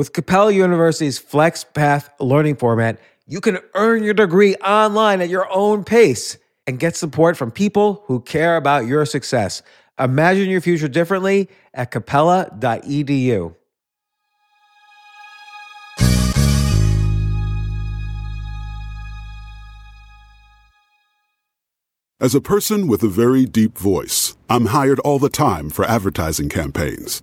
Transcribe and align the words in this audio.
With 0.00 0.14
Capella 0.14 0.50
University's 0.50 1.20
FlexPath 1.20 2.08
learning 2.20 2.56
format, 2.56 2.98
you 3.26 3.38
can 3.38 3.58
earn 3.74 4.02
your 4.02 4.14
degree 4.14 4.54
online 4.54 5.20
at 5.20 5.28
your 5.28 5.46
own 5.52 5.84
pace 5.84 6.38
and 6.66 6.78
get 6.78 6.96
support 6.96 7.36
from 7.36 7.50
people 7.50 8.02
who 8.06 8.20
care 8.22 8.56
about 8.56 8.86
your 8.86 9.04
success. 9.04 9.60
Imagine 9.98 10.48
your 10.48 10.62
future 10.62 10.88
differently 10.88 11.50
at 11.74 11.90
capella.edu. 11.90 13.54
As 22.18 22.34
a 22.34 22.40
person 22.40 22.88
with 22.88 23.02
a 23.02 23.08
very 23.08 23.44
deep 23.44 23.76
voice, 23.76 24.34
I'm 24.48 24.66
hired 24.66 25.00
all 25.00 25.18
the 25.18 25.28
time 25.28 25.68
for 25.68 25.84
advertising 25.84 26.48
campaigns. 26.48 27.22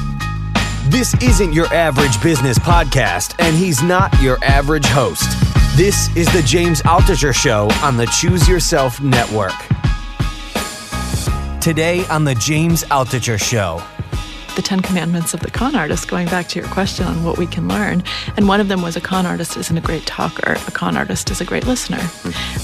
This 0.91 1.13
isn't 1.23 1.53
your 1.53 1.67
average 1.67 2.21
business 2.21 2.59
podcast, 2.59 3.33
and 3.39 3.55
he's 3.55 3.81
not 3.81 4.13
your 4.21 4.37
average 4.43 4.85
host. 4.87 5.23
This 5.77 6.13
is 6.17 6.27
the 6.33 6.41
James 6.45 6.81
Altucher 6.81 7.33
Show 7.33 7.69
on 7.81 7.95
the 7.95 8.07
Choose 8.07 8.45
Yourself 8.45 8.99
Network. 8.99 9.53
Today 11.61 12.05
on 12.09 12.25
the 12.25 12.35
James 12.35 12.83
Altucher 12.83 13.39
Show. 13.39 13.81
the 14.57 14.61
Ten 14.61 14.81
Commandments 14.81 15.33
of 15.33 15.39
the 15.39 15.49
con 15.49 15.75
artist, 15.75 16.09
going 16.09 16.27
back 16.27 16.49
to 16.49 16.59
your 16.59 16.67
question 16.67 17.05
on 17.05 17.23
what 17.23 17.37
we 17.37 17.47
can 17.47 17.69
learn. 17.69 18.03
And 18.35 18.49
one 18.49 18.59
of 18.59 18.67
them 18.67 18.81
was 18.81 18.97
a 18.97 19.01
con 19.01 19.25
artist 19.25 19.55
isn't 19.55 19.77
a 19.77 19.79
great 19.79 20.05
talker, 20.05 20.57
a 20.67 20.71
con 20.71 20.97
artist 20.97 21.31
is 21.31 21.39
a 21.39 21.45
great 21.45 21.65
listener. 21.65 22.01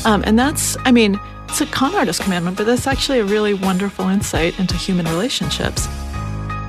Um, 0.03 0.21
and 0.25 0.37
that's, 0.37 0.75
I 0.83 0.91
mean, 0.91 1.17
it's 1.47 1.61
a 1.61 1.65
con 1.65 1.95
artist 1.95 2.19
commandment, 2.19 2.57
but 2.57 2.65
that's 2.65 2.87
actually 2.87 3.19
a 3.19 3.25
really 3.25 3.53
wonderful 3.53 4.09
insight 4.09 4.59
into 4.59 4.75
human 4.75 5.05
relationships. 5.05 5.87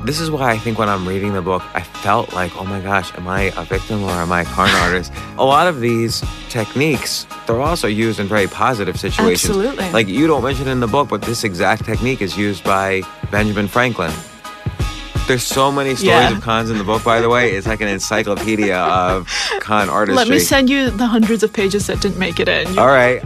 This 0.05 0.21
is 0.21 0.31
why 0.31 0.53
I 0.53 0.59
think 0.59 0.79
when 0.79 0.89
I'm 0.89 1.07
reading 1.07 1.33
the 1.35 1.43
book, 1.43 1.63
I 1.75 1.83
felt 1.83 2.33
like, 2.33 2.57
oh 2.57 2.65
my 2.65 2.81
gosh, 2.81 3.13
am 3.19 3.29
I 3.29 3.53
a 3.57 3.65
victim 3.65 4.03
or 4.05 4.11
am 4.11 4.33
I 4.33 4.41
a 4.43 4.45
con 4.45 4.71
artist? 4.85 5.13
A 5.37 5.45
lot 5.45 5.67
of 5.67 5.81
these 5.81 6.23
techniques, 6.49 7.27
they're 7.47 7.61
also 7.61 7.89
used 7.89 8.19
in 8.19 8.27
very 8.27 8.47
positive 8.47 8.99
situations. 8.99 9.51
Absolutely. 9.57 9.91
Like 9.91 10.09
you 10.09 10.27
don't 10.27 10.43
mention 10.43 10.67
it 10.69 10.71
in 10.71 10.81
the 10.81 10.87
book, 10.87 11.09
but 11.11 11.23
this 11.23 11.45
exact 11.45 11.85
technique 11.85 12.23
is 12.23 12.39
used 12.39 12.65
by 12.65 13.03
Benjamin 13.31 13.69
Franklin. 13.69 14.13
There's 15.27 15.43
so 15.43 15.71
many 15.71 15.91
stories 15.95 16.07
Yeah. 16.09 16.31
of 16.37 16.41
cons 16.43 16.71
in 16.71 16.79
the 16.79 16.85
book, 16.85 17.05
by 17.05 17.21
the 17.21 17.29
way. 17.29 17.51
It's 17.53 17.67
like 17.67 17.83
an 17.83 17.89
encyclopedia 17.89 18.79
of 18.79 19.29
con 19.61 19.91
artistry. 19.91 20.17
Let 20.25 20.29
me 20.29 20.39
send 20.39 20.71
you 20.71 20.89
the 20.91 21.07
hundreds 21.07 21.43
of 21.43 21.53
pages 21.53 21.87
that 21.89 22.01
didn't 22.01 22.19
make 22.19 22.41
it 22.41 22.49
in. 22.49 22.73
You- 22.73 22.81
All 22.81 22.87
right. 22.87 23.23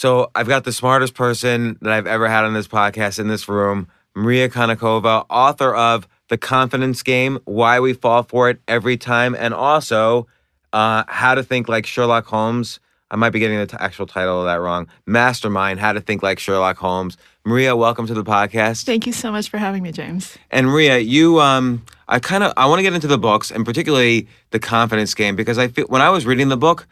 So 0.00 0.30
I've 0.34 0.48
got 0.48 0.64
the 0.64 0.72
smartest 0.72 1.12
person 1.12 1.76
that 1.82 1.92
I've 1.92 2.06
ever 2.06 2.26
had 2.26 2.44
on 2.44 2.54
this 2.54 2.66
podcast 2.66 3.18
in 3.18 3.28
this 3.28 3.50
room, 3.50 3.86
Maria 4.14 4.48
Konnikova, 4.48 5.26
author 5.28 5.74
of 5.74 6.08
The 6.28 6.38
Confidence 6.38 7.02
Game, 7.02 7.38
Why 7.44 7.80
We 7.80 7.92
Fall 7.92 8.22
for 8.22 8.48
It 8.48 8.62
Every 8.66 8.96
Time, 8.96 9.36
and 9.38 9.52
also 9.52 10.26
uh, 10.72 11.04
How 11.06 11.34
to 11.34 11.42
Think 11.42 11.68
Like 11.68 11.84
Sherlock 11.84 12.24
Holmes. 12.24 12.80
I 13.10 13.16
might 13.16 13.28
be 13.28 13.40
getting 13.40 13.58
the 13.58 13.66
t- 13.66 13.76
actual 13.78 14.06
title 14.06 14.40
of 14.40 14.46
that 14.46 14.54
wrong. 14.54 14.88
Mastermind, 15.04 15.80
How 15.80 15.92
to 15.92 16.00
Think 16.00 16.22
Like 16.22 16.38
Sherlock 16.38 16.78
Holmes. 16.78 17.18
Maria, 17.44 17.76
welcome 17.76 18.06
to 18.06 18.14
the 18.14 18.24
podcast. 18.24 18.86
Thank 18.86 19.06
you 19.06 19.12
so 19.12 19.30
much 19.30 19.50
for 19.50 19.58
having 19.58 19.82
me, 19.82 19.92
James. 19.92 20.34
And 20.50 20.68
Maria, 20.68 20.96
you, 20.96 21.40
um, 21.40 21.84
I 22.08 22.20
kind 22.20 22.42
of, 22.42 22.54
I 22.56 22.64
want 22.64 22.78
to 22.78 22.82
get 22.84 22.94
into 22.94 23.06
the 23.06 23.18
books 23.18 23.50
and 23.50 23.66
particularly 23.66 24.28
the 24.48 24.60
confidence 24.60 25.12
game 25.12 25.36
because 25.36 25.58
I 25.58 25.68
feel 25.68 25.84
when 25.88 26.00
I 26.00 26.08
was 26.08 26.24
reading 26.24 26.48
the 26.48 26.56
book, 26.56 26.88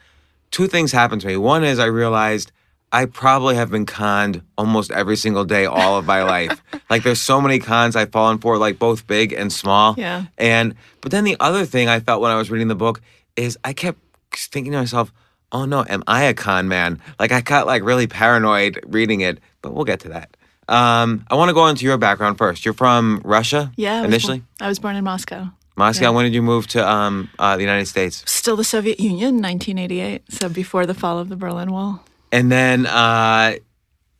two 0.51 0.67
things 0.67 0.93
happened 0.93 1.23
to 1.23 1.27
me. 1.27 1.39
One 1.39 1.65
is 1.65 1.79
I 1.79 1.87
realized 1.87 2.53
I 2.93 3.05
probably 3.05 3.55
have 3.57 3.71
been 3.71 3.85
conned 3.87 4.41
almost 4.57 4.91
every 4.91 5.17
single 5.17 5.45
day 5.45 5.67
all 5.67 5.97
of 5.99 6.07
my 6.07 6.23
life. 6.23 6.63
Like 6.91 7.03
there's 7.03 7.21
so 7.21 7.39
many 7.39 7.59
cons 7.59 7.97
I've 7.97 8.11
fallen 8.13 8.39
for, 8.39 8.57
like 8.57 8.79
both 8.79 9.07
big 9.07 9.35
and 9.35 9.53
small. 9.53 9.95
Yeah. 9.99 10.25
And 10.39 10.75
but 11.03 11.13
then 11.13 11.25
the 11.25 11.37
other 11.39 11.67
thing 11.67 11.87
I 11.87 12.01
felt 12.01 12.23
when 12.23 12.31
I 12.31 12.37
was 12.37 12.51
reading 12.51 12.69
the 12.69 12.75
book 12.75 13.03
is 13.37 13.59
I 13.63 13.75
kept 13.75 13.99
thinking 14.35 14.73
to 14.73 14.79
myself, 14.79 15.13
oh 15.53 15.67
no, 15.67 15.85
am 15.87 16.03
I 16.07 16.23
a 16.25 16.33
con 16.33 16.67
man? 16.67 16.99
Like 17.21 17.31
I 17.31 17.43
got 17.43 17.67
like 17.67 17.83
really 17.83 18.07
paranoid 18.07 18.81
reading 18.87 19.21
it, 19.21 19.39
but 19.61 19.75
we'll 19.75 19.85
get 19.85 20.01
to 20.01 20.09
that. 20.09 20.35
Um, 20.67 21.27
I 21.31 21.35
want 21.35 21.51
to 21.51 21.55
go 21.55 21.67
into 21.67 21.85
your 21.85 21.99
background 21.99 22.39
first. 22.39 22.65
You're 22.65 22.73
from 22.73 23.21
Russia, 23.23 23.71
Yeah. 23.77 23.99
I 23.99 24.01
was 24.01 24.09
initially. 24.09 24.39
born- 24.39 24.49
I 24.61 24.69
was 24.69 24.79
born 24.79 24.97
in 24.97 25.05
Moscow. 25.05 25.51
Moscow. 25.77 26.05
Yeah. 26.07 26.11
When 26.11 26.25
did 26.25 26.33
you 26.35 26.43
move 26.43 26.67
to 26.69 26.89
um, 26.89 27.29
uh, 27.39 27.57
the 27.57 27.63
United 27.63 27.87
States? 27.87 28.23
Still 28.27 28.57
the 28.57 28.65
Soviet 28.65 28.99
Union, 28.99 29.43
1988. 29.43 30.23
So 30.33 30.49
before 30.49 30.87
the 30.87 30.95
fall 30.95 31.19
of 31.19 31.29
the 31.29 31.37
Berlin 31.37 31.71
Wall. 31.71 32.03
And 32.31 32.51
then, 32.53 32.87
uh, 32.87 33.57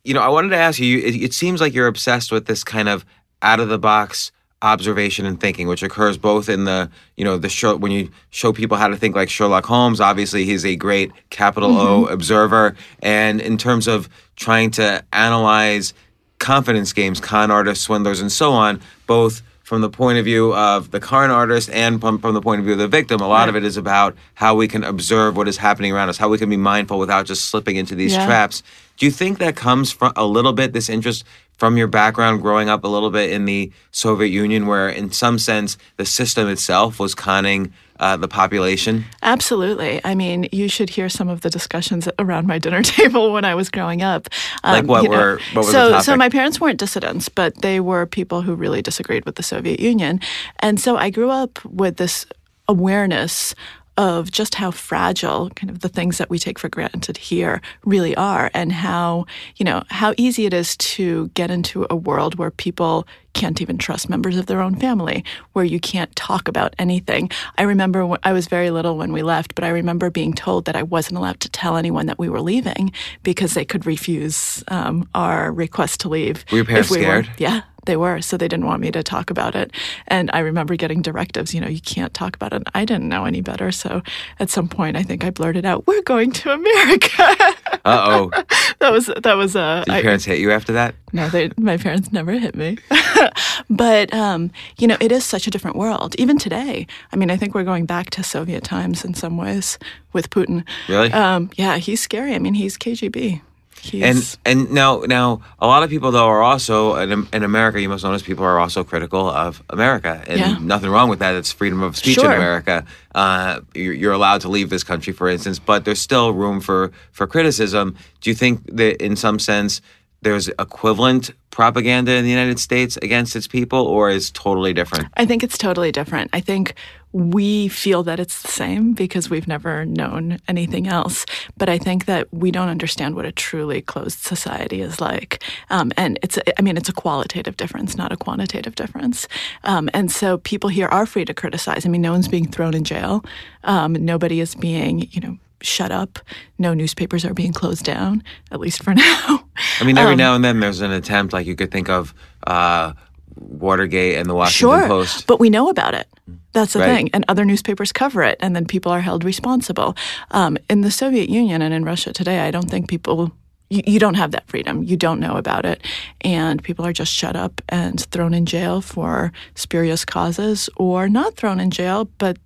you 0.03 0.13
know, 0.13 0.21
I 0.21 0.29
wanted 0.29 0.49
to 0.49 0.57
ask 0.57 0.79
you. 0.79 0.99
It, 0.99 1.15
it 1.15 1.33
seems 1.33 1.61
like 1.61 1.73
you're 1.73 1.87
obsessed 1.87 2.31
with 2.31 2.45
this 2.45 2.63
kind 2.63 2.89
of 2.89 3.05
out 3.41 3.59
of 3.59 3.69
the 3.69 3.79
box 3.79 4.31
observation 4.61 5.25
and 5.25 5.39
thinking, 5.39 5.67
which 5.67 5.83
occurs 5.83 6.17
both 6.17 6.49
in 6.49 6.65
the, 6.65 6.89
you 7.15 7.23
know, 7.23 7.37
the 7.37 7.49
show 7.49 7.77
when 7.77 7.91
you 7.91 8.11
show 8.29 8.51
people 8.51 8.77
how 8.77 8.87
to 8.87 8.97
think 8.97 9.15
like 9.15 9.29
Sherlock 9.29 9.65
Holmes. 9.65 10.01
Obviously, 10.01 10.45
he's 10.45 10.65
a 10.65 10.75
great 10.75 11.11
capital 11.29 11.77
O 11.77 12.05
observer, 12.07 12.75
and 13.01 13.39
in 13.41 13.57
terms 13.57 13.87
of 13.87 14.09
trying 14.35 14.71
to 14.71 15.03
analyze 15.13 15.93
confidence 16.39 16.93
games, 16.93 17.19
con 17.19 17.51
artists, 17.51 17.83
swindlers, 17.83 18.21
and 18.21 18.31
so 18.31 18.51
on, 18.53 18.81
both 19.07 19.41
from 19.69 19.81
the 19.81 19.89
point 19.89 20.17
of 20.17 20.25
view 20.25 20.51
of 20.55 20.89
the 20.89 20.99
con 20.99 21.29
artist 21.29 21.69
and 21.69 22.01
from, 22.01 22.17
from 22.17 22.33
the 22.33 22.41
point 22.41 22.57
of 22.57 22.65
view 22.65 22.73
of 22.73 22.79
the 22.79 22.87
victim. 22.87 23.21
A 23.21 23.27
lot 23.27 23.49
of 23.49 23.55
it 23.55 23.63
is 23.63 23.77
about 23.77 24.15
how 24.33 24.55
we 24.55 24.67
can 24.67 24.83
observe 24.83 25.37
what 25.37 25.47
is 25.47 25.57
happening 25.57 25.91
around 25.91 26.09
us, 26.09 26.17
how 26.17 26.27
we 26.27 26.39
can 26.39 26.49
be 26.49 26.57
mindful 26.57 26.97
without 26.97 27.27
just 27.27 27.45
slipping 27.45 27.75
into 27.75 27.93
these 27.93 28.13
Yeah. 28.13 28.25
traps. 28.25 28.63
Do 28.97 29.05
you 29.05 29.11
think 29.11 29.37
that 29.37 29.55
comes 29.55 29.91
from 29.91 30.11
a 30.15 30.25
little 30.25 30.53
bit, 30.53 30.73
this 30.73 30.89
interest 30.89 31.23
from 31.55 31.77
your 31.77 31.85
background 31.85 32.41
growing 32.41 32.67
up 32.67 32.83
a 32.83 32.87
little 32.87 33.11
bit 33.11 33.29
in 33.29 33.45
the 33.45 33.71
Soviet 33.91 34.29
Union, 34.29 34.65
where 34.65 34.89
in 34.89 35.11
some 35.11 35.37
sense 35.37 35.77
the 35.97 36.05
system 36.05 36.47
itself 36.49 36.99
was 36.99 37.13
conning 37.13 37.71
uh, 37.99 38.17
the 38.17 38.27
population? 38.27 39.05
Absolutely. 39.21 40.01
I 40.03 40.15
mean, 40.15 40.47
you 40.51 40.67
should 40.69 40.89
hear 40.89 41.09
some 41.09 41.29
of 41.29 41.41
the 41.41 41.49
discussions 41.49 42.07
around 42.17 42.47
my 42.47 42.57
dinner 42.59 42.81
table 42.97 43.31
when 43.33 43.45
I 43.45 43.55
was 43.55 43.69
growing 43.69 44.01
up. 44.01 44.27
Um, 44.63 44.73
Like 44.73 44.85
what 44.85 45.03
you 45.03 45.09
know, 45.09 45.17
were- 45.17 45.39
what 45.53 45.65
was 45.65 45.71
so, 45.71 45.99
so 46.01 46.15
my 46.15 46.29
parents 46.29 46.59
weren't 46.59 46.79
dissidents, 46.79 47.29
but 47.29 47.61
they 47.61 47.79
were 47.79 48.05
people 48.05 48.41
who 48.41 48.55
really 48.55 48.81
disagreed 48.81 49.25
with 49.25 49.35
the 49.35 49.43
Soviet 49.43 49.79
Union, 49.79 50.19
and 50.59 50.79
so 50.79 50.97
I 50.97 51.09
grew 51.09 51.29
up 51.29 51.63
with 51.65 51.97
this 51.97 52.25
awareness 52.67 53.55
of 53.99 54.31
just 54.31 54.55
how 54.55 54.71
fragile 54.71 55.49
kind 55.57 55.69
of 55.69 55.79
the 55.81 55.89
things 55.89 56.17
that 56.19 56.29
we 56.29 56.39
take 56.39 56.57
for 56.57 56.69
granted 56.69 57.17
here 57.17 57.61
really 57.83 58.15
are 58.15 58.49
and 58.53 58.71
how 58.71 59.25
you 59.57 59.65
know 59.65 59.83
how 59.89 60.13
easy 60.15 60.45
it 60.45 60.53
is 60.53 60.77
to 60.77 61.27
get 61.33 61.51
into 61.51 61.85
a 61.89 61.95
world 61.97 62.35
where 62.35 62.49
people 62.49 63.05
can't 63.33 63.61
even 63.61 63.77
trust 63.77 64.09
members 64.09 64.37
of 64.37 64.45
their 64.45 64.61
own 64.61 64.73
family 64.77 65.21
where 65.51 65.65
you 65.65 65.81
can't 65.81 66.15
talk 66.15 66.47
about 66.47 66.73
anything 66.79 67.29
i 67.57 67.63
remember 67.63 68.05
when, 68.05 68.19
i 68.23 68.31
was 68.31 68.47
very 68.47 68.69
little 68.71 68.97
when 68.97 69.11
we 69.11 69.21
left 69.21 69.53
but 69.53 69.65
i 69.65 69.69
remember 69.69 70.09
being 70.09 70.33
told 70.33 70.63
that 70.63 70.77
i 70.77 70.83
wasn't 70.83 71.17
allowed 71.17 71.39
to 71.41 71.49
tell 71.49 71.75
anyone 71.75 72.05
that 72.05 72.17
we 72.17 72.29
were 72.29 72.41
leaving 72.41 72.93
because 73.23 73.53
they 73.53 73.65
could 73.65 73.85
refuse 73.85 74.63
um, 74.69 75.07
our 75.13 75.51
request 75.51 75.99
to 75.99 76.07
leave 76.07 76.45
Were 76.51 76.59
your 76.59 76.65
parents 76.65 76.89
if 76.89 76.97
we 76.97 77.03
scared? 77.03 77.29
yeah 77.37 77.61
They 77.89 77.97
were, 77.97 78.21
so 78.21 78.37
they 78.37 78.47
didn't 78.47 78.67
want 78.67 78.81
me 78.81 78.91
to 78.91 79.01
talk 79.01 79.31
about 79.31 79.55
it. 79.55 79.71
And 80.07 80.29
I 80.31 80.39
remember 80.39 80.75
getting 80.75 81.01
directives, 81.01 81.55
you 81.55 81.59
know, 81.59 81.67
you 81.67 81.81
can't 81.81 82.13
talk 82.13 82.35
about 82.35 82.53
it. 82.53 82.61
I 82.75 82.85
didn't 82.85 83.09
know 83.09 83.25
any 83.25 83.41
better. 83.41 83.71
So 83.71 84.03
at 84.39 84.51
some 84.51 84.67
point, 84.67 84.95
I 84.95 85.01
think 85.01 85.23
I 85.25 85.31
blurted 85.31 85.65
out, 85.65 85.87
"We're 85.87 86.03
going 86.03 86.31
to 86.33 86.51
America." 86.51 87.25
Uh 87.85 88.29
oh. 88.29 88.43
that 88.79 88.91
was 88.91 89.05
that 89.23 89.33
was 89.37 89.55
uh, 89.55 89.79
Did 89.85 89.87
your 89.87 89.95
I- 89.97 90.01
parents 90.03 90.25
hit 90.25 90.37
you 90.39 90.51
after 90.51 90.73
that? 90.73 90.93
no, 91.13 91.29
they, 91.29 91.49
my 91.57 91.77
parents 91.77 92.11
never 92.11 92.33
hit 92.33 92.55
me. 92.55 92.77
but, 93.69 94.13
um, 94.13 94.51
you 94.77 94.85
know, 94.87 94.97
it 94.99 95.11
is 95.11 95.23
such 95.25 95.47
a 95.47 95.49
different 95.49 95.77
world. 95.77 96.13
Even 96.19 96.37
today, 96.37 96.85
I 97.11 97.15
mean, 97.15 97.31
I 97.31 97.37
think 97.37 97.55
we're 97.55 97.63
going 97.63 97.85
back 97.85 98.09
to 98.11 98.23
Soviet 98.23 98.63
times 98.63 99.03
in 99.05 99.13
some 99.15 99.37
ways 99.37 99.79
with 100.13 100.29
Putin. 100.29 100.63
Really? 100.87 101.11
Um, 101.11 101.49
yeah, 101.55 101.77
he's 101.77 102.01
scary. 102.01 102.35
I 102.35 102.39
mean, 102.39 102.53
he's 102.53 102.77
KGB. 102.77 103.41
He's, 103.81 104.03
And 104.03 104.37
and 104.45 104.71
now 104.71 105.01
now 105.07 105.41
a 105.59 105.67
lot 105.67 105.83
of 105.83 105.89
people 105.89 106.11
though 106.11 106.27
are 106.27 106.41
also 106.41 106.95
in, 106.95 107.27
in 107.33 107.43
America. 107.43 107.79
You 107.81 107.89
must 107.89 108.03
notice 108.03 108.21
people 108.21 108.43
are 108.45 108.59
also 108.59 108.83
critical 108.83 109.29
of 109.29 109.63
America, 109.69 110.23
and 110.27 110.39
Yeah. 110.39 110.57
nothing 110.59 110.89
wrong 110.89 111.09
with 111.09 111.19
that. 111.19 111.35
It's 111.35 111.51
freedom 111.51 111.81
of 111.81 111.95
speech 111.95 112.17
in 112.17 112.25
America. 112.25 112.85
Uh, 113.15 113.61
you're, 113.73 113.93
you're 113.93 114.13
allowed 114.13 114.41
to 114.41 114.49
leave 114.49 114.69
this 114.69 114.83
country, 114.83 115.13
for 115.13 115.29
instance, 115.29 115.59
but 115.59 115.85
there's 115.85 116.01
still 116.01 116.33
room 116.33 116.59
for 116.61 116.91
for 117.11 117.25
criticism. 117.27 117.95
Do 118.21 118.29
you 118.29 118.35
think 118.35 118.65
that 118.75 119.03
in 119.03 119.15
some 119.15 119.39
sense 119.39 119.81
there's 120.21 120.49
equivalent 120.59 121.31
propaganda 121.49 122.11
in 122.13 122.23
the 122.25 122.29
United 122.29 122.59
States 122.59 122.97
against 123.01 123.35
its 123.35 123.47
people, 123.47 123.79
or 123.79 124.09
is 124.09 124.31
totally 124.31 124.73
different? 124.73 125.07
I 125.15 125.25
think 125.25 125.43
it's 125.43 125.57
totally 125.57 125.91
different. 125.91 126.29
I 126.33 126.41
think 126.41 126.73
we 127.11 127.67
feel 127.67 128.03
that 128.03 128.19
it's 128.19 128.41
the 128.41 128.47
same 128.49 128.93
because 128.93 129.29
we've 129.29 129.47
never 129.47 129.83
known 129.85 130.37
anything 130.47 130.87
else. 130.87 131.25
But 131.57 131.67
I 131.67 131.77
think 131.77 132.05
that 132.05 132.27
we 132.31 132.51
don't 132.51 132.69
understand 132.69 133.15
what 133.15 133.25
a 133.25 133.31
truly 133.31 133.81
closed 133.81 134.19
society 134.19 134.81
is 134.81 135.01
like. 135.01 135.43
Um, 135.71 135.91
and 135.97 136.19
it's, 136.21 136.37
a, 136.37 136.59
I 136.59 136.61
mean, 136.61 136.77
it's 136.77 136.89
a 136.89 136.93
qualitative 136.93 137.57
difference, 137.57 137.97
not 137.97 138.11
a 138.11 138.17
quantitative 138.17 138.75
difference. 138.75 139.27
Um, 139.63 139.89
and 139.93 140.11
so 140.11 140.37
people 140.37 140.69
here 140.69 140.87
are 140.87 141.05
free 141.07 141.25
to 141.25 141.33
criticize. 141.33 141.85
I 141.85 141.89
mean, 141.89 142.01
no 142.01 142.11
one's 142.11 142.27
being 142.27 142.47
thrown 142.47 142.75
in 142.75 142.83
jail. 142.83 143.25
Um, 143.63 143.93
nobody 143.93 144.39
is 144.39 144.53
being, 144.53 145.07
you 145.11 145.21
know, 145.21 145.37
shut 145.61 145.91
up. 145.91 146.19
No 146.57 146.73
newspapers 146.73 147.25
are 147.25 147.33
being 147.33 147.53
closed 147.53 147.83
down, 147.85 148.23
at 148.51 148.59
least 148.59 148.83
for 148.83 148.93
now. 148.95 149.45
I 149.79 149.83
mean, 149.83 149.97
Um, 149.97 150.03
every 150.03 150.15
now 150.15 150.35
and 150.35 150.43
then 150.45 150.59
there's 150.59 150.81
an 150.81 150.91
attempt, 150.91 151.33
like 151.33 151.47
you 151.47 151.55
could 151.55 151.71
think 151.71 151.89
of 151.89 152.13
uh, 152.45 152.93
Watergate 153.39 154.17
and 154.17 154.29
the 154.29 154.33
Washington 154.35 154.79
Sure, 154.79 154.87
Post. 154.87 155.27
but 155.27 155.39
we 155.39 155.49
know 155.49 155.69
about 155.69 155.93
it. 155.93 156.07
That's 156.53 156.73
the 156.73 156.79
Right. 156.79 156.95
thing, 156.95 157.09
and 157.13 157.23
other 157.27 157.45
newspapers 157.45 157.91
cover 157.91 158.23
it, 158.23 158.37
and 158.41 158.55
then 158.55 158.65
people 158.65 158.91
are 158.91 159.01
held 159.01 159.23
responsible. 159.23 159.95
Um, 160.31 160.57
in 160.69 160.81
the 160.81 160.91
Soviet 160.91 161.29
Union 161.29 161.61
and 161.61 161.73
in 161.73 161.83
Russia 161.85 162.11
today, 162.13 162.39
I 162.39 162.51
don't 162.51 162.69
think 162.69 162.87
people. 162.89 163.31
You, 163.69 163.83
you 163.85 163.99
don't 163.99 164.15
have 164.15 164.31
that 164.31 164.47
freedom. 164.47 164.81
You 164.83 164.97
don't 164.97 165.19
know 165.19 165.35
about 165.37 165.63
it, 165.63 165.81
and 166.21 166.63
people 166.63 166.85
are 166.87 166.93
just 166.93 167.13
shut 167.13 167.35
up 167.35 167.61
and 167.69 167.99
thrown 168.11 168.33
in 168.33 168.47
jail 168.47 168.81
for 168.81 169.31
spurious 169.53 170.05
causes, 170.05 170.69
or 170.75 171.07
not 171.07 171.35
thrown 171.35 171.59
in 171.59 171.69
jail, 171.69 172.09
but 172.17 172.37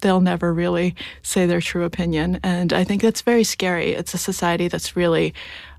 they'll 0.00 0.20
never 0.20 0.52
really 0.52 0.96
say 1.22 1.46
their 1.46 1.60
true 1.60 1.84
opinion. 1.84 2.40
And 2.42 2.72
I 2.72 2.82
think 2.82 3.00
that's 3.00 3.22
very 3.22 3.44
scary. 3.44 3.92
It's 3.92 4.12
a 4.12 4.18
society 4.18 4.66
that's 4.66 4.96
really 4.96 5.32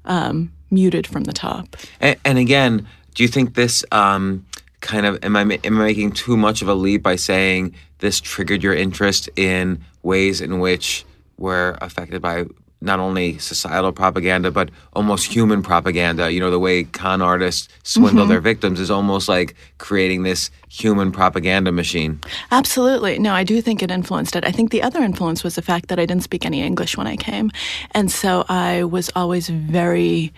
um, 0.06 0.54
muted 0.72 1.06
from 1.06 1.26
the 1.26 1.34
top. 1.34 1.76
And, 2.00 2.16
and 2.24 2.38
again, 2.38 2.88
do 3.14 3.24
you 3.24 3.28
think 3.28 3.56
this 3.56 3.84
um, 3.92 4.46
kind 4.84 5.06
of 5.06 5.18
am 5.24 5.36
I 5.36 5.42
am 5.42 5.82
I 5.82 5.86
making 5.86 6.12
too 6.12 6.38
much 6.38 6.62
of 6.62 6.68
a 6.68 6.76
leap 6.76 7.02
by 7.02 7.16
saying 7.16 7.74
this 8.00 8.20
triggered 8.20 8.62
your 8.62 8.76
interest 8.76 9.30
in 9.36 9.84
ways 10.04 10.42
in 10.42 10.60
which 10.60 11.06
we're 11.38 11.78
affected 11.82 12.22
by 12.22 12.46
not 12.82 13.00
only 13.00 13.38
societal 13.38 13.94
propaganda 13.94 14.52
but 14.52 14.70
almost 14.92 15.32
human 15.34 15.64
propaganda? 15.64 16.32
You 16.32 16.42
know, 16.42 16.52
the 16.52 16.60
way 16.60 16.84
con 16.84 17.22
artists 17.22 17.70
swindle 17.84 18.26
mm-hmm. 18.26 18.32
their 18.32 18.42
victims 18.42 18.80
is 18.82 18.92
almost 18.92 19.30
like 19.30 19.56
creating 19.78 20.24
this 20.24 20.52
human 20.70 21.14
propaganda 21.14 21.72
machine. 21.72 22.20
Absolutely. 22.52 23.18
No, 23.20 23.34
I 23.34 23.46
do 23.46 23.62
think 23.62 23.82
it 23.82 23.90
influenced 23.90 24.36
it. 24.36 24.44
I 24.46 24.52
think 24.52 24.72
the 24.72 24.84
other 24.84 25.02
influence 25.02 25.46
was 25.46 25.56
the 25.56 25.62
fact 25.62 25.88
that 25.88 25.98
I 25.98 26.06
didn't 26.06 26.24
speak 26.24 26.46
any 26.46 26.62
English 26.62 26.98
when 26.98 27.08
I 27.08 27.16
came. 27.16 27.52
And 27.92 28.12
so 28.12 28.44
I 28.50 28.84
was 28.84 29.10
always 29.16 29.48
very 29.48 30.34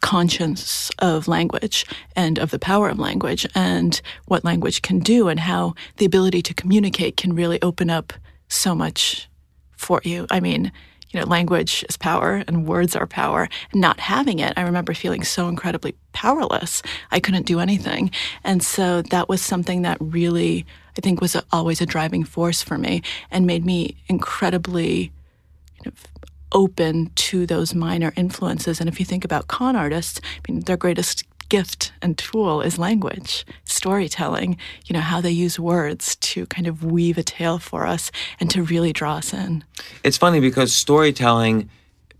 kind 0.00 0.40
of 0.98 1.28
language 1.28 1.86
and 2.16 2.38
of 2.38 2.50
the 2.50 2.58
power 2.58 2.88
of 2.88 2.98
language 2.98 3.46
and 3.54 4.00
what 4.26 4.44
language 4.44 4.82
can 4.82 4.98
do 4.98 5.28
and 5.28 5.40
how 5.40 5.74
the 5.96 6.04
ability 6.04 6.42
to 6.42 6.54
communicate 6.54 7.16
can 7.16 7.34
really 7.34 7.60
open 7.62 7.90
up 7.90 8.12
so 8.48 8.74
much 8.74 9.28
for 9.76 10.00
you. 10.04 10.26
I 10.30 10.40
mean, 10.40 10.72
you 11.10 11.20
know, 11.20 11.26
language 11.26 11.84
is 11.88 11.96
power 11.96 12.42
and 12.48 12.66
words 12.66 12.96
are 12.96 13.06
power. 13.06 13.48
And 13.72 13.80
not 13.80 14.00
having 14.00 14.40
it, 14.40 14.52
I 14.56 14.62
remember 14.62 14.94
feeling 14.94 15.22
so 15.22 15.48
incredibly 15.48 15.94
powerless. 16.12 16.82
I 17.12 17.20
couldn't 17.20 17.46
do 17.46 17.60
anything. 17.60 18.10
And 18.42 18.62
so 18.62 19.02
that 19.02 19.28
was 19.28 19.40
something 19.40 19.82
that 19.82 19.96
really, 20.00 20.66
I 20.98 21.00
think, 21.00 21.20
was 21.20 21.36
a, 21.36 21.44
always 21.52 21.80
a 21.80 21.86
driving 21.86 22.24
force 22.24 22.62
for 22.62 22.78
me 22.78 23.02
and 23.30 23.46
made 23.46 23.64
me 23.64 23.96
incredibly 24.08 25.12
kind 25.78 25.86
of 25.86 26.13
open 26.54 27.10
to 27.16 27.46
those 27.46 27.74
minor 27.74 28.12
influences. 28.16 28.80
And 28.80 28.88
if 28.88 28.98
you 28.98 29.04
think 29.04 29.24
about 29.24 29.48
con 29.48 29.76
artists, 29.76 30.20
I 30.24 30.52
mean, 30.52 30.60
their 30.60 30.76
greatest 30.76 31.24
gift 31.48 31.92
and 32.00 32.16
tool 32.16 32.62
is 32.62 32.78
language, 32.78 33.44
storytelling, 33.64 34.56
you 34.86 34.94
know, 34.94 35.00
how 35.00 35.20
they 35.20 35.30
use 35.30 35.58
words 35.58 36.16
to 36.16 36.46
kind 36.46 36.66
of 36.66 36.84
weave 36.84 37.18
a 37.18 37.22
tale 37.22 37.58
for 37.58 37.86
us 37.86 38.10
and 38.40 38.50
to 38.50 38.62
really 38.62 38.92
draw 38.92 39.16
us 39.16 39.34
in. 39.34 39.62
It's 40.02 40.16
funny 40.16 40.40
because 40.40 40.74
storytelling, 40.74 41.68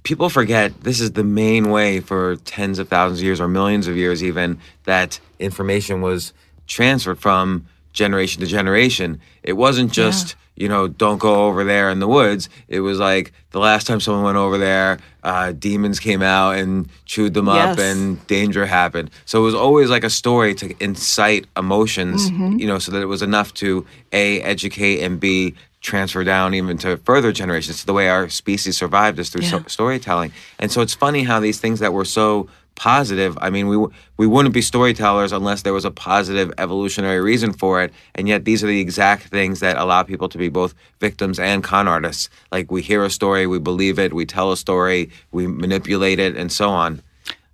people 0.03 0.29
forget 0.29 0.83
this 0.83 1.01
is 1.01 1.13
the 1.13 1.25
main 1.25 1.71
way 1.71 2.01
for 2.01 2.37
tens 2.45 2.79
of 2.79 2.89
thousands 2.89 3.21
of 3.21 3.25
years 3.25 3.41
or 3.41 3.49
millions 3.49 3.87
of 3.87 3.97
years, 3.97 4.23
even 4.23 4.59
that 4.85 5.19
information 5.39 6.03
was 6.03 6.33
transferred 6.67 7.19
from 7.19 7.67
generation 7.95 8.41
to 8.41 8.47
generation. 8.47 9.21
It 9.43 9.55
wasn't 9.55 9.91
just, 9.93 10.37
you 10.57 10.69
know, 10.69 10.87
don't 10.89 11.19
go 11.19 11.47
over 11.47 11.65
there 11.65 11.89
in 11.91 11.99
the 12.01 12.07
woods. 12.09 12.49
It 12.69 12.81
was 12.81 12.99
like 12.99 13.33
the 13.53 13.59
last 13.61 13.87
time 13.87 14.01
someone 14.01 14.25
went 14.25 14.37
over 14.37 14.59
there, 14.59 14.99
uh, 15.23 15.53
demons 15.53 15.99
came 16.01 16.21
out 16.21 16.57
and 16.57 16.89
chewed 17.07 17.33
them 17.35 17.49
up 17.49 17.79
and 17.79 18.27
danger 18.27 18.67
happened. 18.67 19.11
So 19.25 19.41
it 19.41 19.45
was 19.45 19.55
always 19.55 19.89
like 19.89 20.05
a 20.05 20.11
story 20.11 20.55
to 20.57 20.75
incite 20.83 21.47
emotions, 21.57 22.29
you 22.61 22.67
know, 22.67 22.79
so 22.79 22.93
that 22.93 23.01
it 23.01 23.07
was 23.07 23.23
enough 23.23 23.55
to 23.55 23.87
A, 24.13 24.41
educate 24.43 25.01
and 25.03 25.19
B, 25.19 25.55
transfer 25.81 26.25
down 26.25 26.55
even 26.55 26.79
to 26.79 26.97
further 26.99 27.31
generations. 27.31 27.81
So 27.81 27.87
the 27.87 27.93
way 27.93 28.09
our 28.09 28.29
species 28.29 28.77
survived 28.77 29.19
is 29.19 29.29
through 29.31 29.43
so- 29.43 29.65
storytelling. 29.67 30.33
And 30.59 30.71
so 30.73 30.81
it's 30.81 30.95
funny 30.95 31.23
how 31.25 31.41
these 31.41 31.61
things 31.61 31.81
that 31.81 31.93
were 31.93 32.07
so 32.07 32.49
positive, 32.75 33.39
I 33.41 33.51
mean, 33.51 33.69
we 33.69 33.87
we 34.17 34.27
wouldn't 34.27 34.55
be 34.55 34.63
storytellers 34.63 35.33
unless 35.33 35.63
there 35.63 35.73
was 35.73 35.85
a 35.85 35.91
positive 35.91 36.53
evolutionary 36.59 37.21
reason 37.21 37.53
for 37.53 37.83
it. 37.83 37.93
And 38.15 38.29
yet 38.29 38.45
these 38.45 38.63
are 38.65 38.67
the 38.67 38.81
exact 38.81 39.25
things 39.25 39.61
that 39.61 39.77
allow 39.77 40.03
people 40.03 40.29
to 40.29 40.39
be 40.39 40.49
both 40.49 40.75
victims 41.01 41.39
and 41.39 41.63
con 41.63 41.89
artists. 41.89 42.29
Like 42.53 42.71
we 42.71 42.83
hear 42.83 43.05
a 43.05 43.11
story, 43.11 43.47
we 43.47 43.59
believe 43.59 43.99
it, 43.99 44.13
we 44.13 44.27
tell 44.27 44.53
a 44.53 44.57
story, 44.57 45.11
we 45.33 45.47
manipulate 45.47 46.19
it, 46.19 46.37
and 46.37 46.51
so 46.51 46.71
on. 46.71 47.03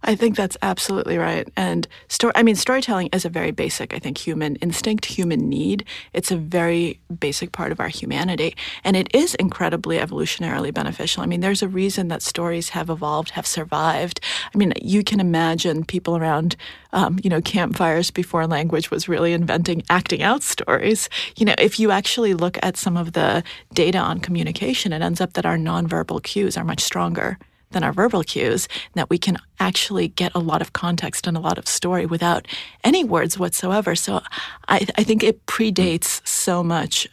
I 0.03 0.15
think 0.15 0.35
that's 0.35 0.57
absolutely 0.63 1.19
right. 1.19 1.47
And 1.57 1.87
story, 2.09 2.33
I 2.35 2.43
mean, 2.43 2.57
storytelling 2.57 3.11
is 3.13 3.27
a 3.27 3.29
very 3.29 3.51
basic, 3.51 3.93
I 3.93 3.99
think, 3.99 4.17
human 4.17 4.57
instinct, 4.57 5.05
human 5.05 5.49
need. 5.49 5.85
It's 6.15 6.31
a 6.31 6.37
very 6.37 6.99
basic 7.19 7.53
part 7.53 7.71
of 7.71 7.81
our 7.81 7.89
humanity. 7.89 8.57
And 8.83 8.97
it 8.97 9.15
is 9.15 9.35
incredibly 9.35 9.99
evolutionarily 9.99 10.73
beneficial. 10.73 11.23
I 11.23 11.27
mean, 11.27 11.41
there's 11.41 11.63
a 11.63 11.69
reason 11.69 12.09
that 12.09 12.23
stories 12.23 12.71
have 12.71 12.89
evolved, 12.89 13.31
have 13.31 13.47
survived. 13.47 14.21
I 14.55 14.57
mean, 14.57 14.73
you 14.81 15.05
can 15.05 15.21
imagine 15.21 15.85
people 15.85 16.17
around, 16.17 16.57
um, 16.95 17.19
you 17.23 17.29
know, 17.29 17.43
campfires 17.43 18.11
before 18.11 18.47
language 18.47 18.91
was 18.91 19.07
really 19.09 19.35
inventing 19.35 19.83
acting 19.91 20.23
out 20.23 20.43
stories. 20.43 21.11
You 21.37 21.45
know, 21.45 21.55
if 21.59 21.79
you 21.79 21.91
actually 21.91 22.33
look 22.33 22.59
at 22.63 22.79
some 22.79 22.97
of 22.97 23.13
the 23.13 23.45
data 23.75 23.99
on 23.99 24.21
communication, 24.21 24.95
it 24.95 25.03
ends 25.03 25.21
up 25.21 25.35
that 25.35 25.45
our 25.45 25.59
nonverbal 25.59 26.23
cues 26.23 26.57
are 26.57 26.65
much 26.65 26.81
stronger 26.81 27.39
than 27.71 27.85
our 27.85 27.93
verbal 27.93 28.23
cues, 28.23 28.69
that 28.95 29.11
we 29.11 29.19
can 29.19 29.39
actually 29.59 30.09
get 30.09 30.33
a 30.35 30.39
lot 30.39 30.63
of 30.63 30.73
context 30.73 31.27
and 31.27 31.37
a 31.37 31.41
lot 31.41 31.59
of 31.59 31.67
story 31.69 32.07
without 32.07 32.47
any 32.85 33.05
words 33.05 33.39
whatsoever. 33.39 33.95
So 33.95 34.21
I, 34.69 34.87
I 34.97 35.05
think 35.05 35.23
it 35.23 35.45
predates 35.47 36.27
so 36.27 36.63
much. 36.63 37.09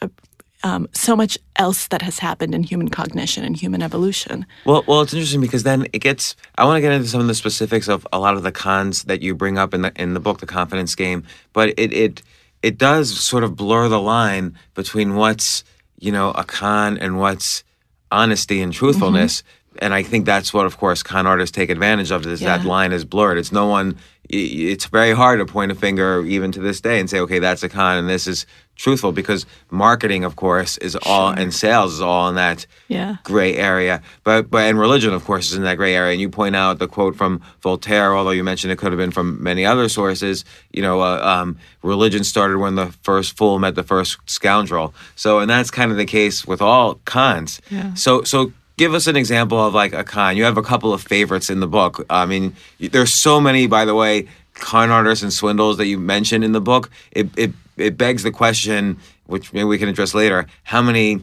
Um, 0.64 0.90
so 0.92 1.16
much 1.16 1.38
else 1.58 1.88
that 1.90 2.02
has 2.02 2.18
happened 2.18 2.56
in 2.56 2.64
human 2.64 2.90
cognition 2.90 3.44
and 3.44 3.56
human 3.56 3.84
evolution. 3.84 4.44
Well, 4.66 4.84
well, 4.88 5.02
it's 5.02 5.14
interesting 5.14 5.40
because 5.40 5.62
then 5.62 5.86
it 5.94 6.00
gets. 6.00 6.36
I 6.58 6.66
want 6.66 6.78
to 6.78 6.82
get 6.82 6.92
into 6.92 7.08
some 7.08 7.22
of 7.22 7.28
the 7.28 7.36
specifics 7.36 7.88
of 7.88 8.08
a 8.12 8.18
lot 8.18 8.36
of 8.36 8.42
the 8.42 8.52
cons 8.52 9.04
that 9.04 9.22
you 9.22 9.36
bring 9.36 9.60
up 9.60 9.76
in 9.76 9.84
the 9.84 9.92
in 9.96 10.16
the 10.16 10.20
book, 10.20 10.40
The 10.40 10.48
Confidence 10.48 10.96
Game. 10.96 11.24
But 11.54 11.70
it 11.78 11.94
it 11.94 12.24
it 12.64 12.80
does 12.80 13.18
sort 13.20 13.44
of 13.44 13.56
blur 13.56 13.88
the 13.88 14.02
line 14.02 14.58
between 14.74 15.16
what's 15.16 15.64
you 16.00 16.12
know 16.12 16.32
a 16.32 16.44
con 16.44 16.98
and 16.98 17.20
what's 17.20 17.64
honesty 18.12 18.62
and 18.62 18.74
truthfulness. 18.74 19.44
And 19.82 19.94
I 19.94 20.04
think 20.04 20.26
that's 20.26 20.54
what, 20.54 20.66
of 20.66 20.78
course, 20.78 21.04
con 21.04 21.28
artists 21.28 21.56
take 21.56 21.70
advantage 21.70 22.12
of. 22.12 22.26
Is 22.26 22.40
that 22.42 22.66
line 22.66 22.92
is 22.92 23.06
blurred. 23.06 23.38
It's 23.38 23.52
no 23.52 23.68
one 23.68 23.98
it's 24.30 24.88
very 24.88 25.14
hard 25.14 25.40
to 25.40 25.46
point 25.46 25.72
a 25.72 25.76
finger 25.76 26.22
even 26.26 26.52
to 26.52 26.60
this 26.60 26.82
day 26.82 27.00
and 27.00 27.10
say, 27.10 27.20
okay, 27.20 27.40
that's 27.40 27.64
a 27.64 27.70
con 27.70 27.98
and 27.98 28.10
this 28.10 28.28
is 28.28 28.46
truthful 28.76 29.12
because 29.14 29.46
marketing, 29.72 30.24
of 30.26 30.36
course, 30.36 30.78
is 30.80 30.98
all 31.04 31.30
and 31.30 31.54
sales 31.54 31.94
is 31.94 32.02
all 32.02 32.28
in 32.30 32.36
that 32.36 32.66
Yeah. 32.90 33.16
gray 33.24 33.56
area. 33.56 34.02
But 34.26 34.50
but 34.52 34.64
and 34.66 34.78
religion, 34.78 35.14
of 35.14 35.24
course, 35.24 35.50
is 35.50 35.58
in 35.58 35.64
that 35.64 35.76
gray 35.78 35.96
area. 35.96 36.12
And 36.12 36.20
you 36.22 36.30
point 36.30 36.56
out 36.58 36.78
the 36.80 36.88
quote 36.88 37.16
from 37.16 37.42
Voltaire, 37.62 38.14
although 38.16 38.32
you 38.32 38.44
mentioned 38.44 38.72
it 38.74 38.78
could 38.78 38.92
have 38.92 39.00
been 39.00 39.12
from 39.12 39.42
many 39.42 39.66
other 39.66 39.88
sources. 39.88 40.44
You 40.74 40.82
know, 40.82 41.00
uh, 41.02 41.22
um, 41.24 41.58
religion 41.82 42.24
started 42.26 42.58
when 42.58 42.76
the 42.76 42.88
first 43.04 43.38
fool 43.38 43.58
met 43.60 43.76
the 43.76 43.84
first 43.84 44.18
scoundrel. 44.30 44.94
So 45.16 45.40
and 45.40 45.50
that's 45.50 45.72
kind 45.72 45.90
of 45.92 45.98
the 45.98 46.06
case 46.06 46.46
with 46.46 46.62
all 46.62 46.96
cons. 47.06 47.62
Yeah. 47.72 47.94
So 47.94 48.24
so. 48.24 48.52
Give 48.78 48.94
us 48.94 49.08
an 49.08 49.16
example 49.16 49.60
of 49.60 49.74
like 49.74 49.94
a 49.94 50.04
con. 50.04 50.38
You 50.38 50.44
have 50.44 50.58
a 50.58 50.62
couple 50.62 50.94
of 50.94 51.02
favorites 51.02 51.50
in 51.50 51.60
the 51.60 51.68
book. 51.68 52.06
I 52.10 52.28
mean, 52.28 52.56
there's 52.80 53.12
so 53.12 53.42
many, 53.42 53.66
by 53.66 53.86
the 53.86 53.96
way, 53.96 54.28
con 54.54 54.92
artists 54.92 55.24
and 55.24 55.34
swindles 55.34 55.78
that 55.78 55.88
you 55.88 55.98
mentioned 55.98 56.44
in 56.44 56.52
the 56.52 56.62
book. 56.62 56.92
It 57.12 57.28
it 57.36 57.52
it 57.78 57.98
begs 57.98 58.22
the 58.22 58.32
question, 58.32 59.00
which 59.26 59.52
maybe 59.52 59.66
we 59.66 59.80
can 59.80 59.90
address 59.90 60.14
later. 60.14 60.46
How 60.64 60.84
many 60.84 61.22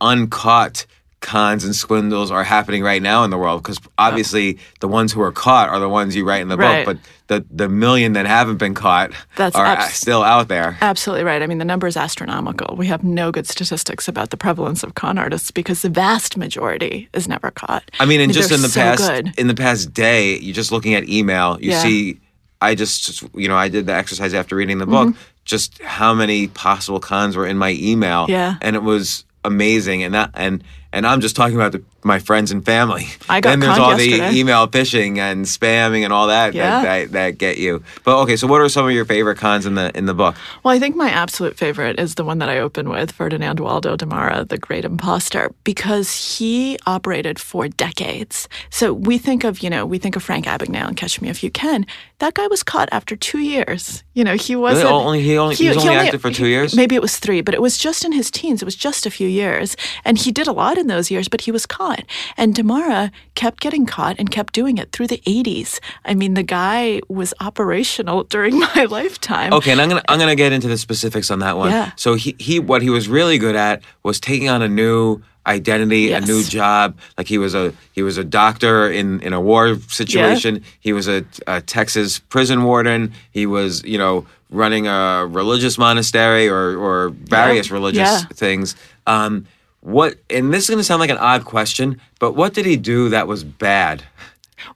uncaught 0.00 0.86
cons 1.22 1.64
and 1.64 1.74
swindles 1.74 2.30
are 2.30 2.44
happening 2.44 2.82
right 2.82 3.00
now 3.00 3.24
in 3.24 3.30
the 3.30 3.38
world 3.38 3.62
because 3.62 3.80
obviously 3.96 4.58
the 4.80 4.88
ones 4.88 5.12
who 5.12 5.22
are 5.22 5.32
caught 5.32 5.68
are 5.68 5.78
the 5.78 5.88
ones 5.88 6.14
you 6.14 6.24
write 6.26 6.42
in 6.42 6.48
the 6.48 6.56
Right. 6.56 6.84
book 6.84 6.98
but 7.28 7.38
the 7.40 7.46
the 7.50 7.68
million 7.68 8.12
that 8.12 8.26
haven't 8.26 8.58
been 8.58 8.74
caught 8.74 9.12
That's 9.36 9.56
are 9.56 9.64
abs- 9.64 9.94
still 9.94 10.22
out 10.22 10.48
there 10.48 10.76
Absolutely 10.82 11.24
right. 11.24 11.40
I 11.40 11.46
mean, 11.46 11.58
the 11.58 11.64
number 11.64 11.86
is 11.86 11.96
astronomical. 11.96 12.76
We 12.76 12.88
have 12.88 13.02
no 13.04 13.30
good 13.32 13.46
statistics 13.46 14.08
about 14.08 14.30
the 14.30 14.36
prevalence 14.36 14.82
of 14.82 14.94
con 14.94 15.16
artists 15.16 15.50
because 15.50 15.82
the 15.82 15.88
vast 15.88 16.36
majority 16.36 17.08
is 17.14 17.28
never 17.28 17.50
caught. 17.52 17.90
I 18.00 18.04
mean, 18.04 18.20
and 18.20 18.32
just 18.32 18.48
they're 18.50 18.56
in 18.56 18.62
the 18.62 18.68
so 18.68 18.80
past 18.80 19.08
good. 19.08 19.32
in 19.38 19.46
the 19.46 19.54
past 19.54 19.94
day, 19.94 20.36
you're 20.38 20.54
just 20.54 20.72
looking 20.72 20.94
at 20.94 21.08
email, 21.08 21.58
you 21.60 21.70
Yeah. 21.70 21.82
see 21.82 22.20
I 22.60 22.74
just 22.74 23.22
you 23.34 23.48
know, 23.48 23.56
I 23.56 23.68
did 23.68 23.86
the 23.86 23.94
exercise 23.94 24.34
after 24.34 24.54
reading 24.56 24.78
the 24.78 24.86
book, 24.86 25.08
mm-hmm. 25.08 25.18
just 25.44 25.80
how 25.82 26.14
many 26.14 26.48
possible 26.48 27.00
cons 27.00 27.36
were 27.36 27.46
in 27.46 27.56
my 27.58 27.70
email. 27.80 28.26
Yeah. 28.28 28.56
And 28.60 28.76
it 28.76 28.82
was 28.82 29.24
amazing 29.44 30.02
and 30.04 30.14
that 30.14 30.30
and 30.34 30.62
and 30.92 31.06
I'm 31.06 31.20
just 31.20 31.34
talking 31.36 31.56
about 31.56 31.72
the, 31.72 31.82
my 32.04 32.18
friends 32.18 32.50
and 32.50 32.64
family. 32.64 33.06
I 33.28 33.40
got 33.40 33.50
then 33.50 33.60
there's 33.60 33.78
all 33.78 33.96
the 33.96 34.30
email 34.32 34.66
phishing 34.68 35.18
and 35.18 35.44
spamming 35.44 36.02
and 36.04 36.12
all 36.12 36.26
that, 36.28 36.54
Yeah. 36.54 36.82
that, 36.82 36.82
that 36.82 37.12
that 37.12 37.38
get 37.38 37.58
you. 37.58 37.82
But 38.04 38.18
okay, 38.22 38.36
so 38.36 38.46
what 38.46 38.60
are 38.60 38.68
some 38.68 38.86
of 38.86 38.92
your 38.92 39.04
favorite 39.04 39.38
cons 39.38 39.66
in 39.66 39.74
the 39.74 39.96
in 39.96 40.06
the 40.06 40.14
book? 40.14 40.36
Well, 40.62 40.74
I 40.74 40.78
think 40.78 40.96
my 40.96 41.10
absolute 41.10 41.56
favorite 41.56 41.98
is 41.98 42.14
the 42.16 42.24
one 42.24 42.38
that 42.38 42.48
I 42.48 42.58
open 42.58 42.88
with, 42.88 43.12
Ferdinand 43.12 43.60
Waldo 43.60 43.96
Demara, 43.96 44.44
the 44.48 44.58
great 44.58 44.84
imposter, 44.84 45.52
because 45.64 46.38
he 46.38 46.78
operated 46.86 47.38
for 47.38 47.68
decades. 47.68 48.48
So 48.70 48.92
we 48.92 49.18
think 49.18 49.44
of, 49.44 49.62
you 49.62 49.70
know, 49.70 49.86
we 49.86 49.98
think 49.98 50.16
of 50.16 50.22
Frank 50.22 50.46
Abagnale 50.46 50.88
and 50.88 50.96
Catch 50.96 51.20
Me 51.20 51.28
If 51.28 51.42
You 51.42 51.50
Can. 51.50 51.86
That 52.18 52.34
guy 52.34 52.46
was 52.48 52.62
caught 52.62 52.88
after 52.92 53.16
two 53.16 53.38
years. 53.40 54.02
You 54.14 54.24
know, 54.24 54.34
he 54.36 54.54
wasn't. 54.56 54.90
Only- 54.90 55.22
he 55.22 55.38
only- 55.38 55.54
he 55.56 55.68
was 55.68 55.78
only 55.78 55.94
active 55.94 56.20
for 56.20 56.30
two 56.30 56.46
years? 56.46 56.74
Maybe 56.76 56.94
it 56.94 57.02
was 57.02 57.18
three, 57.18 57.40
but 57.40 57.54
it 57.54 57.62
was 57.62 57.78
just 57.78 58.04
in 58.04 58.12
his 58.12 58.30
teens. 58.30 58.62
It 58.62 58.64
was 58.64 58.76
just 58.76 59.06
a 59.06 59.10
few 59.10 59.26
years. 59.28 59.76
And 60.04 60.18
he 60.18 60.30
did 60.32 60.46
a 60.46 60.52
lot 60.52 60.78
in 60.82 60.88
those 60.88 61.10
years, 61.10 61.28
but 61.28 61.40
he 61.46 61.50
was 61.50 61.64
caught. 61.64 62.04
And 62.36 62.54
Demara 62.54 63.10
kept 63.34 63.60
getting 63.60 63.86
caught 63.86 64.16
and 64.18 64.30
kept 64.30 64.52
doing 64.52 64.76
it 64.76 64.92
through 64.92 65.06
the 65.06 65.22
80s. 65.26 65.80
I 66.04 66.12
mean, 66.14 66.34
the 66.34 66.42
guy 66.42 67.00
was 67.08 67.32
operational 67.40 68.24
during 68.34 68.58
my 68.58 68.84
lifetime. 68.90 69.52
Okay, 69.54 69.72
and 69.72 69.80
I'm 69.80 69.88
gonna 69.88 70.02
I'm 70.10 70.18
gonna 70.18 70.36
get 70.36 70.52
into 70.52 70.68
the 70.68 70.76
specifics 70.78 71.30
on 71.30 71.38
that 71.38 71.56
one. 71.56 71.70
Yeah. 71.70 71.92
So 71.96 72.14
he 72.14 72.36
he 72.38 72.58
what 72.58 72.82
he 72.82 72.90
was 72.90 73.08
really 73.08 73.38
good 73.38 73.56
at 73.56 73.82
was 74.02 74.20
taking 74.20 74.48
on 74.50 74.60
a 74.62 74.68
new 74.68 75.22
identity, 75.46 76.02
Yes. 76.02 76.22
a 76.22 76.26
new 76.32 76.42
job. 76.44 76.96
Like 77.18 77.28
he 77.28 77.38
was 77.38 77.54
a 77.54 77.72
he 77.92 78.02
was 78.02 78.18
a 78.18 78.24
doctor 78.24 78.90
in 78.90 79.20
in 79.20 79.32
a 79.32 79.40
war 79.40 79.76
situation. 79.88 80.62
He 80.80 80.92
was 80.92 81.08
a, 81.08 81.24
a 81.46 81.60
Texas 81.60 82.18
prison 82.18 82.62
warden. 82.64 83.12
He 83.30 83.46
was 83.46 83.82
you 83.84 83.98
know 83.98 84.26
running 84.50 84.86
a 84.86 85.26
religious 85.26 85.78
monastery 85.78 86.48
or 86.48 86.76
or 86.76 87.08
various 87.10 87.70
religious 87.70 88.08
Yeah. 88.08 88.20
things. 88.34 88.76
Um, 89.06 89.46
what 89.82 90.18
and 90.30 90.52
this 90.52 90.64
is 90.64 90.70
gonna 90.70 90.82
sound 90.82 91.00
like 91.00 91.10
an 91.10 91.18
odd 91.18 91.44
question, 91.44 92.00
but 92.18 92.32
what 92.32 92.54
did 92.54 92.66
he 92.66 92.76
do 92.76 93.08
that 93.10 93.28
was 93.28 93.44
bad? 93.44 94.04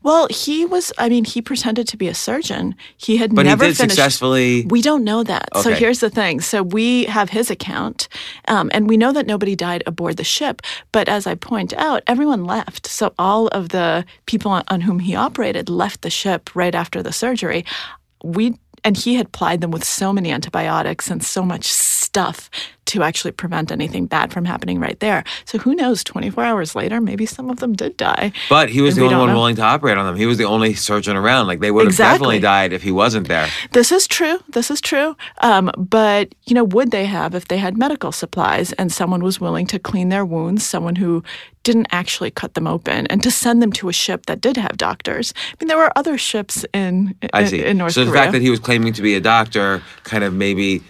Well, 0.03 0.27
he 0.31 0.65
was, 0.65 0.93
I 0.99 1.09
mean, 1.09 1.25
he 1.25 1.41
pretended 1.43 1.87
to 1.89 1.97
be 1.97 2.09
a 2.09 2.15
surgeon. 2.15 2.75
He 2.97 3.17
had 3.17 3.35
But 3.35 3.47
never 3.47 3.65
he 3.65 3.71
did 3.71 3.77
finished. 3.77 3.97
successfully. 3.97 4.67
We 4.67 4.83
don't 4.83 5.05
know 5.05 5.23
that. 5.23 5.49
So 5.63 5.73
here's 5.73 6.01
the 6.01 6.11
thing. 6.11 6.41
So 6.41 6.63
we 6.63 7.05
have 7.05 7.31
his 7.31 7.51
account, 7.51 8.09
um, 8.49 8.71
and 8.75 8.89
we 8.89 8.97
know 8.97 9.13
that 9.13 9.27
nobody 9.27 9.55
died 9.55 9.83
aboard 9.87 10.17
the 10.17 10.25
ship. 10.25 10.63
But 10.93 11.09
as 11.09 11.27
I 11.27 11.35
point 11.35 11.73
out, 11.75 12.03
everyone 12.07 12.45
left. 12.45 12.87
So 12.87 13.15
all 13.19 13.49
of 13.49 13.71
the 13.71 14.05
people 14.27 14.51
on, 14.51 14.65
on 14.69 14.81
whom 14.81 14.99
he 14.99 15.15
operated 15.15 15.69
left 15.69 16.03
the 16.03 16.11
ship 16.11 16.51
right 16.55 16.75
after 16.75 17.03
the 17.03 17.13
surgery. 17.13 17.65
We 18.25 18.59
and 18.85 18.97
he 18.97 19.15
had 19.17 19.33
plied 19.33 19.61
them 19.61 19.73
with 19.73 19.83
so 19.83 20.13
many 20.13 20.31
antibiotics 20.31 21.11
and 21.11 21.25
so 21.25 21.43
much 21.43 21.65
stuff 22.17 22.49
to 22.87 23.03
actually 23.03 23.33
prevent 23.33 23.71
anything 23.71 24.07
bad 24.07 24.33
from 24.33 24.47
happening 24.47 24.81
right 24.81 24.99
there. 25.01 25.23
So 25.45 25.59
who 25.59 25.75
knows? 25.75 26.03
24 26.03 26.45
hours 26.45 26.75
later, 26.75 26.99
maybe 26.99 27.27
some 27.27 27.51
of 27.51 27.59
them 27.59 27.75
did 27.75 27.97
die. 27.97 28.33
But 28.49 28.71
he 28.71 28.81
was 28.81 28.95
the 28.97 29.03
only 29.03 29.17
one 29.17 29.29
know. 29.29 29.35
willing 29.35 29.57
to 29.57 29.63
operate 29.63 29.99
on 29.99 30.07
them. 30.07 30.17
He 30.17 30.25
was 30.25 30.39
the 30.39 30.45
only 30.45 30.73
surgeon 30.73 31.15
around. 31.15 31.47
Like 31.47 31.61
they 31.61 31.71
would 31.71 31.85
have 31.85 31.93
Exactly. 31.93 32.15
definitely 32.15 32.39
died 32.41 32.73
if 32.73 32.83
he 32.83 32.93
wasn't 32.93 33.29
there. 33.29 33.49
This 33.73 33.93
is 33.93 34.07
true. 34.07 34.39
This 34.49 34.71
is 34.71 34.81
true. 34.81 35.15
Um, 35.43 35.71
but 35.77 36.35
you 36.47 36.55
know, 36.55 36.65
would 36.65 36.91
they 36.91 37.05
have 37.05 37.35
if 37.35 37.49
they 37.49 37.59
had 37.59 37.77
medical 37.77 38.13
supplies 38.13 38.73
and 38.75 38.91
someone 38.91 39.23
was 39.23 39.41
willing 39.41 39.67
to 39.67 39.79
clean 39.79 40.09
their 40.09 40.25
wounds, 40.25 40.65
someone 40.65 40.97
who 40.97 41.23
didn't 41.65 41.89
actually 41.91 42.31
cut 42.31 42.55
them 42.55 42.69
open, 42.69 43.09
and 43.09 43.23
to 43.25 43.31
send 43.31 43.61
them 43.61 43.73
to 43.73 43.89
a 43.89 43.93
ship 43.93 44.27
that 44.27 44.41
did 44.41 44.57
have 44.57 44.77
doctors? 44.77 45.35
I 45.37 45.57
mean, 45.61 45.69
there 45.69 45.77
were 45.77 45.93
other 45.99 46.17
ships 46.17 46.65
in 46.73 47.15
I 47.33 47.43
in, 47.43 47.49
see. 47.49 47.65
in 47.65 47.77
North 47.79 47.93
so 47.93 48.05
the 48.05 48.13
fact 48.13 48.33
that 48.33 48.41
he 48.41 48.51
was 48.51 48.61
claiming 48.61 48.93
to 48.93 49.03
be 49.03 49.15
a 49.17 49.21
doctor 49.21 49.83
kind 50.05 50.23
of 50.23 50.33
maybe 50.33 50.83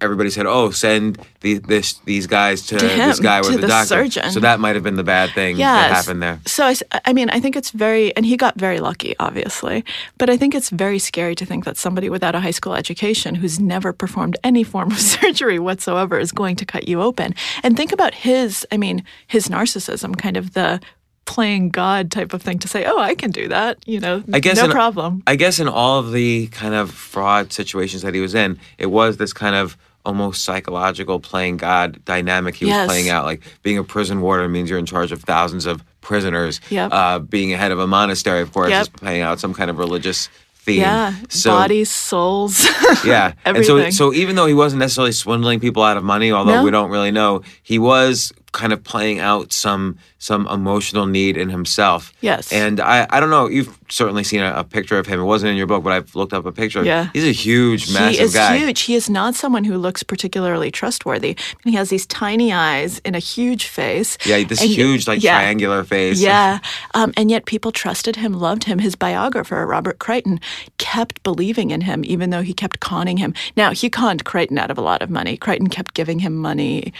everybody 0.00 0.30
said, 0.30 0.46
"Oh, 0.46 0.70
send 0.70 1.18
the, 1.40 1.58
this 1.58 1.94
these 2.04 2.26
guys 2.26 2.66
to, 2.66 2.78
To 2.78 2.86
this 2.86 3.20
guy 3.20 3.42
to 3.42 3.48
a 3.48 3.56
the 3.56 3.66
doctor." 3.66 3.86
surgeon. 3.86 4.30
So 4.30 4.40
that 4.40 4.60
might 4.60 4.74
have 4.74 4.84
been 4.84 4.96
the 4.96 5.04
bad 5.04 5.30
thing 5.30 5.56
that 5.58 5.92
happened 5.92 6.22
there. 6.22 6.40
So 6.46 6.72
I 7.04 7.12
mean, 7.12 7.30
I 7.30 7.40
think 7.40 7.56
it's 7.56 7.70
very, 7.70 8.14
and 8.16 8.24
he 8.24 8.36
got 8.36 8.58
very 8.58 8.80
lucky, 8.80 9.14
obviously. 9.18 9.84
But 10.18 10.30
I 10.30 10.36
think 10.36 10.54
it's 10.54 10.70
very 10.70 10.98
scary 10.98 11.34
to 11.34 11.46
think 11.46 11.64
that 11.64 11.76
somebody 11.76 12.08
without 12.08 12.34
a 12.34 12.40
high 12.40 12.50
school 12.50 12.74
education 12.74 13.34
who's 13.36 13.60
never 13.60 13.92
performed 13.92 14.36
any 14.44 14.64
form 14.64 14.90
of 14.90 15.00
surgery 15.14 15.58
whatsoever 15.58 16.18
is 16.18 16.32
going 16.32 16.56
to 16.56 16.64
cut 16.64 16.88
you 16.88 17.00
open. 17.00 17.34
And 17.62 17.76
think 17.76 17.92
about 17.92 18.14
his, 18.14 18.66
I 18.72 18.76
mean, 18.76 19.04
his 19.26 19.48
narcissism, 19.48 20.16
kind 20.16 20.36
of 20.36 20.54
the 20.54 20.80
playing 21.26 21.70
God 21.70 22.10
type 22.10 22.32
of 22.34 22.42
thing 22.42 22.58
to 22.60 22.68
say, 22.68 22.84
oh, 22.84 22.98
I 22.98 23.14
can 23.14 23.30
do 23.30 23.48
that, 23.48 23.78
you 23.86 23.98
know, 24.00 24.22
I 24.32 24.40
guess 24.40 24.56
no 24.58 24.64
in- 24.66 24.70
problem. 24.70 25.22
I 25.26 25.36
guess 25.36 25.58
in 25.58 25.68
all 25.68 25.98
of 26.00 26.12
the 26.12 26.48
kind 26.48 26.74
of 26.74 26.90
fraud 26.90 27.52
situations 27.52 28.02
that 28.02 28.14
he 28.14 28.20
was 28.20 28.34
in, 28.34 28.58
it 28.78 28.86
was 28.86 29.16
this 29.16 29.32
kind 29.32 29.54
of 29.54 29.76
almost 30.06 30.44
psychological 30.44 31.18
playing 31.18 31.56
God 31.56 32.04
dynamic 32.04 32.56
he 32.56 32.66
was 32.66 32.72
Yes. 32.72 32.86
playing 32.86 33.08
out. 33.08 33.24
Like 33.24 33.42
being 33.62 33.78
a 33.78 33.84
prison 33.84 34.20
warden 34.20 34.52
means 34.52 34.68
you're 34.68 34.78
in 34.78 34.84
charge 34.84 35.12
of 35.12 35.22
thousands 35.22 35.64
of 35.64 35.82
prisoners. 36.02 36.60
Yep. 36.68 36.92
Uh, 36.92 37.18
being 37.20 37.54
a 37.54 37.56
head 37.56 37.72
of 37.72 37.78
a 37.78 37.86
monastery, 37.86 38.42
of 38.42 38.52
course, 38.52 38.68
Yep. 38.68 38.82
is 38.82 38.88
playing 38.90 39.22
out 39.22 39.40
some 39.40 39.54
kind 39.54 39.70
of 39.70 39.78
religious 39.78 40.28
theme. 40.56 40.80
Yeah, 40.82 41.14
So, 41.30 41.50
bodies, 41.52 41.88
souls, 41.90 42.66
Yeah. 43.04 43.32
and 43.46 43.56
everything. 43.56 43.92
so, 43.92 44.10
so 44.10 44.14
even 44.14 44.36
though 44.36 44.46
he 44.46 44.52
wasn't 44.54 44.80
necessarily 44.80 45.12
swindling 45.12 45.58
people 45.60 45.82
out 45.82 45.96
of 45.96 46.04
money, 46.04 46.32
although 46.32 46.56
No. 46.56 46.64
we 46.64 46.70
don't 46.70 46.90
really 46.90 47.10
know, 47.10 47.40
he 47.62 47.78
was 47.78 48.30
kind 48.54 48.72
of 48.72 48.82
playing 48.82 49.18
out 49.18 49.52
some 49.52 49.98
some 50.18 50.46
emotional 50.48 51.04
need 51.04 51.36
in 51.36 51.50
himself. 51.50 52.10
Yes. 52.22 52.50
And 52.50 52.80
I, 52.80 53.06
I 53.10 53.20
don't 53.20 53.28
know, 53.28 53.46
you've 53.46 53.78
certainly 53.90 54.24
seen 54.24 54.40
a, 54.40 54.54
a 54.54 54.64
picture 54.64 54.98
of 54.98 55.04
him. 55.06 55.20
It 55.20 55.24
wasn't 55.24 55.50
in 55.50 55.56
your 55.58 55.66
book, 55.66 55.84
but 55.84 55.92
I've 55.92 56.16
looked 56.16 56.32
up 56.32 56.46
a 56.46 56.52
picture. 56.52 56.82
Yeah. 56.82 57.10
He's 57.12 57.26
a 57.26 57.32
huge, 57.32 57.92
massive 57.92 58.18
he 58.20 58.24
is 58.24 58.32
guy. 58.32 58.56
huge. 58.56 58.80
He 58.80 58.94
is 58.94 59.10
not 59.10 59.34
someone 59.34 59.64
who 59.64 59.76
looks 59.76 60.02
particularly 60.02 60.70
trustworthy. 60.70 61.36
He 61.64 61.72
has 61.74 61.90
these 61.90 62.06
tiny 62.06 62.54
eyes 62.54 63.02
and 63.04 63.14
a 63.14 63.18
huge 63.18 63.66
face. 63.66 64.16
Yeah, 64.24 64.42
this 64.44 64.62
And- 64.62 64.70
huge, 64.70 65.06
like 65.06 65.22
yeah. 65.22 65.34
triangular 65.38 65.84
face. 65.84 66.22
Yeah, 66.22 66.60
um, 66.94 67.12
and 67.18 67.30
yet 67.30 67.44
people 67.44 67.70
trusted 67.70 68.16
him, 68.16 68.32
loved 68.32 68.64
him. 68.64 68.78
His 68.78 68.94
biographer, 68.96 69.66
Robert 69.66 69.98
Crichton, 69.98 70.40
kept 70.78 71.22
believing 71.22 71.70
in 71.70 71.82
him, 71.82 72.02
even 72.06 72.30
though 72.30 72.40
he 72.42 72.54
kept 72.54 72.80
conning 72.80 73.18
him. 73.18 73.34
Now, 73.58 73.72
he 73.72 73.90
conned 73.90 74.24
Crichton 74.24 74.56
out 74.56 74.70
of 74.70 74.78
a 74.78 74.82
lot 74.82 75.02
of 75.02 75.10
money. 75.10 75.36
Crichton 75.36 75.68
kept 75.68 75.92
giving 75.92 76.20
him 76.20 76.34
money, 76.36 76.94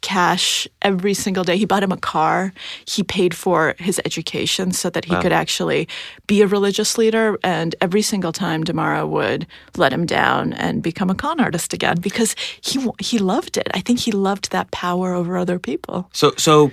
cash, 0.00 0.66
every 0.82 1.14
single 1.14 1.44
day. 1.44 1.56
He 1.56 1.64
bought 1.64 1.82
him 1.82 1.92
a 1.92 1.96
car. 1.96 2.52
He 2.86 3.02
paid 3.02 3.34
for 3.34 3.74
his 3.78 4.00
education 4.04 4.72
so 4.72 4.90
that 4.90 5.04
he 5.04 5.14
could 5.16 5.32
actually 5.32 5.88
be 6.26 6.42
a 6.42 6.46
religious 6.46 6.98
leader. 6.98 7.38
And 7.42 7.74
every 7.80 8.02
single 8.02 8.32
time, 8.32 8.64
Demara 8.64 9.06
would 9.06 9.46
let 9.76 9.92
him 9.92 10.06
down 10.06 10.52
and 10.54 10.82
become 10.82 11.10
a 11.10 11.14
con 11.14 11.40
artist 11.40 11.72
again 11.72 12.00
because 12.00 12.34
he 12.60 12.88
he 12.98 13.18
loved 13.18 13.56
it. 13.56 13.68
I 13.74 13.80
think 13.80 14.00
he 14.00 14.12
loved 14.12 14.50
that 14.52 14.70
power 14.70 15.14
over 15.14 15.36
other 15.36 15.58
people. 15.58 16.08
So, 16.12 16.32
so 16.36 16.70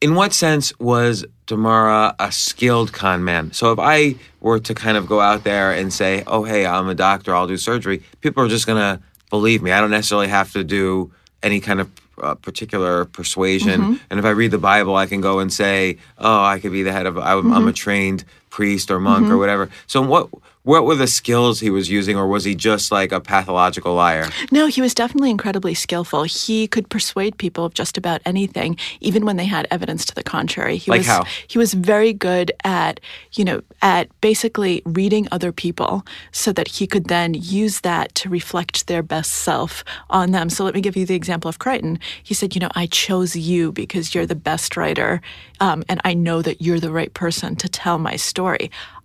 in 0.00 0.14
what 0.14 0.32
sense 0.32 0.78
was 0.78 1.24
Demara 1.46 2.14
a 2.18 2.30
skilled 2.30 2.92
con 2.92 3.24
man? 3.24 3.52
So, 3.52 3.72
if 3.72 3.78
I 3.78 4.16
were 4.40 4.60
to 4.60 4.74
kind 4.74 4.96
of 4.96 5.06
go 5.06 5.20
out 5.20 5.44
there 5.44 5.72
and 5.72 5.92
say, 5.92 6.22
"Oh, 6.26 6.44
hey, 6.44 6.66
I'm 6.66 6.88
a 6.88 6.94
doctor, 6.94 7.34
I'll 7.34 7.46
do 7.46 7.56
surgery," 7.56 8.02
people 8.20 8.44
are 8.44 8.48
just 8.48 8.66
gonna 8.66 9.00
believe 9.30 9.62
me. 9.62 9.72
I 9.72 9.80
don't 9.80 9.90
necessarily 9.90 10.28
have 10.28 10.52
to 10.52 10.64
do 10.64 11.10
any 11.42 11.60
kind 11.60 11.80
of 11.80 11.88
uh, 12.22 12.34
particular 12.34 13.04
persuasion. 13.04 13.80
Mm-hmm. 13.80 13.94
And 14.10 14.18
if 14.18 14.24
I 14.24 14.30
read 14.30 14.50
the 14.50 14.58
Bible, 14.58 14.96
I 14.96 15.06
can 15.06 15.20
go 15.20 15.38
and 15.38 15.52
say, 15.52 15.98
"Oh, 16.18 16.42
I 16.42 16.58
could 16.58 16.72
be 16.72 16.82
the 16.82 16.92
head 16.92 17.06
of. 17.06 17.18
I'm, 17.18 17.52
I'm 17.52 17.68
a 17.68 17.72
trained 17.72 18.24
priest 18.50 18.90
or 18.90 18.98
monk 19.00 19.30
or 19.30 19.38
whatever. 19.38 19.68
So 19.86 20.02
what 20.02 20.28
what 20.64 20.84
were 20.84 20.96
the 20.96 21.06
skills 21.06 21.60
he 21.60 21.70
was 21.70 21.88
using, 21.88 22.14
or 22.14 22.26
was 22.26 22.44
he 22.44 22.54
just 22.54 22.92
like 22.92 23.10
a 23.10 23.20
pathological 23.20 23.94
liar? 23.94 24.28
No, 24.50 24.66
he 24.66 24.82
was 24.82 24.92
definitely 24.92 25.30
incredibly 25.30 25.72
skillful. 25.72 26.24
He 26.24 26.68
could 26.68 26.90
persuade 26.90 27.38
people 27.38 27.64
of 27.64 27.72
just 27.72 27.96
about 27.96 28.20
anything, 28.26 28.76
even 29.00 29.24
when 29.24 29.38
they 29.38 29.46
had 29.46 29.66
evidence 29.70 30.04
to 30.06 30.14
the 30.14 30.22
contrary. 30.22 30.76
He 30.76 30.90
Like 30.90 30.98
was 30.98 31.06
how? 31.06 31.24
he 31.46 31.56
was 31.56 31.72
very 31.72 32.12
good 32.12 32.52
at, 32.64 33.00
you 33.32 33.44
know, 33.46 33.62
at 33.80 34.08
basically 34.20 34.82
reading 34.84 35.26
other 35.32 35.52
people 35.52 36.04
so 36.32 36.52
that 36.52 36.68
he 36.68 36.86
could 36.86 37.06
then 37.06 37.32
use 37.32 37.80
that 37.80 38.14
to 38.16 38.28
reflect 38.28 38.88
their 38.88 39.02
best 39.02 39.32
self 39.32 39.82
on 40.10 40.32
them. 40.32 40.50
So 40.50 40.64
let 40.64 40.74
me 40.74 40.82
give 40.82 40.98
you 40.98 41.06
the 41.06 41.14
example 41.14 41.48
of 41.48 41.58
Crichton. 41.58 41.98
He 42.22 42.34
said, 42.34 42.54
you 42.54 42.60
know, 42.60 42.72
I 42.74 42.86
chose 42.86 43.34
you 43.34 43.72
because 43.72 44.14
you're 44.14 44.26
the 44.26 44.34
best 44.34 44.76
writer, 44.76 45.22
um, 45.60 45.82
and 45.88 45.98
I 46.04 46.12
know 46.12 46.42
that 46.42 46.60
you're 46.60 46.80
the 46.80 46.92
right 46.92 47.14
person 47.14 47.56
to 47.56 47.68
tell 47.70 47.98
my 47.98 48.16
story. 48.16 48.37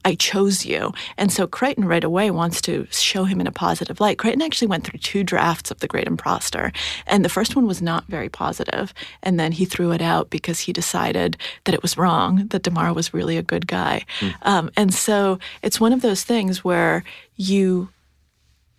I 0.05 0.15
chose 0.15 0.65
you. 0.65 0.93
And 1.17 1.31
so 1.31 1.47
Crichton 1.47 1.85
right 1.85 2.03
away 2.03 2.29
wants 2.29 2.61
to 2.61 2.87
show 2.91 3.23
him 3.23 3.39
in 3.39 3.47
a 3.47 3.51
positive 3.51 3.99
light. 3.99 4.17
Crichton 4.17 4.41
actually 4.41 4.67
went 4.67 4.85
through 4.85 4.99
two 4.99 5.23
drafts 5.23 5.71
of 5.71 5.79
The 5.79 5.87
Great 5.87 6.07
Imposter, 6.07 6.71
and 7.07 7.23
the 7.23 7.29
first 7.29 7.55
one 7.55 7.65
was 7.65 7.81
not 7.81 8.05
very 8.07 8.29
positive. 8.29 8.93
And 9.21 9.39
then 9.39 9.51
he 9.51 9.65
threw 9.65 9.91
it 9.91 10.01
out 10.01 10.29
because 10.29 10.59
he 10.59 10.73
decided 10.73 11.37
that 11.63 11.73
it 11.73 11.81
was 11.81 11.97
wrong, 11.97 12.47
that 12.47 12.63
DeMar 12.63 12.93
was 12.93 13.13
really 13.13 13.37
a 13.37 13.43
good 13.43 13.67
guy. 13.67 14.05
Um, 14.41 14.69
and 14.75 14.93
so 14.93 15.39
it's 15.61 15.79
one 15.79 15.93
of 15.93 16.01
those 16.01 16.23
things 16.23 16.63
where 16.63 17.03
you 17.37 17.89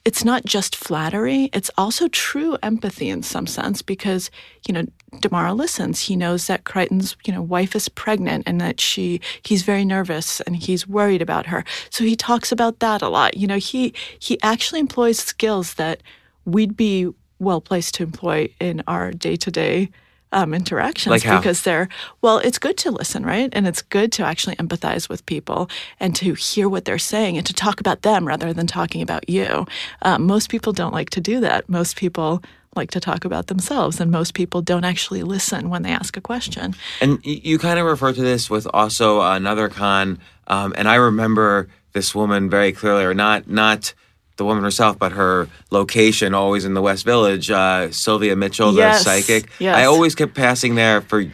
it's 0.05 0.25
not 0.25 0.45
just 0.45 0.77
flattery, 0.77 1.49
it's 1.53 1.71
also 1.79 2.09
true 2.09 2.59
empathy 2.63 3.09
in 3.09 3.23
some 3.23 3.47
sense 3.47 3.81
because, 3.81 4.31
you 4.69 4.75
know, 4.75 4.85
Demara 5.21 5.55
listens. 5.55 6.01
He 6.01 6.17
knows 6.17 6.47
that 6.47 6.65
Crichton's, 6.65 7.17
you 7.25 7.33
know, 7.33 7.41
wife 7.41 7.75
is 7.75 7.89
pregnant 7.89 8.45
and 8.47 8.61
that 8.61 8.81
she 8.81 9.21
he's 9.43 9.63
very 9.63 9.85
nervous 9.85 10.41
and 10.43 10.57
he's 10.57 10.87
worried 10.87 11.23
about 11.23 11.47
her. 11.47 11.65
So 11.91 12.05
he 12.05 12.17
talks 12.17 12.53
about 12.53 12.81
that 12.81 13.01
a 13.01 13.09
lot. 13.09 13.37
You 13.37 13.47
know, 13.47 13.59
he 13.59 13.95
he 14.19 14.41
actually 14.43 14.81
employs 14.81 15.19
skills 15.19 15.75
that 15.75 16.03
we'd 16.45 16.77
be 16.77 17.09
well 17.39 17.61
placed 17.61 17.95
to 17.95 18.03
employ 18.03 18.49
in 18.61 18.83
our 18.87 19.11
day-to-day 19.11 19.91
um, 20.35 20.53
interactions 20.53 21.11
Like 21.11 21.23
because 21.23 21.63
they're 21.63 21.89
well 22.21 22.39
it's 22.39 22.59
good 22.59 22.77
to 22.79 22.91
listen 22.91 23.25
right? 23.25 23.49
And 23.53 23.67
it's 23.67 23.81
good 23.81 24.13
to 24.13 24.25
actually 24.25 24.57
empathize 24.57 25.09
with 25.09 25.25
people 25.27 25.71
and 26.01 26.15
to 26.17 26.35
hear 26.35 26.69
what 26.69 26.85
they're 26.85 26.99
saying 26.99 27.39
and 27.39 27.47
to 27.47 27.55
talk 27.55 27.81
about 27.81 28.03
them 28.03 28.27
rather 28.27 28.53
than 28.53 28.67
talking 28.67 29.01
about 29.01 29.29
you. 29.29 29.67
Um, 30.03 30.27
most 30.27 30.51
people 30.51 30.73
don't 30.73 30.93
like 30.93 31.11
to 31.11 31.21
do 31.21 31.41
that. 31.41 31.69
Most 31.69 31.97
people 31.97 32.43
like 32.77 32.91
to 32.91 33.01
talk 33.01 33.25
about 33.25 33.47
themselves 33.47 34.01
and 34.01 34.11
most 34.11 34.35
people 34.35 34.61
don't 34.61 34.85
actually 34.85 35.23
listen 35.23 35.71
when 35.71 35.83
they 35.83 35.91
ask 35.91 36.17
a 36.17 36.21
question. 36.21 36.75
And 37.01 37.25
you 37.25 37.59
kind 37.59 37.79
of 37.79 37.87
refer 37.87 38.13
to 38.13 38.21
this 38.21 38.51
with 38.51 38.67
also 38.75 39.21
another 39.21 39.69
con, 39.69 40.19
um, 40.49 40.75
and 40.77 40.89
I 40.89 40.97
remember 40.97 41.69
this 41.93 42.15
woman 42.15 42.51
very 42.51 42.73
clearly, 42.73 43.05
or 43.05 43.15
not 43.15 43.49
not 43.49 43.95
the 44.37 44.45
woman 44.45 44.65
herself, 44.65 44.99
but 44.99 45.13
her 45.13 45.49
location, 45.71 46.35
always 46.35 46.65
in 46.65 46.75
the 46.75 46.83
West 46.83 47.05
Village. 47.05 47.51
Uh, 47.51 47.91
Sylvia 47.93 48.35
Mitchell, 48.37 48.73
the 48.73 48.93
psychic. 48.95 49.49
yes. 49.59 49.77
I 49.77 49.85
always 49.85 50.15
kept 50.15 50.35
passing 50.35 50.75
there 50.75 51.01
for 51.03 51.25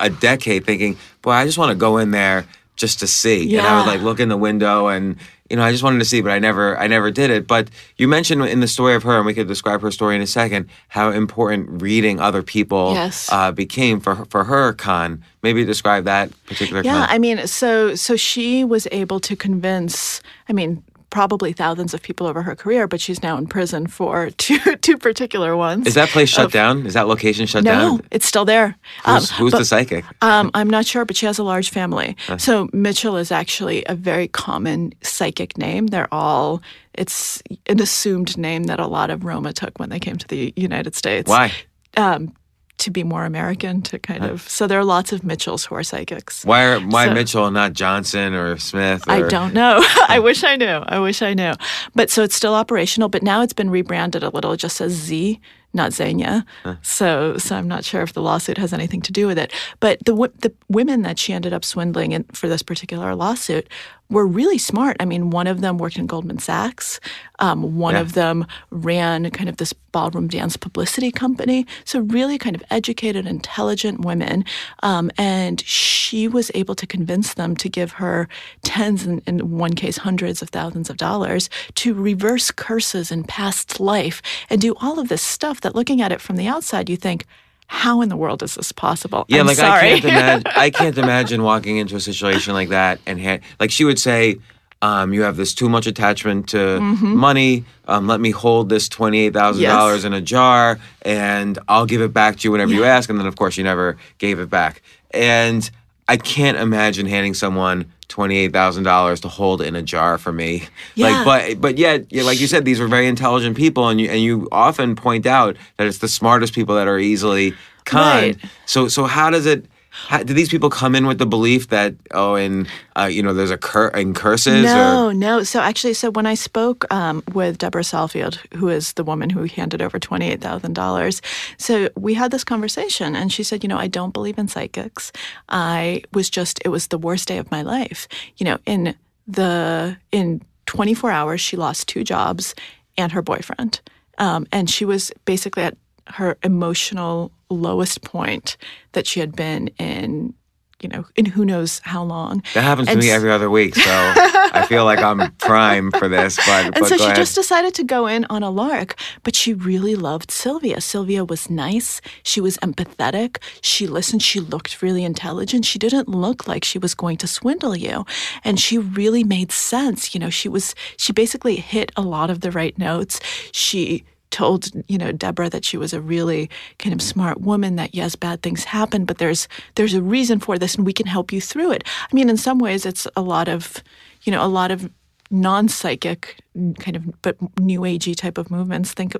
a 0.00 0.10
decade, 0.10 0.64
thinking, 0.64 0.96
"Boy, 1.22 1.32
I 1.32 1.44
just 1.44 1.58
want 1.58 1.70
to 1.70 1.74
go 1.76 1.98
in 1.98 2.10
there 2.12 2.46
just 2.76 3.00
to 3.00 3.06
see." 3.06 3.44
Yeah. 3.46 3.58
And 3.60 3.66
I 3.68 3.76
would 3.78 3.86
like 3.86 4.00
look 4.02 4.20
in 4.20 4.28
the 4.28 4.36
window 4.36 4.88
and. 4.88 5.16
You 5.48 5.54
know, 5.56 5.62
I 5.62 5.70
just 5.70 5.84
wanted 5.84 6.00
to 6.00 6.04
see, 6.04 6.20
but 6.22 6.32
I 6.32 6.40
never, 6.40 6.76
I 6.76 6.88
never 6.88 7.12
did 7.12 7.30
it. 7.30 7.46
But 7.46 7.70
you 7.98 8.08
mentioned 8.08 8.44
in 8.46 8.58
the 8.58 8.66
story 8.66 8.96
of 8.96 9.04
her, 9.04 9.16
and 9.16 9.24
we 9.24 9.32
could 9.32 9.46
describe 9.46 9.80
her 9.80 9.92
story 9.92 10.16
in 10.16 10.20
a 10.20 10.26
second, 10.26 10.66
how 10.88 11.10
important 11.12 11.80
reading 11.80 12.18
other 12.18 12.42
people 12.42 12.94
Yes. 12.94 13.28
uh, 13.30 13.52
became 13.52 14.00
for 14.00 14.16
her- 14.16 14.24
for 14.24 14.42
her 14.42 14.72
con. 14.72 15.22
Maybe 15.44 15.64
describe 15.64 16.02
that 16.06 16.32
particular 16.46 16.82
Yeah, 16.82 17.06
con. 17.06 17.08
I 17.08 17.20
mean, 17.20 17.46
so 17.46 17.94
so 17.94 18.16
she 18.16 18.64
was 18.64 18.88
able 18.90 19.20
to 19.20 19.36
convince. 19.36 20.20
I 20.48 20.52
mean, 20.52 20.82
probably 21.16 21.54
thousands 21.54 21.94
of 21.94 22.02
people 22.02 22.26
over 22.26 22.42
her 22.42 22.54
career, 22.54 22.86
but 22.86 23.00
she's 23.00 23.22
now 23.22 23.38
in 23.38 23.46
prison 23.46 23.86
for 23.86 24.28
two 24.36 24.58
two 24.82 24.98
particular 24.98 25.56
ones. 25.56 25.86
Is 25.86 25.94
that 25.94 26.10
place 26.10 26.28
shut 26.28 26.44
of- 26.46 26.52
down? 26.52 26.84
Is 26.84 26.92
that 26.92 27.08
location 27.08 27.46
shut 27.46 27.64
No, 27.64 27.70
down? 27.72 28.02
it's 28.10 28.26
still 28.26 28.44
there. 28.44 28.76
Who's, 29.06 29.30
Um, 29.32 29.38
who's 29.38 29.52
but- 29.52 29.58
the 29.60 29.64
psychic? 29.64 30.04
Um, 30.20 30.50
I'm 30.52 30.68
not 30.68 30.84
sure, 30.84 31.06
but 31.06 31.16
she 31.16 31.24
has 31.24 31.38
a 31.38 31.42
large 31.42 31.70
family. 31.70 32.16
So 32.36 32.68
Mitchell 32.74 33.16
is 33.16 33.32
actually 33.32 33.82
a 33.86 33.94
very 33.94 34.28
common 34.28 34.92
psychic 35.02 35.56
name. 35.56 35.86
They're 35.86 36.12
all 36.12 36.60
it's 36.92 37.42
an 37.66 37.80
assumed 37.80 38.36
name 38.36 38.64
that 38.64 38.78
a 38.78 38.86
lot 38.86 39.08
of 39.10 39.24
Roma 39.24 39.52
took 39.54 39.78
when 39.78 39.88
they 39.88 39.98
came 39.98 40.16
to 40.18 40.26
the 40.28 40.52
United 40.56 40.94
States. 40.94 41.28
Why? 41.30 41.50
Um, 41.96 42.32
to 42.78 42.90
be 42.90 43.02
more 43.02 43.24
American, 43.24 43.80
to 43.82 43.98
kind 43.98 44.24
of. 44.24 44.48
So 44.48 44.66
there 44.66 44.78
are 44.78 44.84
lots 44.84 45.12
of 45.12 45.24
Mitchells 45.24 45.64
who 45.64 45.74
are 45.74 45.82
psychics. 45.82 46.44
Why 46.44 46.64
are 46.64 46.80
why 46.80 47.06
So- 47.06 47.14
Mitchell, 47.14 47.50
not 47.50 47.72
Johnson 47.72 48.34
or 48.34 48.58
Smith? 48.58 49.04
I 49.08 49.22
don't 49.22 49.54
know. 49.54 49.82
I 50.08 50.18
wish 50.18 50.44
I 50.44 50.56
knew. 50.56 50.66
I 50.86 50.98
wish 50.98 51.22
I 51.22 51.34
knew. 51.34 51.52
But 51.94 52.10
so 52.10 52.22
it's 52.22 52.34
still 52.36 52.54
operational, 52.54 53.08
but 53.08 53.22
now 53.22 53.42
it's 53.42 53.52
been 53.54 53.70
rebranded 53.70 54.22
a 54.22 54.28
little. 54.30 54.52
It 54.52 54.58
just 54.58 54.76
says 54.76 54.92
Z, 54.92 55.40
not 55.72 55.92
Xenia. 55.92 56.44
So 56.82 57.36
so 57.38 57.56
I'm 57.56 57.68
not 57.68 57.84
sure 57.84 58.02
if 58.02 58.12
the 58.12 58.22
lawsuit 58.22 58.58
has 58.58 58.72
anything 58.72 59.00
to 59.02 59.12
do 59.12 59.26
with 59.26 59.38
it. 59.38 59.52
But 59.80 60.04
the 60.04 60.14
the 60.40 60.52
women 60.68 61.02
that 61.02 61.18
she 61.18 61.32
ended 61.32 61.52
up 61.52 61.64
swindling 61.64 62.12
in, 62.12 62.24
for 62.32 62.48
this 62.48 62.62
particular 62.62 63.14
lawsuit 63.14 63.68
were 64.08 64.26
really 64.26 64.58
smart. 64.58 64.96
I 65.00 65.04
mean, 65.04 65.30
one 65.30 65.46
of 65.46 65.60
them 65.60 65.78
worked 65.78 65.96
in 65.98 66.06
Goldman 66.06 66.38
Sachs. 66.38 67.00
Um, 67.38 67.76
one 67.76 67.94
Yeah. 67.94 68.00
of 68.00 68.12
them 68.12 68.46
ran 68.70 69.30
kind 69.30 69.48
of 69.48 69.56
this 69.56 69.72
ballroom 69.72 70.28
dance 70.28 70.56
publicity 70.56 71.10
company. 71.10 71.66
So 71.84 72.00
really 72.00 72.38
kind 72.38 72.54
of 72.54 72.62
educated, 72.70 73.26
intelligent 73.26 74.00
women. 74.02 74.44
Um, 74.82 75.10
and 75.18 75.60
she 75.62 76.28
was 76.28 76.50
able 76.54 76.74
to 76.76 76.86
convince 76.86 77.34
them 77.34 77.56
to 77.56 77.68
give 77.68 77.92
her 77.92 78.28
tens 78.62 79.04
and 79.04 79.22
in 79.26 79.58
one 79.58 79.72
case 79.74 79.96
hundreds 79.98 80.40
of 80.42 80.50
thousands 80.50 80.88
of 80.88 80.96
dollars 80.98 81.50
to 81.76 81.92
reverse 81.94 82.50
curses 82.50 83.10
in 83.10 83.24
past 83.24 83.80
life 83.80 84.22
and 84.50 84.60
do 84.60 84.74
all 84.80 84.98
of 85.00 85.08
this 85.08 85.22
stuff 85.22 85.60
that 85.62 85.74
looking 85.74 86.00
at 86.00 86.12
it 86.12 86.20
from 86.20 86.36
the 86.36 86.46
outside 86.46 86.88
you 86.88 86.96
think 86.96 87.26
how 87.68 88.00
in 88.00 88.08
the 88.08 88.16
world 88.16 88.42
is 88.42 88.54
this 88.54 88.72
possible 88.72 89.24
Yeah, 89.28 89.40
I'm 89.40 89.46
like 89.46 89.56
sorry. 89.56 89.94
I 89.94 90.00
can't 90.00 90.04
imagine. 90.12 90.42
I 90.56 90.70
can't 90.70 90.98
imagine 90.98 91.42
walking 91.42 91.76
into 91.78 91.96
a 91.96 92.00
situation 92.00 92.54
like 92.54 92.68
that 92.70 93.00
and 93.06 93.20
ha- 93.20 93.38
like 93.60 93.70
she 93.70 93.84
would 93.84 93.98
say, 93.98 94.36
um, 94.82 95.12
"You 95.12 95.22
have 95.22 95.36
this 95.36 95.54
too 95.54 95.68
much 95.68 95.86
attachment 95.86 96.48
to 96.50 96.80
money. 96.80 97.64
Um, 97.88 98.06
let 98.06 98.20
me 98.20 98.30
hold 98.30 98.68
this 98.68 98.88
twenty 98.88 99.20
eight 99.20 99.32
thousand 99.32 99.64
dollars 99.64 99.98
Mm-hmm. 100.04 100.06
In 100.08 100.12
a 100.14 100.20
jar, 100.20 100.78
and 101.02 101.58
I'll 101.68 101.86
give 101.86 102.02
it 102.02 102.12
back 102.12 102.36
to 102.38 102.48
you 102.48 102.52
whenever 102.52 102.72
you 102.72 102.84
ask." 102.84 103.08
And 103.10 103.18
then, 103.18 103.26
of 103.26 103.36
course, 103.36 103.54
she 103.54 103.62
never 103.62 103.96
gave 104.18 104.38
it 104.38 104.50
back. 104.50 104.82
And 105.12 105.68
I 106.08 106.16
can't 106.18 106.56
imagine 106.58 107.06
handing 107.06 107.34
someone 107.34 107.92
twenty 108.08 108.36
eight 108.36 108.52
thousand 108.52 108.84
dollars 108.84 109.20
to 109.20 109.28
hold 109.28 109.60
in 109.62 109.74
a 109.76 109.82
jar 109.82 110.18
for 110.18 110.32
me. 110.32 110.64
Yeah. 110.94 111.24
Like, 111.24 111.24
but 111.24 111.60
but 111.60 111.78
yet, 111.78 112.06
yeah, 112.10 112.22
like 112.22 112.40
you 112.40 112.46
said, 112.46 112.64
these 112.64 112.80
were 112.80 112.88
very 112.88 113.06
intelligent 113.06 113.56
people, 113.56 113.88
and 113.88 114.00
you 114.00 114.08
and 114.08 114.20
you 114.22 114.48
often 114.50 114.96
point 114.96 115.26
out 115.26 115.56
that 115.76 115.86
it's 115.86 115.98
the 115.98 116.08
smartest 116.08 116.54
people 116.54 116.74
that 116.76 116.88
are 116.88 116.98
easily 116.98 117.52
conned. 117.84 118.36
Right. 118.42 118.50
So 118.64 118.88
so 118.88 119.04
how 119.04 119.28
does 119.30 119.44
it? 119.44 119.66
How, 120.08 120.22
do 120.22 120.34
these 120.34 120.48
people 120.48 120.70
come 120.70 120.94
in 120.94 121.06
with 121.06 121.18
the 121.18 121.26
belief 121.26 121.68
that 121.68 121.94
oh, 122.12 122.34
and 122.34 122.68
uh, 122.96 123.04
you 123.04 123.22
know, 123.22 123.32
there's 123.32 123.50
a 123.50 123.58
cur- 123.58 123.88
in 123.88 124.14
curses 124.14 124.64
No, 124.64 125.08
or 125.08 125.14
no. 125.14 125.42
So 125.42 125.60
actually, 125.60 125.94
so 125.94 126.10
when 126.10 126.26
I 126.26 126.34
spoke 126.34 126.84
um, 126.92 127.22
with 127.32 127.58
Deborah 127.58 127.82
Saalfield, 127.82 128.36
who 128.54 128.68
is 128.68 128.92
the 128.92 129.04
woman 129.04 129.30
who 129.30 129.44
handed 129.44 129.82
over 129.82 129.98
twenty 129.98 130.30
eight 130.30 130.40
thousand 130.40 130.74
dollars, 130.74 131.22
so 131.56 131.88
we 131.96 132.14
had 132.14 132.30
this 132.30 132.44
conversation, 132.44 133.16
and 133.16 133.32
she 133.32 133.42
said, 133.42 133.64
you 133.64 133.68
know, 133.68 133.78
I 133.78 133.88
don't 133.88 134.12
believe 134.12 134.38
in 134.38 134.48
psychics. 134.48 135.12
I 135.48 136.02
was 136.12 136.30
just, 136.30 136.60
it 136.64 136.68
was 136.68 136.88
the 136.88 136.98
worst 136.98 137.28
day 137.28 137.38
of 137.38 137.50
my 137.50 137.62
life. 137.62 138.06
You 138.36 138.44
know, 138.44 138.58
in 138.66 138.94
the 139.26 139.96
in 140.12 140.42
twenty 140.66 140.94
four 140.94 141.10
hours, 141.10 141.40
she 141.40 141.56
lost 141.56 141.88
two 141.88 142.04
jobs 142.04 142.54
and 142.98 143.12
her 143.12 143.22
boyfriend, 143.22 143.80
um, 144.18 144.46
and 144.52 144.68
she 144.70 144.84
was 144.84 145.10
basically 145.24 145.62
at 145.62 145.76
her 146.08 146.36
emotional 146.42 147.30
lowest 147.50 148.02
point 148.02 148.56
that 148.92 149.06
she 149.06 149.20
had 149.20 149.34
been 149.34 149.68
in. 149.78 150.34
You 150.82 150.90
know, 150.90 151.06
in 151.16 151.24
who 151.24 151.46
knows 151.46 151.80
how 151.84 152.02
long. 152.04 152.42
that 152.52 152.62
happens 152.62 152.88
to 152.88 152.96
me 152.96 153.10
every 153.10 153.30
other 153.32 153.48
week. 153.48 153.74
So 153.74 153.90
I 153.90 154.66
feel 154.68 154.84
like 154.84 154.98
I'm 154.98 155.32
prime 155.38 155.90
for 155.92 156.06
this. 156.06 156.36
But 156.36 156.66
And 156.66 156.74
but 156.74 156.88
so 156.88 156.98
she 156.98 157.04
ahead. 157.04 157.16
just 157.16 157.34
decided 157.34 157.72
to 157.76 157.82
go 157.82 158.06
in 158.06 158.26
on 158.28 158.42
a 158.42 158.50
lark, 158.50 158.94
but 159.22 159.34
she 159.34 159.54
really 159.54 159.94
loved 159.96 160.30
Sylvia. 160.30 160.82
Sylvia 160.82 161.24
was 161.24 161.48
nice. 161.48 162.02
She 162.24 162.42
was 162.42 162.58
empathetic. 162.58 163.38
She 163.62 163.86
listened. 163.86 164.22
She 164.22 164.38
looked 164.38 164.82
really 164.82 165.02
intelligent. 165.02 165.64
She 165.64 165.78
didn't 165.78 166.08
look 166.08 166.46
like 166.46 166.62
she 166.62 166.78
was 166.78 166.94
going 166.94 167.16
to 167.18 167.26
swindle 167.26 167.74
you. 167.74 168.04
And 168.44 168.60
she 168.60 168.76
really 168.76 169.24
made 169.24 169.52
sense. 169.52 170.12
You 170.14 170.20
know, 170.20 170.30
she 170.30 170.50
was, 170.50 170.74
she 170.98 171.14
basically 171.14 171.56
hit 171.56 171.90
a 171.96 172.02
lot 172.02 172.28
of 172.28 172.42
the 172.42 172.50
right 172.50 172.76
notes. 172.76 173.18
She, 173.50 174.04
told 174.30 174.68
you 174.88 174.98
know 174.98 175.12
Deborah 175.12 175.50
that 175.50 175.64
she 175.64 175.76
was 175.76 175.92
a 175.92 176.00
really 176.00 176.50
kind 176.78 176.92
of 176.92 177.00
smart 177.00 177.40
woman 177.40 177.76
that 177.76 177.94
yes 177.94 178.16
bad 178.16 178.42
things 178.42 178.64
happen 178.64 179.04
but 179.04 179.18
there's 179.18 179.48
there's 179.74 179.94
a 179.94 180.02
reason 180.02 180.40
for 180.40 180.58
this 180.58 180.74
and 180.74 180.86
we 180.86 180.92
can 180.92 181.06
help 181.06 181.32
you 181.32 181.40
through 181.40 181.72
it. 181.72 181.84
I 182.10 182.14
mean 182.14 182.28
in 182.28 182.36
some 182.36 182.58
ways 182.58 182.86
it's 182.86 183.06
a 183.16 183.22
lot 183.22 183.48
of 183.48 183.82
you 184.22 184.32
know 184.32 184.44
a 184.44 184.48
lot 184.48 184.70
of 184.70 184.90
non-psychic 185.30 186.36
kind 186.78 186.96
of 186.96 187.22
but 187.22 187.36
new 187.58 187.80
agey 187.80 188.16
type 188.16 188.38
of 188.38 188.50
movements 188.50 188.92
think 188.92 189.14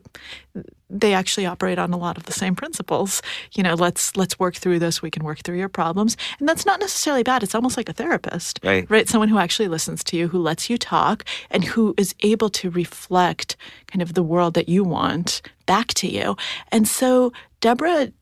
they 0.88 1.12
actually 1.12 1.45
operate 1.45 1.79
on 1.79 1.92
a 1.92 1.97
lot 1.97 2.16
of 2.16 2.25
the 2.25 2.33
same 2.33 2.55
principles. 2.55 3.21
You 3.55 3.62
know, 3.62 3.75
let's 3.75 4.16
let's 4.16 4.38
work 4.38 4.55
through 4.55 4.79
this. 4.79 5.03
We 5.03 5.11
can 5.11 5.25
work 5.25 5.40
through 5.40 5.59
your 5.59 5.69
problems, 5.69 6.16
and 6.38 6.49
that's 6.49 6.64
not 6.64 6.81
necessarily 6.81 7.23
bad. 7.23 7.42
It's 7.42 7.55
almost 7.55 7.77
like 7.77 7.88
a 7.88 7.92
therapist, 7.92 8.61
Right. 8.62 8.88
Right, 8.88 9.09
someone 9.09 9.29
who 9.29 9.38
actually 9.38 9.69
listens 9.69 10.05
to 10.05 10.16
you, 10.16 10.29
who 10.29 10.38
lets 10.38 10.71
you 10.71 10.79
talk, 10.79 11.25
and 11.51 11.64
who 11.64 11.95
is 11.97 12.14
able 12.23 12.51
to 12.51 12.71
reflect 12.71 13.57
kind 13.87 14.03
of 14.03 14.14
the 14.14 14.23
world 14.23 14.55
that 14.55 14.69
you 14.69 14.85
want 14.85 15.42
back 15.66 15.88
to 15.95 16.09
you. 16.09 16.37
And 16.71 16.87
so, 16.87 17.33
Deborah 17.61 18.12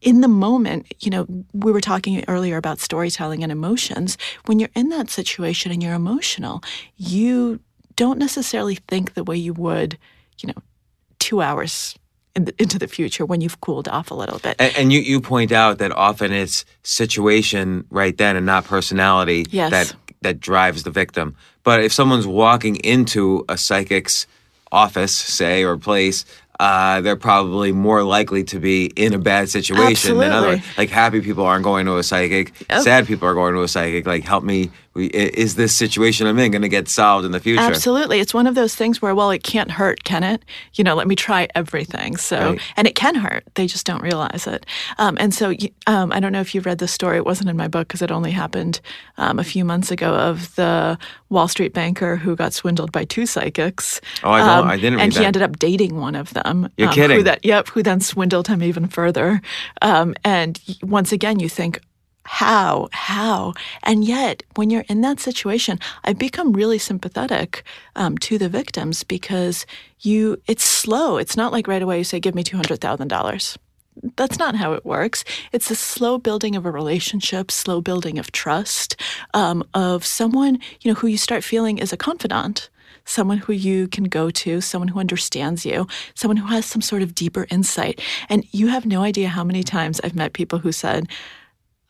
in 0.00 0.20
the 0.20 0.28
moment, 0.28 0.92
you 1.00 1.10
know, 1.10 1.26
we 1.52 1.72
were 1.72 1.80
talking 1.80 2.24
earlier 2.28 2.56
about 2.56 2.80
storytelling 2.80 3.42
and 3.42 3.52
emotions. 3.52 4.16
When 4.46 4.58
you're 4.58 4.70
in 4.74 4.88
that 4.90 5.10
situation 5.10 5.72
and 5.72 5.82
you're 5.82 5.94
emotional, 5.94 6.62
you 6.96 7.60
don't 7.96 8.18
necessarily 8.18 8.76
think 8.76 9.14
the 9.14 9.24
way 9.24 9.36
you 9.36 9.52
would, 9.52 9.98
you 10.38 10.46
know, 10.48 10.62
two 11.18 11.42
hours 11.42 11.98
in 12.34 12.44
the, 12.46 12.54
into 12.58 12.78
the 12.78 12.86
future 12.86 13.26
when 13.26 13.40
you've 13.40 13.60
cooled 13.60 13.88
off 13.88 14.10
a 14.10 14.14
little 14.14 14.38
bit. 14.38 14.56
And, 14.58 14.76
and 14.76 14.92
you, 14.92 15.00
you 15.00 15.20
point 15.20 15.52
out 15.52 15.78
that 15.78 15.92
often 15.92 16.32
it's 16.32 16.64
situation 16.82 17.84
right 17.90 18.16
then 18.16 18.36
and 18.36 18.46
not 18.46 18.64
personality 18.64 19.46
Yes. 19.50 19.70
that 19.70 19.94
that 20.22 20.40
drives 20.40 20.82
the 20.82 20.90
victim. 20.90 21.34
But 21.62 21.82
if 21.82 21.92
someone's 21.92 22.26
walking 22.26 22.76
into 22.76 23.44
a 23.48 23.56
psychic's 23.56 24.26
office, 24.70 25.14
say, 25.14 25.64
or 25.64 25.76
place, 25.78 26.24
uh, 26.60 27.00
they're 27.00 27.16
probably 27.16 27.72
more 27.72 28.02
likely 28.02 28.44
to 28.44 28.60
be 28.60 28.92
in 28.94 29.14
a 29.14 29.18
bad 29.18 29.48
situation 29.48 30.18
than 30.18 30.30
other. 30.30 30.48
Absolutely. 30.48 30.74
Like 30.76 30.90
happy 30.90 31.22
people 31.22 31.46
aren't 31.46 31.64
going 31.64 31.86
to 31.86 31.96
a 31.96 32.02
psychic. 32.02 32.52
Sad 32.68 33.06
people 33.06 33.26
are 33.26 33.32
going 33.32 33.54
to 33.54 33.62
a 33.62 33.68
psychic. 33.68 34.06
Like 34.06 34.24
help 34.24 34.44
me. 34.44 34.70
We- 34.94 35.06
Is 35.06 35.54
this 35.54 35.74
situation 35.74 36.26
I'm 36.26 36.38
in 36.38 36.50
going 36.50 36.62
to 36.62 36.68
get 36.68 36.88
solved 36.88 37.24
in 37.24 37.32
the 37.32 37.38
future? 37.40 37.60
Absolutely. 37.62 38.18
It's 38.20 38.34
one 38.34 38.46
of 38.46 38.54
those 38.54 38.74
things 38.74 39.00
where, 39.00 39.14
well, 39.14 39.30
it 39.30 39.42
can't 39.44 39.70
hurt, 39.70 40.02
can 40.04 40.24
it? 40.24 40.44
You 40.74 40.82
know, 40.84 40.94
let 40.96 41.06
me 41.06 41.14
try 41.14 41.46
everything. 41.54 42.16
So, 42.16 42.38
Right. 42.52 42.60
and 42.76 42.88
it 42.88 42.94
can 42.96 43.14
hurt. 43.14 43.44
They 43.54 43.66
just 43.66 43.86
don't 43.86 44.02
realize 44.02 44.46
it. 44.48 44.66
Um, 44.98 45.16
and 45.20 45.32
so, 45.32 45.54
um, 45.86 46.12
I 46.12 46.18
don't 46.20 46.32
know 46.32 46.40
if 46.40 46.54
you've 46.54 46.66
read 46.66 46.78
the 46.78 46.88
story. 46.88 47.16
It 47.18 47.24
wasn't 47.24 47.50
in 47.50 47.56
my 47.56 47.68
book 47.68 47.86
because 47.88 48.02
it 48.02 48.10
only 48.10 48.32
happened 48.32 48.80
um, 49.16 49.38
a 49.38 49.44
few 49.44 49.64
months 49.64 49.90
ago 49.92 50.12
of 50.14 50.54
the 50.56 50.98
Wall 51.28 51.46
Street 51.46 51.72
banker 51.72 52.16
who 52.16 52.34
got 52.34 52.52
swindled 52.52 52.90
by 52.90 53.04
two 53.04 53.26
psychics. 53.26 54.00
Um, 54.24 54.30
Oh, 54.30 54.32
I 54.32 54.38
don't- 54.40 54.68
I 54.70 54.76
didn't 54.76 54.94
read 54.96 55.02
And 55.04 55.12
he 55.12 55.24
ended 55.24 55.42
up 55.42 55.58
dating 55.58 56.00
one 56.00 56.16
of 56.16 56.32
them. 56.34 56.68
You're 56.76 56.88
um, 56.88 56.94
kidding. 56.94 57.16
Who 57.18 57.22
that, 57.24 57.44
yep, 57.44 57.68
who 57.68 57.82
then 57.82 58.00
swindled 58.00 58.48
him 58.48 58.62
even 58.62 58.88
further. 58.88 59.40
Um, 59.82 60.14
and 60.24 60.58
once 60.82 61.12
again, 61.12 61.38
you 61.38 61.48
think, 61.48 61.80
how 62.24 62.88
how 62.92 63.52
and 63.82 64.04
yet 64.04 64.42
when 64.54 64.70
you're 64.70 64.84
in 64.88 65.00
that 65.00 65.18
situation 65.18 65.78
i've 66.04 66.18
become 66.18 66.52
really 66.52 66.78
sympathetic 66.78 67.64
um, 67.96 68.16
to 68.18 68.38
the 68.38 68.48
victims 68.48 69.02
because 69.04 69.66
you 70.00 70.40
it's 70.46 70.64
slow 70.64 71.16
it's 71.16 71.36
not 71.36 71.52
like 71.52 71.66
right 71.66 71.82
away 71.82 71.98
you 71.98 72.04
say 72.04 72.20
give 72.20 72.34
me 72.34 72.44
$200000 72.44 73.56
that's 74.16 74.38
not 74.38 74.54
how 74.56 74.72
it 74.72 74.84
works. 74.84 75.24
It's 75.52 75.70
a 75.70 75.74
slow 75.74 76.16
building 76.16 76.56
of 76.56 76.64
a 76.64 76.70
relationship, 76.70 77.50
slow 77.50 77.80
building 77.80 78.18
of 78.18 78.32
trust, 78.32 78.96
um, 79.34 79.64
of 79.74 80.06
someone 80.06 80.58
you 80.80 80.90
know 80.90 80.94
who 80.94 81.06
you 81.06 81.18
start 81.18 81.44
feeling 81.44 81.78
is 81.78 81.92
a 81.92 81.96
confidant, 81.96 82.70
someone 83.04 83.38
who 83.38 83.52
you 83.52 83.88
can 83.88 84.04
go 84.04 84.30
to, 84.30 84.60
someone 84.60 84.88
who 84.88 85.00
understands 85.00 85.66
you, 85.66 85.86
someone 86.14 86.36
who 86.36 86.46
has 86.46 86.64
some 86.66 86.82
sort 86.82 87.02
of 87.02 87.14
deeper 87.14 87.46
insight. 87.50 88.00
And 88.28 88.46
you 88.52 88.68
have 88.68 88.86
no 88.86 89.02
idea 89.02 89.28
how 89.28 89.44
many 89.44 89.62
times 89.62 90.00
I've 90.02 90.14
met 90.14 90.32
people 90.32 90.60
who 90.60 90.72
said, 90.72 91.08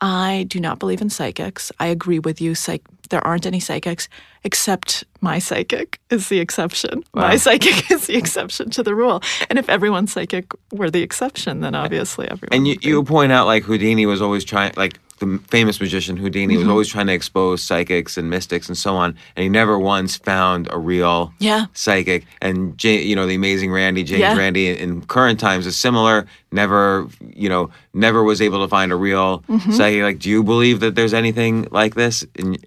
I 0.01 0.45
do 0.47 0.59
not 0.59 0.79
believe 0.79 1.01
in 1.01 1.09
psychics. 1.09 1.71
I 1.79 1.87
agree 1.87 2.19
with 2.19 2.41
you. 2.41 2.55
Psych- 2.55 2.83
there 3.09 3.25
aren't 3.25 3.45
any 3.45 3.59
psychics, 3.59 4.09
except 4.43 5.03
my 5.21 5.37
psychic 5.37 5.99
is 6.09 6.29
the 6.29 6.39
exception. 6.39 7.03
My 7.13 7.35
psychic 7.35 7.91
is 7.91 8.07
the 8.07 8.15
exception 8.15 8.71
to 8.71 8.83
the 8.83 8.95
rule. 8.95 9.21
And 9.49 9.59
if 9.59 9.69
everyone's 9.69 10.11
psychic 10.11 10.51
were 10.71 10.89
the 10.89 11.03
exception, 11.03 11.59
then 11.59 11.75
obviously 11.75 12.27
everyone. 12.27 12.53
And 12.53 12.67
you, 12.67 12.77
you 12.81 13.03
point 13.03 13.31
out 13.31 13.45
like 13.45 13.63
Houdini 13.63 14.07
was 14.07 14.21
always 14.21 14.43
trying, 14.43 14.73
like 14.75 14.99
the 15.21 15.39
famous 15.47 15.79
magician 15.79 16.17
Houdini 16.17 16.55
Mm-hmm. 16.55 16.63
was 16.63 16.67
always 16.69 16.87
trying 16.89 17.07
to 17.07 17.13
expose 17.13 17.63
psychics 17.63 18.17
and 18.17 18.29
mystics 18.29 18.67
and 18.67 18.77
so 18.77 18.95
on, 18.97 19.15
and 19.37 19.43
he 19.43 19.49
never 19.49 19.79
once 19.79 20.17
found 20.17 20.67
a 20.71 20.77
real 20.77 21.33
Yeah. 21.39 21.67
psychic. 21.73 22.25
And 22.41 22.77
J, 22.77 23.01
you 23.01 23.15
know, 23.15 23.25
the 23.25 23.35
amazing 23.35 23.71
Randi 23.71 24.03
James 24.03 24.19
Yeah. 24.19 24.37
Randi 24.37 24.67
in, 24.67 24.75
in 24.75 25.01
current 25.03 25.39
times 25.39 25.65
is 25.65 25.77
similar. 25.77 26.27
Never, 26.51 27.07
you 27.33 27.47
know, 27.47 27.69
never 27.93 28.23
was 28.23 28.41
able 28.41 28.61
to 28.61 28.67
find 28.67 28.91
a 28.91 28.95
real 28.97 29.43
Mm-hmm. 29.47 29.71
psychic. 29.71 30.03
Like, 30.03 30.19
do 30.19 30.29
you 30.29 30.43
believe 30.43 30.81
that 30.81 30.95
there's 30.95 31.13
anything 31.13 31.67
like 31.71 31.95
this? 31.95 32.25
In, 32.35 32.57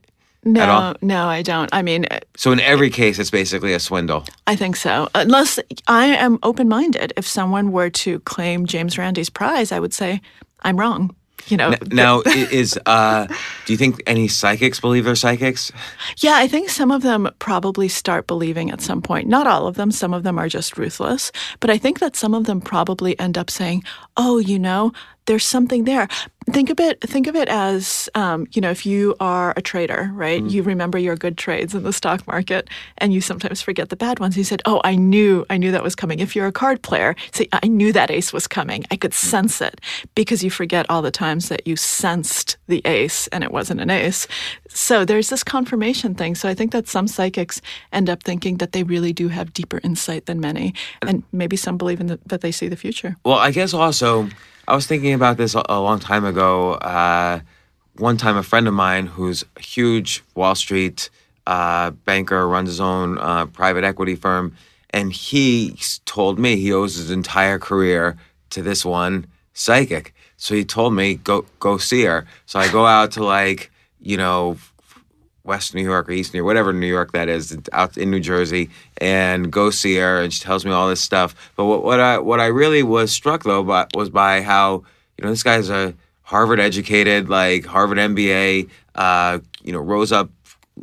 no, 0.47 0.95
no, 1.01 1.27
I 1.27 1.41
don't. 1.43 1.71
I 1.73 1.81
mean, 1.83 2.05
so 2.37 2.53
in 2.53 2.61
every 2.61 2.91
case, 2.91 3.19
it's 3.19 3.31
basically 3.31 3.73
a 3.73 3.81
swindle. 3.81 4.25
I 4.47 4.57
think 4.57 4.77
so. 4.77 5.09
Unless 5.15 5.59
I 5.89 6.07
am 6.07 6.39
open 6.43 6.69
minded. 6.69 7.13
If 7.17 7.27
someone 7.27 7.73
were 7.73 7.89
to 8.05 8.21
claim 8.21 8.67
James 8.67 8.99
Randi's 8.99 9.31
prize, 9.31 9.73
I 9.73 9.81
would 9.81 9.95
say 9.95 10.21
I'm 10.63 10.79
wrong. 10.79 11.15
You 11.47 11.57
know, 11.57 11.75
Now, 11.91 12.23
is 12.27 12.79
uh, 12.87 13.27
do 13.67 13.73
you 13.73 13.77
think 13.77 14.03
any 14.07 14.29
psychics 14.29 14.81
believe 14.81 15.05
they're 15.05 15.15
psychics? 15.15 15.73
Yeah, 16.19 16.37
I 16.37 16.49
think 16.49 16.71
some 16.71 16.91
of 16.91 17.03
them 17.03 17.29
probably 17.39 17.89
start 17.89 18.27
believing 18.27 18.71
at 18.71 18.81
some 18.81 19.03
point. 19.03 19.29
Not 19.29 19.47
all 19.47 19.67
of 19.67 19.77
them. 19.77 19.91
Some 19.91 20.15
of 20.15 20.23
them 20.23 20.39
are 20.39 20.49
just 20.49 20.79
ruthless. 20.79 21.33
But 21.61 21.71
I 21.71 21.79
think 21.79 22.01
that 22.01 22.17
some 22.17 22.35
of 22.35 22.45
them 22.45 22.61
probably 22.61 23.19
end 23.19 23.37
up 23.37 23.51
saying, 23.51 23.85
"Oh, 24.17 24.39
you 24.39 24.59
know, 24.59 24.93
there's 25.27 25.45
something 25.47 25.85
there." 25.85 26.09
Think 26.51 26.69
of 26.69 26.79
it. 26.79 27.01
Think 27.01 27.27
of 27.27 27.35
it 27.37 27.49
as, 27.49 28.11
um, 28.15 28.47
you 28.53 28.61
know, 28.61 28.71
if 28.71 28.85
you 28.85 29.17
are 29.19 29.55
a 29.57 29.63
trader, 29.63 30.11
right? 30.13 30.45
You 30.45 30.63
remember 30.63 30.99
your 30.99 31.17
good 31.17 31.39
trades 31.39 31.75
in 31.75 31.85
the 31.85 31.93
stock 31.93 32.27
market, 32.27 32.69
and 32.99 33.15
you 33.15 33.23
sometimes 33.23 33.63
forget 33.63 33.89
the 33.89 33.97
bad 33.97 34.21
ones. 34.21 34.37
You 34.37 34.45
said, 34.45 34.61
"Oh, 34.67 34.83
I 34.85 34.95
knew, 34.95 35.47
I 35.49 35.57
knew 35.57 35.73
that 35.73 35.83
was 35.83 35.95
coming." 35.95 36.19
If 36.19 36.37
you're 36.37 36.47
a 36.47 36.53
card 36.53 36.83
player, 36.83 37.17
say, 37.33 37.49
"I 37.51 37.67
knew 37.67 37.95
that 37.95 38.11
ace 38.11 38.31
was 38.31 38.47
coming. 38.47 38.85
I 38.91 38.97
could 38.97 39.15
sense 39.15 39.63
it," 39.63 39.81
because 40.15 40.45
you 40.45 40.51
forget 40.51 40.85
all 40.91 41.01
the 41.01 41.11
times 41.11 41.49
that 41.49 41.67
you 41.67 41.77
sensed 41.77 42.59
the 42.69 42.83
ace 42.85 43.27
and 43.29 43.43
it 43.43 43.51
wasn't 43.51 43.81
an 43.81 43.89
ace. 43.89 44.27
So 44.69 45.07
there's 45.07 45.31
this 45.31 45.43
confirmation 45.43 46.15
thing. 46.15 46.35
So 46.35 46.47
I 46.51 46.55
think 46.55 46.73
that 46.73 46.89
some 46.89 47.09
psychics 47.09 47.63
end 47.91 48.11
up 48.11 48.23
thinking 48.23 48.59
that 48.59 48.73
they 48.73 48.83
really 48.83 49.15
do 49.15 49.29
have 49.29 49.55
deeper 49.55 49.81
insight 49.83 50.27
than 50.27 50.41
many, 50.41 50.75
and 51.01 51.23
maybe 51.33 51.57
some 51.57 51.79
believe 51.79 52.01
in 52.01 52.09
the, 52.09 52.19
that 52.27 52.43
they 52.43 52.53
see 52.53 52.69
the 52.69 52.77
future. 52.77 53.17
Well, 53.25 53.39
I 53.39 53.51
guess 53.51 53.73
also, 53.73 54.29
I 54.67 54.75
was 54.75 54.87
thinking 54.87 55.13
about 55.13 55.37
this 55.37 55.55
a, 55.55 55.81
long 55.81 55.99
time 55.99 56.25
ago. 56.25 56.73
Uh, 56.75 57.41
one 57.97 58.17
time, 58.17 58.37
a 58.37 58.43
friend 58.43 58.67
of 58.67 58.73
mine 58.75 59.07
who's 59.07 59.45
a 59.57 59.61
huge 59.61 60.25
Wall 60.35 60.55
Street 60.55 61.11
uh, 61.47 61.91
banker 61.91 62.49
runs 62.49 62.71
his 62.71 62.81
own 62.81 63.19
uh, 63.19 63.47
private 63.47 63.85
equity 63.85 64.15
firm, 64.15 64.57
and 64.91 65.13
he 65.13 65.77
told 66.07 66.39
me 66.39 66.57
he 66.57 66.73
owes 66.73 66.97
his 66.97 67.11
entire 67.11 67.59
career 67.59 68.17
to 68.51 68.63
this 68.63 68.85
one 68.85 69.27
psychic. 69.53 70.15
So 70.39 70.55
he 70.55 70.65
told 70.65 70.95
me 70.95 71.17
go 71.17 71.45
go 71.61 71.77
see 71.77 72.05
her. 72.05 72.27
So 72.47 72.59
I 72.59 72.71
go 72.71 72.87
out 72.87 73.13
to 73.13 73.25
like 73.25 73.71
you 74.01 74.17
know 74.17 74.57
West 75.45 75.75
New 75.75 75.83
York 75.83 76.09
or 76.09 76.13
East 76.13 76.33
New 76.35 76.39
York, 76.39 76.47
whatever 76.47 76.73
New 76.73 76.87
York 76.87 77.13
that 77.13 77.29
is, 77.29 77.57
out 77.73 77.97
in 77.97 78.11
New 78.11 78.21
Jersey, 78.21 78.71
and 78.99 79.53
go 79.53 79.71
see 79.71 79.97
her, 79.97 80.23
and 80.23 80.33
she 80.33 80.43
tells 80.43 80.65
me 80.65 80.73
all 80.73 80.89
this 80.89 81.01
stuff. 81.01 81.35
But 81.57 81.67
what, 81.67 81.85
what 81.85 82.01
I 82.01 82.19
what 82.19 82.41
I 82.41 82.47
really 82.47 82.83
was 82.83 83.13
struck 83.13 83.45
though 83.45 83.63
by, 83.63 83.87
was 83.95 84.11
by 84.11 84.43
how 84.43 84.85
you 85.19 85.25
know 85.25 85.31
this 85.31 85.43
guy's 85.43 85.69
a 85.71 85.95
Harvard 86.23 86.59
educated, 86.61 87.29
like 87.29 87.67
Harvard 87.67 87.99
MBA, 87.99 88.71
uh, 88.95 89.39
you 89.63 89.73
know, 89.73 89.79
rose 89.81 90.11
up 90.11 90.31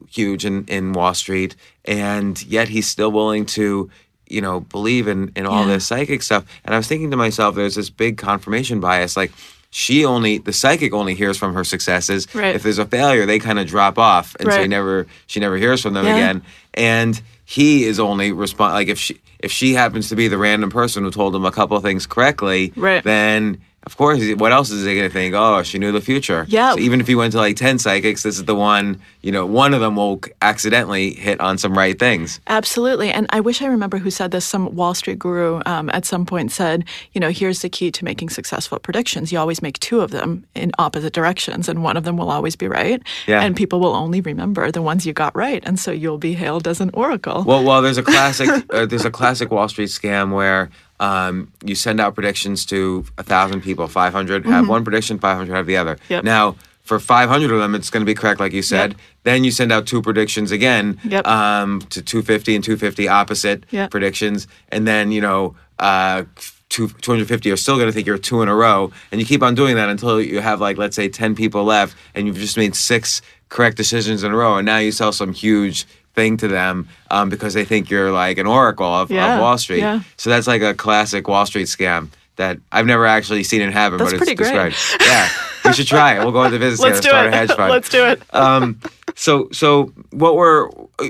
huge 0.10 0.46
in, 0.46 0.66
in 0.66 0.94
Wall 0.94 1.14
Street, 1.16 1.56
and 1.86 2.42
yet 2.46 2.70
he's 2.70 2.88
still 2.88 3.12
willing 3.12 3.46
to, 3.48 3.90
you 4.30 4.40
know, 4.42 4.60
believe 4.62 5.08
in, 5.08 5.32
in 5.36 5.46
all 5.48 5.66
Yeah. 5.66 5.74
this 5.74 5.88
psychic 5.88 6.22
stuff. 6.22 6.46
And 6.64 6.74
I 6.76 6.78
was 6.78 6.88
thinking 6.88 7.10
to 7.12 7.18
myself, 7.18 7.56
there's 7.56 7.76
this 7.76 7.90
big 7.90 8.18
confirmation 8.18 8.80
bias. 8.80 9.18
Like 9.18 9.32
she 9.72 10.06
only 10.06 10.38
the 10.38 10.54
psychic 10.54 10.94
only 10.94 11.16
hears 11.16 11.38
from 11.38 11.54
her 11.56 11.64
successes. 11.64 12.28
Right. 12.36 12.54
If 12.56 12.62
there's 12.64 12.78
a 12.78 12.86
failure, 12.86 13.26
they 13.26 13.40
kind 13.40 13.58
of 13.58 13.66
drop 13.68 13.98
off, 13.98 14.36
and 14.40 14.52
so 14.52 14.62
he 14.62 14.68
never 14.68 15.08
she 15.28 15.40
never 15.40 15.58
hears 15.58 15.82
from 15.82 15.94
them 15.96 16.06
Yeah. 16.06 16.14
again. 16.16 16.44
And 16.76 17.20
he 17.46 17.86
is 17.86 18.00
only 18.00 18.32
respond 18.32 18.74
like 18.74 18.88
if 18.90 19.00
she 19.00 19.20
if 19.40 19.52
she 19.52 19.74
happens 19.74 20.10
to 20.10 20.16
be 20.16 20.28
the 20.28 20.38
random 20.38 20.70
person 20.70 21.04
who 21.04 21.10
told 21.10 21.36
him 21.36 21.46
a 21.46 21.52
couple 21.52 21.76
of 21.76 21.82
things 21.84 22.06
correctly, 22.06 22.72
Right. 22.76 23.04
then 23.04 23.60
of 23.84 23.98
course, 23.98 24.22
what 24.36 24.52
else 24.52 24.70
is 24.70 24.86
he 24.86 24.94
going 24.94 25.10
to 25.10 25.14
think? 25.14 25.34
Oh, 25.34 25.64
she 25.64 25.80
knew 25.80 25.92
the 25.92 26.02
future. 26.02 26.46
Yeah. 26.48 26.74
So 26.74 26.80
even 26.80 27.02
if 27.02 27.08
he 27.08 27.16
went 27.16 27.32
to 27.32 27.40
like 27.40 27.56
10 27.56 27.80
psychics, 27.80 28.22
this 28.22 28.38
is 28.38 28.46
the 28.46 28.54
one, 28.54 29.02
you 29.24 29.32
know, 29.32 29.44
one 29.44 29.74
of 29.74 29.82
them 29.82 29.96
will 29.96 30.22
accidentally 30.44 31.16
hit 31.16 31.40
on 31.42 31.58
some 31.58 31.76
right 31.76 31.98
things. 31.98 32.40
Absolutely. 32.46 33.12
And 33.12 33.26
I 33.32 33.40
wish 33.40 33.60
I 33.64 33.66
remember 33.66 33.98
who 33.98 34.12
said 34.12 34.30
this. 34.30 34.46
Some 34.46 34.76
Wall 34.76 34.94
Street 34.94 35.18
guru 35.18 35.62
um, 35.66 35.90
at 35.90 36.06
some 36.06 36.28
point 36.28 36.52
said, 36.52 36.86
you 37.14 37.20
know, 37.20 37.30
here's 37.30 37.64
the 37.64 37.70
key 37.70 37.90
to 37.90 38.06
making 38.06 38.30
successful 38.30 38.78
predictions. 38.78 39.32
You 39.32 39.40
always 39.40 39.64
make 39.64 39.80
two 39.80 40.02
of 40.02 40.12
them 40.12 40.46
in 40.54 40.72
opposite 40.78 41.14
directions, 41.14 41.68
and 41.68 41.84
one 41.84 41.98
of 41.98 42.04
them 42.04 42.18
will 42.18 42.30
always 42.30 42.56
be 42.56 42.68
right. 42.68 43.02
Yeah. 43.26 43.42
And 43.42 43.56
people 43.56 43.80
will 43.80 43.96
only 43.96 44.22
remember 44.22 44.72
the 44.72 44.84
ones 44.84 45.08
you 45.08 45.14
got 45.14 45.36
right. 45.36 45.64
And 45.66 45.80
so 45.80 45.92
you'll 45.92 46.20
be 46.20 46.34
hailed 46.34 46.68
as 46.68 46.82
an 46.82 46.92
oracle. 46.94 47.44
Well, 47.44 47.64
well, 47.64 47.82
there's 47.82 47.98
a 47.98 48.04
classic, 48.04 48.48
uh, 48.70 48.86
there's 48.86 49.06
a 49.06 49.12
classic 49.12 49.50
Wall 49.50 49.68
Street 49.68 49.90
scam 49.90 50.32
where 50.32 50.70
um, 51.02 51.52
you 51.66 51.76
send 51.76 52.00
out 52.00 52.16
predictions 52.16 52.66
to 52.68 53.04
a 53.18 53.24
thousand 53.24 53.62
people, 53.62 53.88
500 53.88 54.46
have 54.46 54.70
one 54.70 54.84
prediction, 54.84 55.20
500 55.20 55.54
have 55.54 55.66
the 55.66 55.76
other. 55.76 55.96
Mm-hmm. 55.96 56.14
Yep. 56.14 56.24
Now, 56.24 56.56
for 56.84 57.00
500 57.00 57.52
of 57.52 57.60
them, 57.60 57.76
it's 57.76 57.90
going 57.90 58.02
to 58.02 58.06
be 58.06 58.14
correct, 58.14 58.40
like 58.40 58.54
you 58.54 58.62
said. 58.62 58.92
Yep. 58.92 59.00
Then 59.24 59.44
you 59.44 59.52
send 59.52 59.72
out 59.72 59.86
two 59.88 60.02
predictions 60.02 60.52
again 60.52 61.00
Yep. 61.04 61.28
um, 61.28 61.82
to 61.90 62.02
250 62.02 62.56
and 62.56 62.64
250 62.64 63.08
opposite 63.08 63.66
predictions, 63.90 64.48
and 64.70 64.88
then 64.88 65.12
you 65.12 65.22
know. 65.22 65.56
Uh, 65.80 66.26
two, 66.70 66.88
250 66.88 67.52
are 67.52 67.58
still 67.58 67.76
going 67.76 67.88
to 67.88 67.92
think 67.92 68.08
you're 68.08 68.18
two 68.20 68.42
in 68.44 68.48
a 68.48 68.56
row. 68.56 68.92
And 69.12 69.20
you 69.20 69.26
keep 69.28 69.44
on 69.44 69.56
doing 69.56 69.76
that 69.76 69.90
until 69.90 70.22
you 70.22 70.40
have, 70.40 70.62
like, 70.62 70.78
let's 70.78 70.96
say 70.96 71.10
10 71.10 71.36
people 71.36 71.64
left 71.66 71.96
and 72.16 72.28
you've 72.28 72.38
just 72.38 72.56
made 72.56 72.76
six 72.76 73.22
correct 73.50 73.78
decisions 73.78 74.24
in 74.24 74.32
a 74.32 74.36
row. 74.36 74.58
And 74.58 74.66
now 74.66 74.78
you 74.78 74.92
sell 74.92 75.12
some 75.12 75.34
huge 75.34 75.86
thing 76.16 76.38
to 76.38 76.48
them 76.48 76.88
um, 77.10 77.30
because 77.30 77.54
they 77.54 77.66
think 77.66 77.90
you're 77.90 78.12
like 78.12 78.38
an 78.38 78.48
oracle 78.48 78.86
of, 78.88 79.10
Yeah, 79.12 79.36
of 79.36 79.42
Wall 79.42 79.58
Street. 79.58 79.80
yeah. 79.80 80.02
So 80.18 80.30
that's 80.30 80.48
like 80.48 80.62
a 80.62 80.74
classic 80.74 81.28
Wall 81.28 81.46
Street 81.46 81.68
scam 81.68 82.10
that 82.38 82.58
I've 82.72 82.86
never 82.86 83.06
actually 83.06 83.44
seen 83.44 83.62
it 83.62 83.72
happen, 83.74 83.98
That's 83.98 84.12
but 84.12 84.22
it's 84.22 84.26
pretty 84.26 84.36
great. 84.36 84.72
described. 84.72 85.02
Yeah, 85.06 85.30
we 85.66 85.74
should 85.74 85.88
try 85.88 86.16
it. 86.16 86.20
We'll 86.20 86.32
go 86.32 86.44
into 86.44 86.60
business 86.68 86.80
Let's 86.80 87.02
do 87.02 87.10
start 87.10 87.28
it. 87.28 87.34
a 87.34 87.36
hedge 87.38 87.52
fund. 87.52 87.72
Let's 87.72 87.90
do 87.90 88.06
it. 88.06 88.22
Um, 88.34 88.80
so, 89.16 89.48
so 89.52 89.92
what 90.12 90.36
we're 90.36 90.70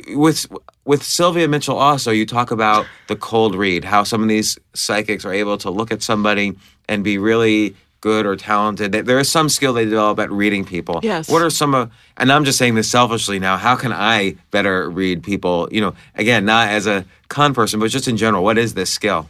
with 0.09 0.45
with 0.83 1.03
Sylvia 1.03 1.47
Mitchell 1.47 1.77
also, 1.77 2.09
you 2.11 2.25
talk 2.25 2.49
about 2.51 2.85
the 3.07 3.15
cold 3.15 3.53
read, 3.55 3.85
how 3.85 4.03
some 4.03 4.23
of 4.23 4.29
these 4.29 4.57
psychics 4.73 5.23
are 5.25 5.31
able 5.33 5.57
to 5.59 5.69
look 5.69 5.91
at 5.91 6.01
somebody 6.01 6.53
and 6.89 7.03
be 7.03 7.17
really 7.19 7.75
good 8.01 8.25
or 8.25 8.35
talented. 8.35 8.91
There 8.91 9.19
is 9.19 9.29
some 9.29 9.47
skill 9.47 9.73
they 9.73 9.85
develop 9.85 10.19
at 10.19 10.31
reading 10.31 10.65
people. 10.65 10.99
Yes. 11.03 11.29
What 11.29 11.41
are 11.41 11.49
some 11.49 11.73
of, 11.73 11.91
and 12.17 12.31
I'm 12.31 12.43
just 12.43 12.57
saying 12.57 12.75
this 12.75 12.89
selfishly 12.89 13.39
now, 13.39 13.57
how 13.57 13.75
can 13.75 13.93
I 13.93 14.35
better 14.49 14.89
read 14.89 15.23
people? 15.23 15.69
You 15.71 15.81
know, 15.81 15.95
again, 16.15 16.43
not 16.43 16.69
as 16.69 16.87
a 16.87 17.05
con 17.29 17.53
person, 17.53 17.79
but 17.79 17.89
just 17.89 18.07
in 18.07 18.17
general, 18.17 18.43
what 18.43 18.57
is 18.57 18.73
this 18.73 18.89
skill? 18.89 19.29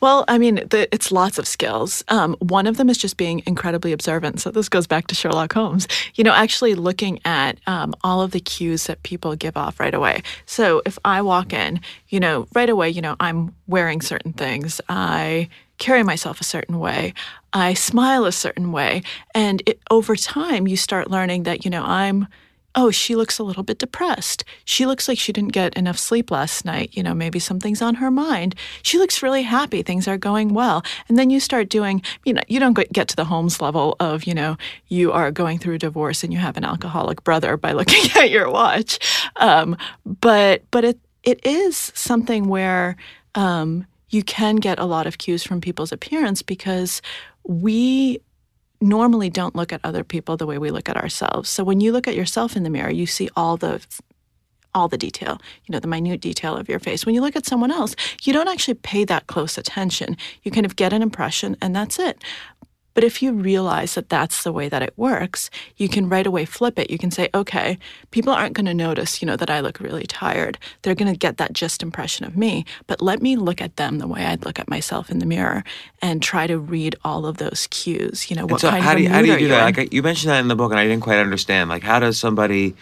Well, 0.00 0.24
I 0.28 0.36
mean, 0.36 0.56
the, 0.56 0.86
it's 0.92 1.10
lots 1.10 1.38
of 1.38 1.46
skills. 1.46 2.04
Um, 2.08 2.36
one 2.40 2.66
of 2.66 2.76
them 2.76 2.90
is 2.90 2.98
just 2.98 3.16
being 3.16 3.42
incredibly 3.46 3.92
observant. 3.92 4.40
So 4.40 4.50
this 4.50 4.68
goes 4.68 4.86
back 4.86 5.06
to 5.06 5.14
Sherlock 5.14 5.52
Holmes. 5.52 5.88
You 6.14 6.24
know, 6.24 6.32
actually 6.32 6.74
looking 6.74 7.20
at 7.24 7.58
um, 7.66 7.94
all 8.04 8.20
of 8.20 8.32
the 8.32 8.40
cues 8.40 8.86
that 8.86 9.02
people 9.02 9.34
give 9.34 9.56
off 9.56 9.80
right 9.80 9.94
away. 9.94 10.22
So 10.44 10.82
if 10.84 10.98
I 11.04 11.22
walk 11.22 11.54
in, 11.54 11.80
you 12.08 12.20
know, 12.20 12.46
right 12.54 12.68
away, 12.68 12.90
you 12.90 13.00
know, 13.00 13.16
I'm 13.18 13.54
wearing 13.66 14.02
certain 14.02 14.34
things. 14.34 14.80
I 14.90 15.48
carry 15.82 16.04
myself 16.04 16.40
a 16.40 16.44
certain 16.44 16.78
way. 16.78 17.12
I 17.52 17.74
smile 17.74 18.24
a 18.24 18.32
certain 18.32 18.70
way, 18.70 19.02
and 19.34 19.62
it, 19.66 19.80
over 19.90 20.14
time, 20.16 20.68
you 20.68 20.76
start 20.76 21.10
learning 21.10 21.42
that 21.42 21.64
you 21.64 21.70
know 21.70 21.84
I'm 21.84 22.28
oh, 22.74 22.90
she 22.90 23.14
looks 23.14 23.38
a 23.38 23.42
little 23.42 23.62
bit 23.62 23.78
depressed. 23.78 24.44
She 24.64 24.86
looks 24.86 25.06
like 25.06 25.18
she 25.18 25.30
didn't 25.30 25.52
get 25.52 25.74
enough 25.74 25.98
sleep 25.98 26.30
last 26.30 26.64
night. 26.64 26.88
You 26.92 27.02
know, 27.02 27.12
maybe 27.12 27.38
something's 27.38 27.82
on 27.82 27.96
her 27.96 28.10
mind. 28.10 28.54
She 28.82 28.96
looks 28.96 29.22
really 29.22 29.42
happy. 29.42 29.82
Things 29.82 30.08
are 30.08 30.16
going 30.16 30.54
well. 30.54 30.82
And 31.06 31.18
then 31.18 31.28
you 31.28 31.38
start 31.38 31.68
doing, 31.68 32.00
you 32.24 32.32
know, 32.32 32.40
you 32.48 32.58
don't 32.58 32.72
get 32.72 33.08
to 33.08 33.16
the 33.16 33.26
Holmes 33.26 33.60
level 33.60 33.96
of, 34.00 34.24
you 34.24 34.32
know, 34.32 34.56
you 34.88 35.12
are 35.12 35.30
going 35.30 35.58
through 35.58 35.74
a 35.74 35.78
divorce 35.78 36.24
and 36.24 36.32
you 36.32 36.38
have 36.38 36.56
an 36.56 36.64
alcoholic 36.64 37.22
brother 37.24 37.58
by 37.58 37.72
looking 37.78 38.10
at 38.16 38.30
your 38.30 38.50
watch. 38.50 38.98
Um, 39.36 39.76
but 40.06 40.62
but 40.70 40.84
it 40.84 40.98
it 41.24 41.44
is 41.44 41.92
something 41.94 42.48
where 42.48 42.96
um, 43.34 43.86
you 44.12 44.22
can 44.22 44.56
get 44.56 44.78
a 44.78 44.84
lot 44.84 45.06
of 45.06 45.18
cues 45.18 45.42
from 45.42 45.60
people's 45.60 45.90
appearance 45.90 46.42
because 46.42 47.02
we 47.44 48.20
normally 48.80 49.30
don't 49.30 49.56
look 49.56 49.72
at 49.72 49.80
other 49.84 50.04
people 50.04 50.36
the 50.36 50.46
way 50.46 50.58
we 50.58 50.70
look 50.70 50.88
at 50.88 50.96
ourselves. 50.96 51.48
So 51.48 51.64
when 51.64 51.80
you 51.80 51.92
look 51.92 52.06
at 52.06 52.14
yourself 52.14 52.56
in 52.56 52.62
the 52.62 52.70
mirror, 52.70 52.90
you 52.90 53.06
see 53.06 53.28
all 53.34 53.56
the 53.56 53.84
all 54.74 54.88
the 54.88 54.96
detail, 54.96 55.38
you 55.66 55.72
know, 55.72 55.78
the 55.78 55.86
minute 55.86 56.20
detail 56.20 56.56
of 56.56 56.66
your 56.66 56.78
face. 56.78 57.04
When 57.04 57.14
you 57.14 57.20
look 57.20 57.36
at 57.36 57.44
someone 57.44 57.70
else, 57.70 57.94
you 58.22 58.32
don't 58.32 58.48
actually 58.48 58.74
pay 58.74 59.04
that 59.04 59.26
close 59.26 59.58
attention. 59.58 60.16
You 60.44 60.50
kind 60.50 60.64
of 60.64 60.76
get 60.76 60.94
an 60.94 61.02
impression 61.02 61.58
and 61.60 61.76
that's 61.76 61.98
it. 61.98 62.22
But 62.94 63.04
if 63.04 63.22
you 63.22 63.32
realize 63.32 63.94
that 63.94 64.08
that's 64.08 64.44
the 64.44 64.52
way 64.52 64.68
that 64.68 64.82
it 64.82 64.92
works, 64.96 65.50
you 65.76 65.88
can 65.88 66.08
right 66.08 66.26
away 66.26 66.44
flip 66.44 66.78
it. 66.78 66.90
You 66.90 66.98
can 66.98 67.10
say, 67.10 67.28
okay, 67.34 67.78
people 68.10 68.32
aren't 68.32 68.54
going 68.54 68.66
to 68.66 68.74
notice, 68.74 69.22
you 69.22 69.26
know, 69.26 69.36
that 69.36 69.50
I 69.50 69.60
look 69.60 69.80
really 69.80 70.06
tired. 70.06 70.58
They're 70.82 70.94
going 70.94 71.12
to 71.12 71.18
get 71.18 71.38
that 71.38 71.52
just 71.52 71.82
impression 71.82 72.26
of 72.26 72.36
me. 72.36 72.64
But 72.86 73.00
let 73.00 73.22
me 73.22 73.36
look 73.36 73.60
at 73.60 73.76
them 73.76 73.98
the 73.98 74.08
way 74.08 74.24
I'd 74.24 74.44
look 74.44 74.58
at 74.58 74.68
myself 74.68 75.10
in 75.10 75.18
the 75.18 75.26
mirror 75.26 75.64
and 76.00 76.22
try 76.22 76.46
to 76.46 76.58
read 76.58 76.96
all 77.04 77.26
of 77.26 77.38
those 77.38 77.66
cues. 77.70 78.30
You 78.30 78.36
know, 78.36 78.46
what 78.46 78.60
so 78.60 78.70
kind 78.70 78.82
how 78.82 78.92
of 78.92 78.98
do 78.98 79.02
you, 79.04 79.08
how 79.08 79.22
do 79.22 79.28
you 79.28 79.38
do 79.38 79.48
that? 79.48 79.68
in? 79.68 79.74
Like 79.76 79.92
you 79.92 80.02
mentioned 80.02 80.30
that 80.30 80.40
in 80.40 80.48
the 80.48 80.56
book, 80.56 80.70
and 80.70 80.80
I 80.80 80.86
didn't 80.86 81.02
quite 81.02 81.18
understand. 81.18 81.70
Like, 81.70 81.82
how 81.82 81.98
does 81.98 82.18
somebody, 82.18 82.74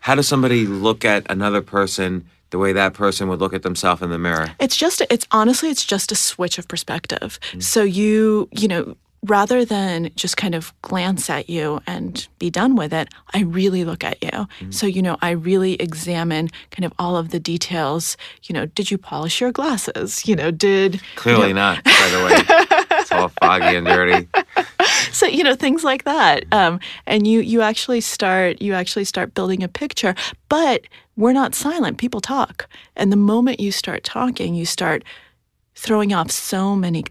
how 0.00 0.14
does 0.14 0.28
somebody 0.28 0.66
look 0.66 1.04
at 1.04 1.30
another 1.30 1.60
person 1.60 2.26
the 2.50 2.58
way 2.58 2.72
that 2.72 2.94
person 2.94 3.28
would 3.28 3.40
look 3.40 3.54
at 3.54 3.62
themselves 3.62 4.02
in 4.02 4.10
the 4.10 4.18
mirror? 4.18 4.50
It's 4.58 4.76
just 4.76 5.02
it's 5.10 5.26
honestly 5.30 5.68
it's 5.68 5.84
just 5.84 6.10
a 6.10 6.16
switch 6.16 6.58
of 6.58 6.66
perspective. 6.66 7.38
Mm. 7.52 7.62
So 7.62 7.82
you, 7.82 8.48
you 8.52 8.68
know, 8.68 8.96
rather 9.26 9.64
than 9.64 10.10
just 10.16 10.36
kind 10.36 10.54
of 10.54 10.72
glance 10.82 11.28
at 11.28 11.50
you 11.50 11.80
and 11.86 12.26
be 12.38 12.48
done 12.50 12.74
with 12.74 12.92
it, 12.92 13.08
I 13.34 13.42
really 13.42 13.84
look 13.84 14.02
at 14.02 14.22
you. 14.22 14.46
So, 14.70 14.86
you 14.86 15.02
know, 15.02 15.18
I 15.20 15.30
really 15.30 15.74
examine 15.74 16.48
kind 16.70 16.84
of 16.84 16.92
all 16.98 17.16
of 17.16 17.28
the 17.30 17.38
details. 17.38 18.16
You 18.44 18.54
know, 18.54 18.66
did 18.66 18.90
you 18.90 18.96
polish 18.96 19.40
your 19.40 19.52
glasses? 19.52 20.26
You 20.26 20.36
know, 20.36 20.50
did 20.50 21.02
Clearly 21.16 21.52
not. 21.52 21.84
By 21.84 22.08
the 22.10 22.24
way, 22.24 22.86
it's 22.98 23.12
all 23.12 23.28
foggy 23.28 23.76
and 23.76 23.86
dirty. 23.86 24.28
so 25.12 25.26
you 25.26 25.42
know 25.42 25.54
things 25.54 25.84
like 25.84 26.04
that 26.04 26.44
um, 26.52 26.80
and 27.06 27.26
you 27.26 27.40
you 27.40 27.60
actually 27.60 28.00
start 28.00 28.60
you 28.62 28.72
actually 28.72 29.04
start 29.04 29.34
building 29.34 29.62
a 29.62 29.68
picture 29.68 30.14
but 30.48 30.82
we're 31.16 31.32
not 31.32 31.54
silent 31.54 31.98
people 31.98 32.20
talk 32.20 32.68
and 32.96 33.12
the 33.12 33.16
moment 33.16 33.60
you 33.60 33.72
start 33.72 34.04
talking 34.04 34.54
you 34.54 34.64
start 34.64 35.02
throwing 35.74 36.12
off 36.12 36.30
so 36.30 36.76
many 36.76 37.04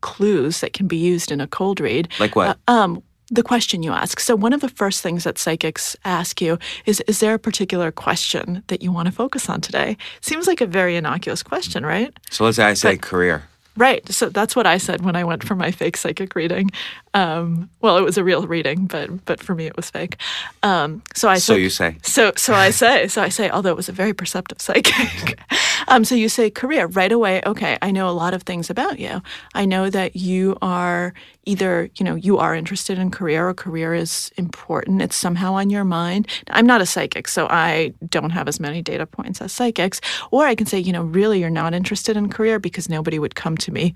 clues 0.00 0.60
that 0.60 0.72
can 0.72 0.86
be 0.86 0.96
used 0.96 1.30
in 1.32 1.40
a 1.40 1.46
cold 1.46 1.80
read 1.80 2.08
Like 2.20 2.36
what? 2.36 2.48
Uh, 2.68 2.72
um, 2.72 3.02
the 3.28 3.42
question 3.42 3.82
you 3.82 3.92
ask. 3.92 4.20
So 4.20 4.36
one 4.36 4.52
of 4.52 4.60
the 4.60 4.68
first 4.68 5.02
things 5.02 5.24
that 5.24 5.36
psychics 5.36 5.96
ask 6.04 6.40
you 6.40 6.58
is, 6.84 7.00
is 7.08 7.18
there 7.18 7.34
a 7.34 7.38
particular 7.40 7.90
question 7.90 8.62
that 8.68 8.82
you 8.82 8.92
want 8.92 9.06
to 9.06 9.12
focus 9.12 9.48
on 9.48 9.60
today? 9.60 9.96
Seems 10.20 10.46
like 10.46 10.60
a 10.60 10.66
very 10.66 10.94
innocuous 10.94 11.42
question, 11.42 11.84
right? 11.84 12.14
So 12.30 12.44
let's 12.44 12.56
say 12.56 12.64
I 12.64 12.74
say 12.74 12.96
career. 12.96 13.42
Right. 13.78 14.10
So 14.10 14.30
that's 14.30 14.56
what 14.56 14.66
I 14.66 14.78
said 14.78 15.04
when 15.04 15.16
I 15.16 15.24
went 15.24 15.44
for 15.44 15.54
my 15.54 15.70
fake 15.70 15.98
psychic 15.98 16.34
reading. 16.34 16.70
Um, 17.12 17.68
well, 17.82 17.98
it 17.98 18.02
was 18.04 18.16
a 18.16 18.24
real 18.24 18.46
reading, 18.46 18.86
but 18.86 19.24
but 19.26 19.38
for 19.42 19.54
me 19.54 19.66
it 19.66 19.76
was 19.76 19.90
fake. 19.90 20.16
Um, 20.62 21.02
so 21.14 21.28
I 21.28 21.36
So 21.38 21.54
said, 21.54 21.60
you 21.62 21.68
say. 21.68 21.96
so 22.02 22.32
so 22.36 22.54
I 22.54 22.70
say 22.70 23.06
so 23.08 23.20
I 23.20 23.28
say 23.28 23.50
although 23.50 23.70
it 23.70 23.76
was 23.76 23.88
a 23.90 23.92
very 23.92 24.14
perceptive 24.14 24.62
psychic. 24.62 25.38
um, 25.88 26.04
so 26.04 26.14
you 26.14 26.28
say 26.28 26.50
career 26.50 26.86
right 26.86 27.12
away. 27.12 27.42
Okay, 27.46 27.78
I 27.82 27.90
know 27.90 28.08
a 28.08 28.12
lot 28.12 28.34
of 28.34 28.42
things 28.42 28.70
about 28.70 28.98
you. 28.98 29.22
I 29.54 29.64
know 29.64 29.90
that 29.90 30.16
you 30.16 30.56
are 30.62 31.14
either 31.44 31.90
you 31.98 32.04
know 32.04 32.14
you 32.14 32.38
are 32.38 32.54
interested 32.54 32.98
in 32.98 33.10
career 33.10 33.48
or 33.48 33.54
career 33.54 33.94
is 33.94 34.30
important. 34.36 35.02
It's 35.02 35.16
somehow 35.16 35.54
on 35.54 35.70
your 35.70 35.84
mind. 35.84 36.28
I'm 36.50 36.66
not 36.66 36.80
a 36.80 36.86
psychic, 36.86 37.28
so 37.28 37.46
I 37.48 37.92
don't 38.08 38.30
have 38.30 38.48
as 38.48 38.60
many 38.60 38.82
data 38.82 39.06
points 39.06 39.40
as 39.40 39.52
psychics. 39.52 40.00
Or 40.30 40.46
I 40.46 40.54
can 40.54 40.66
say 40.66 40.78
you 40.78 40.92
know 40.92 41.02
really 41.02 41.40
you're 41.40 41.50
not 41.50 41.74
interested 41.74 42.16
in 42.16 42.28
career 42.28 42.58
because 42.58 42.88
nobody 42.88 43.18
would 43.18 43.34
come 43.34 43.56
to 43.58 43.72
me 43.72 43.94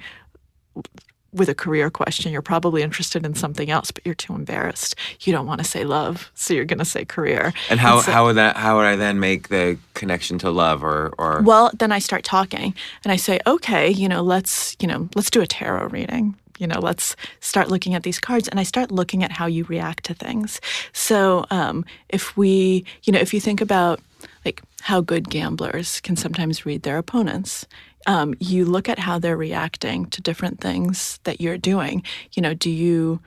with 1.32 1.48
a 1.48 1.54
career 1.54 1.90
question. 1.90 2.32
You're 2.32 2.42
probably 2.42 2.82
interested 2.82 3.24
in 3.24 3.34
something 3.34 3.70
else, 3.70 3.90
but 3.90 4.04
you're 4.04 4.14
too 4.14 4.34
embarrassed. 4.34 4.94
You 5.20 5.32
don't 5.32 5.46
want 5.46 5.60
to 5.60 5.64
say 5.64 5.84
love, 5.84 6.30
so 6.34 6.54
you're 6.54 6.64
going 6.64 6.78
to 6.78 6.84
say 6.84 7.04
career. 7.04 7.52
And 7.68 7.78
how, 7.80 8.00
so- 8.00 8.12
how 8.12 8.24
would 8.26 8.36
that 8.36 8.56
how 8.56 8.76
would 8.76 8.86
I 8.86 8.96
then 8.96 9.20
make 9.20 9.48
the 9.48 9.78
connection 9.94 10.38
to 10.38 10.50
love 10.50 10.82
or 10.82 11.12
or 11.18 11.42
Well, 11.42 11.70
then 11.78 11.92
I 11.92 11.98
start 11.98 12.24
talking 12.24 12.74
and 13.04 13.12
I 13.12 13.16
say, 13.16 13.38
okay, 13.46 13.90
you 13.90 14.08
know, 14.08 14.22
let's, 14.22 14.76
you 14.80 14.88
know, 14.88 15.08
let's 15.14 15.30
do 15.30 15.40
a 15.40 15.46
tarot 15.46 15.88
reading. 15.88 16.34
You 16.58 16.66
know, 16.66 16.78
let's 16.80 17.16
start 17.40 17.68
looking 17.68 17.94
at 17.94 18.02
these 18.02 18.20
cards 18.20 18.46
and 18.46 18.60
I 18.60 18.64
start 18.64 18.90
looking 18.90 19.24
at 19.24 19.32
how 19.32 19.46
you 19.46 19.64
react 19.64 20.04
to 20.04 20.14
things. 20.14 20.60
So 20.92 21.46
um, 21.50 21.86
if 22.10 22.36
we, 22.36 22.84
you 23.04 23.12
know, 23.14 23.18
if 23.18 23.32
you 23.32 23.40
think 23.40 23.62
about 23.62 24.00
like 24.44 24.60
how 24.82 25.00
good 25.00 25.30
gamblers 25.30 26.00
can 26.00 26.16
sometimes 26.16 26.66
read 26.66 26.82
their 26.82 26.98
opponents, 26.98 27.66
um, 28.06 28.34
you 28.40 28.64
look 28.64 28.88
at 28.88 28.98
how 28.98 29.18
they're 29.18 29.36
reacting 29.36 30.06
to 30.06 30.20
different 30.20 30.60
things 30.60 31.20
that 31.24 31.40
you're 31.40 31.58
doing. 31.58 32.02
You 32.32 32.42
know, 32.42 32.54
do 32.54 32.70
you, 32.70 33.20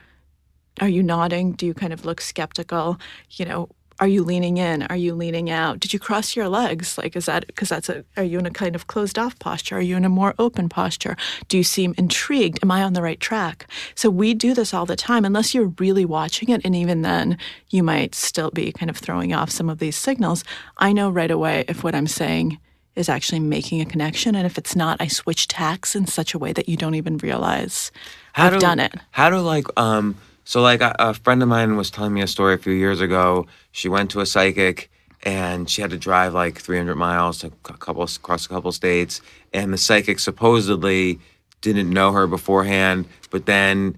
are 0.81 0.89
you 0.89 1.03
nodding? 1.03 1.53
Do 1.53 1.65
you 1.65 1.73
kind 1.73 1.93
of 1.93 2.05
look 2.05 2.21
skeptical? 2.21 2.99
You 3.31 3.45
know, 3.45 3.69
are 3.99 4.07
you 4.07 4.23
leaning 4.23 4.57
in? 4.57 4.83
Are 4.83 4.95
you 4.95 5.13
leaning 5.13 5.49
out? 5.49 5.79
Did 5.79 5.93
you 5.93 5.99
cross 5.99 6.35
your 6.35 6.49
legs? 6.49 6.97
Like, 6.97 7.15
is 7.15 7.27
that 7.27 7.45
because 7.47 7.69
that's 7.69 7.89
a, 7.89 8.03
are 8.17 8.23
you 8.23 8.39
in 8.39 8.45
a 8.45 8.51
kind 8.51 8.75
of 8.75 8.87
closed 8.87 9.19
off 9.19 9.37
posture? 9.39 9.77
Are 9.77 9.81
you 9.81 9.95
in 9.95 10.05
a 10.05 10.09
more 10.09 10.33
open 10.39 10.67
posture? 10.67 11.15
Do 11.47 11.57
you 11.57 11.63
seem 11.63 11.93
intrigued? 11.97 12.59
Am 12.63 12.71
I 12.71 12.83
on 12.83 12.93
the 12.93 13.01
right 13.01 13.19
track? 13.19 13.67
So 13.95 14.09
we 14.09 14.33
do 14.33 14.53
this 14.53 14.73
all 14.73 14.85
the 14.85 14.95
time, 14.95 15.25
unless 15.25 15.53
you're 15.53 15.73
really 15.77 16.05
watching 16.05 16.49
it. 16.49 16.61
And 16.65 16.75
even 16.75 17.03
then, 17.03 17.37
you 17.69 17.83
might 17.83 18.15
still 18.15 18.49
be 18.49 18.71
kind 18.71 18.89
of 18.89 18.97
throwing 18.97 19.33
off 19.33 19.51
some 19.51 19.69
of 19.69 19.79
these 19.79 19.95
signals. 19.95 20.43
I 20.77 20.91
know 20.91 21.09
right 21.09 21.31
away 21.31 21.65
if 21.67 21.83
what 21.83 21.95
I'm 21.95 22.07
saying 22.07 22.57
is 22.95 23.09
actually 23.09 23.39
making 23.39 23.81
a 23.81 23.85
connection. 23.85 24.35
And 24.35 24.45
if 24.45 24.57
it's 24.57 24.75
not, 24.75 24.97
I 25.01 25.07
switch 25.07 25.47
tacks 25.47 25.95
in 25.95 26.05
such 26.07 26.33
a 26.33 26.39
way 26.39 26.53
that 26.53 26.69
you 26.69 26.77
don't 26.77 26.95
even 26.95 27.17
realize 27.17 27.91
How 28.33 28.47
I've 28.47 28.53
do, 28.53 28.59
done 28.59 28.79
it. 28.79 28.93
How 29.11 29.29
do 29.29 29.37
like 29.39 29.65
um 29.77 30.15
so 30.45 30.61
like 30.61 30.81
a, 30.81 30.95
a 30.99 31.13
friend 31.13 31.41
of 31.41 31.49
mine 31.49 31.75
was 31.77 31.89
telling 31.89 32.13
me 32.13 32.21
a 32.21 32.27
story 32.27 32.53
a 32.53 32.57
few 32.57 32.73
years 32.73 32.99
ago. 33.01 33.47
She 33.71 33.87
went 33.89 34.11
to 34.11 34.19
a 34.19 34.25
psychic 34.25 34.91
and 35.23 35.69
she 35.69 35.81
had 35.81 35.89
to 35.91 35.97
drive 35.97 36.33
like 36.33 36.59
300 36.59 36.95
miles 36.95 37.39
to 37.39 37.47
a 37.47 37.73
couple 37.77 38.03
across 38.03 38.45
a 38.45 38.49
couple 38.49 38.71
states 38.73 39.21
and 39.53 39.71
the 39.73 39.77
psychic 39.77 40.19
supposedly 40.19 41.19
didn't 41.61 41.89
know 41.89 42.11
her 42.11 42.27
beforehand 42.27 43.05
but 43.29 43.45
then 43.45 43.97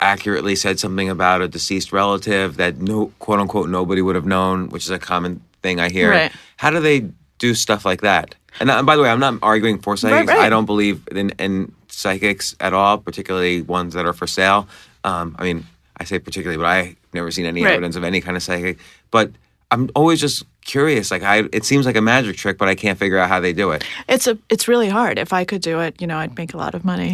accurately 0.00 0.56
said 0.56 0.80
something 0.80 1.08
about 1.08 1.40
a 1.40 1.46
deceased 1.46 1.92
relative 1.92 2.56
that 2.56 2.78
no 2.78 3.06
quote 3.20 3.38
unquote 3.38 3.68
nobody 3.68 4.02
would 4.02 4.16
have 4.16 4.26
known 4.26 4.68
which 4.70 4.84
is 4.84 4.90
a 4.90 4.98
common 4.98 5.40
thing 5.62 5.78
i 5.78 5.88
hear 5.88 6.10
Right. 6.10 6.32
how 6.56 6.70
do 6.70 6.80
they 6.80 7.08
do 7.44 7.54
stuff 7.54 7.82
like 7.90 8.00
that 8.10 8.28
And, 8.60 8.70
uh, 8.70 8.82
by 8.90 8.94
the 8.96 9.02
way, 9.02 9.10
I'm 9.14 9.20
not 9.28 9.34
arguing 9.42 9.78
for 9.84 9.96
psychics. 9.96 10.28
right. 10.32 10.46
I 10.46 10.48
don't 10.54 10.68
believe 10.72 10.96
in, 11.20 11.30
in 11.44 11.52
psychics 11.88 12.54
at 12.66 12.72
all, 12.72 12.94
particularly 13.08 13.56
ones 13.78 13.90
that 13.94 14.04
are 14.08 14.16
for 14.20 14.28
sale. 14.28 14.60
Um, 15.10 15.26
I 15.38 15.42
mean, 15.46 15.58
I 16.00 16.04
say 16.10 16.18
particularly, 16.20 16.58
but 16.62 16.66
I've 16.76 16.94
never 17.18 17.30
seen 17.36 17.46
any 17.46 17.62
Right. 17.64 17.72
evidence 17.74 17.96
of 17.98 18.04
any 18.04 18.20
kind 18.20 18.36
of 18.36 18.42
psychic. 18.42 18.78
But 19.10 19.26
I'm 19.72 19.84
always 19.98 20.20
just 20.20 20.44
curious. 20.64 21.10
Like, 21.14 21.24
I 21.34 21.36
it 21.58 21.64
seems 21.64 21.84
like 21.88 21.98
a 21.98 22.00
magic 22.14 22.36
trick, 22.42 22.56
but 22.58 22.68
I 22.68 22.76
can't 22.76 22.98
figure 22.98 23.18
out 23.20 23.28
how 23.28 23.40
they 23.40 23.52
do 23.52 23.72
it. 23.74 23.82
It's 24.14 24.26
a 24.32 24.34
it's 24.52 24.66
really 24.68 24.88
hard. 24.98 25.18
If 25.18 25.32
I 25.32 25.44
could 25.44 25.62
do 25.70 25.80
it, 25.86 25.92
you 26.00 26.06
know, 26.06 26.18
I'd 26.22 26.36
make 26.38 26.54
a 26.54 26.58
lot 26.64 26.74
of 26.74 26.82
money. 26.84 27.12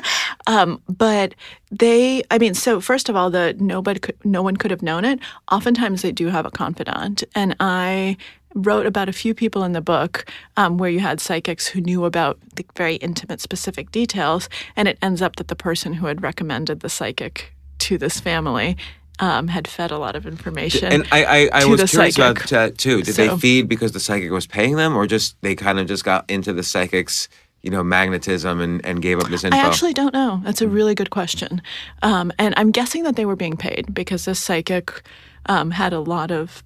um, 0.46 0.80
but 0.88 1.34
they, 1.70 2.22
I 2.30 2.38
mean, 2.38 2.54
so 2.54 2.80
first 2.80 3.08
of 3.08 3.16
all, 3.16 3.30
the 3.30 3.54
nobody 3.58 4.00
could, 4.00 4.16
no 4.24 4.42
one 4.42 4.56
could 4.56 4.70
have 4.70 4.82
known 4.82 5.04
it. 5.04 5.18
Oftentimes, 5.50 6.02
they 6.02 6.12
do 6.12 6.26
have 6.28 6.46
a 6.46 6.50
confidant, 6.50 7.24
and 7.34 7.56
I 7.60 8.16
wrote 8.54 8.86
about 8.86 9.08
a 9.08 9.12
few 9.12 9.34
people 9.34 9.64
in 9.64 9.72
the 9.72 9.80
book 9.80 10.24
um, 10.56 10.78
where 10.78 10.90
you 10.90 11.00
had 11.00 11.20
psychics 11.20 11.66
who 11.66 11.80
knew 11.80 12.04
about 12.04 12.38
the 12.54 12.64
very 12.76 12.96
intimate, 12.96 13.40
specific 13.40 13.90
details, 13.90 14.48
and 14.76 14.88
it 14.88 14.98
ends 15.02 15.20
up 15.20 15.36
that 15.36 15.48
the 15.48 15.56
person 15.56 15.94
who 15.94 16.06
had 16.06 16.22
recommended 16.22 16.80
the 16.80 16.88
psychic 16.88 17.54
to 17.80 17.98
this 17.98 18.20
family. 18.20 18.76
Um, 19.20 19.46
had 19.46 19.68
fed 19.68 19.92
a 19.92 19.98
lot 19.98 20.16
of 20.16 20.26
information. 20.26 20.92
And 20.92 21.06
I, 21.12 21.24
I, 21.24 21.62
I 21.62 21.64
was 21.66 21.88
curious 21.88 22.16
psychic. 22.16 22.16
about 22.16 22.50
that 22.50 22.78
too. 22.78 23.00
Did 23.00 23.14
they 23.14 23.28
feed 23.38 23.68
because 23.68 23.92
the 23.92 24.00
psychic 24.00 24.32
was 24.32 24.44
paying 24.44 24.74
them, 24.74 24.96
or 24.96 25.06
just 25.06 25.40
they 25.40 25.54
kind 25.54 25.78
of 25.78 25.86
just 25.86 26.04
got 26.04 26.28
into 26.28 26.52
the 26.52 26.64
psychic's, 26.64 27.28
you 27.62 27.70
know, 27.70 27.84
magnetism 27.84 28.60
and, 28.60 28.84
and 28.84 29.00
gave 29.00 29.20
up 29.20 29.28
this 29.28 29.44
info? 29.44 29.56
I 29.56 29.60
actually 29.60 29.92
don't 29.92 30.14
know. 30.14 30.40
That's 30.42 30.62
a 30.62 30.66
really 30.66 30.96
good 30.96 31.10
question. 31.10 31.62
Um, 32.02 32.32
and 32.40 32.54
I'm 32.56 32.72
guessing 32.72 33.04
that 33.04 33.14
they 33.14 33.24
were 33.24 33.36
being 33.36 33.56
paid 33.56 33.94
because 33.94 34.24
this 34.24 34.42
psychic 34.42 35.02
um, 35.46 35.70
had 35.70 35.92
a 35.92 36.00
lot 36.00 36.32
of 36.32 36.64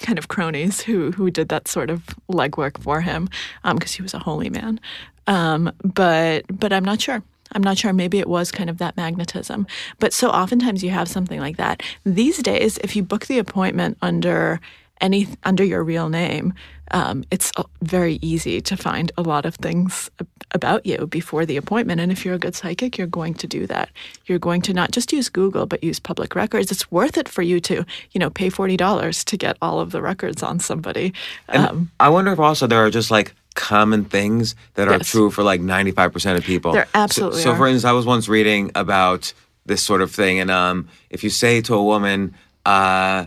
kind 0.00 0.18
of 0.18 0.28
cronies 0.28 0.80
who 0.80 1.12
who 1.12 1.30
did 1.30 1.48
that 1.48 1.68
sort 1.68 1.90
of 1.90 2.06
legwork 2.30 2.80
for 2.82 3.00
him 3.00 3.28
because 3.64 3.92
he 3.92 4.02
was 4.02 4.14
a 4.14 4.18
holy 4.18 4.50
man. 4.50 4.80
Um, 5.26 5.72
but 5.82 6.44
but 6.48 6.72
I'm 6.72 6.84
not 6.84 7.00
sure. 7.00 7.22
I'm 7.52 7.62
not 7.62 7.78
sure. 7.78 7.92
Maybe 7.92 8.18
it 8.18 8.28
was 8.28 8.50
kind 8.50 8.68
of 8.68 8.78
that 8.78 8.96
magnetism. 8.96 9.66
But 9.98 10.12
so 10.12 10.28
oftentimes 10.30 10.84
you 10.84 10.90
have 10.90 11.08
something 11.08 11.40
like 11.40 11.56
that. 11.56 11.82
These 12.04 12.38
days, 12.42 12.78
if 12.78 12.94
you 12.94 13.02
book 13.02 13.26
the 13.26 13.38
appointment 13.38 13.96
under 14.02 14.60
any 15.00 15.28
under 15.44 15.64
your 15.64 15.84
real 15.84 16.08
name, 16.08 16.54
um, 16.90 17.24
it's 17.30 17.52
uh, 17.56 17.64
very 17.82 18.18
easy 18.22 18.60
to 18.60 18.76
find 18.76 19.12
a 19.16 19.22
lot 19.22 19.46
of 19.46 19.54
things 19.56 20.10
about 20.52 20.86
you 20.86 21.06
before 21.06 21.44
the 21.46 21.56
appointment. 21.56 22.00
And 22.00 22.10
if 22.10 22.24
you're 22.24 22.34
a 22.34 22.38
good 22.38 22.54
psychic, 22.54 22.96
you're 22.98 23.06
going 23.06 23.34
to 23.34 23.46
do 23.46 23.66
that. 23.66 23.90
You're 24.26 24.38
going 24.38 24.62
to 24.62 24.72
not 24.72 24.90
just 24.90 25.12
use 25.12 25.28
Google, 25.28 25.66
but 25.66 25.84
use 25.84 25.98
public 26.00 26.34
records. 26.34 26.70
It's 26.72 26.90
worth 26.90 27.16
it 27.18 27.28
for 27.28 27.42
you 27.42 27.60
to, 27.60 27.84
you 28.12 28.18
know, 28.18 28.30
pay 28.30 28.48
forty 28.48 28.76
dollars 28.76 29.24
to 29.24 29.36
get 29.36 29.56
all 29.60 29.80
of 29.80 29.90
the 29.92 30.00
records 30.02 30.42
on 30.42 30.58
somebody. 30.58 31.12
Um, 31.48 31.90
I 32.00 32.08
wonder 32.08 32.32
if 32.32 32.38
also 32.38 32.66
there 32.66 32.84
are 32.84 32.90
just 32.90 33.10
like 33.10 33.34
common 33.54 34.04
things 34.04 34.54
that 34.74 34.88
are 34.88 34.98
Yes. 34.98 35.08
true 35.10 35.30
for 35.30 35.42
like 35.42 35.60
95% 35.60 36.36
of 36.36 36.44
people. 36.44 36.72
There 36.72 36.84
So- 36.84 36.90
absolutely 36.94 37.42
So, 37.42 37.50
are. 37.52 37.56
for 37.56 37.66
instance, 37.66 37.84
I 37.84 37.92
was 37.92 38.06
once 38.06 38.28
reading 38.28 38.70
about 38.76 39.32
this 39.66 39.82
sort 39.82 40.00
of 40.00 40.10
thing, 40.12 40.38
and 40.38 40.50
um, 40.50 40.88
if 41.10 41.24
you 41.24 41.30
say 41.30 41.60
to 41.62 41.74
a 41.74 41.82
woman, 41.82 42.34
uh, 42.64 43.26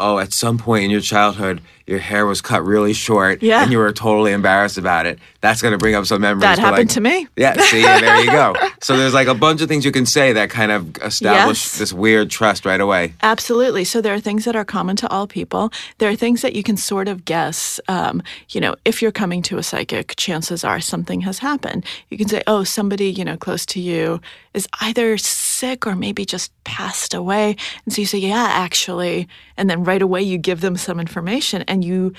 oh, 0.00 0.18
at 0.18 0.32
some 0.32 0.58
point 0.58 0.84
in 0.84 0.90
your 0.90 1.00
childhood, 1.00 1.60
your 1.86 1.98
hair 1.98 2.24
was 2.26 2.40
cut 2.40 2.64
really 2.64 2.92
short 2.92 3.42
Yeah. 3.42 3.62
and 3.62 3.72
you 3.72 3.78
were 3.78 3.92
totally 3.92 4.32
embarrassed 4.32 4.78
about 4.78 5.06
it, 5.06 5.18
that's 5.40 5.60
going 5.60 5.72
to 5.72 5.78
bring 5.78 5.94
up 5.96 6.06
some 6.06 6.20
memories. 6.20 6.42
That 6.42 6.58
happened 6.58 6.88
like- 6.88 6.94
to 6.94 7.00
me. 7.00 7.26
Yeah, 7.36 7.54
see, 7.60 7.82
there 7.82 8.20
you 8.24 8.30
go. 8.30 8.54
So 8.82 8.96
there's 8.96 9.12
like 9.12 9.28
a 9.28 9.34
bunch 9.34 9.60
of 9.60 9.68
things 9.68 9.84
you 9.84 9.92
can 9.92 10.06
say 10.06 10.32
that 10.32 10.48
kind 10.48 10.72
of 10.72 10.96
establish 11.02 11.58
Yes. 11.64 11.78
this 11.78 11.92
weird 11.92 12.30
trust 12.30 12.64
right 12.64 12.80
away. 12.80 13.12
Absolutely. 13.22 13.84
So 13.84 14.00
there 14.00 14.14
are 14.14 14.20
things 14.20 14.46
that 14.46 14.56
are 14.56 14.64
common 14.64 14.96
to 14.96 15.08
all 15.10 15.26
people. 15.26 15.70
There 15.98 16.08
are 16.08 16.16
things 16.16 16.40
that 16.40 16.54
you 16.56 16.62
can 16.62 16.78
sort 16.78 17.06
of 17.06 17.26
guess. 17.26 17.78
Um, 17.88 18.22
you 18.48 18.58
know, 18.60 18.76
if 18.86 19.02
you're 19.02 19.12
coming 19.12 19.42
to 19.42 19.58
a 19.58 19.62
psychic, 19.62 20.14
chances 20.16 20.64
are 20.64 20.80
something 20.80 21.20
has 21.22 21.40
happened. 21.40 21.84
You 22.08 22.16
can 22.16 22.26
say, 22.28 22.42
oh, 22.46 22.64
somebody, 22.64 23.10
you 23.10 23.22
know, 23.24 23.36
close 23.36 23.66
to 23.66 23.80
you 23.80 24.22
is 24.54 24.66
either 24.80 25.18
sick 25.60 25.86
or 25.86 25.94
maybe 25.94 26.24
just 26.24 26.50
passed 26.64 27.12
away. 27.14 27.56
And 27.84 27.92
so 27.92 28.00
you 28.02 28.06
say, 28.06 28.18
yeah, 28.18 28.48
actually. 28.64 29.28
And 29.56 29.68
then 29.68 29.84
right 29.84 30.02
away 30.02 30.22
you 30.22 30.38
give 30.38 30.60
them 30.60 30.76
some 30.76 30.98
information 31.00 31.62
and 31.68 31.84
you, 31.84 32.12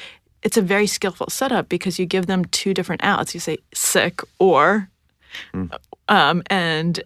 it's 0.43 0.57
a 0.57 0.61
very 0.61 0.87
skillful 0.87 1.29
setup 1.29 1.69
because 1.69 1.99
you 1.99 2.05
give 2.05 2.25
them 2.27 2.45
two 2.45 2.73
different 2.73 3.03
outs. 3.03 3.33
You 3.33 3.39
say 3.39 3.57
sick 3.73 4.21
or 4.39 4.89
um, 6.07 6.43
and 6.47 6.99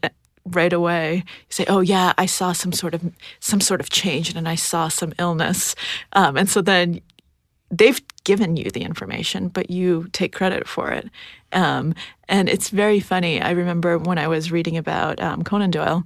right 0.45 0.73
away 0.73 1.23
you 1.25 1.53
say, 1.53 1.65
"Oh 1.67 1.81
yeah, 1.81 2.13
I 2.17 2.25
saw 2.25 2.53
some 2.53 2.71
sort 2.71 2.93
of 2.93 3.01
some 3.39 3.61
sort 3.61 3.81
of 3.81 3.89
change, 3.89 4.35
and 4.35 4.47
I 4.47 4.55
saw 4.55 4.87
some 4.87 5.13
illness," 5.19 5.75
um, 6.13 6.37
and 6.37 6.49
so 6.49 6.61
then 6.61 7.01
they've 7.71 8.01
given 8.23 8.57
you 8.57 8.69
the 8.71 8.81
information, 8.81 9.47
but 9.49 9.69
you 9.69 10.07
take 10.11 10.33
credit 10.33 10.67
for 10.67 10.91
it. 10.91 11.09
Um, 11.51 11.93
and 12.27 12.49
it's 12.49 12.69
very 12.69 12.99
funny. 12.99 13.41
I 13.41 13.51
remember 13.51 13.97
when 13.97 14.17
I 14.17 14.27
was 14.27 14.51
reading 14.51 14.77
about 14.77 15.19
um, 15.19 15.43
Conan 15.43 15.71
Doyle. 15.71 16.03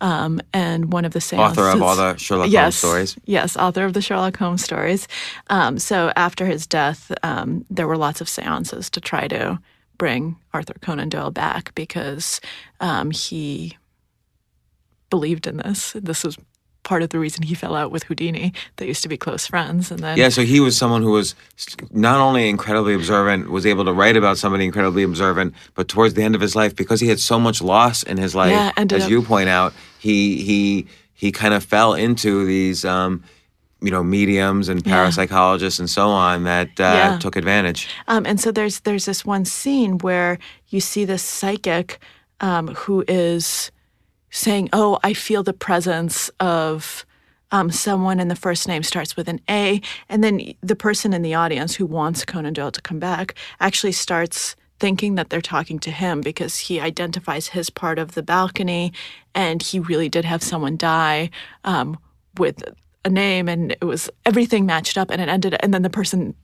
Um, 0.00 0.40
and 0.52 0.92
one 0.92 1.06
of 1.06 1.12
the 1.12 1.20
seances, 1.20 1.56
Author 1.56 1.70
of 1.70 1.80
all 1.80 1.96
the 1.96 2.16
Sherlock 2.16 2.50
Holmes 2.50 2.74
stories. 2.74 3.16
Yes, 3.24 3.56
author 3.56 3.84
of 3.84 3.94
the 3.94 4.02
Sherlock 4.02 4.36
Holmes 4.36 4.62
stories. 4.62 5.08
Um, 5.48 5.78
so 5.78 6.12
after 6.16 6.44
his 6.44 6.66
death, 6.66 7.10
um, 7.22 7.64
there 7.70 7.86
were 7.86 7.96
lots 7.96 8.20
of 8.20 8.28
seances 8.28 8.90
to 8.90 9.00
try 9.00 9.28
to 9.28 9.58
bring 9.96 10.36
Arthur 10.52 10.74
Conan 10.82 11.08
Doyle 11.08 11.30
back 11.30 11.74
because 11.74 12.40
um, 12.80 13.12
he 13.12 13.78
believed 15.10 15.46
in 15.46 15.58
this. 15.58 15.92
This 15.92 16.24
was 16.24 16.36
part 16.84 17.02
of 17.02 17.08
the 17.10 17.18
reason 17.18 17.42
he 17.42 17.54
fell 17.54 17.74
out 17.74 17.90
with 17.90 18.04
Houdini. 18.04 18.52
They 18.76 18.86
used 18.86 19.02
to 19.02 19.08
be 19.08 19.16
close 19.16 19.46
friends, 19.46 19.90
and 19.90 20.00
then 20.00 20.16
Yeah, 20.16 20.28
so 20.28 20.42
he 20.42 20.60
was 20.60 20.76
someone 20.76 21.02
who 21.02 21.10
was 21.10 21.34
not 21.90 22.20
only 22.20 22.48
incredibly 22.48 22.94
observant, 22.94 23.50
was 23.50 23.66
able 23.66 23.84
to 23.84 23.92
write 23.92 24.16
about 24.16 24.38
somebody 24.38 24.64
incredibly 24.64 25.02
observant, 25.02 25.54
but 25.74 25.88
towards 25.88 26.14
the 26.14 26.22
end 26.22 26.34
of 26.34 26.40
his 26.40 26.54
life, 26.54 26.76
because 26.76 27.00
he 27.00 27.08
had 27.08 27.18
so 27.20 27.40
much 27.40 27.60
loss 27.60 28.02
in 28.04 28.16
his 28.18 28.34
life, 28.34 28.52
Yeah, 28.52 28.70
as 28.92 29.04
up- 29.04 29.10
you 29.10 29.22
point 29.22 29.48
out, 29.48 29.74
he 29.98 30.42
he 30.42 30.86
he 31.14 31.32
kind 31.32 31.54
of 31.54 31.64
fell 31.64 31.94
into 31.94 32.44
these 32.44 32.84
um, 32.84 33.22
you 33.80 33.90
know 33.90 34.02
mediums 34.04 34.68
and 34.68 34.86
Yeah. 34.86 34.92
parapsychologists 35.06 35.78
and 35.78 35.88
so 35.90 36.08
on 36.08 36.44
that 36.44 36.68
uh, 36.80 36.82
Yeah. 36.82 37.18
took 37.18 37.36
advantage. 37.36 37.88
Um, 38.08 38.24
and 38.26 38.38
so 38.40 38.50
there's 38.52 38.80
there's 38.80 39.04
this 39.06 39.24
one 39.24 39.44
scene 39.44 39.98
where 39.98 40.38
you 40.68 40.80
see 40.80 41.04
this 41.04 41.22
psychic 41.22 41.98
um, 42.40 42.68
who 42.74 43.04
is 43.08 43.70
saying, 44.34 44.68
"Oh, 44.72 44.98
I 45.02 45.14
feel 45.14 45.42
the 45.42 45.52
presence 45.52 46.28
of 46.40 47.06
um, 47.52 47.70
someone," 47.70 48.20
and 48.20 48.30
the 48.30 48.36
first 48.36 48.66
name 48.68 48.82
starts 48.82 49.16
with 49.16 49.28
an 49.28 49.40
A, 49.48 49.80
and 50.08 50.22
then 50.22 50.54
the 50.60 50.76
person 50.76 51.14
in 51.14 51.22
the 51.22 51.34
audience 51.34 51.74
who 51.74 51.86
wants 51.86 52.24
Conan 52.24 52.52
Doyle 52.52 52.72
to 52.72 52.82
come 52.82 52.98
back 52.98 53.34
actually 53.60 53.92
starts 53.92 54.56
thinking 54.80 55.14
that 55.14 55.30
they're 55.30 55.40
talking 55.40 55.78
to 55.78 55.90
him 55.90 56.20
because 56.20 56.58
he 56.58 56.80
identifies 56.80 57.48
his 57.48 57.70
part 57.70 57.98
of 57.98 58.14
the 58.14 58.22
balcony, 58.22 58.92
and 59.34 59.62
he 59.62 59.78
really 59.78 60.08
did 60.08 60.24
have 60.24 60.42
someone 60.42 60.76
die 60.76 61.30
um, 61.64 61.96
with 62.36 62.62
a 63.04 63.10
name, 63.10 63.48
and 63.48 63.72
it 63.72 63.84
was 63.84 64.10
everything 64.26 64.66
matched 64.66 64.98
up, 64.98 65.10
and 65.10 65.22
it 65.22 65.28
ended, 65.28 65.56
and 65.60 65.72
then 65.72 65.82
the 65.82 65.90
person 65.90 66.34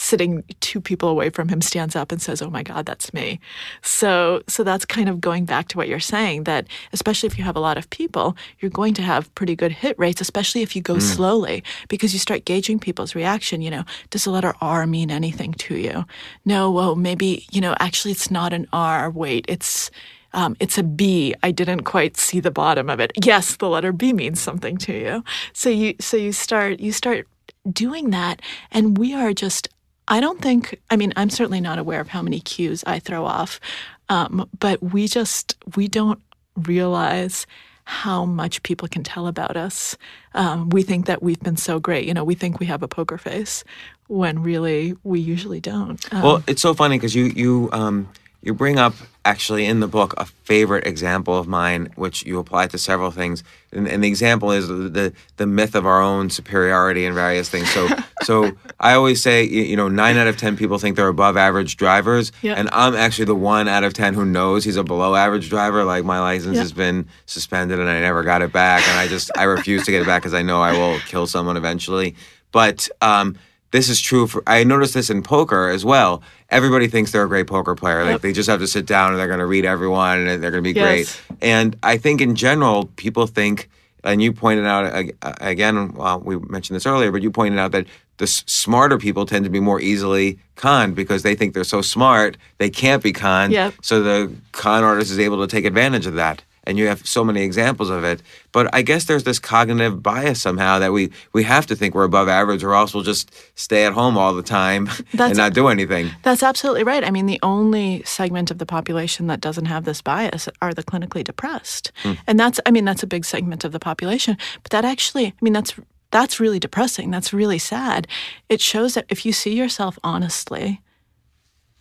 sitting 0.00 0.42
two 0.60 0.80
people 0.80 1.10
away 1.10 1.28
from 1.28 1.48
him 1.48 1.60
stands 1.60 1.94
up 1.94 2.10
and 2.10 2.22
says, 2.22 2.40
"Oh 2.40 2.48
my 2.48 2.62
God, 2.62 2.86
that's 2.86 3.12
me." 3.12 3.38
So, 3.82 4.42
so 4.48 4.64
that's 4.64 4.86
kind 4.86 5.08
of 5.10 5.20
going 5.20 5.44
back 5.44 5.68
to 5.68 5.76
what 5.76 5.88
you're 5.88 6.00
saying 6.00 6.44
that 6.44 6.66
especially 6.92 7.26
if 7.26 7.36
you 7.36 7.44
have 7.44 7.56
a 7.56 7.60
lot 7.60 7.76
of 7.76 7.90
people, 7.90 8.34
you're 8.60 8.70
going 8.70 8.94
to 8.94 9.02
have 9.02 9.32
pretty 9.34 9.54
good 9.54 9.72
hit 9.72 9.98
rates, 9.98 10.20
especially 10.20 10.62
if 10.62 10.74
you 10.74 10.80
go 10.80 10.98
slowly 10.98 11.62
because 11.88 12.14
you 12.14 12.18
start 12.18 12.46
gauging 12.46 12.78
people's 12.78 13.14
reaction. 13.14 13.60
You 13.60 13.70
know, 13.70 13.84
does 14.08 14.24
the 14.24 14.30
letter 14.30 14.54
R 14.62 14.86
mean 14.86 15.10
anything 15.10 15.52
to 15.54 15.76
you? 15.76 16.04
No, 16.46 16.70
well, 16.70 16.96
maybe 16.96 17.46
you 17.52 17.60
know, 17.60 17.74
actually, 17.78 18.12
it's 18.12 18.30
not 18.30 18.52
an 18.54 18.66
R. 18.72 19.10
Wait, 19.10 19.44
it's 19.48 19.90
um, 20.32 20.56
it's 20.60 20.78
a 20.78 20.82
B. 20.82 21.34
I 21.42 21.50
didn't 21.50 21.82
quite 21.84 22.16
see 22.16 22.40
the 22.40 22.50
bottom 22.50 22.88
of 22.88 23.00
it. 23.00 23.12
Yes, 23.22 23.56
the 23.56 23.68
letter 23.68 23.92
B 23.92 24.12
means 24.12 24.40
something 24.40 24.78
to 24.78 24.92
you. 24.92 25.24
So 25.52 25.68
you 25.68 25.94
so 26.00 26.16
you 26.16 26.32
start 26.32 26.80
you 26.80 26.92
start 26.92 27.26
doing 27.70 28.10
that, 28.10 28.40
and 28.70 28.96
we 28.96 29.12
are 29.14 29.34
just. 29.34 29.68
I 30.10 30.20
don't 30.20 30.42
think. 30.42 30.80
I 30.90 30.96
mean, 30.96 31.12
I'm 31.16 31.30
certainly 31.30 31.60
not 31.60 31.78
aware 31.78 32.00
of 32.00 32.08
how 32.08 32.20
many 32.20 32.40
cues 32.40 32.84
I 32.86 32.98
throw 32.98 33.24
off, 33.24 33.60
um, 34.08 34.48
but 34.58 34.82
we 34.82 35.08
just 35.08 35.56
we 35.76 35.88
don't 35.88 36.20
realize 36.56 37.46
how 37.84 38.24
much 38.24 38.62
people 38.62 38.86
can 38.88 39.02
tell 39.02 39.26
about 39.26 39.56
us. 39.56 39.96
Um, 40.34 40.68
we 40.70 40.82
think 40.82 41.06
that 41.06 41.22
we've 41.22 41.40
been 41.40 41.56
so 41.56 41.80
great. 41.80 42.06
You 42.06 42.14
know, 42.14 42.24
we 42.24 42.34
think 42.34 42.60
we 42.60 42.66
have 42.66 42.82
a 42.82 42.88
poker 42.88 43.18
face, 43.18 43.64
when 44.08 44.42
really 44.42 44.96
we 45.04 45.20
usually 45.20 45.60
don't. 45.60 46.12
Um, 46.12 46.22
Well, 46.22 46.42
it's 46.46 46.62
so 46.62 46.74
funny 46.74 46.96
because 46.98 47.14
you 47.14 47.26
you 47.26 47.68
um 47.72 48.08
you 48.42 48.54
bring 48.54 48.78
up 48.78 48.94
actually 49.26 49.66
in 49.66 49.80
the 49.80 49.86
book 49.86 50.14
a 50.16 50.24
favorite 50.24 50.86
example 50.86 51.36
of 51.36 51.46
mine, 51.46 51.90
which 51.96 52.24
you 52.24 52.38
apply 52.38 52.66
to 52.68 52.78
several 52.78 53.10
things, 53.10 53.44
and, 53.70 53.86
and 53.86 54.02
the 54.02 54.08
example 54.08 54.50
is 54.50 54.66
the, 54.68 55.12
the 55.36 55.46
myth 55.46 55.74
of 55.74 55.84
our 55.84 56.00
own 56.00 56.30
superiority 56.30 57.04
in 57.04 57.12
various 57.14 57.50
things. 57.50 57.70
So 57.70 57.86
so 58.22 58.52
I 58.80 58.94
always 58.94 59.22
say 59.22 59.44
you, 59.44 59.76
know 59.76 59.88
nine 59.88 60.16
out 60.16 60.26
of 60.26 60.38
ten 60.38 60.56
people 60.56 60.78
think 60.78 60.96
they're 60.96 61.08
above 61.08 61.36
average 61.36 61.76
drivers, 61.76 62.32
Yeah. 62.40 62.54
and 62.54 62.70
I'm 62.72 62.94
actually 62.94 63.26
the 63.26 63.34
one 63.34 63.68
out 63.68 63.84
of 63.84 63.92
ten 63.92 64.14
who 64.14 64.24
knows 64.24 64.64
he's 64.64 64.76
a 64.76 64.84
below 64.84 65.14
average 65.14 65.50
driver. 65.50 65.84
Like 65.84 66.04
my 66.04 66.20
license 66.20 66.54
Yeah. 66.56 66.62
has 66.62 66.72
been 66.72 67.06
suspended 67.26 67.78
and 67.78 67.88
I 67.90 68.00
never 68.00 68.22
got 68.22 68.40
it 68.40 68.52
back, 68.52 68.86
and 68.88 68.98
I 68.98 69.06
just 69.06 69.30
I 69.36 69.42
refuse 69.44 69.84
to 69.84 69.90
get 69.90 70.00
it 70.00 70.06
back 70.06 70.22
because 70.22 70.34
I 70.34 70.42
know 70.42 70.62
I 70.62 70.72
will 70.72 70.98
kill 71.00 71.26
someone 71.26 71.58
eventually. 71.58 72.16
But 72.52 72.88
um, 73.02 73.36
this 73.72 73.88
is 73.88 74.00
true 74.00 74.26
for 74.26 74.42
I 74.46 74.64
noticed 74.64 74.94
this 74.94 75.10
in 75.10 75.22
poker 75.22 75.68
as 75.68 75.84
well. 75.84 76.22
Everybody 76.48 76.88
thinks 76.88 77.12
they're 77.12 77.24
a 77.24 77.28
great 77.28 77.46
poker 77.46 77.74
player. 77.74 78.02
Like 78.04 78.12
Yep. 78.14 78.20
they 78.22 78.32
just 78.32 78.48
have 78.48 78.60
to 78.60 78.66
sit 78.66 78.86
down 78.86 79.10
and 79.12 79.18
they're 79.20 79.28
going 79.28 79.38
to 79.38 79.46
read 79.46 79.64
everyone 79.64 80.26
and 80.26 80.42
they're 80.42 80.50
going 80.50 80.64
to 80.64 80.74
be 80.74 80.78
Yes. 80.78 80.86
great. 81.28 81.38
And 81.40 81.76
I 81.82 81.96
think 81.96 82.20
in 82.20 82.34
general, 82.34 82.86
people 82.96 83.26
think, 83.26 83.70
and 84.02 84.20
you 84.22 84.32
pointed 84.32 84.66
out 84.66 85.10
again, 85.40 85.92
well, 85.94 86.20
we 86.20 86.38
mentioned 86.38 86.74
this 86.76 86.86
earlier, 86.86 87.12
but 87.12 87.22
you 87.22 87.30
pointed 87.30 87.58
out 87.58 87.72
that 87.72 87.86
the 88.16 88.26
smarter 88.26 88.98
people 88.98 89.24
tend 89.24 89.44
to 89.44 89.50
be 89.50 89.60
more 89.60 89.80
easily 89.80 90.38
conned 90.56 90.94
because 90.94 91.22
they 91.22 91.34
think 91.34 91.54
they're 91.54 91.64
so 91.64 91.80
smart 91.80 92.36
they 92.58 92.68
can't 92.70 93.02
be 93.02 93.12
conned. 93.12 93.52
Yep. 93.52 93.74
So 93.82 94.02
the 94.02 94.32
con 94.52 94.82
artist 94.84 95.10
is 95.10 95.18
able 95.18 95.40
to 95.40 95.46
take 95.46 95.64
advantage 95.64 96.06
of 96.06 96.14
that. 96.14 96.42
And 96.64 96.78
you 96.78 96.88
have 96.88 97.06
so 97.06 97.24
many 97.24 97.42
examples 97.42 97.90
of 97.90 98.04
it. 98.04 98.22
But 98.52 98.72
I 98.74 98.82
guess 98.82 99.04
there's 99.04 99.24
this 99.24 99.38
cognitive 99.38 100.02
bias 100.02 100.42
somehow 100.42 100.78
that 100.78 100.92
we, 100.92 101.10
we 101.32 101.42
have 101.44 101.66
to 101.66 101.76
think 101.76 101.94
we're 101.94 102.04
above 102.04 102.28
average 102.28 102.62
or 102.62 102.74
else 102.74 102.92
we'll 102.92 103.02
just 103.02 103.32
stay 103.54 103.84
at 103.86 103.92
home 103.92 104.18
all 104.18 104.34
the 104.34 104.42
time 104.42 104.88
and 105.18 105.36
not 105.36 105.54
do 105.54 105.68
anything. 105.68 106.10
That's 106.22 106.42
absolutely 106.42 106.84
right. 106.84 107.02
I 107.02 107.10
mean, 107.10 107.26
the 107.26 107.40
only 107.42 108.02
segment 108.04 108.50
of 108.50 108.58
the 108.58 108.66
population 108.66 109.26
that 109.28 109.40
doesn't 109.40 109.66
have 109.66 109.84
this 109.84 110.02
bias 110.02 110.48
are 110.60 110.74
the 110.74 110.82
clinically 110.82 111.24
depressed. 111.24 111.92
Hmm. 112.02 112.12
And 112.26 112.38
that's 112.38 112.60
I 112.66 112.70
mean, 112.70 112.84
that's 112.84 113.02
a 113.02 113.06
big 113.06 113.24
segment 113.24 113.64
of 113.64 113.72
the 113.72 113.80
population, 113.80 114.36
but 114.62 114.70
that 114.70 114.84
actually, 114.84 115.26
I 115.26 115.40
mean, 115.40 115.52
that's 115.52 115.74
that's 116.10 116.40
really 116.40 116.58
depressing. 116.58 117.10
That's 117.10 117.32
really 117.32 117.58
sad. 117.58 118.06
It 118.48 118.60
shows 118.60 118.94
that 118.94 119.06
if 119.08 119.24
you 119.24 119.32
see 119.32 119.54
yourself 119.54 119.98
honestly, 120.02 120.80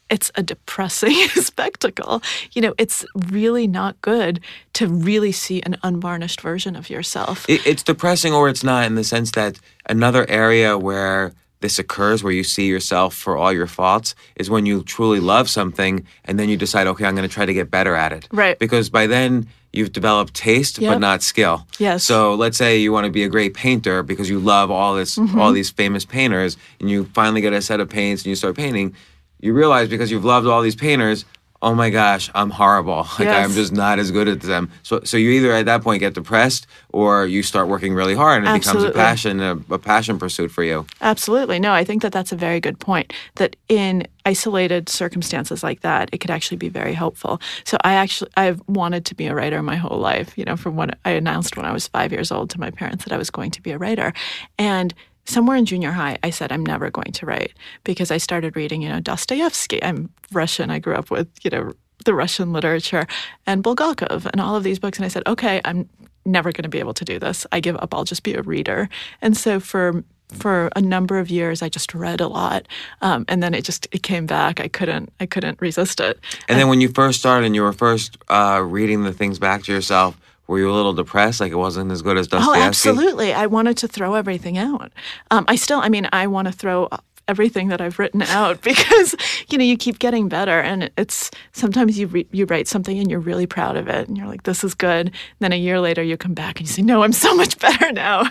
it's 0.10 0.32
a 0.36 0.44
depressing 0.44 1.14
spectacle. 1.36 2.22
You 2.54 2.62
know, 2.62 2.74
it's 2.78 3.06
really 3.30 3.68
not 3.68 4.02
good 4.02 4.40
to 4.74 4.88
really 4.88 5.32
see 5.32 5.62
an 5.62 5.78
unvarnished 5.84 6.42
version 6.42 6.76
of 6.76 6.90
yourself. 6.90 7.46
It, 7.50 7.66
it's 7.66 7.84
depressing 7.84 8.34
or 8.34 8.50
it's 8.50 8.64
not 8.64 8.86
in 8.86 8.96
the 8.96 9.04
sense 9.04 9.32
that 9.32 9.60
another 9.88 10.28
area 10.30 10.78
where 10.78 11.34
this 11.62 11.78
occurs 11.78 12.24
where 12.24 12.32
you 12.32 12.44
see 12.44 12.68
yourself 12.68 13.14
for 13.14 13.36
all 13.38 13.52
your 13.52 13.68
faults 13.68 14.16
is 14.38 14.50
when 14.50 14.66
you 14.66 14.82
truly 14.84 15.20
love 15.20 15.50
something 15.50 16.06
and 16.24 16.40
then 16.40 16.48
you 16.48 16.56
decide 16.56 16.88
okay 16.88 17.04
i'm 17.04 17.16
going 17.16 17.28
to 17.28 17.34
try 17.34 17.46
to 17.46 17.54
get 17.54 17.70
better 17.70 17.96
at 17.96 18.14
it 18.14 18.30
Right. 18.32 18.58
because 18.58 18.90
by 18.90 19.08
then 19.08 19.46
you've 19.74 19.92
developed 19.92 20.34
taste 20.34 20.80
but 20.80 21.00
not 21.00 21.22
skill 21.22 21.68
Yes. 21.78 22.06
so 22.06 22.34
let's 22.34 22.58
say 22.58 22.78
you 22.78 22.94
want 22.94 23.08
to 23.08 23.12
be 23.12 23.26
a 23.26 23.28
great 23.28 23.54
painter 23.56 24.04
because 24.04 24.30
you 24.30 24.40
love 24.40 24.72
all 24.72 24.96
this 24.96 25.18
Mm-hmm. 25.18 25.38
all 25.38 25.52
these 25.52 25.70
famous 25.70 26.06
painters 26.06 26.56
and 26.80 26.90
you 26.90 27.04
finally 27.14 27.42
get 27.42 27.52
a 27.52 27.62
set 27.62 27.82
of 27.82 27.90
paints 27.90 28.22
and 28.24 28.30
you 28.30 28.36
start 28.38 28.56
painting 28.56 28.96
you 29.40 29.54
realize 29.54 29.90
because 29.90 30.12
you've 30.12 30.26
loved 30.26 30.48
all 30.48 30.62
these 30.62 30.76
painters 30.76 31.26
oh 31.62 31.76
my 31.76 31.90
gosh 31.90 32.30
i'm 32.36 32.50
horrible 32.50 33.08
like 33.20 33.28
i'm 33.28 33.52
just 33.52 33.74
not 33.74 34.00
as 34.00 34.12
good 34.12 34.28
at 34.28 34.42
them 34.42 34.72
so 34.84 35.02
so 35.04 35.18
you 35.18 35.30
either 35.32 35.52
at 35.52 35.66
that 35.66 35.82
point 35.82 36.00
get 36.00 36.14
depressed 36.14 36.68
or 36.94 37.26
you 37.26 37.44
start 37.44 37.68
working 37.68 37.94
really 37.94 38.16
hard 38.16 38.44
and 38.44 38.56
it 38.56 38.60
becomes 38.60 38.84
a 38.84 38.92
passion 38.92 39.42
a, 39.42 39.58
a 39.70 39.78
passion 39.78 40.18
pursuit 40.18 40.50
for 40.52 40.64
you 40.64 40.86
Absolutely. 41.20 41.60
No, 41.60 41.72
I 41.74 41.84
think 41.84 42.02
that 42.04 42.12
that's 42.12 42.32
a 42.32 42.36
very 42.36 42.60
good 42.60 42.80
point. 42.80 43.14
That 43.36 43.56
in 43.68 44.08
isolated 44.26 44.90
circumstances 44.90 45.64
like 45.64 45.82
that, 45.82 46.10
it 46.12 46.20
could 46.20 46.30
actually 46.30 46.58
be 46.58 46.70
very 46.70 46.94
helpful. 46.94 47.42
So 47.64 47.78
I 47.84 47.94
actually 47.94 48.32
I've 48.38 48.62
wanted 48.68 49.06
to 49.06 49.16
be 49.16 49.26
a 49.28 49.34
writer 49.34 49.62
my 49.64 49.76
whole 49.76 49.98
life. 49.98 50.38
You 50.38 50.46
know, 50.46 50.56
from 50.56 50.76
when 50.76 50.92
I 51.06 51.12
announced 51.12 51.58
when 51.58 51.66
I 51.66 51.74
was 51.74 51.88
five 51.88 52.12
years 52.12 52.32
old 52.32 52.52
to 52.52 52.60
my 52.60 52.70
parents 52.70 53.06
that 53.06 53.14
I 53.14 53.18
was 53.18 53.30
going 53.30 53.52
to 53.52 53.62
be 53.62 53.72
a 53.72 53.78
writer, 53.78 54.14
and 54.58 54.94
somewhere 55.30 55.58
in 55.58 55.66
junior 55.66 55.92
high, 55.92 56.18
I 56.24 56.30
said 56.30 56.52
I'm 56.52 56.66
never 56.66 56.90
going 56.90 57.12
to 57.12 57.26
write 57.26 57.54
because 57.84 58.12
I 58.12 58.18
started 58.18 58.56
reading, 58.56 58.82
you 58.82 58.90
know, 58.90 59.00
Dostoevsky. 59.00 59.84
I'm 59.84 60.10
Russian. 60.32 60.70
I 60.70 60.80
grew 60.80 60.96
up 60.96 61.12
with, 61.12 61.28
you 61.44 61.52
know, 61.52 61.74
the 62.06 62.14
Russian 62.14 62.54
literature 62.54 63.06
and 63.46 63.64
Bulgakov 63.64 64.26
and 64.26 64.42
all 64.42 64.56
of 64.56 64.64
these 64.64 64.80
books. 64.80 64.98
And 64.98 65.06
I 65.06 65.10
said, 65.10 65.24
okay, 65.28 65.62
I'm 65.66 65.88
never 66.26 66.52
going 66.52 66.64
to 66.64 66.70
be 66.70 66.80
able 66.80 66.94
to 66.94 67.06
do 67.06 67.20
this. 67.20 67.46
I 67.52 67.60
give 67.60 67.76
up. 67.78 67.94
I'll 67.94 68.04
just 68.04 68.24
be 68.24 68.34
a 68.34 68.42
reader. 68.42 68.90
And 69.22 69.36
so 69.36 69.60
for 69.60 70.04
for 70.32 70.70
a 70.76 70.82
number 70.82 71.18
of 71.18 71.32
years, 71.32 71.64
I 71.64 71.70
just 71.70 71.96
read 71.96 72.22
a 72.22 72.28
lot, 72.28 72.68
um, 73.02 73.26
and 73.28 73.42
then 73.42 73.56
it 73.56 73.66
just 73.66 73.88
it 73.92 74.04
came 74.04 74.28
back. 74.28 74.60
I 74.60 74.68
couldn't 74.68 75.12
I 75.20 75.26
couldn't 75.26 75.60
resist 75.60 76.00
it. 76.00 76.20
and 76.48 76.60
then 76.60 76.68
when 76.68 76.82
you 76.82 76.90
first 76.90 77.20
started 77.20 77.48
and 77.48 77.56
you 77.56 77.64
were 77.64 77.74
first 77.74 78.16
uh, 78.30 78.62
reading 78.64 79.04
the 79.04 79.12
things 79.12 79.40
back 79.40 79.64
to 79.64 79.74
yourself 79.74 80.16
were 80.50 80.58
you 80.58 80.72
a 80.72 80.74
little 80.74 80.94
depressed 80.94 81.40
like 81.40 81.52
it 81.52 81.56
wasn't 81.58 81.92
as 81.92 82.02
good 82.02 82.18
as 82.18 82.28
Dusty? 82.28 82.50
Oh, 82.50 82.56
absolutely. 82.56 83.32
I 83.34 83.46
wanted 83.46 83.78
to 83.78 83.88
throw 83.88 84.16
everything 84.16 84.58
out. 84.58 84.92
Um, 85.30 85.46
I 85.48 85.56
still, 85.56 85.80
I 85.80 85.90
mean, 85.90 86.10
I 86.12 86.26
want 86.26 86.48
to 86.48 86.52
throw 86.52 86.90
everything 87.30 87.70
that 87.70 87.80
I've 87.80 88.00
written 88.00 88.24
out 88.24 88.62
because, 88.70 89.16
you 89.50 89.58
know, 89.58 89.64
you 89.64 89.78
keep 89.78 90.00
getting 90.00 90.28
better. 90.28 90.60
And 90.60 90.90
it's 90.98 91.32
sometimes 91.54 91.98
you, 92.00 92.08
re- 92.08 92.28
you 92.32 92.46
write 92.46 92.68
something 92.68 92.98
and 93.00 93.10
you're 93.10 93.20
really 93.22 93.46
proud 93.46 93.78
of 93.78 93.88
it 93.88 94.08
and 94.10 94.18
you're 94.18 94.28
like, 94.28 94.44
this 94.44 94.64
is 94.64 94.74
good. 94.74 95.08
And 95.08 95.14
then 95.40 95.54
a 95.54 95.58
year 95.58 95.80
later 95.80 96.02
you 96.04 96.18
come 96.18 96.34
back 96.34 96.60
and 96.60 96.68
you 96.68 96.74
say, 96.74 96.82
no, 96.82 97.04
I'm 97.04 97.14
so 97.14 97.34
much 97.36 97.58
better 97.66 97.92
now. 97.94 98.24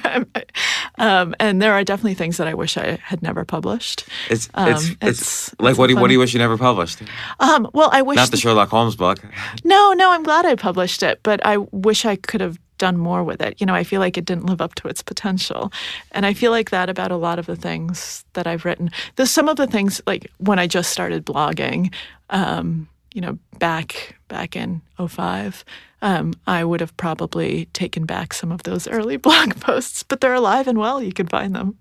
um, 0.99 1.35
and 1.39 1.63
there 1.63 1.73
are 1.73 1.85
definitely 1.85 2.15
things 2.15 2.37
that 2.39 2.47
I 2.49 2.55
wish 2.55 2.77
I 2.77 2.99
had 3.03 3.23
never 3.23 3.45
published. 3.45 4.05
it's, 4.29 4.49
Um, 4.55 4.71
it's, 4.73 4.89
it's, 4.91 4.97
it's- 5.03 5.55
like 5.61 5.71
it's 5.71 5.79
what 5.79 5.87
do, 5.87 5.95
you- 5.95 6.01
what 6.01 6.09
do 6.09 6.13
you 6.15 6.19
wish 6.19 6.33
you 6.35 6.39
never 6.41 6.59
published 6.59 7.01
Um, 7.41 7.69
well, 7.73 7.89
I 7.93 8.03
wish 8.03 8.17
not 8.17 8.31
the 8.31 8.37
sherlock 8.37 8.69
holmes 8.71 8.97
book 8.97 9.19
No, 9.65 9.93
no, 9.93 10.11
I'm 10.13 10.23
glad 10.25 10.45
I 10.45 10.57
published 10.57 11.03
it, 11.03 11.21
but 11.23 11.45
I 11.47 11.59
wish 11.71 12.05
I 12.05 12.17
could 12.17 12.41
have 12.41 12.59
done 12.79 12.97
more 12.97 13.22
with 13.24 13.41
it. 13.43 13.61
You 13.61 13.66
know, 13.66 13.74
I 13.74 13.85
feel 13.85 14.01
like 14.01 14.16
it 14.16 14.24
didn't 14.24 14.47
live 14.47 14.61
up 14.61 14.74
to 14.76 14.89
its 14.89 15.03
potential. 15.03 15.72
And 16.12 16.24
I 16.24 16.33
feel 16.35 16.51
like 16.51 16.70
that 16.70 16.89
about 16.89 17.11
a 17.12 17.16
lot 17.16 17.39
of 17.39 17.47
the 17.47 17.57
things 17.57 18.24
that 18.33 18.47
I've 18.47 18.64
written. 18.64 18.91
There's 19.16 19.31
some 19.31 19.49
of 19.49 19.57
the 19.57 19.66
things 19.66 20.01
like 20.07 20.31
when 20.39 20.59
I 20.59 20.66
just 20.66 20.91
started 20.91 21.26
blogging, 21.26 21.93
um, 22.31 22.89
you 23.12 23.20
know, 23.20 23.39
back 23.59 24.16
back 24.29 24.55
in 24.57 24.83
05, 25.05 25.64
um, 26.03 26.35
I 26.47 26.64
would 26.64 26.81
have 26.81 26.97
probably 26.97 27.66
taken 27.72 28.05
back 28.07 28.33
some 28.35 28.53
of 28.53 28.62
those 28.62 28.87
early 28.87 29.16
blog 29.26 29.59
posts, 29.61 30.03
but 30.03 30.20
they're 30.20 30.35
alive 30.35 30.68
and 30.68 30.79
well. 30.79 31.03
You 31.03 31.12
can 31.12 31.26
find 31.26 31.55
them. 31.55 31.79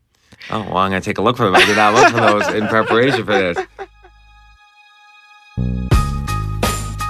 oh 0.51 0.59
well 0.61 0.77
i'm 0.77 0.91
gonna 0.91 1.01
take 1.01 1.17
a 1.17 1.21
look 1.21 1.35
for 1.35 1.45
them 1.45 1.55
i 1.55 1.65
did 1.65 1.75
not 1.75 1.93
look 1.95 2.09
for 2.13 2.19
those 2.19 2.47
in 2.53 2.67
preparation 2.67 3.25
for 3.25 3.31
this 3.33 3.57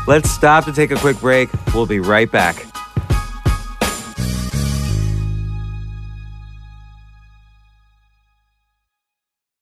let's 0.08 0.30
stop 0.32 0.64
to 0.64 0.72
take 0.72 0.92
a 0.92 0.96
quick 0.96 1.20
break 1.20 1.50
we'll 1.74 1.86
be 1.86 2.00
right 2.00 2.32
back 2.32 2.66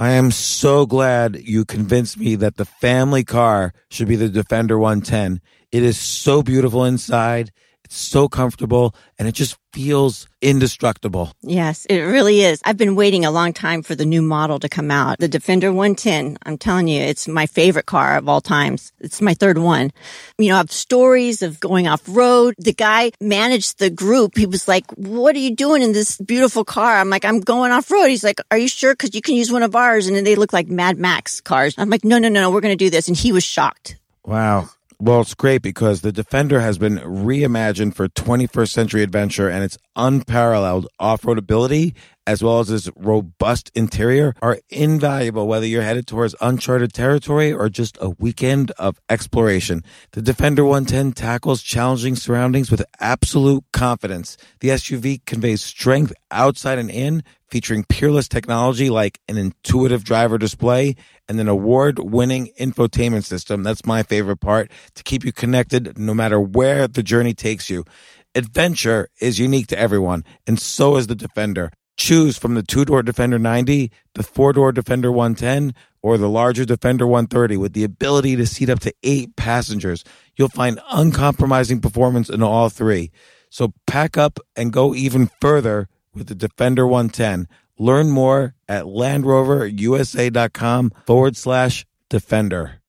I 0.00 0.12
am 0.12 0.30
so 0.30 0.86
glad 0.86 1.42
you 1.42 1.66
convinced 1.66 2.16
me 2.16 2.34
that 2.36 2.56
the 2.56 2.64
family 2.64 3.22
car 3.22 3.74
should 3.90 4.08
be 4.08 4.16
the 4.16 4.30
Defender 4.30 4.78
110. 4.78 5.42
It 5.70 5.82
is 5.82 5.98
so 5.98 6.42
beautiful 6.42 6.86
inside. 6.86 7.52
It's 7.90 7.98
so 7.98 8.28
comfortable 8.28 8.94
and 9.18 9.26
it 9.26 9.32
just 9.32 9.58
feels 9.72 10.28
indestructible. 10.40 11.32
Yes, 11.42 11.86
it 11.86 11.98
really 11.98 12.42
is. 12.42 12.60
I've 12.64 12.76
been 12.76 12.94
waiting 12.94 13.24
a 13.24 13.32
long 13.32 13.52
time 13.52 13.82
for 13.82 13.96
the 13.96 14.04
new 14.04 14.22
model 14.22 14.60
to 14.60 14.68
come 14.68 14.92
out. 14.92 15.18
The 15.18 15.26
Defender 15.26 15.72
110. 15.72 16.38
I'm 16.44 16.56
telling 16.56 16.86
you, 16.86 17.02
it's 17.02 17.26
my 17.26 17.46
favorite 17.46 17.86
car 17.86 18.16
of 18.16 18.28
all 18.28 18.40
times. 18.40 18.92
It's 19.00 19.20
my 19.20 19.34
third 19.34 19.58
one. 19.58 19.90
You 20.38 20.50
know, 20.50 20.54
I 20.54 20.58
have 20.58 20.70
stories 20.70 21.42
of 21.42 21.58
going 21.58 21.88
off 21.88 22.02
road. 22.06 22.54
The 22.58 22.72
guy 22.72 23.10
managed 23.20 23.80
the 23.80 23.90
group. 23.90 24.36
He 24.36 24.46
was 24.46 24.68
like, 24.68 24.88
what 24.92 25.34
are 25.34 25.40
you 25.40 25.56
doing 25.56 25.82
in 25.82 25.92
this 25.92 26.16
beautiful 26.18 26.64
car? 26.64 26.96
I'm 26.96 27.10
like, 27.10 27.24
I'm 27.24 27.40
going 27.40 27.72
off 27.72 27.90
road. 27.90 28.06
He's 28.06 28.22
like, 28.22 28.40
are 28.52 28.58
you 28.58 28.68
sure? 28.68 28.94
Cause 28.94 29.16
you 29.16 29.20
can 29.20 29.34
use 29.34 29.50
one 29.50 29.64
of 29.64 29.74
ours. 29.74 30.06
And 30.06 30.14
then 30.14 30.22
they 30.22 30.36
look 30.36 30.52
like 30.52 30.68
Mad 30.68 30.96
Max 30.96 31.40
cars. 31.40 31.74
I'm 31.76 31.90
like, 31.90 32.04
no, 32.04 32.20
no, 32.20 32.28
no, 32.28 32.40
no, 32.40 32.52
we're 32.52 32.60
going 32.60 32.78
to 32.78 32.84
do 32.84 32.90
this. 32.90 33.08
And 33.08 33.16
he 33.16 33.32
was 33.32 33.42
shocked. 33.42 33.96
Wow. 34.24 34.68
Well, 35.02 35.22
it's 35.22 35.32
great 35.32 35.62
because 35.62 36.02
the 36.02 36.12
Defender 36.12 36.60
has 36.60 36.76
been 36.76 36.98
reimagined 36.98 37.94
for 37.94 38.06
21st 38.06 38.68
century 38.68 39.02
adventure 39.02 39.48
and 39.48 39.64
its 39.64 39.78
unparalleled 39.96 40.88
off-road 40.98 41.38
ability 41.38 41.94
as 42.26 42.42
well 42.44 42.60
as 42.60 42.70
its 42.70 42.90
robust 42.96 43.70
interior 43.74 44.34
are 44.42 44.58
invaluable 44.68 45.48
whether 45.48 45.64
you're 45.64 45.80
headed 45.80 46.06
towards 46.06 46.34
uncharted 46.42 46.92
territory 46.92 47.50
or 47.50 47.70
just 47.70 47.96
a 47.98 48.10
weekend 48.10 48.72
of 48.72 49.00
exploration. 49.08 49.82
The 50.12 50.20
Defender 50.20 50.66
110 50.66 51.12
tackles 51.12 51.62
challenging 51.62 52.14
surroundings 52.14 52.70
with 52.70 52.84
absolute 53.00 53.64
confidence. 53.72 54.36
The 54.60 54.68
SUV 54.68 55.24
conveys 55.24 55.62
strength 55.62 56.12
outside 56.30 56.78
and 56.78 56.90
in, 56.90 57.24
featuring 57.50 57.84
peerless 57.84 58.28
technology 58.28 58.90
like 58.90 59.20
an 59.28 59.36
intuitive 59.36 60.04
driver 60.04 60.38
display 60.38 60.94
and 61.28 61.40
an 61.40 61.48
award 61.48 61.98
winning 61.98 62.50
infotainment 62.58 63.24
system. 63.24 63.62
That's 63.62 63.84
my 63.84 64.02
favorite 64.02 64.40
part 64.40 64.70
to 64.94 65.02
keep 65.02 65.24
you 65.24 65.32
connected 65.32 65.98
no 65.98 66.14
matter 66.14 66.40
where 66.40 66.88
the 66.88 67.02
journey 67.02 67.34
takes 67.34 67.68
you. 67.68 67.84
Adventure 68.34 69.08
is 69.20 69.38
unique 69.38 69.66
to 69.68 69.78
everyone, 69.78 70.24
and 70.46 70.60
so 70.60 70.96
is 70.96 71.08
the 71.08 71.16
Defender. 71.16 71.72
Choose 71.96 72.38
from 72.38 72.54
the 72.54 72.62
two 72.62 72.84
door 72.84 73.02
Defender 73.02 73.38
90, 73.38 73.90
the 74.14 74.22
four 74.22 74.52
door 74.52 74.72
Defender 74.72 75.10
110, 75.10 75.74
or 76.02 76.16
the 76.16 76.28
larger 76.28 76.64
Defender 76.64 77.06
130 77.06 77.56
with 77.56 77.72
the 77.72 77.84
ability 77.84 78.36
to 78.36 78.46
seat 78.46 78.70
up 78.70 78.80
to 78.80 78.94
eight 79.02 79.36
passengers. 79.36 80.04
You'll 80.36 80.48
find 80.48 80.80
uncompromising 80.90 81.80
performance 81.80 82.30
in 82.30 82.42
all 82.42 82.70
three. 82.70 83.10
So 83.50 83.74
pack 83.86 84.16
up 84.16 84.38
and 84.56 84.72
go 84.72 84.94
even 84.94 85.28
further 85.40 85.88
with 86.14 86.28
the 86.28 86.34
Defender 86.34 86.86
110. 86.86 87.48
Learn 87.78 88.10
more 88.10 88.54
at 88.68 88.84
LandRoverUSA.com 88.84 90.92
forward 91.06 91.36
slash 91.36 91.86
Defender. 92.08 92.80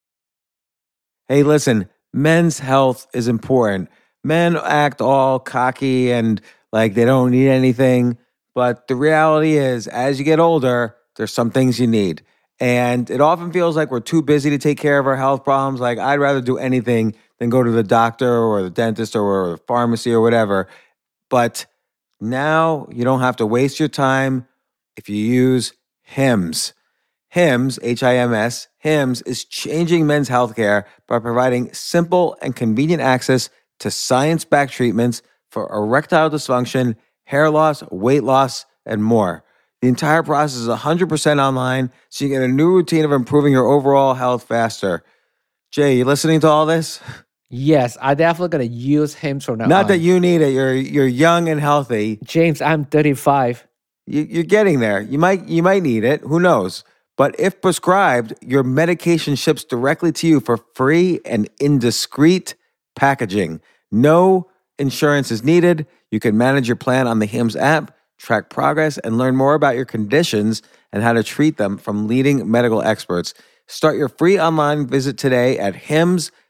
Hey, 1.28 1.44
listen, 1.44 1.90
men's 2.14 2.60
health 2.60 3.08
is 3.14 3.28
important. 3.28 3.90
Men 4.24 4.58
act 4.58 5.02
all 5.02 5.40
cocky 5.40 6.12
and 6.12 6.42
like 6.72 6.94
they 6.94 7.06
don't 7.06 7.32
need 7.32 7.48
anything. 7.48 8.18
But 8.54 8.88
the 8.88 8.96
reality 8.96 9.58
is, 9.58 9.88
as 9.88 10.20
you 10.20 10.26
get 10.26 10.40
older, 10.40 10.96
there's 11.16 11.34
some 11.34 11.52
things 11.52 11.80
you 11.80 11.88
need. 11.88 12.22
And 12.60 13.10
it 13.10 13.22
often 13.22 13.52
feels 13.52 13.76
like 13.76 13.90
we're 13.90 14.02
too 14.02 14.22
busy 14.22 14.52
to 14.52 14.58
take 14.58 14.78
care 14.78 15.00
of 15.00 15.08
our 15.08 15.16
health 15.16 15.44
problems. 15.44 15.80
Like, 15.80 15.98
I'd 15.98 16.20
rather 16.20 16.42
do 16.42 16.58
anything 16.58 17.16
than 17.40 17.50
go 17.50 17.64
to 17.64 17.72
the 17.72 17.84
doctor 17.84 18.38
or 18.38 18.62
the 18.62 18.70
dentist 18.70 19.16
or 19.16 19.52
the 19.52 19.58
pharmacy 19.58 20.12
or 20.12 20.22
whatever. 20.22 20.68
But 21.30 21.66
now 22.22 22.88
you 22.92 23.04
don't 23.04 23.22
have 23.22 23.36
to 23.38 23.46
waste 23.46 23.80
your 23.80 23.90
time 23.90 24.48
if 24.96 25.10
you 25.10 25.18
use 25.18 25.74
HIMS. 26.04 26.74
HIMS, 27.30 27.80
H 27.82 28.04
I 28.04 28.18
M 28.18 28.34
S, 28.34 28.68
HIMS 28.78 29.22
is 29.24 29.46
changing 29.46 30.06
men's 30.06 30.30
healthcare 30.30 30.84
by 31.08 31.20
providing 31.20 31.74
simple 31.74 32.38
and 32.42 32.56
convenient 32.56 33.02
access 33.02 33.50
to 33.80 33.90
science 33.90 34.46
backed 34.46 34.74
treatments 34.74 35.22
for 35.50 35.72
erectile 35.74 36.30
dysfunction, 36.30 36.96
hair 37.24 37.50
loss, 37.50 37.84
weight 37.90 38.24
loss, 38.24 38.66
and 38.86 39.04
more. 39.04 39.44
The 39.82 39.88
entire 39.88 40.22
process 40.22 40.60
is 40.60 40.68
100% 40.68 41.42
online, 41.42 41.92
so 42.10 42.26
you 42.26 42.30
get 42.30 42.44
a 42.44 42.48
new 42.48 42.72
routine 42.72 43.06
of 43.06 43.12
improving 43.12 43.54
your 43.54 43.66
overall 43.66 44.14
health 44.14 44.44
faster. 44.44 45.04
Jay, 45.72 45.98
you 45.98 46.06
listening 46.06 46.40
to 46.42 46.48
all 46.48 46.66
this? 46.66 47.02
Yes, 47.54 47.98
I 48.02 48.14
definitely 48.16 48.50
gonna 48.50 48.64
use 48.74 49.14
him 49.14 49.42
from 49.42 49.58
now 49.58 49.66
Not 49.66 49.84
on. 49.84 49.88
that 49.90 49.98
you 49.98 50.20
need 50.22 50.42
it. 50.42 50.54
You're 50.54 50.74
you're 50.74 51.08
young 51.08 51.50
and 51.50 51.60
healthy. 51.60 52.18
James, 52.24 52.62
I'm 52.62 52.86
35. 52.86 53.68
You, 54.08 54.22
you're 54.30 54.44
getting 54.44 54.80
there. 54.80 55.02
You 55.02 55.20
might 55.20 55.46
you 55.48 55.62
might 55.62 55.84
need 55.84 56.06
it. 56.06 56.22
Who 56.22 56.40
knows? 56.40 56.86
But 57.18 57.38
if 57.38 57.62
prescribed, 57.62 58.34
your 58.42 58.64
medication 58.64 59.36
ships 59.36 59.66
directly 59.66 60.14
to 60.14 60.28
you 60.28 60.40
for 60.40 60.58
free 60.76 61.20
and 61.26 61.50
indiscreet 61.60 62.56
packaging. 62.96 63.60
No 63.92 64.50
insurance 64.80 65.30
is 65.30 65.44
needed. 65.44 65.86
You 66.10 66.22
can 66.22 66.38
manage 66.38 66.70
your 66.70 66.78
plan 66.78 67.06
on 67.06 67.20
the 67.20 67.26
HIMS 67.26 67.58
app, 67.58 67.96
track 68.18 68.50
progress, 68.50 68.98
and 68.98 69.18
learn 69.18 69.36
more 69.36 69.56
about 69.56 69.76
your 69.76 69.86
conditions 69.86 70.62
and 70.94 71.04
how 71.04 71.12
to 71.14 71.22
treat 71.22 71.58
them 71.58 71.78
from 71.78 72.08
leading 72.08 72.50
medical 72.50 72.82
experts. 72.82 73.34
Start 73.68 73.98
your 73.98 74.10
free 74.10 74.40
online 74.40 74.88
visit 74.88 75.18
today 75.18 75.60
at 75.60 75.76
hims.com 75.76 76.41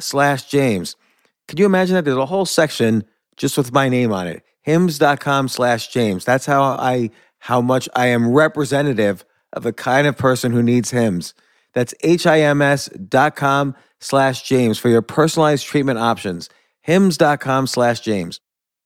slash 0.00 0.44
James. 0.44 0.96
Could 1.48 1.58
you 1.58 1.66
imagine 1.66 1.94
that? 1.94 2.04
There's 2.04 2.16
a 2.16 2.26
whole 2.26 2.46
section 2.46 3.04
just 3.36 3.56
with 3.56 3.72
my 3.72 3.88
name 3.88 4.12
on 4.12 4.26
it. 4.26 4.42
Hims.com 4.62 5.48
slash 5.48 5.88
James. 5.88 6.24
That's 6.24 6.46
how 6.46 6.62
I 6.62 7.10
how 7.40 7.60
much 7.60 7.88
I 7.96 8.06
am 8.06 8.32
representative 8.32 9.24
of 9.52 9.64
the 9.64 9.72
kind 9.72 10.06
of 10.06 10.16
person 10.16 10.52
who 10.52 10.62
needs 10.62 10.92
Hims. 10.92 11.34
That's 11.74 11.94
H-I-M-S 12.02 12.88
dot 13.08 13.34
com 13.34 13.74
slash 14.00 14.42
James 14.42 14.78
for 14.78 14.88
your 14.88 15.02
personalized 15.02 15.66
treatment 15.66 15.98
options. 15.98 16.48
Hims.com 16.82 17.66
slash 17.66 18.00
James. 18.00 18.40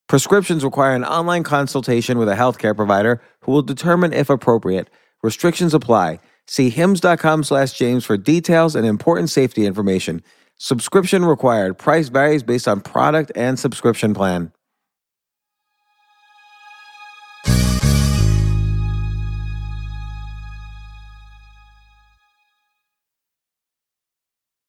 Prescriptions 0.09 0.64
require 0.64 0.95
an 0.95 1.05
online 1.05 1.43
consultation 1.43 2.18
with 2.18 2.28
a 2.28 2.34
healthcare 2.34 2.76
provider 2.76 3.20
who 3.41 3.53
will 3.53 3.62
determine 3.62 4.12
if 4.12 4.30
appropriate. 4.30 4.89
Restrictions 5.22 5.74
apply. 5.74 6.20
See 6.49 6.70
hims.com 6.70 7.44
slash 7.44 7.72
James 7.72 8.05
for 8.05 8.16
details 8.16 8.76
and 8.76 8.86
important 8.86 9.30
safety 9.30 9.66
information. 9.66 10.22
Subscription 10.59 11.24
required. 11.24 11.76
Price 11.76 12.09
varies 12.09 12.42
based 12.42 12.68
on 12.68 12.80
product 12.80 13.32
and 13.34 13.59
subscription 13.59 14.14
plan. 14.14 14.53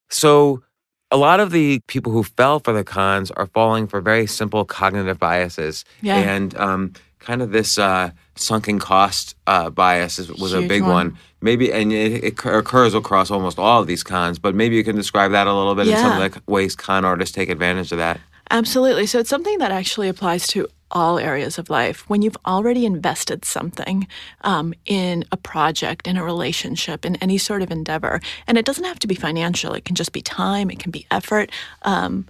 So, 0.10 0.64
a 1.12 1.18
lot 1.18 1.40
of 1.40 1.52
the 1.52 1.80
people 1.88 2.12
who 2.12 2.24
fell 2.24 2.60
for 2.60 2.74
the 2.74 2.84
cons 2.84 3.30
are 3.32 3.46
falling 3.46 3.88
for 3.88 4.02
very 4.02 4.26
simple 4.26 4.66
cognitive 4.66 5.20
biases. 5.20 5.86
Yeah. 6.02 6.18
And 6.18 6.58
um, 6.58 6.94
kind 7.28 7.42
of 7.42 7.52
this 7.52 7.78
uh, 7.78 8.10
sunken 8.36 8.80
cost 8.80 9.36
uh, 9.48 9.70
bias 9.70 10.18
is, 10.18 10.32
was 10.32 10.54
a 10.54 10.62
big 10.62 10.82
one. 10.82 10.92
one. 10.92 11.18
Maybe, 11.42 11.74
and 11.74 11.92
it, 11.92 12.24
it 12.24 12.46
occurs 12.46 12.94
across 12.94 13.30
almost 13.30 13.60
all 13.60 13.82
of 13.82 13.88
these 13.88 14.02
cons, 14.02 14.40
but 14.40 14.56
maybe 14.56 14.78
you 14.78 14.84
can 14.84 14.96
describe 14.96 15.32
that 15.32 15.46
a 15.46 15.54
little 15.54 15.76
bit 15.76 15.90
and 15.90 16.00
some 16.00 16.22
of 16.22 16.32
the 16.32 16.42
ways 16.52 16.74
con 16.74 17.04
artists 17.04 17.36
take 17.36 17.50
advantage 17.50 17.92
of 17.92 17.98
that. 17.98 18.22
Absolutely. 18.50 19.06
So 19.08 19.20
it's 19.20 19.30
something 19.30 19.58
that 19.58 19.72
actually 19.72 20.08
applies 20.08 20.48
to 20.48 20.68
all 20.90 21.20
areas 21.20 21.60
of 21.60 21.70
life. 21.70 22.10
When 22.10 22.22
you've 22.22 22.38
already 22.46 22.86
invested 22.86 23.44
something 23.44 24.08
um, 24.42 24.74
in 24.86 25.26
a 25.34 25.38
project, 25.38 26.08
in 26.08 26.16
a 26.16 26.24
relationship, 26.24 27.06
in 27.06 27.18
any 27.18 27.38
sort 27.38 27.62
of 27.62 27.72
endeavor, 27.72 28.22
and 28.48 28.58
it 28.58 28.64
doesn't 28.66 28.86
have 28.86 29.00
to 29.00 29.08
be 29.08 29.16
financial, 29.16 29.74
it 29.74 29.84
can 29.84 29.96
just 29.96 30.14
be 30.14 30.22
time, 30.22 30.72
it 30.72 30.80
can 30.80 30.92
be 30.92 31.06
effort, 31.12 31.52
um, 31.82 32.26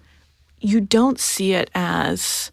you 0.59 0.81
don't 0.81 1.19
see 1.19 1.53
it 1.53 1.69
as 1.75 2.51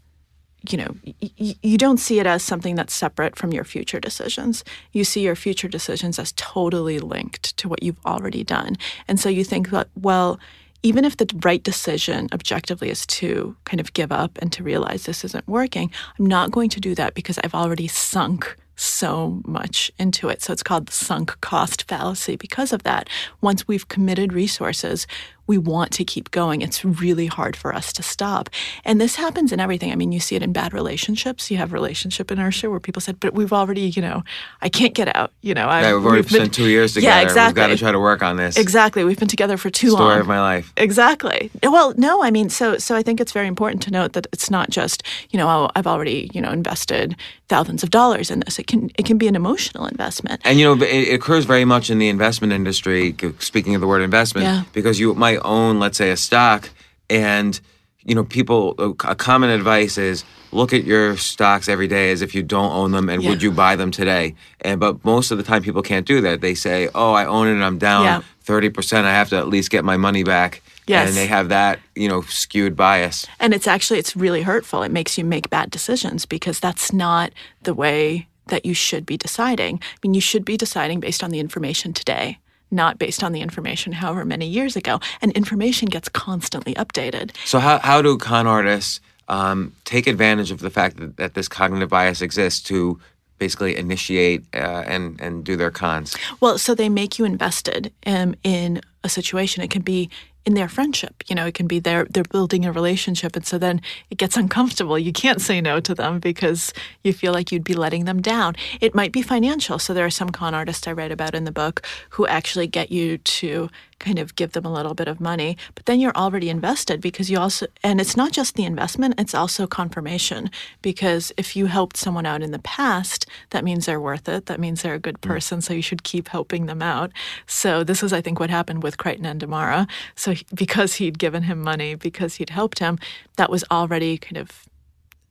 you 0.71 0.79
know, 0.79 0.95
y- 1.21 1.57
you 1.63 1.79
don't 1.79 1.99
see 1.99 2.21
it 2.21 2.27
as 2.27 2.43
something 2.43 2.75
that's 2.75 2.95
separate 2.95 3.37
from 3.37 3.53
your 3.53 3.65
future 3.65 4.01
decisions. 4.01 4.65
You 4.93 5.05
see 5.05 5.21
your 5.23 5.37
future 5.37 5.69
decisions 5.69 6.19
as 6.19 6.33
totally 6.33 6.99
linked 6.99 7.57
to 7.59 7.69
what 7.69 7.83
you've 7.83 8.05
already 8.07 8.45
done. 8.45 8.77
And 9.09 9.21
so 9.21 9.29
you 9.29 9.45
think 9.45 9.71
that, 9.71 9.89
well, 9.95 10.39
even 10.83 11.05
if 11.05 11.17
the 11.17 11.27
right 11.43 11.63
decision 11.63 12.29
objectively 12.33 12.91
is 12.91 13.07
to 13.07 13.57
kind 13.65 13.81
of 13.81 13.93
give 13.95 14.13
up 14.13 14.39
and 14.41 14.53
to 14.53 14.63
realize 14.63 15.05
this 15.05 15.25
isn't 15.25 15.49
working, 15.49 15.91
I'm 16.19 16.27
not 16.27 16.51
going 16.51 16.69
to 16.71 16.81
do 16.81 16.95
that 16.95 17.15
because 17.15 17.39
I've 17.43 17.55
already 17.55 17.89
sunk 17.89 18.57
so 18.77 19.41
much 19.47 19.91
into 19.99 20.29
it. 20.29 20.43
So 20.43 20.53
it's 20.53 20.63
called 20.63 20.87
the 20.87 20.93
sunk 20.93 21.41
cost 21.41 21.89
fallacy 21.89 22.37
because 22.37 22.73
of 22.73 22.83
that. 22.83 23.09
Once 23.41 23.67
we've 23.69 23.89
committed 23.89 24.33
resources, 24.33 25.07
we 25.47 25.59
want 25.59 25.93
to 25.93 26.05
keep 26.05 26.31
going. 26.31 26.63
It's 26.63 26.85
really 26.85 27.27
hard 27.27 27.57
for 27.57 27.75
us 27.75 27.93
to 27.95 28.03
stop. 28.03 28.49
And 28.85 29.01
this 29.01 29.17
happens 29.17 29.53
in 29.53 29.61
everything. 29.61 29.93
I 29.93 29.97
mean, 29.97 30.13
you 30.13 30.21
see 30.21 30.37
it 30.37 30.43
in 30.43 30.53
bad 30.53 30.73
relationships. 30.73 31.51
You 31.51 31.57
have 31.59 31.73
relationship 31.73 32.31
inertia 32.31 32.71
where 32.71 32.81
people 32.81 33.01
said, 33.01 33.21
but 33.21 33.35
we've 33.35 33.53
already, 33.53 33.83
you 33.83 34.03
know, 34.03 34.23
I 34.63 34.69
can't 34.69 34.95
get 34.95 35.15
out. 35.15 35.33
You 35.43 35.55
know, 35.55 35.67
Yeah, 35.69 35.95
we've 35.95 36.05
already 36.07 36.29
spent 36.29 36.55
two 36.55 36.69
years 36.69 36.95
together. 36.95 37.15
Yeah, 37.17 37.23
exactly. 37.23 37.61
We've 37.61 37.69
got 37.69 37.75
to 37.75 37.79
try 37.79 37.93
to 37.93 38.01
work 38.01 38.23
on 38.23 38.37
this. 38.37 38.57
Exactly. 38.57 39.05
We've 39.05 39.19
been 39.19 39.29
together 39.29 39.57
for 39.57 39.71
too 39.71 39.91
Story 39.91 40.05
long. 40.13 40.21
of 40.21 40.27
my 40.27 40.41
life. 40.41 40.73
Exactly. 40.77 41.51
Well, 41.63 41.95
no, 41.97 42.23
I 42.23 42.31
mean, 42.31 42.49
so 42.49 42.79
so 42.79 42.95
I 42.97 43.03
think 43.03 43.21
it's 43.21 43.33
very 43.33 43.47
important 43.49 43.83
to 43.83 43.91
note 43.91 44.13
that 44.15 44.27
it's 44.33 44.51
not 44.51 44.71
just 44.71 45.03
you 45.31 45.39
know 45.39 45.49
oh, 45.49 45.71
I've 45.75 45.87
already 45.87 46.31
you 46.33 46.41
know 46.41 46.51
invested 46.51 47.17
thousands 47.49 47.83
of 47.83 47.91
dollars 47.91 48.31
in 48.31 48.41
this. 48.41 48.59
It 48.59 48.67
can 48.67 48.91
it 48.99 49.05
can 49.05 49.19
be 49.19 49.29
an 49.29 49.37
emotional 49.37 49.87
investment. 49.87 50.41
And 50.45 50.59
you 50.59 50.65
know, 50.65 50.83
it, 50.83 51.09
it 51.11 51.15
occurs 51.15 51.45
very 51.45 51.65
much 51.65 51.91
in 51.91 51.99
the 51.99 52.09
investment 52.09 52.53
industry. 52.53 53.15
Speaking 53.39 53.75
of 53.75 53.81
the 53.81 53.87
word 53.87 54.03
investment, 54.03 54.45
Yeah. 54.47 54.63
because 54.73 54.99
you 55.01 55.15
might 55.15 55.34
own, 55.39 55.79
let's 55.79 55.99
say, 55.99 56.11
a 56.11 56.17
stock, 56.17 56.71
and 57.11 57.61
you 58.07 58.15
know, 58.15 58.25
people. 58.25 58.75
A 59.05 59.15
common 59.15 59.49
advice 59.49 59.97
is 59.97 60.25
look 60.53 60.75
at 60.75 60.85
your 60.85 61.17
stocks 61.17 61.69
every 61.71 61.89
day 61.89 62.13
as 62.13 62.21
if 62.21 62.35
you 62.35 62.43
don't 62.43 62.71
own 62.71 62.93
them, 62.93 63.09
and 63.09 63.23
Yeah. 63.23 63.31
would 63.31 63.43
you 63.43 63.51
buy 63.51 63.77
them 63.77 63.91
today? 63.91 64.35
And 64.61 64.79
but 64.79 65.03
most 65.05 65.31
of 65.31 65.39
the 65.39 65.45
time, 65.45 65.63
people 65.63 65.81
can't 65.83 66.07
do 66.07 66.21
that. 66.21 66.43
They 66.43 66.55
say, 66.55 66.89
"Oh, 66.95 67.13
I 67.15 67.25
own 67.25 67.49
it, 67.49 67.53
and 67.53 67.65
I'm 67.65 67.79
down 67.79 68.23
thirty 68.43 68.69
percent. 68.69 69.07
I 69.07 69.13
have 69.13 69.31
to 69.31 69.37
at 69.39 69.49
least 69.49 69.71
get 69.71 69.85
my 69.87 69.97
money 69.97 70.23
back." 70.23 70.61
Yes. 70.87 71.09
And 71.09 71.17
they 71.17 71.27
have 71.29 71.49
that, 71.49 71.79
you 71.95 72.09
know, 72.11 72.21
skewed 72.29 72.77
bias. 72.77 73.27
And 73.41 73.55
it's 73.55 73.67
actually 73.67 73.99
it's 74.01 74.15
really 74.15 74.43
hurtful. 74.43 74.83
It 74.83 74.93
makes 74.93 75.17
you 75.17 75.25
make 75.25 75.49
bad 75.49 75.71
decisions 75.71 76.27
because 76.27 76.61
that's 76.61 76.93
not 76.93 77.33
the 77.63 77.73
way 77.73 78.27
that 78.49 78.67
you 78.67 78.75
should 78.75 79.07
be 79.07 79.17
deciding. 79.17 79.77
I 79.83 79.97
mean, 80.03 80.13
you 80.13 80.21
should 80.21 80.45
be 80.45 80.59
deciding 80.59 81.01
based 81.01 81.25
on 81.25 81.31
the 81.31 81.39
information 81.41 81.95
today, 81.95 82.37
not 82.75 82.99
based 82.99 83.23
on 83.23 83.33
the 83.33 83.41
information 83.41 83.93
however 83.93 84.25
many 84.25 84.47
years 84.47 84.77
ago. 84.77 85.01
And 85.23 85.33
information 85.33 85.89
gets 85.89 86.09
constantly 86.09 86.75
updated. 86.75 87.35
So 87.45 87.59
how 87.59 87.79
how 87.79 88.03
do 88.03 88.19
con 88.19 88.47
artists 88.47 89.01
um, 89.29 89.73
take 89.85 90.07
advantage 90.07 90.51
of 90.51 90.61
the 90.61 90.71
fact 90.71 90.99
that, 90.99 91.17
that 91.17 91.35
this 91.35 91.49
cognitive 91.49 91.89
bias 91.89 92.21
exists 92.21 92.61
to 92.65 93.01
basically 93.39 93.77
initiate 93.77 94.43
uh, 94.55 94.85
and 94.87 95.21
and 95.21 95.45
do 95.45 95.57
their 95.57 95.71
cons? 95.71 96.17
Well, 96.41 96.59
so 96.59 96.75
they 96.75 96.89
make 96.89 97.19
you 97.19 97.25
invested 97.25 97.93
um, 98.07 98.35
in 98.43 98.81
a 99.03 99.09
situation. 99.09 99.63
It 99.63 99.71
can 99.71 99.83
be 99.83 100.11
in 100.47 100.55
their 100.55 100.69
friendship. 100.69 101.23
You 101.27 101.35
know, 101.35 101.47
it 101.47 101.55
can 101.55 101.67
be 101.67 101.79
they're 101.79 102.05
they're 102.05 102.25
building 102.25 102.65
a 102.65 102.73
relationship, 102.73 103.37
and 103.37 103.47
so 103.47 103.59
then 103.59 103.81
it 104.11 104.19
gets 104.19 104.37
uncomfortable. 104.43 104.99
You 104.99 105.13
can't 105.13 105.41
say 105.41 105.61
no 105.61 105.81
to 105.81 105.95
them 105.95 106.21
because 106.21 106.73
you 107.03 107.13
feel 107.13 107.33
like 107.33 107.51
you'd 107.51 107.65
be 107.65 107.75
letting 107.75 108.05
them 108.05 108.21
down. 108.21 108.57
It 108.81 108.95
might 108.95 109.13
be 109.13 109.23
financial. 109.23 109.79
So 109.79 109.95
there 109.95 110.07
are 110.07 110.11
some 110.11 110.31
con 110.31 110.55
artists 110.55 110.87
I 110.87 110.93
write 110.93 111.13
about 111.13 111.35
in 111.35 111.45
the 111.45 111.53
book 111.53 111.83
who 112.11 112.27
actually 112.27 112.67
get 112.67 112.91
you 112.91 113.19
to 113.19 113.69
kind 114.05 114.19
of 114.19 114.37
give 114.37 114.53
them 114.53 114.67
a 114.67 114.73
little 114.73 114.95
bit 114.95 115.09
of 115.09 115.21
money, 115.21 115.57
but 115.75 115.87
then 115.87 115.99
you're 115.99 116.17
already 116.17 116.51
invested 116.51 117.01
because 117.01 117.31
you 117.31 117.39
also 117.39 117.67
and 117.83 118.01
it's 118.01 118.17
not 118.17 118.33
just 118.33 118.55
the 118.55 118.65
investment, 118.65 119.15
it's 119.19 119.35
also 119.35 119.67
confirmation 119.67 120.51
because 120.83 121.33
if 121.37 121.57
you 121.57 121.67
helped 121.67 121.97
someone 121.97 122.27
out 122.27 122.43
in 122.43 122.53
the 122.53 122.59
past, 122.59 123.27
that 123.51 123.65
means 123.65 123.87
they're 123.87 124.01
worth 124.01 124.29
it. 124.29 124.47
That 124.47 124.61
means 124.61 124.83
they're 124.83 124.95
a 124.95 124.99
good 125.09 125.19
hmm. 125.23 125.31
person, 125.31 125.61
so 125.61 125.73
you 125.73 125.83
should 125.83 126.05
keep 126.05 126.29
helping 126.29 126.67
them 126.67 126.83
out. 126.83 127.11
So 127.47 127.85
this 127.85 128.03
is 128.03 128.13
I 128.13 128.21
think 128.21 128.39
what 128.39 128.51
happened 128.51 128.83
with 128.83 128.99
Crichton 128.99 129.27
and 129.27 129.41
Demara. 129.41 129.89
So 130.15 130.33
he- 130.33 130.47
because 130.55 130.95
he'd 130.95 131.19
given 131.19 131.45
him 131.45 131.61
money, 131.61 131.95
because 131.95 132.37
he'd 132.37 132.51
helped 132.51 132.79
him, 132.79 132.99
that 133.37 133.51
was 133.51 133.65
already 133.71 134.19
kind 134.19 134.37
of 134.37 134.49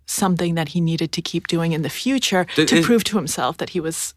something 0.06 0.56
that 0.56 0.70
he 0.70 0.82
needed 0.82 1.12
to 1.14 1.22
keep 1.22 1.48
doing 1.48 1.72
in 1.72 1.82
the 1.82 1.90
future 1.90 2.46
to 2.56 2.76
is- 2.76 2.86
prove 2.86 3.04
to 3.06 3.18
himself 3.18 3.58
that 3.58 3.70
he 3.70 3.80
was 3.80 4.14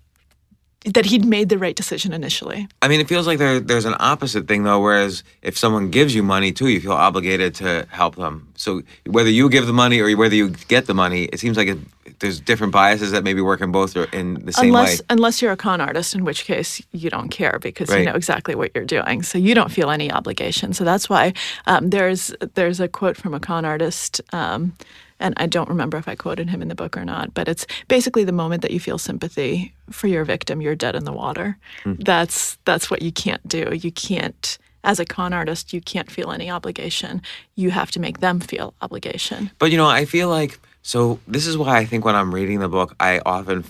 that 0.95 1.05
he'd 1.07 1.25
made 1.25 1.49
the 1.49 1.59
right 1.59 1.75
decision 1.75 2.13
initially. 2.13 2.69
I 2.81 2.89
mean, 2.89 3.01
it 3.01 3.09
feels 3.09 3.27
like 3.27 3.39
there 3.39 3.59
there's 3.61 3.85
an 3.85 3.97
opposite 3.99 4.47
thing 4.47 4.63
though. 4.65 4.81
Whereas 4.81 5.25
if 5.43 5.59
someone 5.59 5.91
gives 5.91 6.15
you 6.15 6.23
money 6.23 6.53
too, 6.53 6.69
you 6.69 6.81
feel 6.81 6.93
obligated 6.93 7.55
to 7.57 7.87
help 7.91 8.17
them. 8.17 8.49
So 8.57 8.83
whether 9.07 9.29
you 9.31 9.49
give 9.51 9.67
the 9.67 9.73
money 9.73 10.01
or 10.01 10.17
whether 10.17 10.35
you 10.35 10.51
get 10.69 10.87
the 10.87 10.95
money, 10.95 11.25
it 11.25 11.41
seems 11.41 11.57
like 11.57 11.69
it, 11.69 11.79
there's 12.21 12.41
different 12.41 12.73
biases 12.73 13.11
that 13.11 13.25
maybe 13.25 13.41
work 13.41 13.61
in 13.61 13.73
both 13.73 13.97
or 13.97 14.05
in 14.05 14.35
the 14.47 14.53
same 14.53 14.67
unless 14.67 15.01
way. 15.01 15.07
unless 15.11 15.43
you're 15.43 15.53
a 15.53 15.57
con 15.57 15.81
artist, 15.81 16.15
in 16.15 16.25
which 16.25 16.45
case 16.45 16.81
you 16.93 17.11
don't 17.11 17.29
care 17.31 17.59
because 17.61 17.89
Right. 17.91 18.01
you 18.01 18.07
know 18.07 18.15
exactly 18.15 18.55
what 18.55 18.71
you're 18.75 18.85
doing, 18.85 19.23
so 19.23 19.39
you 19.39 19.55
don't 19.55 19.73
feel 19.73 19.91
any 19.91 20.11
obligation. 20.11 20.73
So 20.73 20.85
that's 20.85 21.09
why 21.11 21.33
um, 21.67 21.91
there's 21.91 22.33
there's 22.55 22.81
a 22.81 22.89
quote 22.89 23.17
from 23.17 23.35
a 23.35 23.41
con 23.41 23.65
artist. 23.65 24.21
Um, 24.33 24.75
and 25.21 25.35
I 25.37 25.47
don't 25.47 25.69
remember 25.69 25.97
if 25.97 26.09
I 26.09 26.15
quoted 26.15 26.51
him 26.51 26.63
in 26.63 26.69
the 26.69 26.75
book 26.75 26.97
or 26.97 27.05
not, 27.05 27.35
but 27.35 27.49
it's 27.49 27.67
basically 27.89 28.25
the 28.25 28.33
moment 28.33 28.63
that 28.63 28.71
you 28.71 28.81
feel 28.81 28.99
sympathy 28.99 29.75
for 29.91 30.07
your 30.09 30.25
victim, 30.25 30.61
you're 30.61 30.75
dead 30.75 30.95
in 30.95 31.05
the 31.05 31.13
water. 31.13 31.57
Hmm. 31.85 31.95
That's 31.99 32.59
that's 32.65 32.91
what 32.91 33.03
you 33.03 33.13
can't 33.13 33.47
do. 33.49 33.75
You 33.75 33.93
can't, 33.93 34.59
as 34.85 35.01
a 35.01 35.05
con 35.05 35.33
artist, 35.33 35.73
you 35.73 35.81
can't 35.81 36.11
feel 36.11 36.33
any 36.33 36.51
obligation. 36.51 37.23
You 37.55 37.71
have 37.71 37.91
to 37.93 38.01
make 38.01 38.21
them 38.21 38.41
feel 38.41 38.75
obligation. 38.83 39.51
But 39.59 39.71
you 39.71 39.77
know, 39.77 39.87
I 39.87 40.05
feel 40.05 40.29
like 40.29 40.59
so. 40.83 41.19
This 41.27 41.47
is 41.47 41.57
why 41.57 41.79
I 41.79 41.87
think 41.87 42.05
when 42.05 42.15
I'm 42.15 42.35
reading 42.35 42.61
the 42.61 42.69
book, 42.69 42.95
I 43.01 43.21
often 43.25 43.65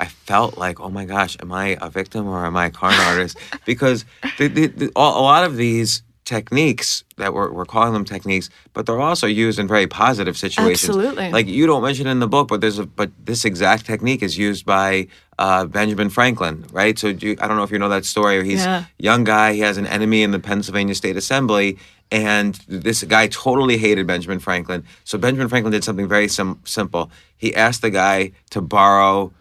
I 0.00 0.06
felt 0.06 0.56
like, 0.56 0.80
oh 0.80 0.90
my 0.90 1.04
gosh, 1.04 1.36
am 1.40 1.52
I 1.52 1.76
a 1.80 1.90
victim 1.90 2.28
or 2.28 2.46
am 2.46 2.56
I 2.56 2.66
a 2.66 2.70
con 2.70 2.94
artist? 2.94 3.36
Because 3.64 4.04
the, 4.38 4.48
the, 4.48 4.66
the, 4.68 4.92
a 4.96 5.00
lot 5.00 5.44
of 5.44 5.56
these 5.56 6.02
techniques 6.28 7.04
that 7.16 7.32
we're, 7.32 7.50
we're 7.50 7.64
calling 7.64 7.94
them 7.94 8.04
techniques, 8.04 8.50
but 8.74 8.84
they're 8.84 9.00
also 9.00 9.26
used 9.26 9.58
in 9.58 9.66
very 9.66 9.86
positive 9.86 10.36
situations. 10.36 10.90
Absolutely. 10.90 11.30
Like 11.32 11.46
you 11.46 11.66
don't 11.66 11.82
mention 11.82 12.06
in 12.06 12.18
the 12.20 12.28
book, 12.28 12.48
but 12.48 12.60
there's 12.60 12.78
a 12.78 12.84
but 12.84 13.10
this 13.24 13.46
exact 13.46 13.86
technique 13.86 14.22
is 14.22 14.36
used 14.36 14.66
by 14.66 15.08
uh, 15.38 15.64
Benjamin 15.64 16.10
Franklin, 16.10 16.66
right? 16.70 16.98
So 16.98 17.14
do 17.14 17.28
you, 17.28 17.36
I 17.40 17.48
don't 17.48 17.56
know 17.56 17.62
if 17.62 17.70
you 17.70 17.78
know 17.78 17.88
that 17.88 18.04
story. 18.04 18.44
He's 18.44 18.62
Yeah. 18.62 18.84
young 18.98 19.24
guy. 19.24 19.54
He 19.54 19.60
has 19.60 19.78
an 19.78 19.86
enemy 19.86 20.22
in 20.22 20.30
the 20.32 20.38
Pennsylvania 20.38 20.94
State 20.94 21.16
Assembly, 21.16 21.78
and 22.12 22.54
this 22.68 23.02
guy 23.04 23.26
totally 23.28 23.78
hated 23.78 24.06
Benjamin 24.06 24.38
Franklin. 24.38 24.84
So 25.04 25.16
Benjamin 25.16 25.48
Franklin 25.48 25.72
did 25.72 25.82
something 25.84 26.08
very 26.08 26.28
sim- 26.28 26.60
simple. 26.64 27.10
He 27.38 27.54
asked 27.54 27.80
the 27.80 27.90
guy 28.04 28.32
to 28.50 28.60
borrow, 28.60 29.32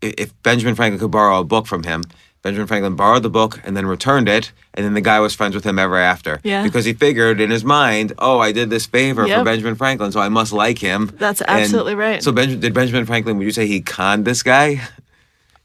if 0.00 0.30
Benjamin 0.44 0.76
Franklin 0.76 1.00
could 1.00 1.10
borrow 1.10 1.40
a 1.40 1.44
book 1.44 1.66
from 1.66 1.82
him. 1.82 2.02
Benjamin 2.46 2.68
Franklin 2.68 2.94
borrowed 2.94 3.24
the 3.24 3.28
book 3.30 3.60
and 3.64 3.76
then 3.76 3.86
returned 3.86 4.28
it, 4.28 4.52
and 4.74 4.86
then 4.86 4.94
the 4.94 5.00
guy 5.00 5.18
was 5.18 5.34
friends 5.34 5.56
with 5.56 5.64
him 5.64 5.80
ever 5.80 5.96
after. 5.96 6.38
Yeah. 6.44 6.62
Because 6.62 6.84
he 6.84 6.92
figured 6.92 7.40
in 7.40 7.50
his 7.50 7.64
mind, 7.64 8.12
oh, 8.20 8.38
I 8.38 8.52
did 8.52 8.70
this 8.70 8.86
favor 8.86 9.26
for 9.26 9.42
Benjamin 9.42 9.74
Franklin, 9.74 10.12
so 10.12 10.20
I 10.20 10.28
must 10.28 10.52
like 10.52 10.78
him. 10.78 11.10
That's 11.18 11.40
And 11.40 11.50
absolutely 11.62 11.96
right. 11.96 12.22
So 12.22 12.30
Benjamin, 12.30 12.60
did 12.60 12.72
Benjamin 12.72 13.04
Franklin? 13.04 13.36
Would 13.38 13.44
you 13.44 13.50
say 13.50 13.66
he 13.66 13.80
conned 13.80 14.24
this 14.24 14.42
guy? 14.44 14.80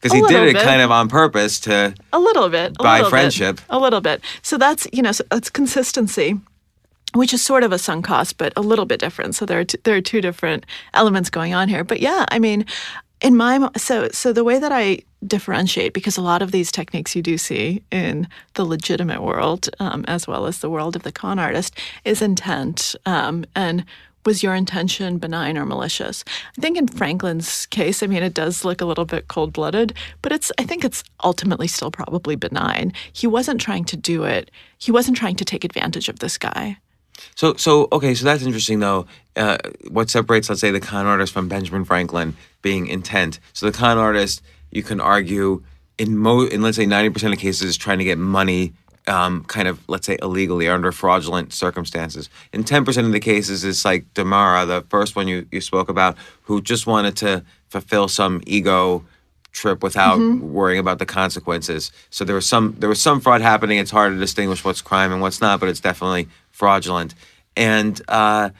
Because 0.02 0.18
he 0.18 0.22
did 0.34 0.48
it 0.48 0.54
bit. 0.54 0.64
kind 0.64 0.82
of 0.82 0.90
on 0.90 1.10
purpose 1.10 1.60
to. 1.60 1.94
A 2.12 2.18
little 2.20 2.50
bit. 2.50 2.72
A 2.80 2.82
By 2.84 2.94
little 2.96 3.06
bit, 3.06 3.10
friendship. 3.12 3.62
a 3.70 3.78
little 3.78 4.02
bit. 4.02 4.20
So 4.42 4.58
that's, 4.58 4.88
you 4.92 5.04
know, 5.04 5.12
so 5.12 5.24
that's 5.30 5.52
consistency, 5.52 6.40
which 7.14 7.36
is 7.36 7.44
sort 7.44 7.62
of 7.62 7.72
a 7.72 7.78
sunk 7.78 8.06
cost, 8.06 8.40
but 8.40 8.52
a 8.56 8.62
little 8.62 8.86
bit 8.86 9.00
different. 9.00 9.36
So 9.36 9.46
there 9.46 9.60
are, 9.60 9.64
t- 9.64 9.78
there 9.84 9.96
are 9.96 10.02
two 10.02 10.20
different 10.20 10.66
elements 10.96 11.30
going 11.30 11.54
on 11.54 11.70
here. 11.70 11.84
But 11.84 12.00
yeah, 12.00 12.26
I 12.32 12.40
mean, 12.40 12.66
in 13.22 13.38
my, 13.38 13.70
so, 13.78 14.10
so 14.10 14.34
the 14.34 14.44
way 14.44 14.58
that 14.60 14.72
I 14.72 15.00
differentiate, 15.26 15.94
because 15.94 16.18
a 16.18 16.22
lot 16.22 16.42
of 16.42 16.52
these 16.52 16.72
techniques 16.72 17.16
you 17.16 17.22
do 17.22 17.38
see 17.38 17.84
in 17.92 18.28
the 18.56 18.66
legitimate 18.66 19.22
world, 19.22 19.70
um, 19.80 20.04
as 20.08 20.28
well 20.28 20.48
as 20.48 20.60
the 20.60 20.70
world 20.70 20.96
of 20.96 21.04
the 21.04 21.12
con 21.12 21.38
artist, 21.38 21.78
is 22.04 22.22
intent. 22.22 22.96
Um, 23.06 23.46
and 23.56 23.86
was 24.26 24.44
your 24.44 24.56
intention 24.56 25.18
benign 25.18 25.58
or 25.58 25.66
malicious? 25.66 26.24
I 26.58 26.62
think 26.62 26.78
in 26.78 26.88
Franklin's 26.88 27.68
case, 27.68 28.02
I 28.02 28.08
mean, 28.08 28.24
it 28.24 28.34
does 28.34 28.66
look 28.66 28.82
a 28.82 28.86
little 28.86 29.06
bit 29.06 29.28
cold 29.28 29.54
blooded, 29.54 29.94
but 30.22 30.32
it's, 30.32 30.52
I 30.58 30.64
think 30.64 30.84
it's 30.84 31.04
ultimately 31.24 31.68
still 31.68 31.92
probably 31.92 32.36
benign. 32.36 32.94
He 33.14 33.28
wasn't 33.28 33.62
trying 33.62 33.86
to 33.86 33.98
do 33.98 34.24
it, 34.24 34.50
he 34.78 34.92
wasn't 34.92 35.18
trying 35.18 35.36
to 35.36 35.46
take 35.46 35.64
advantage 35.64 36.10
of 36.10 36.20
this 36.20 36.38
guy. 36.38 36.78
So, 37.36 37.54
so 37.56 37.88
okay, 37.92 38.16
so 38.16 38.26
that's 38.26 38.44
interesting 38.44 38.80
though. 38.80 39.06
Uh, 39.36 39.58
what 39.90 40.10
separates, 40.10 40.50
let's 40.50 40.62
say, 40.62 40.72
the 40.72 40.80
con 40.80 41.06
artist 41.06 41.32
from 41.32 41.48
Benjamin 41.48 41.86
Franklin 41.86 42.36
being 42.62 42.88
intent. 42.88 43.40
So 43.54 43.66
the 43.66 43.78
con 43.78 43.98
artist, 43.98 44.42
you 44.72 44.84
can 44.84 45.00
argue, 45.00 45.64
in 45.98 46.18
mo, 46.18 46.46
in 46.46 46.62
let's 46.62 46.78
say 46.78 46.86
ninety 46.86 47.10
percent 47.10 47.34
of 47.34 47.40
cases, 47.40 47.64
is 47.64 47.78
trying 47.78 48.00
to 48.00 48.04
get 48.04 48.18
money, 48.18 48.74
um, 49.08 49.44
kind 49.46 49.68
of 49.68 49.80
let's 49.88 50.06
say 50.08 50.18
illegally 50.22 50.68
or 50.68 50.74
under 50.74 50.92
fraudulent 50.92 51.54
circumstances. 51.54 52.30
In 52.54 52.64
ten 52.64 52.86
percent 52.86 53.08
of 53.08 53.14
the 53.14 53.20
cases, 53.20 53.64
it's 53.64 53.86
like 53.86 54.06
Demara, 54.14 54.66
the 54.66 54.82
first 54.90 55.16
one 55.16 55.28
you 55.28 55.48
you 55.52 55.62
spoke 55.62 55.90
about, 55.90 56.18
who 56.44 56.62
just 56.62 56.88
wanted 56.88 57.16
to 57.18 57.44
fulfill 57.70 58.08
some 58.08 58.42
ego 58.46 59.04
trip 59.52 59.84
without 59.84 60.18
worrying 60.40 60.80
about 60.80 60.98
the 60.98 61.06
consequences. 61.06 61.92
So 62.10 62.24
there 62.24 62.36
was 62.36 62.46
some 62.46 62.76
there 62.80 62.90
was 62.90 63.02
some 63.02 63.20
fraud 63.20 63.42
happening. 63.42 63.80
It's 63.80 63.92
hard 63.92 64.14
to 64.14 64.20
distinguish 64.20 64.64
what's 64.64 64.82
crime 64.82 65.12
and 65.12 65.22
what's 65.22 65.42
not, 65.42 65.60
but 65.60 65.68
it's 65.68 65.82
definitely 65.82 66.30
fraudulent. 66.52 67.16
And 67.58 68.02
uh, 68.08 68.52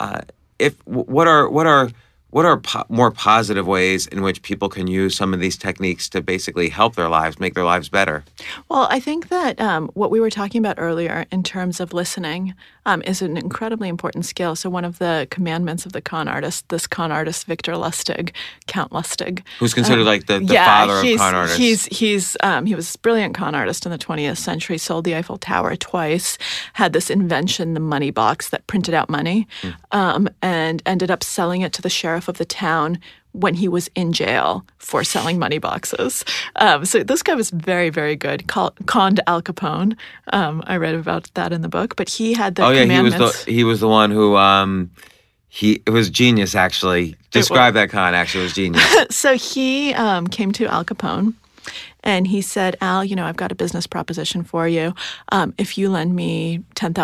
uh, 0.00 0.22
if 0.58 0.74
what 0.86 1.28
are 1.28 1.48
what 1.48 1.66
are 1.66 1.90
what 2.30 2.44
are 2.44 2.58
po- 2.58 2.84
more 2.88 3.10
positive 3.10 3.66
ways 3.66 4.06
in 4.06 4.22
which 4.22 4.42
people 4.42 4.68
can 4.68 4.86
use 4.86 5.16
some 5.16 5.34
of 5.34 5.40
these 5.40 5.56
techniques 5.56 6.08
to 6.10 6.20
basically 6.20 6.68
help 6.68 6.96
their 6.96 7.08
lives, 7.08 7.38
make 7.40 7.54
their 7.54 7.64
lives 7.64 7.88
better? 7.88 8.24
Well, 8.68 8.86
I 8.90 9.00
think 9.00 9.28
that 9.28 9.60
um, 9.60 9.90
what 9.94 10.10
we 10.10 10.20
were 10.20 10.30
talking 10.30 10.58
about 10.60 10.76
earlier 10.78 11.26
in 11.30 11.42
terms 11.42 11.80
of 11.80 11.92
listening, 11.92 12.54
um, 12.86 13.02
is 13.02 13.22
an 13.22 13.36
incredibly 13.36 13.88
important 13.88 14.24
skill. 14.24 14.56
So 14.56 14.70
one 14.70 14.84
of 14.84 14.98
the 14.98 15.26
commandments 15.30 15.86
of 15.86 15.92
the 15.92 16.00
con 16.00 16.28
artist, 16.28 16.68
this 16.68 16.86
con 16.86 17.12
artist 17.12 17.46
Victor 17.46 17.72
Lustig, 17.72 18.32
Count 18.66 18.92
Lustig, 18.92 19.42
Who's 19.58 19.74
considered 19.74 20.04
like 20.04 20.26
the, 20.26 20.40
the 20.40 20.54
yeah, 20.54 20.64
father 20.64 20.98
of 20.98 21.04
he's, 21.04 21.18
con 21.18 21.34
artists. 21.34 21.58
He's 21.58 21.84
he's 21.86 22.36
um, 22.42 22.66
he 22.66 22.74
was 22.74 22.94
a 22.94 22.98
brilliant 22.98 23.34
con 23.34 23.54
artist 23.54 23.86
in 23.86 23.92
the 23.92 23.98
20th 23.98 24.38
century. 24.38 24.78
Sold 24.78 25.04
the 25.04 25.14
Eiffel 25.14 25.38
Tower 25.38 25.76
twice. 25.76 26.38
Had 26.74 26.92
this 26.92 27.10
invention, 27.10 27.74
the 27.74 27.80
money 27.80 28.10
box, 28.10 28.50
that 28.50 28.66
printed 28.66 28.94
out 28.94 29.08
money, 29.08 29.46
um, 29.92 30.28
and 30.42 30.82
ended 30.86 31.10
up 31.10 31.22
selling 31.22 31.62
it 31.62 31.72
to 31.74 31.82
the 31.82 31.90
sheriff 31.90 32.28
of 32.28 32.38
the 32.38 32.44
town 32.44 32.98
when 33.32 33.54
he 33.54 33.68
was 33.68 33.88
in 33.94 34.12
jail 34.12 34.64
for 34.78 35.04
selling 35.04 35.38
money 35.38 35.58
boxes. 35.58 36.24
Um, 36.56 36.84
so 36.84 37.02
this 37.02 37.22
guy 37.22 37.34
was 37.34 37.50
very 37.50 37.90
very 37.90 38.16
good. 38.16 38.46
Call, 38.48 38.72
conned 38.86 39.20
Al 39.26 39.42
Capone. 39.42 39.96
Um, 40.32 40.62
I 40.66 40.76
read 40.76 40.94
about 40.94 41.32
that 41.34 41.52
in 41.52 41.62
the 41.62 41.68
book, 41.68 41.96
but 41.96 42.08
he 42.08 42.32
had 42.34 42.54
the 42.54 42.64
oh 42.64 42.70
yeah, 42.70 42.84
he 42.84 43.00
was 43.00 43.14
the 43.14 43.50
he 43.50 43.64
was 43.64 43.80
the 43.80 43.88
one 43.88 44.10
who 44.10 44.36
um 44.36 44.90
he 45.48 45.82
it 45.86 45.90
was 45.90 46.10
genius 46.10 46.54
actually. 46.54 47.16
Describe 47.30 47.74
that 47.74 47.90
con 47.90 48.14
actually 48.14 48.42
it 48.42 48.44
was 48.44 48.54
genius. 48.54 49.06
so 49.10 49.36
he 49.36 49.92
um, 49.94 50.26
came 50.26 50.52
to 50.52 50.66
Al 50.66 50.84
Capone 50.84 51.34
and 52.02 52.26
he 52.26 52.40
said, 52.40 52.76
Al, 52.80 53.04
you 53.04 53.14
know, 53.14 53.26
I've 53.26 53.36
got 53.36 53.52
a 53.52 53.54
business 53.54 53.86
proposition 53.86 54.42
for 54.42 54.66
you. 54.66 54.94
Um, 55.32 55.54
if 55.58 55.76
you 55.76 55.90
lend 55.90 56.14
me 56.14 56.62
$10,000 56.76 56.94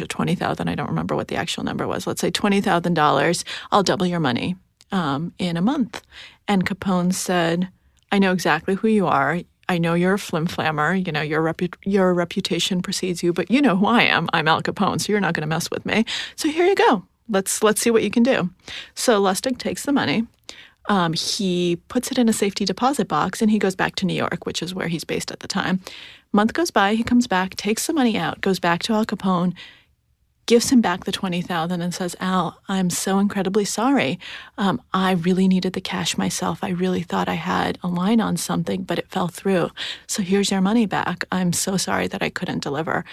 or 0.00 0.06
$20,000, 0.06 0.68
I 0.68 0.74
don't 0.74 0.88
remember 0.88 1.16
what 1.16 1.28
the 1.28 1.36
actual 1.36 1.64
number 1.64 1.86
was. 1.86 2.06
Let's 2.06 2.20
say 2.20 2.30
$20,000, 2.30 3.44
I'll 3.72 3.82
double 3.82 4.06
your 4.06 4.20
money 4.20 4.56
um, 4.94 5.34
in 5.38 5.58
a 5.58 5.60
month. 5.60 6.00
And 6.48 6.64
Capone 6.64 7.12
said, 7.12 7.68
I 8.12 8.18
know 8.18 8.32
exactly 8.32 8.76
who 8.76 8.88
you 8.88 9.06
are. 9.06 9.40
I 9.68 9.78
know 9.78 9.94
you're 9.94 10.14
a 10.14 10.18
flimflammer. 10.18 11.04
You 11.04 11.12
know, 11.12 11.20
your, 11.20 11.42
repu- 11.42 11.74
your 11.84 12.14
reputation 12.14 12.80
precedes 12.80 13.22
you, 13.22 13.32
but 13.32 13.50
you 13.50 13.60
know 13.60 13.76
who 13.76 13.86
I 13.86 14.02
am. 14.04 14.28
I'm 14.32 14.46
Al 14.46 14.62
Capone, 14.62 15.00
so 15.00 15.12
you're 15.12 15.20
not 15.20 15.34
going 15.34 15.42
to 15.42 15.48
mess 15.48 15.70
with 15.70 15.84
me. 15.84 16.04
So 16.36 16.48
here 16.48 16.66
you 16.66 16.76
go. 16.76 17.04
Let's 17.28 17.62
let's 17.62 17.80
see 17.80 17.90
what 17.90 18.02
you 18.02 18.10
can 18.10 18.22
do. 18.22 18.50
So 18.94 19.20
Lustig 19.20 19.56
takes 19.56 19.84
the 19.84 19.92
money. 19.92 20.26
Um, 20.90 21.14
he 21.14 21.76
puts 21.88 22.10
it 22.10 22.18
in 22.18 22.28
a 22.28 22.34
safety 22.34 22.66
deposit 22.66 23.08
box 23.08 23.40
and 23.40 23.50
he 23.50 23.58
goes 23.58 23.74
back 23.74 23.94
to 23.96 24.06
New 24.06 24.14
York, 24.14 24.44
which 24.44 24.62
is 24.62 24.74
where 24.74 24.88
he's 24.88 25.04
based 25.04 25.30
at 25.30 25.40
the 25.40 25.48
time. 25.48 25.80
Month 26.32 26.52
goes 26.52 26.70
by, 26.70 26.94
he 26.94 27.02
comes 27.02 27.26
back, 27.26 27.56
takes 27.56 27.86
the 27.86 27.94
money 27.94 28.18
out, 28.18 28.42
goes 28.42 28.60
back 28.60 28.82
to 28.82 28.92
Al 28.92 29.06
Capone, 29.06 29.54
gives 30.46 30.70
him 30.70 30.80
back 30.80 31.04
the 31.04 31.12
20000 31.12 31.80
and 31.80 31.94
says, 31.94 32.14
Al, 32.20 32.60
I'm 32.68 32.90
so 32.90 33.18
incredibly 33.18 33.64
sorry. 33.64 34.18
Um, 34.58 34.80
I 34.92 35.12
really 35.12 35.48
needed 35.48 35.72
the 35.72 35.80
cash 35.80 36.18
myself. 36.18 36.62
I 36.62 36.70
really 36.70 37.02
thought 37.02 37.28
I 37.28 37.34
had 37.34 37.78
a 37.82 37.88
line 37.88 38.20
on 38.20 38.36
something, 38.36 38.82
but 38.82 38.98
it 38.98 39.10
fell 39.10 39.28
through. 39.28 39.70
So 40.06 40.22
here's 40.22 40.50
your 40.50 40.60
money 40.60 40.86
back. 40.86 41.24
I'm 41.32 41.52
so 41.52 41.76
sorry 41.76 42.08
that 42.08 42.22
I 42.22 42.28
couldn't 42.28 42.62
deliver. 42.62 43.04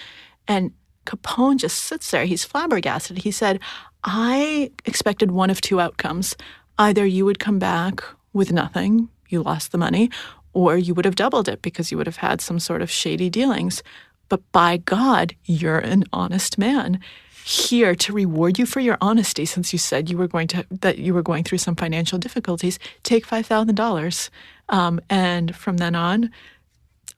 And 0.47 0.71
Capone 1.05 1.57
just 1.57 1.77
sits 1.77 2.11
there. 2.11 2.25
He's 2.25 2.43
flabbergasted. 2.43 3.19
He 3.19 3.31
said, 3.31 3.59
I 4.03 4.71
expected 4.85 5.31
one 5.31 5.49
of 5.49 5.61
two 5.61 5.79
outcomes. 5.79 6.35
Either 6.77 7.05
you 7.05 7.25
would 7.25 7.39
come 7.39 7.59
back 7.59 8.03
with 8.33 8.51
nothing, 8.51 9.09
you 9.29 9.41
lost 9.41 9.71
the 9.71 9.77
money, 9.77 10.09
or 10.53 10.77
you 10.77 10.93
would 10.93 11.05
have 11.05 11.15
doubled 11.15 11.47
it 11.47 11.61
because 11.61 11.91
you 11.91 11.97
would 11.97 12.07
have 12.07 12.17
had 12.17 12.41
some 12.41 12.59
sort 12.59 12.81
of 12.81 12.91
shady 12.91 13.29
dealings. 13.29 13.83
But 14.31 14.49
by 14.53 14.77
God, 14.77 15.35
you're 15.43 15.79
an 15.79 16.05
honest 16.13 16.57
man. 16.57 17.01
Here 17.43 17.95
to 17.95 18.13
reward 18.13 18.57
you 18.57 18.65
for 18.65 18.79
your 18.79 18.97
honesty, 19.01 19.43
since 19.43 19.73
you 19.73 19.79
said 19.79 20.09
you 20.09 20.17
were 20.17 20.29
going 20.29 20.47
to 20.47 20.65
that 20.71 20.99
you 20.99 21.13
were 21.13 21.21
going 21.21 21.43
through 21.43 21.57
some 21.57 21.75
financial 21.75 22.17
difficulties, 22.17 22.79
take 23.03 23.25
five 23.25 23.45
thousand 23.45 23.75
dollars, 23.75 24.31
um, 24.69 25.01
and 25.09 25.53
from 25.53 25.77
then 25.77 25.95
on, 25.95 26.31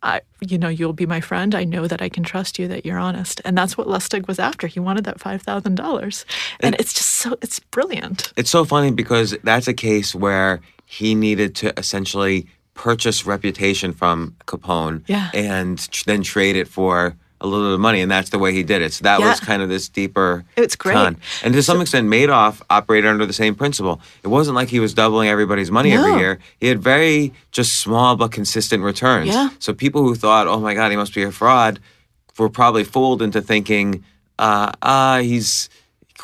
I, 0.01 0.21
you 0.41 0.57
know, 0.57 0.69
you'll 0.69 0.93
be 0.93 1.05
my 1.05 1.21
friend. 1.21 1.53
I 1.53 1.65
know 1.65 1.85
that 1.85 2.01
I 2.01 2.09
can 2.09 2.23
trust 2.23 2.57
you, 2.57 2.67
that 2.69 2.83
you're 2.83 2.97
honest. 2.97 3.41
And 3.45 3.55
that's 3.55 3.77
what 3.77 3.85
Lustig 3.85 4.27
was 4.27 4.39
after. 4.39 4.65
He 4.65 4.79
wanted 4.79 5.03
that 5.03 5.19
$5,000. 5.19 6.25
And 6.61 6.75
it's 6.79 6.93
just 6.93 7.09
so, 7.09 7.37
it's 7.43 7.59
brilliant. 7.59 8.33
It's 8.35 8.49
so 8.49 8.65
funny 8.65 8.89
because 8.89 9.37
that's 9.43 9.67
a 9.67 9.73
case 9.73 10.15
where 10.15 10.61
he 10.85 11.13
needed 11.13 11.55
to 11.57 11.77
essentially 11.77 12.47
purchase 12.73 13.25
reputation 13.25 13.93
from 13.93 14.35
Capone 14.45 15.03
Yeah. 15.07 15.29
and 15.33 15.77
tr- 15.91 16.03
then 16.05 16.23
trade 16.23 16.55
it 16.55 16.67
for 16.67 17.15
a 17.41 17.47
little 17.47 17.67
bit 17.67 17.73
of 17.73 17.79
money, 17.81 17.99
and 17.99 18.09
that's 18.09 18.29
the 18.29 18.39
way 18.39 18.53
he 18.53 18.63
did 18.63 18.81
it. 18.81 18.93
So 18.93 19.03
that 19.03 19.19
was 19.19 19.39
kind 19.41 19.61
of 19.61 19.67
this 19.67 19.89
deeper. 19.89 20.45
It's 20.55 20.77
great. 20.77 20.93
con. 20.93 21.17
And 21.43 21.53
to 21.53 21.61
some 21.61 21.81
extent, 21.81 22.07
Madoff 22.07 22.61
operated 22.69 23.09
under 23.09 23.25
the 23.25 23.33
same 23.33 23.53
principle. 23.53 23.99
It 24.23 24.29
wasn't 24.29 24.55
like 24.55 24.69
he 24.69 24.79
was 24.79 24.93
doubling 24.93 25.27
everybody's 25.27 25.69
money 25.69 25.91
every 25.91 26.15
year. 26.15 26.39
He 26.61 26.67
had 26.67 26.81
very 26.81 27.33
just 27.51 27.79
small 27.81 28.15
but 28.15 28.31
consistent 28.31 28.81
returns. 28.81 29.27
Yeah. 29.27 29.49
So 29.59 29.73
people 29.73 30.03
who 30.03 30.15
thought, 30.15 30.47
"Oh 30.47 30.59
my 30.61 30.73
God, 30.73 30.89
he 30.91 30.95
must 30.95 31.13
be 31.13 31.23
a 31.23 31.31
fraud," 31.31 31.79
were 32.37 32.49
probably 32.49 32.85
fooled 32.85 33.21
into 33.21 33.41
thinking, 33.41 34.05
"Uh, 34.39 34.71
uh 34.81 35.19
he's." 35.19 35.69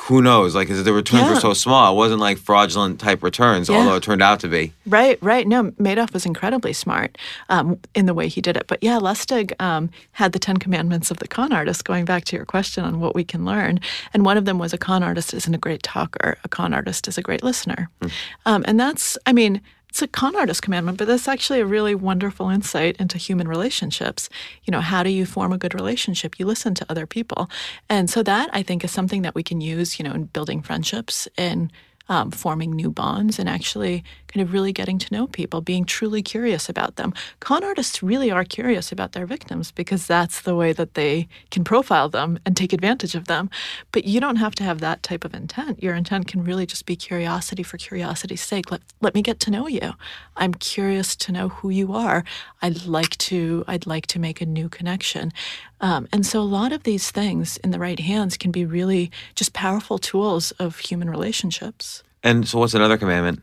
Who 0.08 0.22
knows? 0.24 0.56
Like, 0.56 0.68
'cause 0.68 0.84
the 0.84 0.94
returns 0.94 1.30
were 1.30 1.40
so 1.40 1.54
small, 1.54 1.94
it 1.94 1.98
wasn't 1.98 2.20
like 2.20 2.38
fraudulent 2.40 3.00
type 3.00 3.22
returns, 3.22 3.70
Yeah. 3.70 3.78
although 3.78 3.96
it 3.96 4.04
turned 4.04 4.24
out 4.24 4.40
to 4.40 4.48
be. 4.48 4.74
Right, 4.88 5.20
right. 5.22 5.48
No, 5.48 5.66
Madoff 5.80 6.14
was 6.14 6.26
incredibly 6.26 6.74
smart 6.74 7.18
um, 7.50 7.78
in 7.94 8.06
the 8.08 8.14
way 8.14 8.28
he 8.28 8.42
did 8.42 8.58
it. 8.58 8.66
But 8.68 8.80
yeah, 8.82 8.98
Lustig 8.98 9.52
um, 9.62 9.90
had 10.14 10.32
the 10.32 10.40
Ten 10.40 10.58
Commandments 10.58 11.12
of 11.12 11.18
the 11.18 11.28
con 11.28 11.52
artist, 11.54 11.86
going 11.86 12.06
back 12.06 12.26
to 12.26 12.36
your 12.36 12.46
question 12.46 12.84
on 12.84 13.00
what 13.00 13.14
we 13.14 13.24
can 13.24 13.46
learn. 13.46 13.80
And 14.14 14.26
one 14.26 14.38
of 14.38 14.46
them 14.46 14.58
was 14.58 14.74
a 14.74 14.78
con 14.78 15.04
artist 15.04 15.34
isn't 15.34 15.54
a 15.54 15.60
great 15.60 15.84
talker, 15.84 16.38
a 16.44 16.48
con 16.50 16.74
artist 16.74 17.08
is 17.08 17.18
a 17.18 17.22
great 17.22 17.44
listener. 17.44 17.90
Um, 18.48 18.64
and 18.68 18.80
that's, 18.80 19.18
I 19.28 19.34
mean, 19.34 19.62
it's 19.90 20.02
a 20.02 20.08
con 20.08 20.36
artist 20.36 20.62
commandment, 20.62 20.98
but 20.98 21.08
that's 21.08 21.28
actually 21.28 21.60
a 21.60 21.66
really 21.66 21.96
wonderful 21.96 22.50
insight 22.50 22.96
into 22.98 23.18
human 23.18 23.48
relationships. 23.48 24.30
You 24.64 24.72
know, 24.72 24.82
how 24.82 25.02
do 25.02 25.10
you 25.10 25.26
form 25.26 25.52
a 25.52 25.58
good 25.58 25.74
relationship? 25.74 26.40
You 26.40 26.46
listen 26.46 26.76
to 26.76 26.86
other 26.90 27.08
people. 27.08 27.50
And 27.90 28.10
so 28.10 28.22
that 28.24 28.50
I 28.54 28.62
think 28.62 28.84
is 28.84 28.92
something 28.92 29.24
that 29.24 29.36
we 29.36 29.44
can 29.44 29.62
use, 29.62 29.98
you 29.98 30.04
know, 30.06 30.14
in 30.14 30.26
building 30.26 30.62
friendships 30.62 31.28
and 31.38 31.72
um, 32.10 32.32
forming 32.32 32.72
new 32.72 32.90
bonds 32.90 33.40
and 33.40 33.48
actually 33.48 34.04
kind 34.28 34.46
of 34.46 34.54
really 34.54 34.74
getting 34.74 35.00
to 35.00 35.14
know 35.14 35.28
people, 35.28 35.62
being 35.62 35.86
truly 35.86 36.22
curious 36.22 36.70
about 36.70 36.96
them. 36.96 37.14
Con 37.40 37.64
artists 37.64 38.04
really 38.04 38.30
are 38.30 38.44
curious 38.44 38.92
about 38.92 39.14
their 39.14 39.26
victims 39.26 39.72
because 39.72 40.06
that's 40.06 40.42
the 40.42 40.56
way 40.56 40.74
that 40.74 40.96
they 40.96 41.28
can 41.52 41.64
profile 41.64 42.10
them 42.10 42.40
and 42.46 42.56
take 42.56 42.74
advantage 42.74 43.16
of 43.16 43.26
them. 43.26 43.50
But 43.92 44.06
you 44.06 44.20
don't 44.20 44.36
have 44.38 44.56
to 44.56 44.64
have 44.64 44.80
that 44.80 45.02
type 45.04 45.24
of 45.24 45.34
intent. 45.34 45.82
Your 45.82 45.96
intent 45.96 46.28
can 46.28 46.44
really 46.44 46.66
just 46.66 46.86
be 46.86 46.96
curiosity 46.96 47.64
for 47.64 47.78
curiosity's 47.78 48.42
sake. 48.42 48.72
Let, 48.72 48.82
let 49.02 49.16
me 49.16 49.22
get 49.22 49.40
to 49.42 49.52
know 49.52 49.68
you. 49.68 49.94
I'm 50.36 50.54
curious 50.54 51.16
to 51.18 51.32
know 51.32 51.50
who 51.50 51.70
you 51.70 51.94
are. 51.94 52.24
I'd 52.62 52.86
like 52.86 53.18
to 53.18 53.64
I'd 53.68 53.86
like 53.86 54.08
to 54.08 54.20
make 54.20 54.42
a 54.42 54.46
new 54.46 54.70
connection. 54.70 55.32
Um, 55.82 56.08
and 56.12 56.26
so 56.26 56.42
a 56.42 56.44
lot 56.44 56.72
of 56.72 56.84
these 56.84 57.10
things 57.12 57.58
in 57.58 57.72
the 57.72 57.80
right 57.80 58.00
hands 58.00 58.38
can 58.38 58.52
be 58.52 58.66
really 58.66 59.12
just 59.36 59.54
powerful 59.54 59.98
tools 59.98 60.52
of 60.52 60.80
human 60.80 61.10
relationships. 61.10 61.99
And 62.24 62.48
so, 62.48 62.60
what's 62.60 62.74
another 62.74 62.98
commandment? 62.98 63.42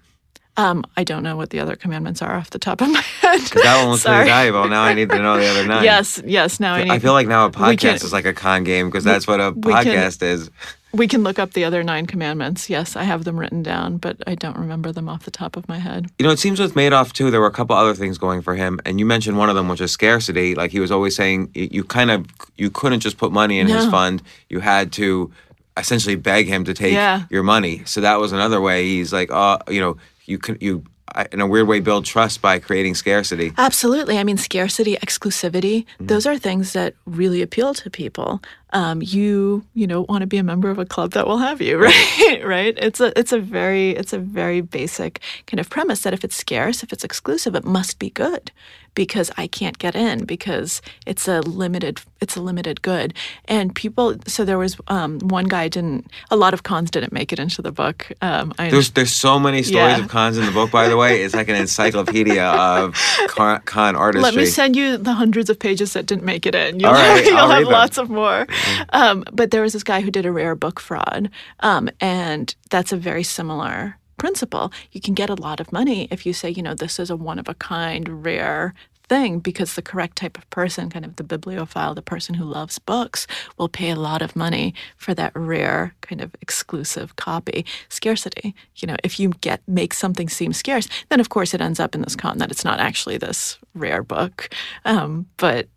Um, 0.59 0.85
I 0.97 1.05
don't 1.05 1.23
know 1.23 1.37
what 1.37 1.51
the 1.51 1.61
other 1.61 1.77
commandments 1.77 2.23
are 2.23 2.35
off 2.35 2.49
the 2.51 2.59
top 2.59 2.81
of 2.81 2.89
my 2.89 3.01
head. 3.21 3.41
Because 3.45 3.63
that 3.63 3.83
one 3.83 3.91
was 3.91 4.03
pretty 4.03 4.17
Sorry. 4.17 4.27
valuable. 4.27 4.69
Now 4.69 4.83
I 4.85 4.95
need 4.95 5.11
to 5.11 5.19
know 5.19 5.37
the 5.39 5.47
other 5.47 5.67
nine. 5.69 5.85
Yes, 5.85 6.23
yes. 6.25 6.61
Now 6.61 6.75
I 6.75 6.85
need. 6.85 6.93
I 6.93 6.99
feel 6.99 7.13
like 7.13 7.27
now 7.29 7.45
a 7.45 7.49
We 7.49 7.77
can- 7.77 7.95
podcast 7.97 8.05
is 8.05 8.13
like 8.13 8.25
a 8.25 8.33
con 8.33 8.65
game 8.65 8.89
because 8.89 9.05
that's 9.05 9.27
what 9.27 9.39
a 9.41 9.51
we 9.51 9.73
can- 9.75 9.85
podcast 9.85 10.23
is. 10.23 10.51
we 10.95 11.07
can 11.07 11.23
look 11.23 11.39
up 11.39 11.53
the 11.53 11.65
other 11.65 11.83
nine 11.85 12.07
commandments. 12.07 12.71
Yes, 12.71 12.97
I 12.97 13.03
have 13.03 13.25
them 13.25 13.39
written 13.39 13.63
down, 13.63 13.99
but 13.99 14.17
I 14.27 14.35
don't 14.35 14.57
remember 14.57 14.93
them 14.93 15.11
off 15.11 15.25
the 15.25 15.31
top 15.31 15.59
of 15.59 15.69
my 15.69 15.79
head. 15.79 16.07
You 16.19 16.25
know, 16.25 16.33
it 16.33 16.39
seems 16.39 16.59
with 16.59 16.73
Madoff 16.73 17.13
too, 17.13 17.31
there 17.31 17.41
were 17.41 17.47
a 17.49 17.53
couple 17.53 17.77
other 17.77 17.95
things 17.95 18.17
going 18.17 18.41
for 18.41 18.55
him, 18.55 18.81
and 18.87 18.99
you 18.99 19.05
mentioned 19.05 19.37
one 19.37 19.51
of 19.51 19.57
them, 19.57 19.69
which 19.69 19.83
is 19.83 19.91
scarcity. 19.93 20.55
Like 20.55 20.71
he 20.71 20.81
was 20.81 20.91
always 20.91 21.15
saying, 21.15 21.51
you 21.55 21.85
kind 21.85 22.11
of 22.11 22.25
you 22.57 22.71
couldn't 22.71 23.01
just 23.01 23.19
put 23.19 23.31
money 23.31 23.59
in 23.59 23.67
his 23.67 23.85
fund; 23.91 24.23
you 24.49 24.61
had 24.61 24.91
to 24.93 25.31
essentially 25.77 26.17
beg 26.17 26.47
him 26.49 26.65
to 26.65 26.75
take 26.75 26.93
Yeah. 26.95 27.25
your 27.31 27.43
money. 27.43 27.83
So 27.85 28.01
that 28.01 28.19
was 28.21 28.33
another 28.33 28.61
way. 28.61 28.85
He's 28.87 29.13
like, 29.13 29.31
oh, 29.33 29.59
you 29.69 29.81
know, 29.81 29.97
you 30.27 30.39
can 30.39 30.57
you 30.61 30.85
in 31.33 31.41
a 31.41 31.47
weird 31.47 31.67
way 31.67 31.81
build 31.81 32.05
trust 32.05 32.43
by 32.43 32.59
creating 32.59 32.95
scarcity. 32.95 33.53
Absolutely. 33.57 34.19
I 34.19 34.25
mean, 34.25 34.37
scarcity, 34.37 34.97
exclusivity, 34.97 35.85
Mm-hmm. 35.85 36.07
those 36.07 36.27
are 36.27 36.37
things 36.37 36.73
that 36.75 36.95
really 37.07 37.41
appeal 37.43 37.73
to 37.75 37.89
people. 37.91 38.43
Um, 38.77 39.01
you, 39.01 39.65
you 39.73 39.87
know, 39.87 40.03
want 40.03 40.21
to 40.21 40.27
be 40.27 40.37
a 40.37 40.43
member 40.43 40.69
of 40.71 40.79
a 40.79 40.85
club 40.85 41.13
that 41.13 41.27
will 41.27 41.39
have 41.39 41.63
you, 41.63 41.79
right? 41.83 42.43
right? 42.45 42.75
It's 42.77 43.01
a, 43.01 43.19
it's 43.19 43.33
a 43.33 43.39
very, 43.41 43.91
it's 44.01 44.13
a 44.13 44.19
very 44.19 44.61
basic 44.61 45.21
kind 45.47 45.61
of 45.61 45.71
premise 45.71 46.03
that 46.03 46.13
if 46.13 46.23
it's 46.25 46.37
scarce, 46.37 46.83
if 46.83 46.93
it's 46.93 47.03
exclusive, 47.05 47.55
it 47.55 47.65
must 47.65 47.99
be 47.99 48.11
good 48.11 48.51
because 48.95 49.31
I 49.37 49.47
can't 49.47 49.79
get 49.79 49.95
in 49.95 50.25
because 50.25 50.81
it's 51.07 51.29
a 51.29 51.41
limited, 51.41 52.01
it's 52.21 52.35
a 52.37 52.41
limited 52.43 52.81
good. 52.83 53.13
And 53.47 53.75
people, 53.75 54.17
so 54.27 54.45
there 54.45 54.59
was 54.59 54.77
um, 54.89 55.21
one 55.21 55.45
guy 55.45 55.69
didn't, 55.69 56.11
a 56.31 56.37
lot 56.37 56.53
of 56.55 56.63
cons 56.63 56.91
didn't 56.91 57.13
make 57.13 57.31
it 57.33 57.39
into 57.39 57.61
the 57.63 57.73
book. 57.73 58.11
Um, 58.23 58.55
I 58.59 58.71
There's 58.71 58.91
there's 58.93 59.15
so 59.15 59.39
many 59.39 59.63
stories 59.63 59.99
Yeah. 59.99 60.05
of 60.05 60.09
cons 60.09 60.39
in 60.39 60.47
the 60.47 60.53
book. 60.53 60.71
By 60.71 60.89
the 60.89 60.97
way, 60.97 61.23
it's 61.23 61.35
like 61.35 61.49
an 61.49 61.57
encyclopedia 61.57 62.45
of 62.73 62.95
con, 63.29 63.61
con 63.67 63.97
artistry. 63.97 64.23
Let 64.23 64.35
me 64.35 64.47
send 64.47 64.77
you 64.77 64.97
the 64.97 65.13
hundreds 65.13 65.51
of 65.51 65.59
pages 65.59 65.93
that 65.93 66.07
didn't 66.07 66.25
make 66.25 66.47
it 66.47 66.55
in. 66.55 66.81
You'll, 66.81 66.89
All 66.89 66.95
right, 66.95 67.25
you'll 67.27 67.37
I'll 67.37 67.51
have 67.51 67.69
lots 67.69 67.99
of 67.99 68.09
more. 68.09 68.47
Um, 68.91 69.25
but 69.33 69.51
there 69.51 69.63
was 69.63 69.73
this 69.73 69.83
guy 69.83 70.01
who 70.01 70.11
did 70.11 70.25
a 70.25 70.33
rare 70.33 70.55
book 70.55 70.81
fraud, 70.81 71.31
um, 71.61 71.91
and 72.01 72.55
that's 72.71 72.93
a 72.93 72.97
very 72.97 73.23
similar 73.23 73.99
principle. 74.17 74.73
You 74.93 75.01
can 75.01 75.15
get 75.15 75.29
a 75.29 75.35
lot 75.35 75.61
of 75.61 75.73
money 75.73 76.09
if 76.11 76.25
you 76.25 76.33
say, 76.33 76.51
you 76.51 76.63
know, 76.63 76.75
this 76.75 76.99
is 76.99 77.11
a 77.11 77.17
one 77.17 77.39
of 77.39 77.49
a 77.49 77.55
kind, 77.55 78.25
rare 78.25 78.75
thing 79.09 79.39
because 79.39 79.75
the 79.75 79.83
correct 79.83 80.17
type 80.17 80.37
of 80.37 80.49
person, 80.51 80.91
kind 80.91 81.05
of 81.05 81.17
the 81.17 81.25
bibliophile, 81.25 81.95
the 81.95 82.03
person 82.03 82.35
who 82.35 82.45
loves 82.45 82.79
books, 82.79 83.27
will 83.57 83.69
pay 83.69 83.91
a 83.91 83.97
lot 83.97 84.23
of 84.23 84.37
money 84.37 84.75
for 84.97 85.15
that 85.15 85.33
rare 85.35 85.95
kind 86.01 86.21
of 86.21 86.35
exclusive 86.41 87.17
copy. 87.17 87.65
Scarcity. 87.89 88.55
You 88.77 88.89
know, 88.89 88.97
if 89.05 89.21
you 89.21 89.31
get 89.41 89.61
make 89.67 89.95
something 89.95 90.29
seem 90.29 90.53
scarce, 90.53 90.89
then 91.09 91.21
of 91.21 91.29
course 91.29 91.55
it 91.55 91.61
ends 91.61 91.81
up 91.81 91.95
in 91.95 92.03
this 92.03 92.17
con 92.17 92.39
that 92.39 92.51
it's 92.51 92.65
not 92.65 92.81
actually 92.81 93.19
this 93.19 93.59
rare 93.75 94.03
book. 94.03 94.51
Um, 94.85 95.27
but 95.37 95.69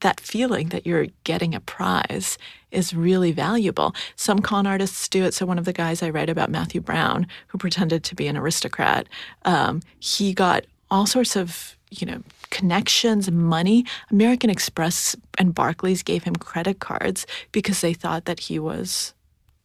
that 0.00 0.20
feeling 0.20 0.68
that 0.68 0.86
you're 0.86 1.06
getting 1.24 1.54
a 1.54 1.60
prize 1.60 2.36
is 2.70 2.94
really 2.94 3.32
valuable. 3.32 3.94
Some 4.16 4.40
con 4.40 4.66
artists 4.66 5.08
do 5.08 5.24
it. 5.24 5.34
So, 5.34 5.46
one 5.46 5.58
of 5.58 5.64
the 5.64 5.72
guys 5.72 6.02
I 6.02 6.10
write 6.10 6.28
about, 6.28 6.50
Matthew 6.50 6.80
Brown, 6.80 7.26
who 7.48 7.58
pretended 7.58 8.02
to 8.04 8.14
be 8.14 8.26
an 8.26 8.36
aristocrat, 8.36 9.08
um, 9.44 9.80
he 10.00 10.34
got 10.34 10.64
all 10.90 11.06
sorts 11.06 11.36
of, 11.36 11.76
you 11.90 12.06
know, 12.06 12.22
connections, 12.50 13.30
money. 13.30 13.84
American 14.10 14.50
Express 14.50 15.16
and 15.38 15.54
Barclays 15.54 16.02
gave 16.02 16.24
him 16.24 16.36
credit 16.36 16.80
cards 16.80 17.26
because 17.52 17.80
they 17.80 17.94
thought 17.94 18.26
that 18.26 18.40
he 18.40 18.58
was 18.58 19.14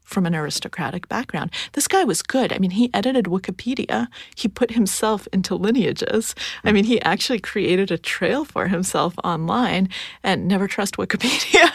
from 0.10 0.26
an 0.26 0.36
aristocratic 0.36 1.08
background. 1.08 1.52
This 1.74 1.88
guy 1.88 2.04
was 2.04 2.22
good. 2.24 2.52
I 2.52 2.58
mean, 2.58 2.72
he 2.72 2.90
edited 2.94 3.26
Wikipedia. 3.26 4.08
He 4.36 4.48
put 4.48 4.72
himself 4.72 5.28
into 5.32 5.56
lineages. 5.56 6.36
I 6.64 6.72
mean, 6.72 6.84
he 6.84 7.02
actually 7.04 7.40
created 7.40 7.92
a 7.92 7.98
trail 7.98 8.44
for 8.44 8.68
himself 8.68 9.14
online 9.24 9.90
and 10.24 10.48
never 10.48 10.68
trust 10.68 10.98
Wikipedia. 10.98 11.70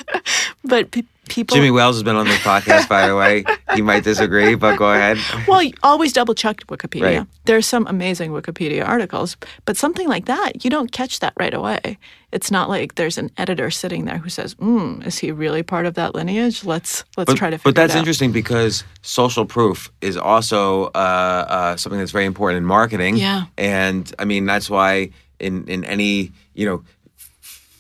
but 0.64 0.91
people. 1.29 1.55
Jimmy 1.55 1.70
Wales 1.70 1.97
has 1.97 2.03
been 2.03 2.16
on 2.16 2.27
this 2.27 2.41
podcast, 2.41 2.89
by 2.89 3.07
the 3.07 3.16
way. 3.16 3.45
He 3.75 3.83
might 3.83 4.05
disagree, 4.05 4.55
but 4.55 4.77
go 4.79 4.93
ahead. 4.93 5.18
Well, 5.49 5.62
you 5.62 5.72
always 5.83 6.12
double 6.12 6.35
check 6.35 6.59
Wikipedia. 6.66 7.18
Right. 7.18 7.27
There's 7.45 7.66
some 7.66 7.87
amazing 7.87 8.31
Wikipedia 8.33 8.87
articles, 8.87 9.37
but 9.64 9.77
something 9.77 10.09
like 10.09 10.27
that, 10.27 10.64
you 10.64 10.70
don't 10.70 10.93
catch 10.93 11.20
that 11.20 11.33
right 11.39 11.53
away. 11.53 11.99
It's 12.33 12.51
not 12.51 12.68
like 12.68 12.97
there's 12.97 13.16
an 13.16 13.31
editor 13.37 13.70
sitting 13.70 14.07
there 14.07 14.18
who 14.18 14.29
says, 14.29 14.55
"Hmm, 14.55 15.03
is 15.03 15.18
he 15.18 15.31
really 15.31 15.62
part 15.62 15.87
of 15.87 15.95
that 15.95 16.14
lineage? 16.14 16.64
Let's 16.64 17.05
let's 17.16 17.29
but, 17.29 17.37
try 17.37 17.51
to." 17.51 17.59
Figure 17.59 17.70
but 17.70 17.77
that's 17.77 17.95
interesting 17.95 18.33
because 18.33 18.83
social 19.03 19.47
proof 19.47 19.93
is 20.01 20.16
also 20.16 20.87
uh, 20.87 21.47
uh, 21.49 21.77
something 21.77 21.99
that's 21.99 22.11
very 22.11 22.25
important 22.25 22.59
in 22.59 22.64
marketing. 22.64 23.16
Yeah. 23.16 23.45
and 23.57 24.12
I 24.18 24.25
mean 24.25 24.47
that's 24.47 24.68
why 24.68 25.11
in 25.39 25.66
in 25.68 25.85
any 25.85 26.33
you 26.55 26.66
know 26.66 26.83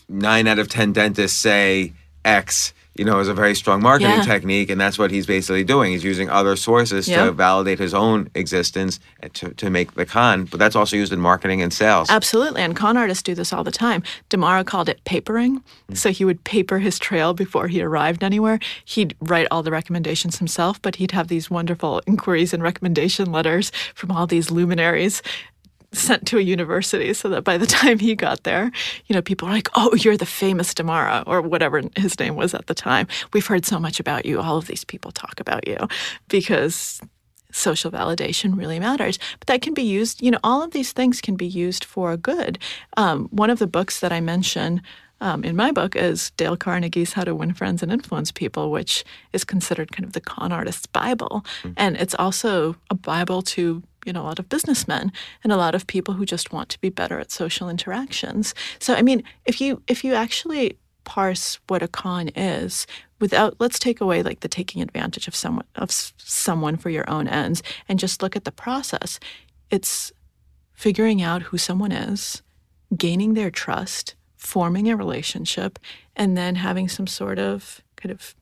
nine 0.08 0.46
out 0.46 0.58
of 0.58 0.68
ten 0.68 0.92
dentists 0.92 1.38
say 1.38 1.92
X. 2.24 2.72
You 2.96 3.04
know, 3.04 3.18
is 3.18 3.28
a 3.28 3.34
very 3.34 3.54
strong 3.54 3.82
marketing 3.82 4.18
Yeah. 4.18 4.22
technique, 4.22 4.70
and 4.70 4.80
that's 4.80 4.98
what 4.98 5.10
he's 5.10 5.26
basically 5.26 5.64
doing. 5.64 5.92
He's 5.92 6.04
using 6.04 6.30
other 6.30 6.54
sources 6.54 7.06
to 7.06 7.32
validate 7.32 7.78
his 7.78 7.92
own 7.92 8.28
existence 8.34 9.00
to, 9.32 9.50
to 9.54 9.70
make 9.70 9.94
the 9.94 10.06
con. 10.06 10.44
But 10.44 10.60
that's 10.60 10.76
also 10.76 10.96
used 10.96 11.12
in 11.12 11.20
marketing 11.20 11.60
and 11.60 11.72
sales. 11.72 12.08
Absolutely. 12.08 12.62
And 12.62 12.76
con 12.76 12.96
artists 12.96 13.22
do 13.22 13.34
this 13.34 13.52
all 13.52 13.64
the 13.64 13.72
time. 13.72 14.02
Demara 14.28 14.64
called 14.64 14.88
it 14.88 15.02
papering. 15.04 15.62
Mm. 15.90 15.96
So 15.96 16.10
he 16.10 16.24
would 16.24 16.44
paper 16.44 16.78
his 16.78 16.98
trail 16.98 17.34
before 17.34 17.66
he 17.68 17.82
arrived 17.82 18.22
anywhere. 18.22 18.58
He'd 18.84 19.16
write 19.20 19.48
all 19.50 19.62
the 19.62 19.72
recommendations 19.72 20.38
himself, 20.38 20.80
but 20.80 20.96
he'd 20.96 21.10
have 21.12 21.28
these 21.28 21.50
wonderful 21.50 22.00
inquiries 22.06 22.54
and 22.54 22.62
recommendation 22.62 23.32
letters 23.32 23.72
from 23.94 24.12
all 24.12 24.26
these 24.26 24.50
luminaries 24.50 25.20
sent 25.96 26.26
to 26.28 26.38
a 26.38 26.42
university 26.42 27.12
so 27.14 27.28
that 27.28 27.44
by 27.44 27.58
the 27.58 27.66
time 27.80 27.98
he 27.98 28.14
got 28.14 28.44
there, 28.44 28.70
you 29.06 29.14
know, 29.14 29.22
people 29.22 29.48
were 29.48 29.54
like, 29.54 29.68
oh, 29.74 29.94
you're 29.94 30.16
the 30.16 30.26
famous 30.26 30.74
Demara 30.74 31.24
or 31.26 31.42
whatever 31.42 31.82
his 31.96 32.18
name 32.18 32.36
was 32.36 32.54
at 32.54 32.66
the 32.66 32.74
time. 32.74 33.06
We've 33.32 33.46
heard 33.46 33.64
so 33.64 33.78
much 33.78 34.00
about 34.00 34.26
you. 34.26 34.40
All 34.40 34.56
of 34.56 34.66
these 34.66 34.84
people 34.84 35.12
talk 35.12 35.40
about 35.40 35.66
you 35.66 35.76
because 36.28 37.00
social 37.52 37.90
validation 37.90 38.56
really 38.56 38.80
matters. 38.80 39.18
But 39.38 39.46
that 39.46 39.62
can 39.62 39.74
be 39.74 39.82
used, 39.82 40.20
you 40.20 40.30
know, 40.30 40.40
all 40.42 40.62
of 40.62 40.72
these 40.72 40.92
things 40.92 41.20
can 41.20 41.36
be 41.36 41.46
used 41.46 41.84
for 41.84 42.16
good. 42.16 42.58
Um, 42.96 43.28
one 43.30 43.50
of 43.50 43.58
the 43.58 43.66
books 43.66 44.00
that 44.00 44.12
I 44.12 44.20
mention 44.20 44.82
um, 45.20 45.44
in 45.44 45.56
my 45.56 45.70
book 45.70 45.96
is 45.96 46.30
Dale 46.32 46.56
Carnegie's 46.56 47.12
How 47.12 47.24
to 47.24 47.34
Win 47.34 47.54
Friends 47.54 47.82
and 47.82 47.92
Influence 47.92 48.32
People, 48.32 48.70
which 48.70 49.04
is 49.32 49.44
considered 49.44 49.92
kind 49.92 50.04
of 50.04 50.12
the 50.12 50.20
con 50.20 50.52
artist's 50.52 50.86
Bible. 50.86 51.44
And 51.76 51.96
it's 51.96 52.14
also 52.16 52.76
a 52.90 52.94
Bible 52.94 53.40
to 53.42 53.82
you 54.04 54.12
know 54.12 54.22
a 54.22 54.24
lot 54.24 54.38
of 54.38 54.48
businessmen 54.48 55.12
and 55.42 55.52
a 55.52 55.56
lot 55.56 55.74
of 55.74 55.86
people 55.86 56.14
who 56.14 56.26
just 56.26 56.52
want 56.52 56.68
to 56.70 56.80
be 56.80 56.88
better 56.88 57.18
at 57.18 57.30
social 57.30 57.68
interactions. 57.68 58.54
So 58.78 58.94
I 58.94 59.02
mean, 59.02 59.22
if 59.44 59.60
you 59.60 59.82
if 59.86 60.04
you 60.04 60.14
actually 60.14 60.78
parse 61.04 61.58
what 61.68 61.82
a 61.82 61.88
con 61.88 62.28
is 62.28 62.86
without 63.20 63.54
let's 63.60 63.78
take 63.78 64.00
away 64.00 64.22
like 64.22 64.40
the 64.40 64.48
taking 64.48 64.82
advantage 64.82 65.28
of 65.28 65.36
someone 65.36 65.66
of 65.76 65.90
someone 65.90 66.76
for 66.76 66.90
your 66.90 67.08
own 67.08 67.28
ends 67.28 67.62
and 67.88 67.98
just 67.98 68.22
look 68.22 68.34
at 68.36 68.44
the 68.44 68.52
process 68.52 69.20
it's 69.70 70.12
figuring 70.72 71.22
out 71.22 71.42
who 71.42 71.58
someone 71.58 71.92
is 71.92 72.42
gaining 72.96 73.34
their 73.34 73.50
trust 73.50 74.14
forming 74.36 74.90
a 74.90 74.96
relationship 74.96 75.78
and 76.16 76.36
then 76.36 76.56
having 76.56 76.88
some 76.88 77.06
sort 77.06 77.38
of 77.38 77.82
kind 77.96 78.10
of 78.10 78.34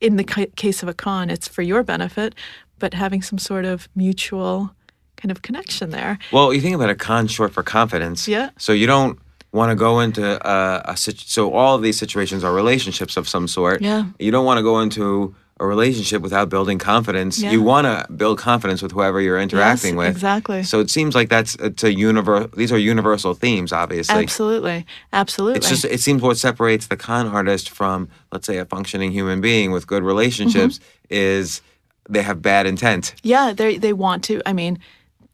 in 0.00 0.16
the 0.16 0.24
case 0.24 0.82
of 0.82 0.88
a 0.88 0.94
con 0.94 1.30
it's 1.30 1.48
for 1.48 1.62
your 1.62 1.82
benefit 1.82 2.34
but 2.78 2.94
having 2.94 3.22
some 3.22 3.38
sort 3.38 3.64
of 3.64 3.88
mutual 3.94 4.74
kind 5.20 5.30
of 5.30 5.42
connection 5.42 5.90
there 5.90 6.18
Well, 6.32 6.52
you 6.54 6.60
think 6.60 6.74
about 6.74 6.90
a 6.90 6.94
con 6.94 7.26
short 7.28 7.52
for 7.52 7.62
confidence. 7.62 8.26
Yeah. 8.28 8.50
So 8.58 8.72
you 8.72 8.86
don't 8.86 9.18
want 9.52 9.70
to 9.70 9.76
go 9.76 10.00
into 10.00 10.24
a, 10.48 10.82
a 10.92 10.96
so 10.96 11.52
all 11.52 11.74
of 11.76 11.82
these 11.82 11.98
situations 11.98 12.44
are 12.44 12.52
relationships 12.54 13.16
of 13.16 13.28
some 13.28 13.46
sort. 13.48 13.82
Yeah. 13.82 14.04
You 14.18 14.30
don't 14.30 14.44
want 14.44 14.58
to 14.58 14.62
go 14.62 14.80
into 14.80 15.34
a 15.58 15.66
relationship 15.66 16.22
without 16.22 16.48
building 16.48 16.78
confidence. 16.78 17.42
Yeah. 17.42 17.50
You 17.50 17.60
want 17.60 17.84
to 17.86 18.10
build 18.12 18.38
confidence 18.38 18.80
with 18.80 18.92
whoever 18.92 19.20
you're 19.20 19.38
interacting 19.38 19.94
Yes, 19.96 19.98
with. 19.98 20.08
exactly. 20.16 20.62
So 20.62 20.80
it 20.80 20.88
seems 20.88 21.14
like 21.14 21.28
that's 21.28 21.54
it's 21.56 21.84
a 21.84 21.92
universal. 21.92 22.48
These 22.56 22.72
are 22.72 22.78
universal 22.78 23.34
themes, 23.34 23.70
obviously. 23.72 24.22
absolutely 24.22 24.86
absolutely 25.12 25.58
It's 25.58 25.68
just 25.68 25.84
it 25.84 26.00
seems 26.00 26.22
what 26.22 26.38
separates 26.38 26.86
the 26.86 26.96
con 26.96 27.26
artist 27.26 27.68
from, 27.68 28.08
let's 28.32 28.46
say, 28.46 28.56
a 28.58 28.64
functioning 28.64 29.10
human 29.12 29.40
being 29.40 29.70
with 29.72 29.86
good 29.86 30.02
relationships 30.02 30.78
Mm-hmm. 30.78 31.14
is 31.34 31.60
they 32.08 32.22
have 32.22 32.40
bad 32.40 32.66
intent. 32.66 33.14
Yeah, 33.22 33.52
they 33.52 33.76
they 33.78 33.92
want 33.92 34.24
to. 34.24 34.40
I 34.46 34.52
mean, 34.52 34.78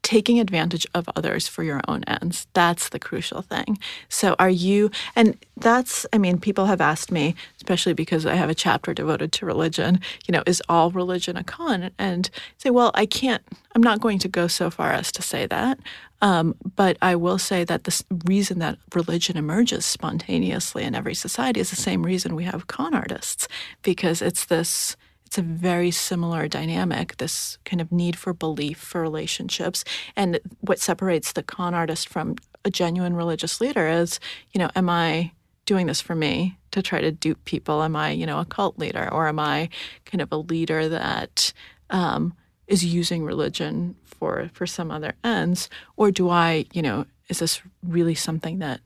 taking 0.07 0.39
advantage 0.39 0.87
of 0.95 1.09
others 1.17 1.49
for 1.49 1.65
your 1.65 1.81
own 1.89 2.05
ends. 2.05 2.47
That's 2.53 2.91
the 2.91 3.01
crucial 3.01 3.43
thing. 3.43 3.77
So 4.09 4.37
are 4.39 4.49
you 4.49 4.93
and 5.17 5.37
that's 5.57 6.07
I 6.13 6.19
mean, 6.19 6.39
people 6.39 6.67
have 6.67 6.81
asked 6.81 7.11
me, 7.11 7.35
especially 7.57 7.93
because 7.93 8.25
I 8.25 8.37
have 8.37 8.49
a 8.49 8.55
chapter 8.55 8.95
devoted 8.95 9.33
to 9.33 9.47
religion, 9.47 9.99
you 10.25 10.31
know, 10.31 10.45
is 10.47 10.63
all 10.69 10.93
religion 10.93 11.37
a 11.37 11.43
con? 11.43 11.91
And 11.99 12.31
say, 12.59 12.71
well, 12.71 12.93
I 12.95 13.05
can't 13.05 13.43
I'm 13.75 13.83
not 13.83 14.01
going 14.01 14.21
to 14.21 14.29
go 14.29 14.47
so 14.47 14.71
far 14.71 14.93
as 14.93 15.11
to 15.11 15.23
say 15.23 15.45
that. 15.47 15.81
Um, 16.23 16.55
but 16.77 16.97
I 17.03 17.17
will 17.17 17.39
say 17.39 17.65
that 17.65 17.83
the 17.83 18.05
reason 18.27 18.61
that 18.61 18.79
religion 18.95 19.37
emerges 19.37 19.85
spontaneously 19.85 20.85
in 20.85 20.95
every 20.95 21.15
society 21.15 21.59
is 21.59 21.71
the 21.71 21.77
same 21.77 22.05
reason 22.05 22.37
we 22.37 22.45
have 22.45 22.69
con 22.69 22.95
artists, 22.95 23.49
because 23.83 24.23
it's 24.23 24.45
this 24.47 24.97
it's 25.27 25.39
a 25.39 25.43
very 25.43 25.91
similar 25.91 26.47
dynamic, 26.47 27.17
this 27.17 27.59
kind 27.65 27.81
of 27.81 27.91
need 27.91 28.17
for 28.17 28.33
belief 28.33 28.79
for 28.79 29.01
relationships. 29.03 29.85
And 30.15 30.41
what 30.61 30.79
separates 30.79 31.33
the 31.33 31.43
con 31.43 31.75
artist 31.75 32.09
from 32.09 32.37
a 32.65 32.71
genuine 32.71 33.15
religious 33.15 33.61
leader 33.61 33.89
is, 33.89 34.21
you 34.53 34.61
know, 34.61 34.71
am 34.77 34.89
I 34.89 35.33
doing 35.67 35.87
this 35.87 36.01
for 36.01 36.15
me 36.15 36.59
to 36.71 36.81
try 36.81 37.01
to 37.01 37.11
dupe 37.11 37.45
people? 37.45 37.83
Am 37.83 37.97
I, 37.97 38.11
you 38.11 38.25
know, 38.25 38.39
a 38.39 38.45
cult 38.45 38.79
leader? 38.79 39.13
Or 39.13 39.27
am 39.27 39.41
I 39.41 39.69
kind 40.05 40.23
of 40.23 40.31
a 40.31 40.37
leader 40.37 40.89
that 40.89 41.53
um, 41.91 42.35
is 42.69 42.85
using 42.85 43.25
religion 43.25 43.97
for, 44.05 44.49
for 44.55 44.67
some 44.67 44.93
other 44.93 45.15
ends? 45.25 45.69
Or 45.97 46.13
do 46.13 46.31
I, 46.31 46.67
you 46.73 46.83
know, 46.83 47.05
is 47.29 47.41
this 47.41 47.61
really 47.83 48.15
something 48.15 48.61
that 48.61 48.81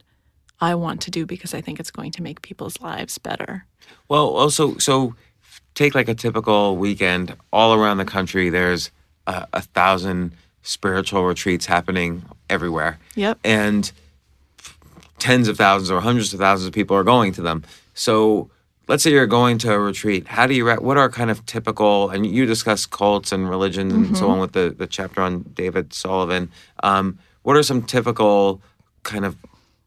I 0.59 0.73
want 0.73 1.01
to 1.01 1.11
do 1.11 1.27
because 1.27 1.53
I 1.53 1.61
think 1.61 1.79
it's 1.79 1.91
going 1.91 2.11
to 2.13 2.23
make 2.23 2.41
people's 2.41 2.81
lives 2.81 3.19
better? 3.19 3.65
Well, 4.09 4.27
also, 4.27 4.77
so 4.77 5.15
take 5.81 5.95
like 5.95 6.07
a 6.09 6.13
typical 6.13 6.77
weekend 6.77 7.35
all 7.51 7.73
around 7.73 7.97
the 7.97 8.05
country. 8.05 8.49
There's 8.49 8.91
a, 9.25 9.47
a 9.53 9.61
thousand 9.61 10.33
spiritual 10.61 11.25
retreats 11.25 11.65
happening 11.65 12.23
everywhere. 12.49 12.99
Yep. 13.15 13.39
And 13.43 13.91
tens 15.17 15.47
of 15.47 15.57
thousands 15.57 15.89
or 15.89 15.99
hundreds 15.99 16.33
of 16.33 16.39
thousands 16.39 16.67
of 16.67 16.73
people 16.73 16.95
are 16.95 17.03
going 17.03 17.31
to 17.33 17.41
them. 17.41 17.63
So 17.95 18.49
let's 18.87 19.01
say 19.01 19.11
you're 19.11 19.25
going 19.25 19.57
to 19.59 19.73
a 19.73 19.79
retreat. 19.79 20.27
How 20.27 20.45
do 20.45 20.53
you, 20.53 20.67
re- 20.67 20.75
what 20.75 20.97
are 20.97 21.09
kind 21.09 21.31
of 21.31 21.43
typical, 21.47 22.11
and 22.11 22.27
you 22.27 22.45
discuss 22.45 22.85
cults 22.85 23.31
and 23.31 23.49
religion 23.49 23.89
and 23.91 24.17
so 24.17 24.29
on 24.29 24.39
with 24.39 24.51
the, 24.51 24.75
the 24.77 24.85
chapter 24.85 25.21
on 25.21 25.41
David 25.55 25.93
Sullivan. 25.93 26.51
Um, 26.83 27.17
what 27.41 27.55
are 27.57 27.63
some 27.63 27.81
typical 27.81 28.61
kind 29.01 29.25
of 29.25 29.35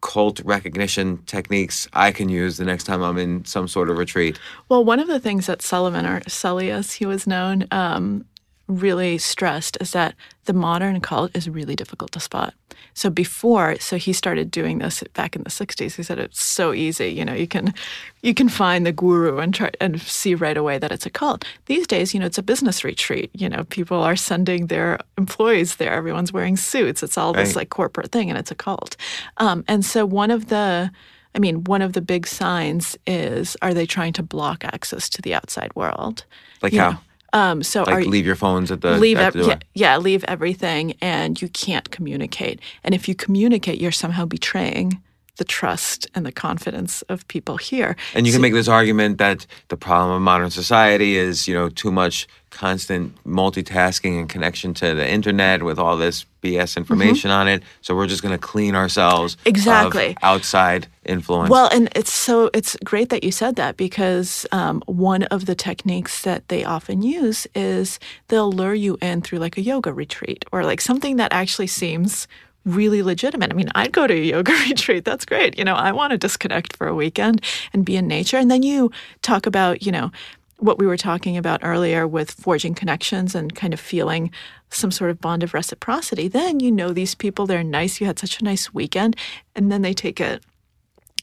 cult 0.05 0.41
recognition 0.45 1.17
techniques 1.25 1.89
I 1.95 2.13
can 2.13 2.29
use 2.29 2.59
the 2.59 2.65
next 2.65 2.85
time 2.85 3.03
I'm 3.03 3.17
in 3.17 3.45
some 3.47 3.67
sort 3.67 3.89
of 3.89 3.97
retreat? 3.97 4.39
Well, 4.69 4.85
one 4.85 5.01
of 5.01 5.09
the 5.09 5.19
things 5.19 5.47
that 5.47 5.63
Sullivan 5.63 6.05
or 6.05 6.21
Sully, 6.29 6.71
as 6.71 6.93
he 6.93 7.07
was 7.07 7.27
known, 7.27 7.67
um, 7.71 8.27
really 8.67 9.19
stressed 9.19 9.77
is 9.81 9.93
that 9.93 10.15
the 10.45 10.53
modern 10.53 11.01
cult 11.01 11.35
is 11.37 11.49
really 11.49 11.77
difficult 11.77 12.13
to 12.13 12.21
spot. 12.21 12.55
So 12.95 13.11
before, 13.11 13.77
so 13.81 13.97
he 13.97 14.13
started 14.13 14.51
doing 14.51 14.79
this 14.79 15.03
back 15.15 15.35
in 15.37 15.43
the 15.43 15.51
60s. 15.51 15.97
He 15.97 16.03
said 16.03 16.19
it's 16.19 16.43
so 16.43 16.73
easy, 16.73 17.09
you 17.09 17.25
know, 17.25 17.35
you 17.35 17.47
can 17.47 17.75
you 18.23 18.35
can 18.35 18.49
find 18.49 18.87
the 18.87 18.93
guru 18.93 19.39
and 19.39 19.53
try 19.55 19.71
and 19.81 20.01
see 20.01 20.35
right 20.35 20.57
away 20.57 20.79
that 20.79 20.93
it's 20.93 21.05
a 21.07 21.11
cult. 21.11 21.45
These 21.67 21.87
days, 21.87 22.15
you 22.15 22.21
know, 22.21 22.27
it's 22.27 22.39
a 22.39 22.43
business 22.43 22.85
retreat. 22.85 23.31
You 23.35 23.49
know, 23.49 23.65
people 23.65 24.03
are 24.03 24.17
sending 24.17 24.69
their 24.69 24.99
employees 25.19 25.77
there. 25.77 25.93
Everyone's 25.93 26.33
wearing 26.33 26.57
suits. 26.57 27.03
It's 27.03 27.19
all 27.19 27.33
this 27.33 27.57
like 27.57 27.71
corporate 27.71 28.13
thing 28.13 28.31
and 28.31 28.39
it's 28.39 28.51
a 28.51 28.55
cult. 28.55 28.97
Um, 29.39 29.65
and 29.69 29.85
so 29.85 30.07
one 30.07 30.31
of 30.31 30.49
the 30.49 30.91
I 31.35 31.41
mean, 31.41 31.65
one 31.65 31.83
of 31.83 31.95
the 31.95 32.01
big 32.01 32.27
signs 32.27 32.97
is 33.07 33.57
are 33.61 33.75
they 33.75 33.87
trying 33.87 34.13
to 34.15 34.23
block 34.23 34.65
access 34.65 35.09
to 35.11 35.23
the 35.23 35.35
outside 35.35 35.75
world? 35.75 36.25
Like 36.63 36.73
You 36.73 36.81
how? 36.81 36.91
know, 36.93 36.99
Um, 37.35 37.63
so 37.65 37.83
are 37.85 37.95
Like 37.97 38.05
you- 38.05 38.11
leave 38.11 38.25
your 38.27 38.37
phones 38.37 38.71
at 38.71 38.81
the 38.81 38.97
leave 38.97 39.19
at 39.19 39.27
ev- 39.27 39.33
the 39.35 39.39
door. 39.41 39.49
yeah, 39.51 39.59
yeah, 39.75 39.97
leave 39.99 40.25
everything, 40.29 40.95
and 41.03 41.41
you 41.43 41.49
can't 41.49 41.91
communicate. 41.91 42.61
And 42.85 42.95
if 42.95 43.09
you 43.09 43.15
communicate, 43.17 43.81
you're 43.81 43.91
somehow 43.93 44.25
betraying 44.25 45.03
the 45.37 45.45
trust 45.45 46.07
and 46.15 46.25
the 46.25 46.33
confidence 46.33 47.03
of 47.09 47.27
people 47.29 47.57
here. 47.57 47.97
And 48.15 48.27
you 48.27 48.33
So- 48.33 48.37
can 48.37 48.43
make 48.43 48.53
this 48.53 48.69
argument 48.69 49.19
that 49.19 49.47
the 49.69 49.77
problem 49.77 50.11
of 50.17 50.23
modern 50.23 50.51
society 50.51 51.17
is, 51.17 51.49
you 51.49 51.55
know, 51.55 51.69
too 51.69 51.91
much 51.91 52.27
constant 52.51 53.13
multitasking 53.27 54.17
and 54.21 54.29
connection 54.29 54.75
to 54.75 54.95
the 54.95 55.09
internet 55.11 55.65
with 55.65 55.77
all 55.77 55.97
this 55.97 56.25
BS 56.41 56.77
information 56.77 57.31
on 57.33 57.49
it. 57.49 57.65
So 57.81 57.97
we're 57.97 58.07
just 58.07 58.23
going 58.23 58.33
to 58.33 58.39
clean 58.39 58.77
ourselves 58.77 59.35
of 59.35 59.39
Mm-hmm. 59.41 59.49
Exactly. 59.49 60.17
outside 60.23 60.87
influence. 61.05 61.51
Well, 61.51 61.69
and 61.73 61.89
it's 61.97 62.13
so 62.13 62.51
it's 62.55 62.77
great 62.85 63.09
that 63.09 63.25
you 63.25 63.33
said 63.33 63.57
that 63.57 63.77
because 63.77 64.47
um, 64.53 64.83
one 64.87 65.25
of 65.25 65.47
the 65.47 65.55
techniques 65.57 66.23
that 66.23 66.49
they 66.49 66.65
often 66.65 67.03
use 67.03 67.47
is 67.57 67.99
they'll 68.29 68.53
lure 68.53 68.75
you 68.75 68.99
in 69.03 69.21
through 69.23 69.41
like 69.41 69.57
a 69.59 69.63
yoga 69.63 69.93
retreat 69.93 70.45
or 70.53 70.63
like 70.65 70.81
something 70.81 71.17
that 71.17 71.33
actually 71.33 71.67
seems 71.67 72.29
really 72.65 73.03
legitimate. 73.03 73.51
I 73.51 73.55
mean, 73.55 73.71
I'd 73.75 73.93
go 73.93 74.07
to 74.07 74.15
a 74.15 74.25
yoga 74.25 74.53
retreat. 74.69 75.05
That's 75.05 75.25
great. 75.25 75.59
You 75.59 75.65
know, 75.65 75.75
I 75.75 75.93
want 75.93 76.13
to 76.13 76.19
disconnect 76.19 76.77
for 76.77 76.87
a 76.87 76.95
weekend 76.95 77.43
and 77.73 77.85
be 77.85 77.97
in 77.97 78.07
nature. 78.07 78.39
And 78.39 78.51
then 78.51 78.63
you 78.63 78.91
talk 79.23 79.47
about, 79.47 79.85
you 79.85 79.93
know, 79.93 80.11
what 80.59 80.79
we 80.79 80.87
were 80.87 80.97
talking 80.97 81.37
about 81.37 81.61
earlier 81.63 82.07
with 82.07 82.31
forging 82.31 82.75
connections 82.75 83.35
and 83.35 83.55
kind 83.55 83.75
of 83.75 83.81
feeling 83.81 84.31
some 84.71 84.91
sort 84.91 85.11
of 85.11 85.21
bond 85.21 85.43
of 85.43 85.53
reciprocity. 85.53 86.29
Then 86.29 86.61
you 86.61 86.71
know 86.71 86.93
these 86.93 87.15
people, 87.15 87.47
they're 87.47 87.65
nice. 87.65 88.01
You 88.01 88.07
had 88.07 88.19
such 88.19 88.41
a 88.41 88.45
nice 88.45 88.73
weekend. 88.73 89.17
And 89.55 89.71
then 89.71 89.83
they 89.83 89.93
take 89.93 90.21
it 90.21 90.43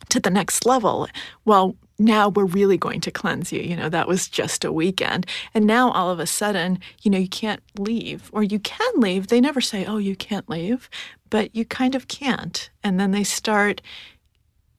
to 0.09 0.19
the 0.19 0.29
next 0.29 0.65
level. 0.65 1.07
Well, 1.45 1.75
now 2.05 2.29
we're 2.29 2.45
really 2.45 2.77
going 2.77 3.01
to 3.01 3.11
cleanse 3.11 3.51
you. 3.51 3.61
You 3.61 3.75
know, 3.75 3.89
that 3.89 4.07
was 4.07 4.27
just 4.27 4.65
a 4.65 4.71
weekend. 4.71 5.25
And 5.53 5.65
now 5.65 5.91
all 5.91 6.09
of 6.09 6.19
a 6.19 6.27
sudden, 6.27 6.79
you 7.01 7.11
know, 7.11 7.17
you 7.17 7.29
can't 7.29 7.61
leave 7.77 8.29
or 8.33 8.43
you 8.43 8.59
can 8.59 8.93
leave. 8.97 9.27
They 9.27 9.41
never 9.41 9.61
say, 9.61 9.85
oh, 9.85 9.97
you 9.97 10.15
can't 10.15 10.49
leave, 10.49 10.89
but 11.29 11.55
you 11.55 11.65
kind 11.65 11.95
of 11.95 12.07
can't. 12.07 12.69
And 12.83 12.99
then 12.99 13.11
they 13.11 13.23
start 13.23 13.81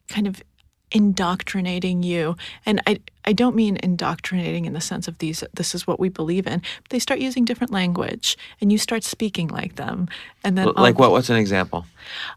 kind 0.09 0.27
of 0.27 0.43
indoctrinating 0.91 2.03
you. 2.03 2.37
And 2.67 2.81
I, 2.87 3.01
I 3.25 3.33
don't 3.33 3.57
mean 3.57 3.79
indoctrinating 3.83 4.67
in 4.67 4.75
the 4.75 4.81
sense 4.81 5.09
of 5.09 5.19
these, 5.19 5.43
this 5.55 5.75
is 5.75 5.87
what 5.87 5.99
we 5.99 6.09
believe 6.09 6.47
in. 6.47 6.61
But 6.83 6.91
they 6.91 6.99
start 6.99 7.21
using 7.21 7.45
different 7.45 7.73
language 7.73 8.37
and 8.61 8.71
you 8.71 8.79
start 8.79 9.05
speaking 9.05 9.49
like 9.49 9.77
them. 9.77 10.09
And 10.45 10.59
then 10.59 10.73
like 10.77 10.99
what? 10.99 11.11
What's 11.11 11.31
an 11.31 11.37
example? 11.37 11.87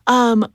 um, 0.07 0.45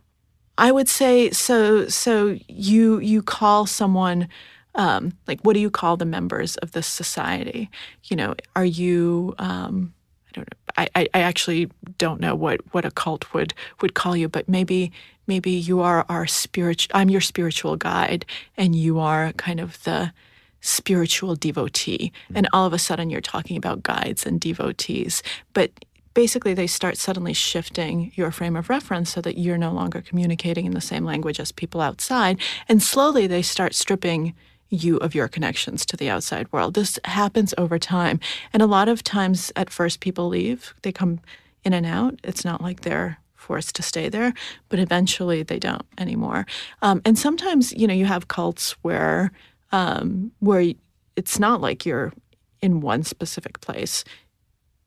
I 0.60 0.70
would 0.72 0.88
say 0.88 1.30
so. 1.30 1.88
So 1.88 2.38
you 2.46 2.98
you 2.98 3.22
call 3.22 3.66
someone 3.66 4.28
um, 4.74 5.12
like 5.26 5.40
what 5.40 5.54
do 5.54 5.60
you 5.60 5.70
call 5.70 5.96
the 5.96 6.04
members 6.04 6.56
of 6.58 6.72
this 6.72 6.86
society? 6.86 7.70
You 8.04 8.16
know, 8.16 8.34
are 8.54 8.64
you? 8.64 9.34
Um, 9.38 9.94
I 10.28 10.30
don't 10.34 10.48
know. 10.48 10.72
I, 10.76 10.88
I, 10.94 11.08
I 11.14 11.20
actually 11.22 11.70
don't 11.98 12.20
know 12.20 12.36
what, 12.36 12.60
what 12.72 12.84
a 12.84 12.90
cult 12.92 13.32
would 13.34 13.52
would 13.80 13.94
call 13.94 14.16
you, 14.16 14.28
but 14.28 14.48
maybe 14.48 14.92
maybe 15.26 15.50
you 15.50 15.80
are 15.80 16.04
our 16.08 16.26
spiritual. 16.26 16.92
I'm 16.94 17.08
your 17.10 17.22
spiritual 17.22 17.76
guide, 17.76 18.26
and 18.56 18.76
you 18.76 19.00
are 19.00 19.32
kind 19.32 19.60
of 19.60 19.82
the 19.84 20.12
spiritual 20.60 21.36
devotee. 21.36 22.12
And 22.34 22.46
all 22.52 22.66
of 22.66 22.74
a 22.74 22.78
sudden, 22.78 23.08
you're 23.08 23.22
talking 23.22 23.56
about 23.56 23.82
guides 23.82 24.26
and 24.26 24.38
devotees, 24.38 25.22
but 25.54 25.72
basically 26.14 26.54
they 26.54 26.66
start 26.66 26.96
suddenly 26.96 27.32
shifting 27.32 28.12
your 28.14 28.30
frame 28.30 28.56
of 28.56 28.68
reference 28.68 29.10
so 29.10 29.20
that 29.20 29.38
you're 29.38 29.58
no 29.58 29.72
longer 29.72 30.00
communicating 30.00 30.66
in 30.66 30.72
the 30.72 30.80
same 30.80 31.04
language 31.04 31.38
as 31.38 31.52
people 31.52 31.80
outside 31.80 32.38
and 32.68 32.82
slowly 32.82 33.26
they 33.26 33.42
start 33.42 33.74
stripping 33.74 34.34
you 34.68 34.96
of 34.98 35.14
your 35.14 35.26
connections 35.26 35.84
to 35.84 35.96
the 35.96 36.08
outside 36.08 36.50
world. 36.52 36.74
This 36.74 36.98
happens 37.04 37.52
over 37.58 37.78
time 37.78 38.20
and 38.52 38.62
a 38.62 38.66
lot 38.66 38.88
of 38.88 39.02
times 39.02 39.52
at 39.56 39.70
first 39.70 40.00
people 40.00 40.28
leave 40.28 40.74
they 40.82 40.92
come 40.92 41.20
in 41.64 41.72
and 41.72 41.86
out. 41.86 42.18
It's 42.24 42.44
not 42.44 42.62
like 42.62 42.80
they're 42.80 43.18
forced 43.34 43.74
to 43.76 43.82
stay 43.82 44.08
there 44.08 44.32
but 44.68 44.78
eventually 44.78 45.42
they 45.42 45.58
don't 45.58 45.86
anymore. 45.98 46.46
Um, 46.82 47.02
and 47.04 47.18
sometimes 47.18 47.72
you 47.72 47.86
know 47.86 47.94
you 47.94 48.06
have 48.06 48.28
cults 48.28 48.72
where 48.82 49.32
um, 49.72 50.32
where 50.40 50.72
it's 51.14 51.38
not 51.38 51.60
like 51.60 51.86
you're 51.86 52.12
in 52.60 52.80
one 52.80 53.02
specific 53.02 53.60
place 53.60 54.04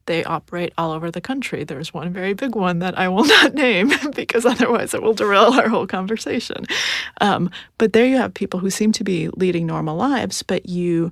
they 0.05 0.23
operate 0.23 0.73
all 0.77 0.91
over 0.91 1.09
the 1.09 1.21
country. 1.21 1.63
There's 1.63 1.93
one 1.93 2.11
very 2.11 2.33
big 2.33 2.55
one 2.55 2.79
that 2.79 2.97
I 2.97 3.07
will 3.09 3.25
not 3.37 3.53
name 3.53 3.91
because 4.15 4.45
otherwise 4.45 4.93
it 4.93 5.01
will 5.01 5.13
derail 5.13 5.53
our 5.53 5.69
whole 5.69 5.87
conversation. 5.87 6.65
Um, 7.21 7.49
but 7.77 7.93
there 7.93 8.05
you 8.05 8.17
have 8.17 8.33
people 8.33 8.59
who 8.59 8.69
seem 8.69 8.91
to 8.93 9.03
be 9.03 9.29
leading 9.29 9.65
normal 9.65 9.95
lives, 9.95 10.43
but 10.43 10.67
you 10.67 11.11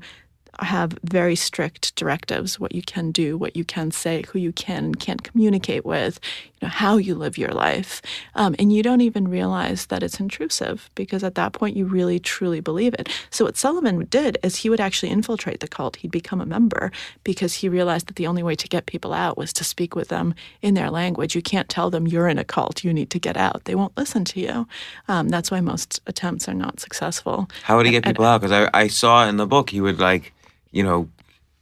have 0.60 0.98
very 1.04 1.36
strict 1.36 1.96
directives 1.96 2.60
what 2.60 2.76
you 2.76 2.82
can 2.82 3.12
do, 3.12 3.38
what 3.38 3.56
you 3.56 3.64
can 3.64 3.90
say, 3.90 4.24
who 4.32 4.40
you 4.40 4.52
can 4.52 4.86
and 4.86 5.00
can't 5.00 5.24
communicate 5.24 5.86
with, 5.86 6.20
know, 6.62 6.70
how 6.70 6.98
you 6.98 7.16
live 7.16 7.38
your 7.38 7.52
life. 7.52 8.02
Um, 8.36 8.56
and 8.60 8.72
you 8.72 8.84
don't 8.84 9.02
even 9.02 9.28
realize 9.28 9.88
that 9.88 10.04
it's 10.04 10.20
intrusive 10.20 10.90
because 10.96 11.24
at 11.24 11.36
that 11.36 11.54
point 11.54 11.76
you 11.76 11.86
really 11.86 12.20
truly 12.20 12.60
believe 12.60 12.94
it. 12.94 13.10
So 13.30 13.46
what 13.46 13.58
Sullivan 13.58 14.06
did 14.10 14.38
is 14.44 14.58
he 14.58 14.70
would 14.70 14.80
actually 14.80 15.10
infiltrate 15.12 15.60
the 15.60 15.68
cult. 15.68 15.98
He'd 15.98 16.12
become 16.12 16.42
a 16.42 16.46
member 16.46 16.92
because 17.24 17.56
he 17.56 17.70
realized 17.70 18.08
that 18.08 18.16
the 18.16 18.28
only 18.28 18.44
way 18.44 18.56
to 18.56 18.68
get 18.68 18.86
people 18.86 19.14
out 19.14 19.38
was 19.38 19.54
to 19.54 19.64
speak 19.64 19.96
with 19.96 20.10
them 20.10 20.34
in 20.62 20.74
their 20.74 20.90
language. 20.90 21.36
You 21.36 21.42
can't 21.42 21.70
tell 21.70 21.90
them 21.90 22.08
you're 22.08 22.28
in 22.28 22.38
a 22.38 22.44
cult, 22.44 22.84
you 22.84 22.94
need 22.94 23.10
to 23.12 23.20
get 23.20 23.38
out. 23.38 23.66
They 23.66 23.76
won't 23.76 23.98
listen 23.98 24.26
to 24.26 24.40
you. 24.40 24.68
Um, 25.08 25.30
that's 25.30 25.52
why 25.52 25.62
most 25.62 26.00
attempts 26.08 26.48
are 26.48 26.54
not 26.54 26.80
successful. 26.80 27.50
How 27.64 27.78
would 27.78 27.86
he 27.86 27.92
get 27.92 28.06
And- 28.06 28.16
people 28.16 28.26
out? 28.26 28.42
Because 28.42 28.52
I, 28.52 28.70
I 28.84 28.88
saw 28.88 29.28
in 29.28 29.38
the 29.38 29.48
book 29.48 29.70
he 29.70 29.82
would 29.82 30.00
like, 30.00 30.34
you 30.72 30.84
know, 30.84 31.10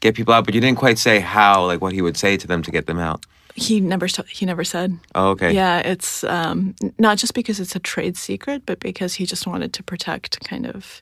get 0.02 0.16
people 0.16 0.34
out, 0.34 0.46
but 0.46 0.54
you 0.54 0.62
didn't 0.62 0.78
quite 0.78 0.98
say 0.98 1.20
how, 1.20 1.66
like 1.66 1.82
what 1.82 1.94
he 1.94 2.02
would 2.02 2.16
say 2.18 2.38
to 2.38 2.48
them 2.48 2.62
to 2.64 2.72
get 2.72 2.86
them 2.86 3.00
out. 3.00 3.26
He 3.60 3.82
never 3.82 4.08
he 4.30 4.46
never 4.46 4.64
said. 4.64 4.98
Oh, 5.16 5.30
okay. 5.32 5.54
Yeah, 5.54 5.80
it's 5.80 6.24
um, 6.24 6.76
not 6.98 7.18
just 7.18 7.34
because 7.34 7.60
it's 7.60 7.76
a 7.76 7.80
trade 7.80 8.16
secret, 8.16 8.64
but 8.66 8.80
because 8.80 9.16
he 9.16 9.26
just 9.26 9.46
wanted 9.46 9.74
to 9.74 9.84
protect 9.84 10.40
kind 10.48 10.66
of 10.66 11.02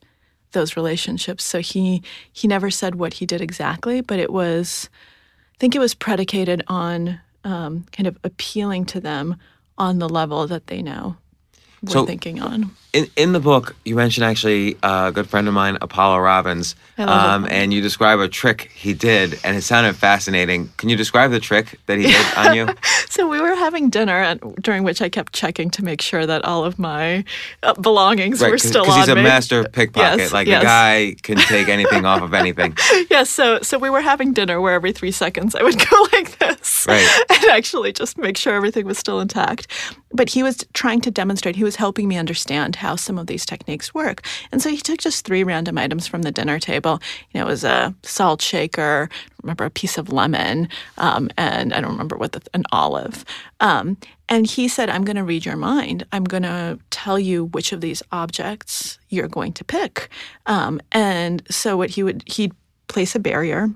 those 0.54 0.76
relationships. 0.76 1.44
So 1.44 1.60
he 1.60 2.02
he 2.32 2.48
never 2.48 2.72
said 2.72 2.96
what 2.96 3.14
he 3.14 3.26
did 3.26 3.42
exactly, 3.42 4.02
but 4.02 4.20
it 4.20 4.32
was 4.32 4.90
I 5.56 5.58
think 5.60 5.76
it 5.76 5.80
was 5.80 5.94
predicated 5.94 6.64
on 6.68 7.20
um, 7.44 7.86
kind 7.92 8.08
of 8.08 8.18
appealing 8.24 8.86
to 8.88 9.00
them 9.00 9.36
on 9.78 10.00
the 10.00 10.10
level 10.10 10.48
that 10.48 10.68
they 10.68 10.82
now 10.82 11.18
were 11.84 11.92
So- 11.92 12.06
thinking 12.06 12.42
on. 12.42 12.72
In 12.94 13.08
in 13.18 13.34
the 13.34 13.40
book, 13.40 13.76
you 13.86 13.96
mentioned 13.96 14.24
actually 14.26 14.78
a 14.82 15.12
good 15.14 15.30
friend 15.30 15.48
of 15.48 15.54
mine, 15.54 15.78
Apollo 15.82 16.20
Robbins, 16.20 16.74
um, 16.98 17.46
and 17.52 17.72
you 17.74 17.82
describe 17.82 18.20
a 18.20 18.30
trick 18.30 18.72
he 18.74 18.94
did, 18.94 19.38
and 19.44 19.58
it 19.58 19.62
sounded 19.64 19.96
fascinating. 19.98 20.72
Can 20.78 20.88
you 20.90 20.96
describe 20.96 21.30
the 21.32 21.40
trick 21.42 21.80
that 21.88 21.98
he 22.00 22.06
did 22.08 22.26
on 22.38 22.56
you? 22.56 22.68
So 23.10 23.28
we 23.28 23.42
were 23.42 23.56
having 23.56 23.90
dinner, 23.90 24.18
and 24.24 24.40
during 24.62 24.84
which 24.84 25.02
I 25.02 25.10
kept 25.10 25.34
checking 25.34 25.70
to 25.72 25.84
make 25.84 26.02
sure 26.02 26.26
that 26.26 26.46
all 26.46 26.64
of 26.64 26.80
my 26.80 27.26
uh, 27.62 27.74
belongings 27.74 28.42
were 28.42 28.58
still 28.58 28.90
on 28.90 29.00
he's 29.00 29.10
a 29.10 29.16
master 29.16 29.66
pickpocket. 29.66 30.20
Yes, 30.20 30.34
like 30.34 30.48
yes. 30.48 30.62
the 30.62 30.66
guy 30.66 31.16
can 31.22 31.38
take 31.38 31.68
anything 31.68 32.06
off 32.06 32.22
of 32.24 32.34
anything. 32.34 32.76
yes, 33.12 33.30
so 33.30 33.60
so 33.62 33.78
we 33.78 33.90
were 33.90 34.02
having 34.02 34.32
dinner 34.34 34.62
where 34.62 34.74
every 34.74 34.94
three 34.94 35.12
seconds 35.12 35.56
I 35.56 35.62
would 35.62 35.78
go 35.90 36.08
like 36.14 36.40
this 36.40 36.86
Right. 36.88 37.06
and 37.30 37.46
actually 37.52 37.92
just 37.92 38.18
make 38.18 38.38
sure 38.38 38.56
everything 38.56 38.86
was 38.86 38.98
still 38.98 39.20
intact. 39.20 39.68
But 40.12 40.30
he 40.30 40.44
was 40.44 40.66
trying 40.74 41.02
to 41.02 41.12
demonstrate, 41.12 41.56
he 41.56 41.64
was 41.64 41.76
helping 41.76 42.08
me 42.08 42.18
understand 42.18 42.78
how 42.78 42.96
some 42.96 43.18
of 43.18 43.28
these 43.28 43.46
techniques 43.46 43.94
work. 43.94 44.26
And 44.52 44.62
so 44.62 44.70
he 44.70 44.78
took 44.78 45.00
just 45.00 45.26
three 45.26 45.44
random 45.44 45.78
items 45.78 46.08
from 46.08 46.22
the 46.22 46.32
dinner 46.32 46.60
table. 46.60 47.02
You 47.32 47.40
know, 47.40 47.48
it 47.48 47.50
was 47.50 47.64
a 47.64 47.94
salt 48.04 48.42
shaker, 48.42 49.10
remember 49.44 49.66
a 49.66 49.70
piece 49.70 49.98
of 49.98 50.12
lemon, 50.12 50.70
um, 50.98 51.30
and 51.38 51.74
I 51.74 51.82
don't 51.82 51.92
remember 51.92 52.18
what 52.18 52.32
the, 52.32 52.42
an 52.54 52.64
olive. 52.72 53.26
Um, 53.60 53.98
and 54.30 54.46
he 54.46 54.68
said, 54.68 54.90
I'm 54.90 55.06
going 55.06 55.16
to 55.16 55.24
read 55.24 55.46
your 55.46 55.56
mind. 55.56 56.06
I'm 56.12 56.24
going 56.24 56.44
to 56.44 56.80
tell 56.90 57.18
you 57.20 57.46
which 57.46 57.72
of 57.72 57.82
these 57.82 58.04
objects 58.12 59.00
you're 59.10 59.28
going 59.28 59.54
to 59.54 59.64
pick. 59.64 60.10
Um, 60.46 60.82
and 60.92 61.44
so 61.50 61.78
what 61.78 61.92
he 61.92 62.04
would, 62.04 62.24
he'd 62.28 62.54
place 62.88 63.16
a 63.16 63.20
barrier 63.20 63.70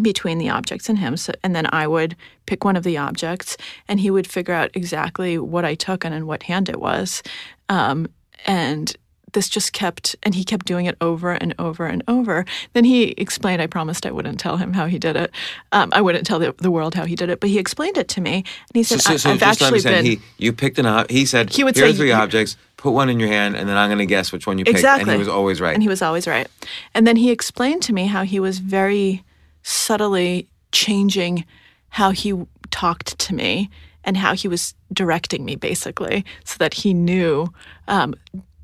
between 0.00 0.38
the 0.38 0.50
objects 0.50 0.88
and 0.88 0.98
him. 0.98 1.16
So, 1.16 1.32
and 1.42 1.54
then 1.54 1.66
I 1.72 1.86
would 1.86 2.16
pick 2.46 2.64
one 2.64 2.76
of 2.76 2.84
the 2.84 2.98
objects, 2.98 3.56
and 3.88 4.00
he 4.00 4.10
would 4.10 4.26
figure 4.26 4.54
out 4.54 4.70
exactly 4.74 5.38
what 5.38 5.64
I 5.64 5.74
took 5.74 6.04
and 6.04 6.14
in 6.14 6.26
what 6.26 6.44
hand 6.44 6.68
it 6.68 6.80
was. 6.80 7.22
Um, 7.68 8.08
and 8.46 8.94
this 9.32 9.48
just 9.48 9.72
kept, 9.72 10.16
and 10.22 10.34
he 10.34 10.44
kept 10.44 10.64
doing 10.64 10.86
it 10.86 10.96
over 11.00 11.32
and 11.32 11.54
over 11.58 11.86
and 11.86 12.02
over. 12.08 12.44
Then 12.72 12.84
he 12.84 13.10
explained, 13.12 13.60
I 13.60 13.66
promised 13.66 14.06
I 14.06 14.10
wouldn't 14.12 14.38
tell 14.38 14.56
him 14.56 14.72
how 14.72 14.86
he 14.86 14.98
did 14.98 15.16
it. 15.16 15.30
Um, 15.72 15.90
I 15.92 16.00
wouldn't 16.00 16.24
tell 16.24 16.38
the, 16.38 16.54
the 16.58 16.70
world 16.70 16.94
how 16.94 17.04
he 17.04 17.16
did 17.16 17.28
it, 17.30 17.40
but 17.40 17.50
he 17.50 17.58
explained 17.58 17.98
it 17.98 18.08
to 18.08 18.20
me. 18.20 18.36
And 18.36 18.44
he 18.74 18.82
said, 18.82 19.00
so, 19.00 19.14
I, 19.14 19.16
so 19.16 19.30
I've 19.30 19.40
just 19.40 19.58
to 19.58 19.64
actually 19.66 19.82
been. 19.82 20.04
he, 20.04 20.20
you 20.38 20.52
picked 20.52 20.78
an 20.78 20.86
ob- 20.86 21.10
He 21.10 21.26
said, 21.26 21.52
He 21.52 21.64
would 21.64 21.76
"Here's 21.76 21.92
say, 21.92 21.96
three 21.96 22.12
objects. 22.12 22.56
Put 22.76 22.92
one 22.92 23.08
in 23.08 23.18
your 23.18 23.28
hand, 23.28 23.56
and 23.56 23.68
then 23.68 23.76
I'm 23.76 23.88
going 23.88 23.98
to 23.98 24.06
guess 24.06 24.30
which 24.30 24.46
one 24.46 24.58
you 24.58 24.64
picked." 24.64 24.76
Exactly. 24.76 25.02
And 25.02 25.12
he 25.12 25.18
was 25.18 25.28
always 25.28 25.60
right. 25.60 25.74
And 25.74 25.82
he 25.82 25.88
was 25.88 26.02
always 26.02 26.26
right. 26.26 26.46
And 26.92 27.06
then 27.06 27.16
he 27.16 27.30
explained 27.30 27.82
to 27.84 27.92
me 27.92 28.06
how 28.06 28.24
he 28.24 28.38
was 28.38 28.58
very 28.58 29.24
subtly 29.64 30.48
changing 30.70 31.44
how 31.88 32.10
he 32.10 32.32
talked 32.70 33.18
to 33.18 33.34
me 33.34 33.70
and 34.04 34.16
how 34.16 34.34
he 34.34 34.46
was 34.46 34.74
directing 34.92 35.44
me, 35.44 35.56
basically, 35.56 36.24
so 36.44 36.56
that 36.58 36.74
he 36.74 36.94
knew 36.94 37.48
um, 37.88 38.14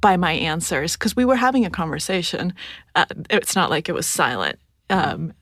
by 0.01 0.16
my 0.16 0.32
answers. 0.32 0.94
Because 0.94 1.16
we 1.16 1.24
were 1.24 1.36
having 1.36 1.64
a 1.64 1.70
conversation. 1.70 2.53
Uh, 2.94 3.07
it's 3.30 3.57
not 3.57 3.70
like 3.70 3.88
it 3.88 3.94
was 3.94 4.07
silent. 4.07 4.59
Um, 4.90 5.32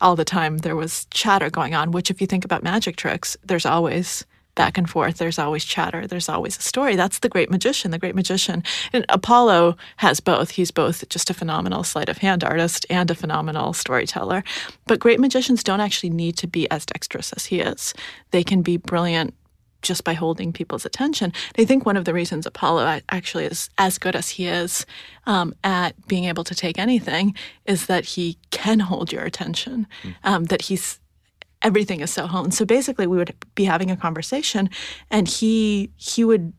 all 0.00 0.14
the 0.14 0.24
time 0.24 0.58
there 0.58 0.76
was 0.76 1.06
chatter 1.10 1.48
going 1.50 1.74
on, 1.74 1.90
which, 1.90 2.10
if 2.10 2.20
you 2.20 2.26
think 2.26 2.44
about 2.44 2.62
magic 2.62 2.96
tricks, 2.96 3.36
there's 3.44 3.66
always 3.66 4.26
back 4.56 4.76
and 4.76 4.90
forth. 4.90 5.18
There's 5.18 5.38
always 5.38 5.64
chatter. 5.64 6.06
There's 6.08 6.28
always 6.28 6.58
a 6.58 6.62
story. 6.62 6.96
That's 6.96 7.20
the 7.20 7.28
great 7.28 7.50
magician. 7.50 7.92
The 7.92 7.98
great 7.98 8.16
magician. 8.16 8.64
And 8.92 9.04
Apollo 9.08 9.76
has 9.98 10.18
both. 10.18 10.50
He's 10.50 10.72
both 10.72 11.08
just 11.08 11.30
a 11.30 11.34
phenomenal 11.34 11.84
sleight 11.84 12.08
of 12.08 12.18
hand 12.18 12.42
artist 12.42 12.84
and 12.90 13.08
a 13.10 13.14
phenomenal 13.14 13.72
storyteller. 13.72 14.42
But 14.86 14.98
great 14.98 15.20
magicians 15.20 15.62
don't 15.62 15.80
actually 15.80 16.10
need 16.10 16.36
to 16.38 16.48
be 16.48 16.68
as 16.70 16.84
dexterous 16.84 17.32
as 17.34 17.46
he 17.46 17.60
is. 17.60 17.94
They 18.32 18.42
can 18.42 18.62
be 18.62 18.76
brilliant 18.76 19.34
just 19.82 20.04
by 20.04 20.14
holding 20.14 20.52
people's 20.52 20.84
attention. 20.84 21.32
I 21.56 21.64
think 21.64 21.86
one 21.86 21.96
of 21.96 22.04
the 22.04 22.14
reasons 22.14 22.46
Apollo 22.46 23.00
actually 23.08 23.44
is 23.44 23.70
as 23.78 23.98
good 23.98 24.16
as 24.16 24.30
he 24.30 24.46
is 24.46 24.84
um, 25.26 25.54
at 25.62 25.94
being 26.08 26.24
able 26.24 26.44
to 26.44 26.54
take 26.54 26.78
anything 26.78 27.34
is 27.66 27.86
that 27.86 28.04
he 28.04 28.38
can 28.50 28.80
hold 28.80 29.12
your 29.12 29.22
attention. 29.22 29.86
Um, 30.24 30.44
that 30.44 30.62
he's 30.62 30.98
everything 31.62 32.00
is 32.00 32.10
so 32.10 32.26
honed. 32.26 32.54
So 32.54 32.64
basically, 32.64 33.06
we 33.06 33.16
would 33.16 33.34
be 33.54 33.64
having 33.64 33.90
a 33.90 33.96
conversation, 33.96 34.70
and 35.10 35.28
he 35.28 35.90
he 35.96 36.24
would 36.24 36.52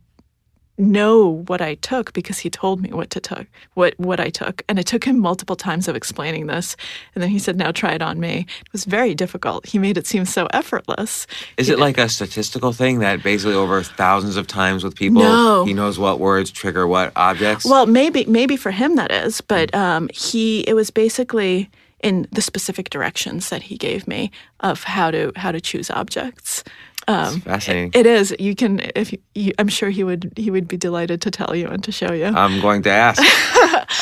know 0.80 1.44
what 1.48 1.60
I 1.60 1.74
took 1.74 2.14
because 2.14 2.38
he 2.38 2.52
told 2.52 2.82
me 2.82 2.92
what 2.92 3.10
to 3.10 3.20
took 3.20 3.48
what 3.74 3.96
what 3.98 4.20
I 4.20 4.30
took, 4.30 4.62
and 4.70 4.78
it 4.78 4.86
took 4.86 5.04
him 5.06 5.20
multiple 5.20 5.56
times 5.56 5.88
of 5.88 5.96
explaining 5.96 6.46
this, 6.48 6.76
and 7.16 7.24
then 7.24 7.32
he 7.32 7.40
said, 7.40 7.58
"Now 7.58 7.72
try 7.72 7.94
it 7.94 8.02
on 8.02 8.20
me." 8.20 8.46
It 8.62 8.72
was 8.72 8.86
very 8.86 9.16
difficult. 9.16 9.66
He 9.66 9.80
made 9.80 9.98
it 9.98 10.06
seem 10.06 10.26
so 10.26 10.46
effortless. 10.54 11.26
Is 11.58 11.70
it 11.70 11.80
like 11.80 11.98
a 11.98 12.08
statistical 12.10 12.74
thing 12.74 13.00
that 13.00 13.24
basically 13.24 13.56
over 13.56 13.82
thousands 13.82 14.38
of 14.38 14.46
times 14.46 14.84
with 14.84 14.96
people, 14.96 15.24
No. 15.24 15.66
he 15.66 15.74
knows 15.74 15.98
what 15.98 16.20
words 16.20 16.52
trigger 16.52 16.86
what 16.88 17.12
objects? 17.16 17.66
Well, 17.66 17.88
maybe 17.88 18.26
maybe 18.26 18.56
for 18.56 18.72
him 18.72 18.96
that 18.98 19.12
is, 19.12 19.42
but 19.42 19.74
um, 19.74 20.10
he 20.14 20.62
it 20.68 20.74
was 20.76 20.92
basically 20.92 21.72
in 22.02 22.28
the 22.32 22.42
specific 22.42 22.90
directions 22.90 23.50
that 23.50 23.64
he 23.64 23.78
gave 23.78 24.08
me 24.08 24.32
of 24.60 24.84
how 24.84 25.12
to 25.12 25.32
how 25.36 25.52
to 25.52 25.60
choose 25.60 25.90
objects. 25.90 26.64
Um, 27.08 27.40
fascinating. 27.42 27.92
It 27.94 28.06
is. 28.06 28.36
You 28.38 28.54
can. 28.54 28.82
If 28.96 29.14
you, 29.14 29.20
you, 29.34 29.54
I'm 29.58 29.70
sure 29.70 29.90
he 29.90 30.04
would. 30.04 30.34
He 30.36 30.52
would 30.52 30.68
be 30.68 30.78
delighted 30.78 31.22
to 31.22 31.32
tell 31.32 31.56
you 31.56 31.68
and 31.68 31.84
to 31.84 31.92
show 31.92 32.12
you. 32.12 32.26
I'm 32.26 32.60
going 32.60 32.82
to 32.84 32.92
ask. 32.92 33.22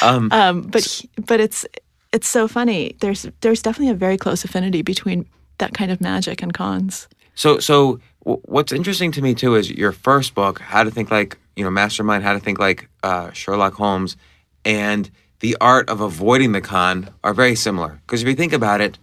um, 0.04 0.30
Um, 0.32 0.62
but 0.64 0.84
he, 0.84 1.10
but 1.26 1.40
it's 1.40 1.66
it's 2.12 2.28
so 2.28 2.48
funny. 2.48 2.96
There's 3.02 3.28
there's 3.42 3.62
definitely 3.62 3.92
a 3.92 3.96
very 3.96 4.18
close 4.18 4.44
affinity 4.44 4.82
between 4.82 5.26
that 5.60 5.74
kind 5.74 5.92
of 5.92 6.02
magic 6.02 6.42
and 6.42 6.54
cons. 6.54 7.08
So, 7.36 7.60
so 7.60 8.00
w- 8.24 8.42
what's 8.46 8.72
interesting 8.72 9.12
to 9.14 9.22
me 9.22 9.36
too 9.36 9.56
is 9.56 9.70
your 9.70 9.92
first 9.92 10.34
book, 10.34 10.60
How 10.60 10.84
to 10.84 10.90
Think 10.92 11.12
Like 11.12 11.38
you 11.56 11.64
know, 11.64 11.70
Mastermind, 11.70 12.24
How 12.24 12.34
to 12.34 12.40
Think 12.40 12.58
Like 12.58 12.90
uh, 13.04 13.32
Sherlock 13.34 13.74
Holmes, 13.74 14.18
and 14.64 15.12
the 15.40 15.56
art 15.62 15.90
of 15.90 16.02
avoiding 16.02 16.52
the 16.54 16.62
con 16.62 17.10
are 17.24 17.34
very 17.34 17.56
similar. 17.56 18.00
Because 18.06 18.22
if 18.22 18.28
you 18.28 18.36
think 18.36 18.54
about 18.54 18.82
it, 18.82 18.98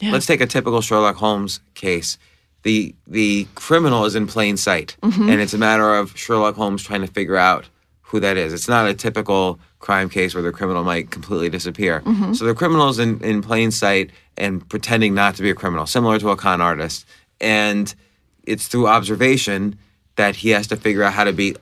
Yeah. 0.00 0.12
let's 0.12 0.26
take 0.26 0.40
a 0.40 0.46
typical 0.46 0.80
Sherlock 0.80 1.16
Holmes 1.16 1.60
case. 1.74 2.18
The 2.62 2.94
the 3.06 3.46
criminal 3.54 4.04
is 4.04 4.14
in 4.14 4.26
plain 4.26 4.56
sight, 4.56 4.96
Mm-hmm. 5.02 5.28
and 5.30 5.40
it's 5.40 5.54
a 5.54 5.58
matter 5.58 5.94
of 5.94 6.16
Sherlock 6.16 6.56
Holmes 6.56 6.82
trying 6.82 7.02
to 7.02 7.06
figure 7.12 7.36
out 7.36 7.68
who 8.02 8.20
that 8.20 8.36
is. 8.36 8.52
It's 8.52 8.68
not 8.68 8.88
a 8.88 8.94
typical 8.94 9.58
crime 9.80 10.08
case 10.08 10.34
where 10.34 10.42
the 10.42 10.52
criminal 10.52 10.84
might 10.84 11.10
completely 11.10 11.48
disappear. 11.48 12.00
Mm-hmm. 12.00 12.34
So 12.34 12.44
the 12.44 12.54
criminal 12.54 12.88
is 12.88 12.98
in, 12.98 13.20
in 13.22 13.42
plain 13.42 13.70
sight 13.70 14.10
and 14.36 14.66
pretending 14.68 15.14
not 15.14 15.34
to 15.36 15.42
be 15.42 15.50
a 15.50 15.54
criminal, 15.54 15.86
similar 15.86 16.18
to 16.20 16.30
a 16.30 16.36
con 16.36 16.60
artist. 16.60 17.04
And 17.40 17.92
it's 18.44 18.68
through 18.68 18.86
observation 18.86 19.76
that 20.16 20.36
he 20.36 20.50
has 20.50 20.66
to 20.68 20.76
figure 20.76 21.02
out 21.02 21.12
how 21.14 21.24
to 21.24 21.32
be 21.32 21.56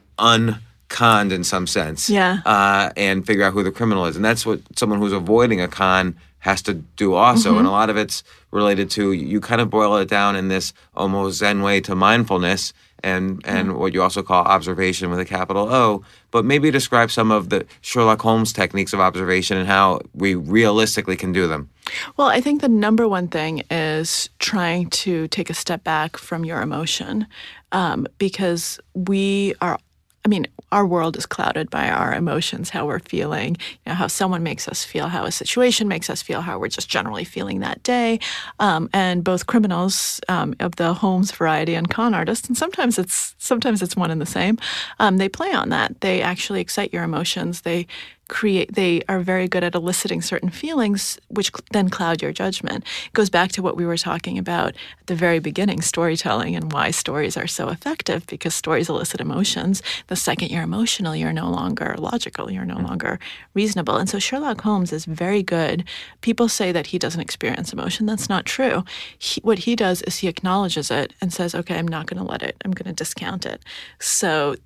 unconned 0.95 1.33
in 1.33 1.45
some 1.45 1.67
sense. 1.67 2.09
Yeah. 2.09 2.41
Uh, 2.45 2.91
and 2.97 3.27
figure 3.27 3.45
out 3.45 3.53
who 3.53 3.63
the 3.63 3.73
criminal 3.73 4.07
is. 4.07 4.17
And 4.17 4.25
that's 4.25 4.47
what 4.47 4.61
someone 4.77 4.99
who's 4.99 5.13
avoiding 5.13 5.61
a 5.61 5.69
con 5.69 6.17
has 6.39 6.63
to 6.63 6.75
do 6.75 7.15
also. 7.15 7.51
Mm-hmm. 7.51 7.59
And 7.59 7.67
a 7.67 7.71
lot 7.71 7.91
of 7.91 7.97
it's 7.97 8.23
related 8.51 8.91
to 8.91 9.13
you 9.13 9.41
kind 9.41 9.61
of 9.61 9.71
boil 9.71 9.97
it 9.97 10.09
down 10.09 10.37
in 10.37 10.49
this 10.49 10.73
almost 10.95 11.39
Zen 11.39 11.63
way 11.63 11.81
to 11.81 11.95
mindfulness 11.95 12.73
and 13.03 13.43
and 13.45 13.77
what 13.77 13.93
you 13.93 14.03
also 14.03 14.23
call 14.23 14.45
observation 14.45 15.11
with 15.11 15.21
a 15.21 15.25
capital 15.25 15.69
O. 15.73 16.05
But 16.31 16.45
maybe 16.45 16.71
describe 16.71 17.11
some 17.11 17.31
of 17.31 17.49
the 17.49 17.67
Sherlock 17.81 18.23
Holmes 18.23 18.53
techniques 18.53 18.93
of 18.93 19.01
observation 19.01 19.59
and 19.59 19.67
how 19.67 20.01
we 20.15 20.35
realistically 20.35 21.17
can 21.17 21.33
do 21.33 21.47
them. 21.47 21.69
Well, 22.17 22.29
I 22.29 22.41
think 22.41 22.61
the 22.61 22.69
number 22.69 23.07
one 23.07 23.29
thing 23.29 23.63
is 23.71 24.31
trying 24.39 24.89
to 24.91 25.29
take 25.29 25.51
a 25.51 25.55
step 25.55 25.85
back 25.85 26.17
from 26.17 26.45
your 26.45 26.63
emotion 26.63 27.27
um, 27.73 28.07
because 28.19 28.81
we 28.95 29.55
are. 29.61 29.79
I 30.25 30.29
mean, 30.29 30.47
our 30.73 30.87
world 30.87 31.19
is 31.19 31.27
clouded 31.27 31.69
by 31.69 31.91
our 31.91 32.15
emotions, 32.15 32.71
how 32.71 32.87
we're 32.87 32.99
feeling, 32.99 33.57
you 33.85 33.91
know, 33.91 33.95
how 33.95 34.07
someone 34.07 34.43
makes 34.43 34.67
us 34.67 34.83
feel, 34.83 35.09
how 35.09 35.25
a 35.25 35.31
situation 35.31 35.87
makes 35.87 36.09
us 36.09 36.23
feel, 36.23 36.41
how 36.41 36.59
we're 36.59 36.69
just 36.69 36.89
generally 36.89 37.25
feeling 37.25 37.61
that 37.61 37.83
day. 37.83 38.19
Um, 38.59 38.89
and 38.95 39.23
both 39.23 39.47
criminals 39.47 40.21
um, 40.29 40.55
of 40.61 40.77
the 40.77 40.95
Holmes 40.95 41.31
variety 41.31 41.75
and 41.75 41.91
con 41.91 42.15
artists, 42.15 42.49
and 42.49 42.57
sometimes 42.57 42.99
it's 42.99 43.35
sometimes 43.39 43.83
it's 43.83 43.97
one 43.97 44.11
and 44.11 44.21
the 44.21 44.27
same. 44.27 44.59
Um, 44.99 45.19
they 45.19 45.29
play 45.29 45.53
on 45.53 45.69
that. 45.69 46.01
They 46.01 46.23
actually 46.23 46.63
excite 46.63 46.93
your 46.93 47.05
emotions. 47.05 47.61
They 47.61 47.87
create 48.29 48.75
they 48.75 49.03
are 49.09 49.21
very 49.21 49.47
good 49.49 49.65
at 49.65 49.75
eliciting 49.75 50.23
certain 50.23 50.51
feelings 50.51 51.19
which 51.29 51.51
then 51.73 51.89
cloud 51.89 52.23
your 52.23 52.33
judgment. 52.33 52.85
It 53.07 53.13
goes 53.13 53.31
back 53.31 53.53
to 53.53 53.63
what 53.63 53.77
we 53.77 53.85
were 53.85 53.97
talking 53.97 54.39
about 54.39 54.69
at 55.01 55.07
the 55.07 55.15
very 55.15 55.39
beginning 55.39 55.83
storytelling 55.83 56.57
and 56.57 56.73
why 56.73 56.91
stories 56.91 57.37
are 57.37 57.47
so 57.47 57.69
effective 57.69 58.27
because 58.27 58.55
stories 58.55 58.89
elicit 58.89 59.21
emotions. 59.21 59.83
The 60.07 60.17
second 60.17 60.51
you're 60.51 60.63
emotional 60.63 61.15
you're 61.15 61.33
no 61.33 61.51
longer 61.51 61.95
logical 61.99 62.51
you're 62.51 62.65
no 62.65 62.77
mm-hmm. 62.77 62.87
longer 62.87 63.19
reasonable. 63.53 63.97
And 63.97 64.09
so 64.09 64.19
sherlock 64.19 64.61
holmes 64.63 64.93
is 64.93 65.05
very 65.05 65.43
good. 65.43 65.85
People 66.21 66.49
say 66.49 66.73
that 66.73 66.89
he 66.89 66.99
doesn't 66.99 67.21
experience 67.21 67.73
emotion. 67.73 68.07
That's 68.07 68.29
not 68.29 68.47
true. 68.47 68.85
He, 69.19 69.41
what 69.43 69.61
he 69.61 69.77
does 69.77 70.03
is 70.03 70.19
he 70.19 70.29
acknowledges 70.29 70.91
it 70.91 71.13
and 71.21 71.33
says 71.33 71.55
okay 71.55 71.79
i'm 71.79 71.89
not 71.89 72.07
going 72.07 72.19
to 72.19 72.31
let 72.31 72.43
it. 72.43 72.57
I'm 72.65 72.73
going 72.73 72.87
to 72.87 72.93
discount 72.93 73.45
it. 73.47 73.63
So 73.99 74.57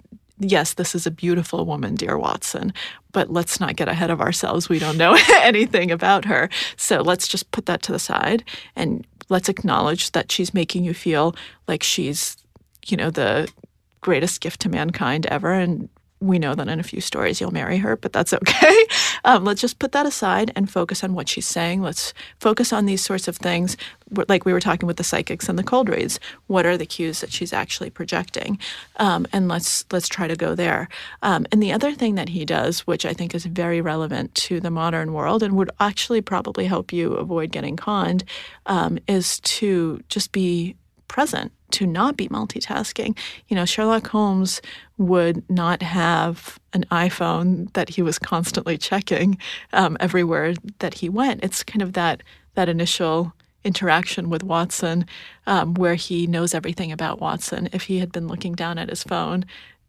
yes, 0.40 0.74
this 0.74 0.94
is 0.94 1.06
a 1.06 1.10
beautiful 1.10 1.64
woman, 1.64 1.94
dear 1.94 2.18
Watson, 2.18 2.72
but 3.12 3.30
let's 3.30 3.60
not 3.60 3.76
get 3.76 3.88
ahead 3.88 4.10
of 4.10 4.20
ourselves. 4.20 4.68
We 4.68 4.78
don't 4.78 4.96
know 4.96 5.16
anything 5.40 5.90
about 5.90 6.24
her. 6.24 6.48
So 6.76 7.00
let's 7.00 7.28
just 7.28 7.50
put 7.50 7.66
that 7.66 7.82
to 7.82 7.92
the 7.92 7.98
side 7.98 8.44
and 8.76 9.06
let's 9.28 9.48
acknowledge 9.48 10.12
that 10.12 10.30
she's 10.32 10.54
making 10.54 10.84
you 10.84 10.94
feel 10.94 11.34
like 11.66 11.82
she's, 11.82 12.36
you 12.86 12.96
know, 12.96 13.10
the 13.10 13.50
greatest 14.00 14.40
gift 14.40 14.60
to 14.60 14.68
mankind 14.68 15.26
ever. 15.26 15.52
And 15.52 15.88
we 16.20 16.38
know 16.38 16.54
that 16.54 16.68
in 16.68 16.80
a 16.80 16.84
few 16.84 17.00
stories 17.00 17.40
you'll 17.40 17.52
marry 17.52 17.78
her, 17.78 17.96
but 17.96 18.12
that's 18.12 18.32
okay. 18.32 18.86
Um, 19.24 19.44
let's 19.44 19.60
just 19.60 19.80
put 19.80 19.92
that 19.92 20.06
aside 20.06 20.52
and 20.54 20.70
focus 20.70 21.02
on 21.02 21.12
what 21.12 21.28
she's 21.28 21.46
saying. 21.46 21.82
Let's 21.82 22.14
focus 22.38 22.72
on 22.72 22.86
these 22.86 23.02
sorts 23.02 23.26
of 23.26 23.36
things, 23.36 23.76
like 24.28 24.44
we 24.44 24.52
were 24.52 24.60
talking 24.60 24.86
with 24.86 24.96
the 24.96 25.04
psychics 25.04 25.48
and 25.48 25.58
the 25.58 25.64
cold 25.64 25.88
reads. 25.88 26.20
What 26.46 26.64
are 26.64 26.78
the 26.78 26.86
cues 26.86 27.20
that 27.20 27.32
she's 27.32 27.52
actually 27.52 27.90
projecting? 27.90 28.58
Um, 28.96 29.26
and 29.32 29.48
let's 29.48 29.84
let's 29.90 30.08
try 30.08 30.28
to 30.28 30.36
go 30.36 30.54
there. 30.54 30.88
Um, 31.22 31.46
and 31.50 31.62
the 31.62 31.72
other 31.72 31.92
thing 31.94 32.14
that 32.14 32.28
he 32.28 32.44
does, 32.44 32.86
which 32.86 33.04
I 33.04 33.12
think 33.12 33.34
is 33.34 33.44
very 33.44 33.80
relevant 33.80 34.34
to 34.36 34.60
the 34.60 34.70
modern 34.70 35.12
world 35.12 35.42
and 35.42 35.56
would 35.56 35.70
actually 35.80 36.20
probably 36.20 36.66
help 36.66 36.92
you 36.92 37.14
avoid 37.14 37.50
getting 37.50 37.76
conned, 37.76 38.24
um, 38.66 38.98
is 39.08 39.40
to 39.40 40.00
just 40.08 40.30
be 40.30 40.76
present 41.08 41.52
to 41.72 41.86
not 41.86 42.16
be 42.16 42.28
multitasking. 42.28 43.16
You 43.48 43.56
know, 43.56 43.64
Sherlock 43.64 44.08
Holmes 44.08 44.60
would 44.96 45.48
not 45.48 45.82
have 45.82 46.58
an 46.72 46.84
iPhone 46.90 47.72
that 47.74 47.90
he 47.90 48.02
was 48.02 48.18
constantly 48.18 48.78
checking 48.78 49.38
um, 49.72 49.96
everywhere 50.00 50.54
that 50.78 50.94
he 50.94 51.08
went. 51.08 51.44
It's 51.44 51.62
kind 51.62 51.82
of 51.82 51.92
that 51.94 52.22
that 52.54 52.68
initial 52.68 53.32
interaction 53.64 54.30
with 54.30 54.42
Watson, 54.42 55.06
um, 55.46 55.74
where 55.74 55.94
he 55.94 56.26
knows 56.26 56.54
everything 56.54 56.90
about 56.90 57.20
Watson. 57.20 57.68
If 57.72 57.82
he 57.82 57.98
had 57.98 58.10
been 58.10 58.26
looking 58.26 58.54
down 58.54 58.78
at 58.78 58.88
his 58.88 59.02
phone, 59.02 59.44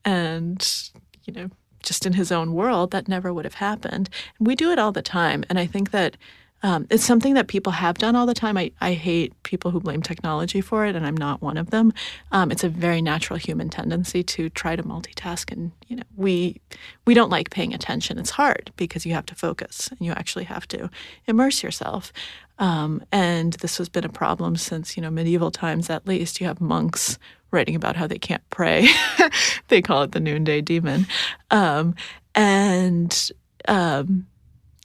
and 0.05 0.89
you 1.25 1.34
know, 1.34 1.49
just 1.82 2.05
in 2.05 2.13
his 2.13 2.32
own 2.32 2.53
world, 2.53 2.91
that 2.91 3.07
never 3.07 3.34
would 3.34 3.45
have 3.45 3.55
happened. 3.55 4.09
We 4.39 4.55
do 4.55 4.71
it 4.71 4.80
all 4.80 4.91
the 4.91 5.01
time, 5.01 5.43
and 5.49 5.57
I 5.57 5.65
think 5.65 5.91
that 5.91 6.17
Um, 6.62 6.88
it's 6.89 7.05
something 7.05 7.36
that 7.36 7.47
people 7.47 7.72
have 7.72 7.97
done 7.97 8.16
all 8.16 8.26
the 8.26 8.34
time. 8.34 8.57
I, 8.57 8.72
I 8.82 8.93
hate 8.93 9.41
people 9.43 9.72
who 9.72 9.80
blame 9.80 10.01
technology 10.01 10.62
for 10.62 10.86
it, 10.86 10.95
and 10.95 11.05
I'm 11.05 11.16
not 11.16 11.41
one 11.41 11.57
of 11.57 11.70
them. 11.70 11.93
Um, 12.32 12.51
it's 12.51 12.64
a 12.64 12.70
very 12.70 13.01
natural 13.01 13.39
human 13.39 13.70
tendency 13.70 14.24
to 14.24 14.49
try 14.49 14.76
to 14.76 14.84
multitask, 14.84 15.51
and 15.51 15.72
you 15.88 15.95
know 15.95 16.03
we 16.16 16.60
we 17.05 17.14
don't 17.14 17.30
like 17.30 17.49
paying 17.49 17.74
attention. 17.74 18.20
It's 18.20 18.32
hard 18.32 18.72
because 18.76 19.05
you 19.05 19.14
have 19.14 19.26
to 19.28 19.36
focus 19.36 19.89
and 19.89 19.99
you 20.01 20.12
actually 20.12 20.45
have 20.45 20.68
to 20.70 20.89
immerse 21.28 21.64
yourself. 21.64 22.12
Um, 22.57 23.03
and 23.12 23.53
this 23.53 23.78
has 23.78 23.88
been 23.88 24.03
a 24.03 24.10
problem 24.10 24.57
since 24.57 24.97
you 24.97 25.01
know 25.01 25.10
medieval 25.10 25.51
times. 25.51 25.89
At 25.89 26.07
least 26.07 26.41
you 26.41 26.47
have 26.47 26.60
monks 26.60 27.18
writing 27.51 27.76
about 27.76 27.95
how 27.95 28.05
they 28.05 28.20
can't 28.20 28.47
pray. 28.49 28.88
they 29.70 29.82
call 29.82 30.03
it 30.03 30.12
the 30.12 30.20
noonday 30.20 30.62
demon, 30.62 31.07
um, 31.52 31.95
and 32.36 33.31
um, 33.68 34.27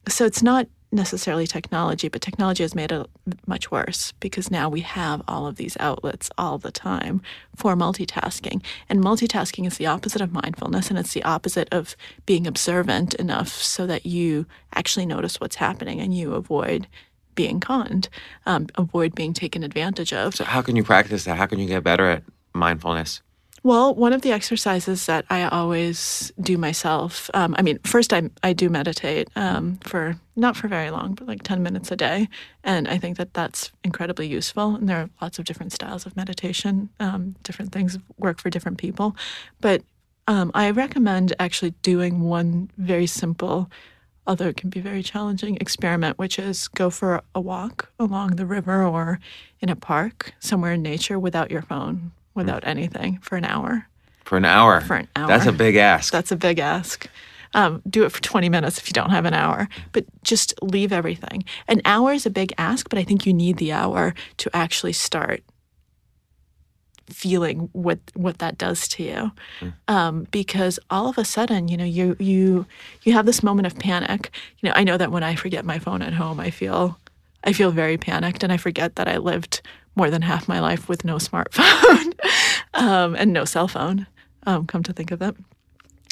so 0.08 0.24
it's 0.24 0.42
not 0.42 0.68
necessarily 0.94 1.46
technology, 1.46 2.08
but 2.08 2.22
technology 2.22 2.62
has 2.62 2.74
made 2.74 2.92
it 2.92 3.06
much 3.46 3.70
worse 3.70 4.12
because 4.20 4.50
now 4.50 4.68
we 4.68 4.80
have 4.80 5.22
all 5.28 5.46
of 5.46 5.56
these 5.56 5.76
outlets 5.80 6.30
all 6.38 6.58
the 6.58 6.70
time 6.70 7.20
for 7.56 7.74
multitasking. 7.74 8.62
And 8.88 9.00
multitasking 9.00 9.66
is 9.66 9.76
the 9.76 9.86
opposite 9.86 10.20
of 10.20 10.32
mindfulness 10.32 10.90
and 10.90 10.98
it's 10.98 11.12
the 11.12 11.24
opposite 11.24 11.68
of 11.72 11.96
being 12.26 12.46
observant 12.46 13.14
enough 13.14 13.48
so 13.48 13.86
that 13.86 14.06
you 14.06 14.46
actually 14.74 15.06
notice 15.06 15.40
what's 15.40 15.56
happening 15.56 16.00
and 16.00 16.16
you 16.16 16.34
avoid 16.34 16.86
being 17.34 17.58
conned, 17.58 18.08
um, 18.46 18.68
avoid 18.76 19.14
being 19.14 19.32
taken 19.32 19.64
advantage 19.64 20.12
of. 20.12 20.36
So 20.36 20.44
how 20.44 20.62
can 20.62 20.76
you 20.76 20.84
practice 20.84 21.24
that? 21.24 21.36
How 21.36 21.46
can 21.46 21.58
you 21.58 21.66
get 21.66 21.82
better 21.82 22.08
at 22.08 22.22
mindfulness? 22.54 23.20
Well, 23.64 23.94
one 23.94 24.12
of 24.12 24.20
the 24.20 24.30
exercises 24.30 25.06
that 25.06 25.24
I 25.30 25.44
always 25.44 26.30
do 26.38 26.58
myself, 26.58 27.30
um, 27.32 27.54
I 27.58 27.62
mean, 27.62 27.78
first 27.78 28.12
I, 28.12 28.28
I 28.42 28.52
do 28.52 28.68
meditate 28.68 29.30
um, 29.36 29.78
for 29.78 30.20
not 30.36 30.54
for 30.54 30.68
very 30.68 30.90
long, 30.90 31.14
but 31.14 31.26
like 31.26 31.42
10 31.42 31.62
minutes 31.62 31.90
a 31.90 31.96
day. 31.96 32.28
And 32.62 32.86
I 32.86 32.98
think 32.98 33.16
that 33.16 33.32
that's 33.32 33.72
incredibly 33.82 34.26
useful. 34.26 34.74
And 34.74 34.86
there 34.86 34.98
are 34.98 35.10
lots 35.22 35.38
of 35.38 35.46
different 35.46 35.72
styles 35.72 36.04
of 36.04 36.14
meditation, 36.14 36.90
um, 37.00 37.36
different 37.42 37.72
things 37.72 37.96
work 38.18 38.38
for 38.38 38.50
different 38.50 38.76
people. 38.76 39.16
But 39.62 39.82
um, 40.28 40.50
I 40.52 40.70
recommend 40.70 41.32
actually 41.38 41.70
doing 41.80 42.20
one 42.20 42.70
very 42.76 43.06
simple, 43.06 43.70
although 44.26 44.48
it 44.48 44.58
can 44.58 44.68
be 44.68 44.80
very 44.80 45.02
challenging, 45.02 45.56
experiment, 45.56 46.18
which 46.18 46.38
is 46.38 46.68
go 46.68 46.90
for 46.90 47.22
a 47.34 47.40
walk 47.40 47.90
along 47.98 48.36
the 48.36 48.44
river 48.44 48.84
or 48.84 49.20
in 49.60 49.70
a 49.70 49.76
park, 49.76 50.34
somewhere 50.38 50.74
in 50.74 50.82
nature 50.82 51.18
without 51.18 51.50
your 51.50 51.62
phone 51.62 52.12
without 52.34 52.66
anything 52.66 53.18
for 53.22 53.36
an 53.36 53.44
hour. 53.44 53.86
For 54.24 54.36
an 54.36 54.44
hour. 54.44 54.80
For 54.80 54.96
an 54.96 55.08
hour. 55.16 55.28
That's 55.28 55.46
a 55.46 55.52
big 55.52 55.76
ask. 55.76 56.12
That's 56.12 56.32
a 56.32 56.36
big 56.36 56.58
ask. 56.58 57.08
Um, 57.54 57.82
do 57.88 58.04
it 58.04 58.10
for 58.10 58.20
20 58.20 58.48
minutes 58.48 58.78
if 58.78 58.88
you 58.88 58.92
don't 58.92 59.10
have 59.10 59.26
an 59.26 59.34
hour, 59.34 59.68
but 59.92 60.04
just 60.24 60.60
leave 60.60 60.92
everything. 60.92 61.44
An 61.68 61.80
hour 61.84 62.12
is 62.12 62.26
a 62.26 62.30
big 62.30 62.52
ask, 62.58 62.88
but 62.88 62.98
I 62.98 63.04
think 63.04 63.26
you 63.26 63.32
need 63.32 63.58
the 63.58 63.72
hour 63.72 64.12
to 64.38 64.50
actually 64.52 64.92
start 64.92 65.42
feeling 67.08 67.68
what 67.72 67.98
what 68.14 68.38
that 68.38 68.56
does 68.56 68.88
to 68.88 69.02
you 69.02 69.30
um, 69.88 70.26
because 70.30 70.78
all 70.88 71.08
of 71.08 71.18
a 71.18 71.24
sudden 71.24 71.68
you 71.68 71.76
know 71.76 71.84
you 71.84 72.16
you 72.18 72.64
you 73.02 73.12
have 73.12 73.26
this 73.26 73.42
moment 73.42 73.66
of 73.66 73.78
panic 73.78 74.30
you 74.60 74.68
know 74.68 74.72
i 74.74 74.82
know 74.82 74.96
that 74.96 75.12
when 75.12 75.22
i 75.22 75.34
forget 75.34 75.66
my 75.66 75.78
phone 75.78 76.00
at 76.00 76.14
home 76.14 76.40
i 76.40 76.50
feel 76.50 76.98
i 77.44 77.52
feel 77.52 77.70
very 77.70 77.98
panicked 77.98 78.42
and 78.42 78.52
i 78.52 78.56
forget 78.56 78.96
that 78.96 79.06
i 79.06 79.18
lived 79.18 79.60
more 79.96 80.10
than 80.10 80.22
half 80.22 80.48
my 80.48 80.60
life 80.60 80.88
with 80.88 81.04
no 81.04 81.16
smartphone 81.16 82.14
um, 82.74 83.14
and 83.14 83.32
no 83.32 83.44
cell 83.44 83.68
phone 83.68 84.06
um, 84.46 84.66
come 84.66 84.82
to 84.82 84.92
think 84.92 85.10
of 85.10 85.22
it 85.22 85.36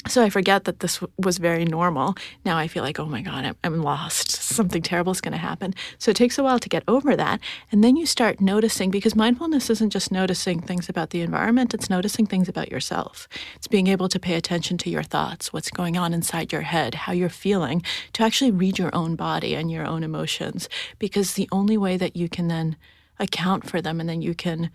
so 0.07 0.21
I 0.21 0.29
forget 0.29 0.65
that 0.65 0.81
this 0.81 0.95
w- 0.95 1.11
was 1.17 1.37
very 1.37 1.63
normal. 1.63 2.15
Now 2.43 2.57
I 2.57 2.67
feel 2.67 2.83
like, 2.83 2.99
oh 2.99 3.05
my 3.05 3.21
God, 3.21 3.45
I'm, 3.45 3.55
I'm 3.63 3.81
lost. 3.81 4.31
Something 4.31 4.81
terrible 4.81 5.13
is 5.13 5.21
going 5.21 5.31
to 5.31 5.37
happen. 5.37 5.73
So 5.97 6.11
it 6.11 6.17
takes 6.17 6.37
a 6.37 6.43
while 6.43 6.59
to 6.59 6.67
get 6.67 6.83
over 6.89 7.15
that. 7.15 7.39
And 7.71 7.83
then 7.83 7.95
you 7.95 8.05
start 8.05 8.41
noticing, 8.41 8.91
because 8.91 9.15
mindfulness 9.15 9.69
isn't 9.69 9.91
just 9.91 10.11
noticing 10.11 10.59
things 10.59 10.89
about 10.89 11.11
the 11.11 11.21
environment, 11.21 11.73
it's 11.73 11.89
noticing 11.89 12.25
things 12.25 12.49
about 12.49 12.69
yourself. 12.69 13.29
It's 13.55 13.67
being 13.67 13.87
able 13.87 14.09
to 14.09 14.19
pay 14.19 14.35
attention 14.35 14.77
to 14.79 14.89
your 14.89 15.03
thoughts, 15.03 15.53
what's 15.53 15.71
going 15.71 15.95
on 15.95 16.13
inside 16.13 16.51
your 16.51 16.61
head, 16.61 16.95
how 16.95 17.13
you're 17.13 17.29
feeling, 17.29 17.81
to 18.13 18.23
actually 18.23 18.51
read 18.51 18.77
your 18.77 18.93
own 18.93 19.15
body 19.15 19.55
and 19.55 19.71
your 19.71 19.85
own 19.85 20.03
emotions. 20.03 20.67
Because 20.99 21.33
the 21.33 21.47
only 21.51 21.77
way 21.77 21.95
that 21.95 22.17
you 22.17 22.27
can 22.27 22.49
then 22.49 22.75
account 23.23 23.67
for 23.69 23.81
them 23.81 23.99
and 23.99 24.07
then 24.07 24.21
you 24.21 24.35
can 24.35 24.69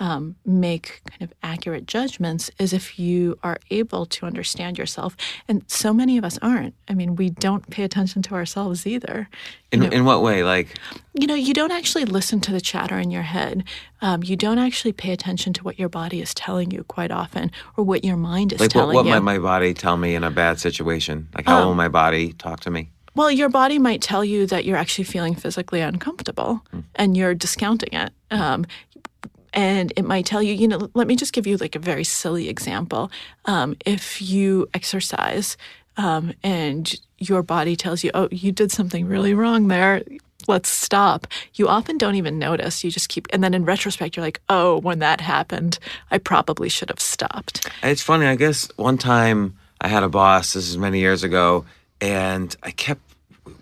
um, 0.00 0.34
make 0.44 1.02
kind 1.08 1.22
of 1.22 1.32
accurate 1.42 1.86
judgments 1.86 2.50
is 2.58 2.72
if 2.72 2.98
you 2.98 3.38
are 3.44 3.58
able 3.70 4.06
to 4.06 4.26
understand 4.26 4.76
yourself. 4.76 5.16
And 5.46 5.62
so 5.70 5.92
many 5.92 6.18
of 6.18 6.24
us 6.24 6.36
aren't. 6.42 6.74
I 6.88 6.94
mean, 6.94 7.14
we 7.14 7.30
don't 7.30 7.68
pay 7.70 7.84
attention 7.84 8.20
to 8.22 8.34
ourselves 8.34 8.86
either. 8.88 9.28
in, 9.70 9.82
you 9.82 9.88
know, 9.88 9.96
in 9.96 10.04
what 10.04 10.20
way? 10.22 10.42
Like, 10.42 10.76
you 11.14 11.28
know, 11.28 11.36
you 11.36 11.54
don't 11.54 11.70
actually 11.70 12.06
listen 12.06 12.40
to 12.40 12.52
the 12.52 12.60
chatter 12.60 12.98
in 12.98 13.12
your 13.12 13.22
head. 13.22 13.64
Um, 14.00 14.24
you 14.24 14.36
don't 14.36 14.58
actually 14.58 14.92
pay 14.92 15.12
attention 15.12 15.52
to 15.54 15.62
what 15.62 15.78
your 15.78 15.88
body 15.88 16.20
is 16.20 16.34
telling 16.34 16.72
you 16.72 16.82
quite 16.84 17.12
often, 17.12 17.52
or 17.76 17.84
what 17.84 18.04
your 18.04 18.16
mind 18.16 18.52
is 18.52 18.58
like 18.60 18.74
what, 18.74 18.80
telling 18.80 18.94
what 18.96 19.04
you. 19.04 19.12
might 19.12 19.20
my 19.20 19.38
body 19.38 19.74
tell 19.74 19.96
me 19.96 20.16
in 20.16 20.24
a 20.24 20.30
bad 20.30 20.58
situation? 20.58 21.28
Like, 21.36 21.46
how 21.46 21.60
Um, 21.60 21.68
will 21.68 21.74
my 21.76 21.88
body 21.88 22.32
talk 22.32 22.60
to 22.60 22.70
me? 22.70 22.90
Well, 23.14 23.30
your 23.30 23.48
body 23.48 23.78
might 23.78 24.02
tell 24.02 24.24
you 24.24 24.46
that 24.46 24.64
you're 24.64 24.76
actually 24.76 25.04
feeling 25.04 25.34
physically 25.34 25.80
uncomfortable 25.80 26.62
and 26.96 27.16
you're 27.16 27.34
discounting 27.34 27.92
it. 27.92 28.12
Um, 28.30 28.66
and 29.52 29.92
it 29.96 30.04
might 30.04 30.26
tell 30.26 30.42
you, 30.42 30.52
you 30.52 30.66
know, 30.66 30.90
let 30.94 31.06
me 31.06 31.14
just 31.14 31.32
give 31.32 31.46
you 31.46 31.56
like 31.56 31.76
a 31.76 31.78
very 31.78 32.02
silly 32.04 32.48
example. 32.48 33.10
Um, 33.44 33.76
if 33.86 34.20
you 34.20 34.68
exercise 34.74 35.56
um, 35.96 36.32
and 36.42 36.92
your 37.18 37.42
body 37.42 37.76
tells 37.76 38.02
you, 38.02 38.10
oh, 38.14 38.28
you 38.32 38.50
did 38.50 38.72
something 38.72 39.06
really 39.06 39.32
wrong 39.32 39.68
there, 39.68 40.02
let's 40.48 40.68
stop, 40.68 41.28
you 41.54 41.68
often 41.68 41.96
don't 41.98 42.16
even 42.16 42.38
notice. 42.38 42.82
You 42.82 42.90
just 42.90 43.08
keep, 43.08 43.28
and 43.32 43.42
then 43.44 43.54
in 43.54 43.64
retrospect, 43.64 44.16
you're 44.16 44.24
like, 44.24 44.40
oh, 44.48 44.78
when 44.80 44.98
that 44.98 45.20
happened, 45.20 45.78
I 46.10 46.18
probably 46.18 46.68
should 46.68 46.90
have 46.90 47.00
stopped. 47.00 47.70
It's 47.82 48.02
funny. 48.02 48.26
I 48.26 48.34
guess 48.34 48.68
one 48.76 48.98
time 48.98 49.56
I 49.80 49.88
had 49.88 50.02
a 50.02 50.08
boss. 50.08 50.54
This 50.54 50.68
is 50.68 50.76
many 50.76 50.98
years 50.98 51.22
ago, 51.22 51.64
and 52.00 52.54
I 52.62 52.70
kept 52.70 53.00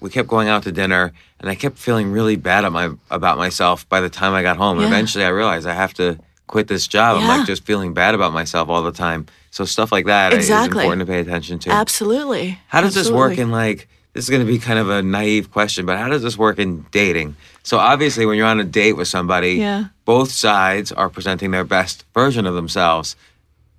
we 0.00 0.10
kept 0.10 0.28
going 0.28 0.48
out 0.48 0.62
to 0.64 0.72
dinner, 0.72 1.12
and 1.40 1.50
I 1.50 1.54
kept 1.56 1.76
feeling 1.76 2.12
really 2.12 2.36
bad 2.36 2.64
at 2.64 2.72
my 2.72 2.90
about 3.10 3.36
myself. 3.38 3.88
By 3.88 4.00
the 4.00 4.09
time 4.09 4.32
I 4.32 4.42
got 4.42 4.56
home, 4.56 4.80
Yeah. 4.80 4.86
eventually 4.86 5.24
I 5.24 5.28
realized 5.28 5.66
I 5.66 5.74
have 5.74 5.94
to 5.94 6.18
quit 6.46 6.68
this 6.68 6.86
job. 6.86 7.18
I'm 7.20 7.26
like 7.28 7.46
just 7.46 7.64
feeling 7.64 7.94
bad 7.94 8.14
about 8.14 8.32
myself 8.32 8.68
all 8.68 8.82
the 8.82 8.92
time. 8.92 9.26
So 9.50 9.64
stuff 9.64 9.90
like 9.92 10.06
that 10.06 10.32
is 10.32 10.40
Exactly. 10.40 10.82
important 10.82 11.00
to 11.00 11.06
pay 11.06 11.20
attention 11.20 11.59
to. 11.60 11.70
Absolutely. 11.70 12.59
How 12.68 12.80
does 12.80 12.94
this 12.94 13.10
work 13.10 13.38
in 13.38 13.50
like 13.50 13.88
this 14.12 14.24
is 14.24 14.30
going 14.30 14.44
to 14.44 14.50
be 14.50 14.59
kind 14.59 14.78
of 14.78 14.90
a 14.90 15.02
naive 15.02 15.50
question, 15.50 15.86
but 15.86 15.96
how 15.98 16.09
does 16.09 16.22
this 16.22 16.36
work 16.36 16.59
in 16.59 16.84
dating? 16.90 17.34
So 17.62 17.78
obviously 17.78 18.26
when 18.26 18.36
you're 18.36 18.46
on 18.46 18.60
a 18.60 18.64
date 18.64 18.92
with 18.92 19.09
somebody, 19.09 19.52
Yeah. 19.54 19.84
both 20.04 20.30
sides 20.30 20.92
are 20.92 21.09
presenting 21.09 21.50
their 21.50 21.64
best 21.64 22.04
version 22.12 22.44
of 22.46 22.54
themselves. 22.54 23.16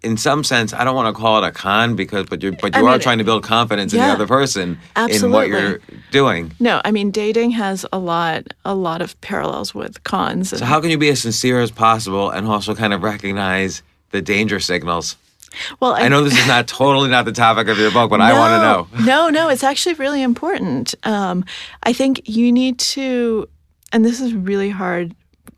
In 0.04 0.18
some 0.18 0.44
sense, 0.44 0.74
I 0.74 0.84
don't 0.84 0.96
want 0.96 1.16
to 1.16 1.20
call 1.20 1.42
it 1.42 1.48
a 1.48 1.52
con 1.52 1.96
because 1.96 2.26
but 2.26 2.44
you're 2.44 2.52
but 2.52 2.76
I 2.76 2.80
you 2.80 2.88
are 2.88 2.92
mean, 2.92 3.00
trying 3.00 3.18
to 3.20 3.24
build 3.24 3.44
confidence 3.44 3.94
in 3.94 4.00
the 4.00 4.06
other 4.06 4.28
person 4.28 4.78
in 5.10 5.32
what 5.32 5.48
you're 5.48 5.80
doing. 6.12 6.52
No, 6.60 6.82
I 6.84 6.92
mean 6.92 7.10
dating 7.10 7.52
has 7.52 7.86
a 7.94 8.00
lot 8.00 8.48
a 8.66 8.76
lot 8.76 9.02
of 9.02 9.20
parallels 9.22 9.74
with 9.74 10.04
cons. 10.04 10.50
So 10.50 10.66
how 10.66 10.82
can 10.82 10.90
you 10.90 10.98
be 10.98 11.10
as 11.10 11.22
sincere 11.22 11.62
as 11.62 11.72
possible 11.72 12.30
and 12.30 12.48
also 12.48 12.76
kind 12.76 12.94
of 12.94 13.02
recognize 13.02 13.82
the 14.12 14.22
danger 14.22 14.60
signals? 14.60 15.16
well, 15.80 15.94
I 15.94 16.08
know 16.08 16.24
this 16.28 16.38
is 16.38 16.48
not 16.48 16.68
totally 16.68 17.10
not 17.10 17.26
the 17.26 17.32
topic 17.32 17.68
of 17.68 17.78
your 17.78 17.92
book, 17.92 18.10
but 18.10 18.22
I 18.22 18.34
want 18.34 18.52
to 18.54 18.60
know. 18.60 19.06
No, 19.06 19.30
no, 19.30 19.50
it's 19.50 19.64
actually 19.64 19.96
really 19.96 20.22
important. 20.22 20.96
Um, 21.04 21.46
I 21.84 21.94
think 21.94 22.28
you 22.28 22.52
need 22.52 22.80
to, 22.80 23.48
and 23.92 24.04
this 24.04 24.20
is 24.22 24.34
really 24.34 24.70
hard 24.70 25.16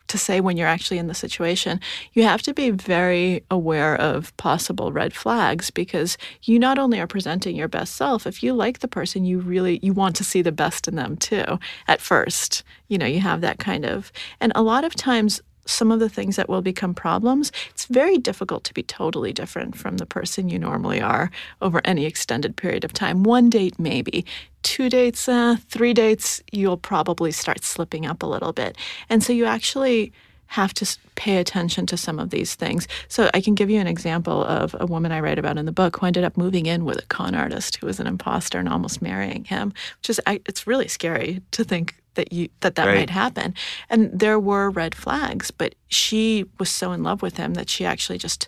to 0.08 0.18
say 0.18 0.40
when 0.40 0.58
you're 0.58 0.68
actually 0.68 0.98
in 0.98 1.08
the 1.08 1.14
situation. 1.14 1.80
You 2.14 2.24
have 2.24 2.42
to 2.44 2.54
be 2.54 2.70
very 2.70 3.44
aware 3.50 3.96
of 3.96 4.36
possible 4.38 4.92
red 4.92 5.14
flags 5.14 5.72
because 5.72 6.18
you 6.44 6.60
not 6.60 6.78
only 6.78 7.00
are 7.00 7.08
presenting 7.08 7.56
your 7.56 7.68
best 7.68 7.96
self. 7.96 8.28
If 8.28 8.44
you 8.44 8.54
like 8.54 8.80
the 8.80 8.88
person, 8.88 9.26
you 9.26 9.40
really 9.40 9.80
you 9.82 9.94
want 9.94 10.16
to 10.18 10.24
see 10.24 10.42
the 10.42 10.52
best 10.52 10.88
in 10.88 10.96
them 10.96 11.18
too. 11.18 11.60
At 11.88 12.02
first, 12.02 12.64
you 12.88 12.98
know, 12.98 13.06
you 13.06 13.20
have 13.20 13.42
that 13.42 13.60
kind 13.60 13.86
of, 13.86 14.12
and 14.40 14.52
a 14.56 14.64
lot 14.64 14.84
of 14.84 14.96
times 14.96 15.42
some 15.66 15.92
of 15.92 16.00
the 16.00 16.10
things 16.10 16.36
that 16.36 16.50
will 16.50 16.62
become 16.62 16.94
problems, 16.94 17.52
it's 17.70 17.86
very 17.86 18.18
difficult 18.18 18.64
to 18.66 18.74
be 18.74 18.84
totally 18.84 19.34
different 19.34 19.76
from 19.76 19.98
the 19.98 20.06
person 20.06 20.50
you 20.50 20.60
normally 20.60 21.02
are 21.02 21.32
over 21.62 21.82
any 21.86 22.06
extended 22.06 22.56
period 22.56 22.84
of 22.84 22.94
time. 22.94 23.24
One 23.24 23.50
date, 23.50 23.80
maybe. 23.80 24.26
Two 24.64 24.90
dates, 24.90 25.28
uh, 25.28 25.58
three 25.70 25.94
dates, 25.94 26.42
you'll 26.52 26.78
probably 26.78 27.32
start 27.32 27.64
slipping 27.64 28.06
up 28.06 28.24
a 28.24 28.28
little 28.28 28.54
bit. 28.54 28.78
And 29.10 29.24
so 29.24 29.34
you 29.34 29.46
actually 29.46 30.12
have 30.48 30.74
to 30.76 30.98
pay 31.16 31.38
attention 31.38 31.86
to 31.88 31.98
some 31.98 32.20
of 32.20 32.30
these 32.30 32.56
things. 32.56 32.88
So 33.08 33.30
I 33.34 33.42
can 33.42 33.56
give 33.56 33.70
you 33.70 33.80
an 33.80 33.88
example 33.88 34.44
of 34.44 34.76
a 34.80 34.86
woman 34.86 35.12
I 35.12 35.20
write 35.20 35.40
about 35.40 35.58
in 35.58 35.66
the 35.66 35.72
book 35.72 35.98
who 35.98 36.06
ended 36.06 36.24
up 36.24 36.38
moving 36.38 36.66
in 36.66 36.86
with 36.86 37.00
a 37.00 37.06
con 37.08 37.34
artist 37.36 37.78
who 37.78 37.88
was 37.88 38.00
an 38.00 38.08
imposter 38.08 38.60
and 38.60 38.70
almost 38.70 39.02
marrying 39.02 39.44
him, 39.46 39.74
which 40.00 40.10
is 40.10 40.22
it's 40.28 40.68
really 40.68 40.88
scary 40.88 41.42
to 41.52 41.64
think 41.64 41.96
that 42.16 42.34
you 42.34 42.50
that 42.62 42.76
that 42.76 42.88
Right. 42.88 42.98
might 42.98 43.10
happen. 43.12 43.54
And 43.90 44.10
there 44.18 44.40
were 44.40 44.70
red 44.70 44.96
flags, 44.96 45.52
but 45.52 45.76
she 45.88 46.46
was 46.60 46.70
so 46.70 46.92
in 46.92 47.04
love 47.04 47.22
with 47.22 47.38
him 47.38 47.54
that 47.54 47.70
she 47.70 47.86
actually 47.86 48.18
just 48.18 48.48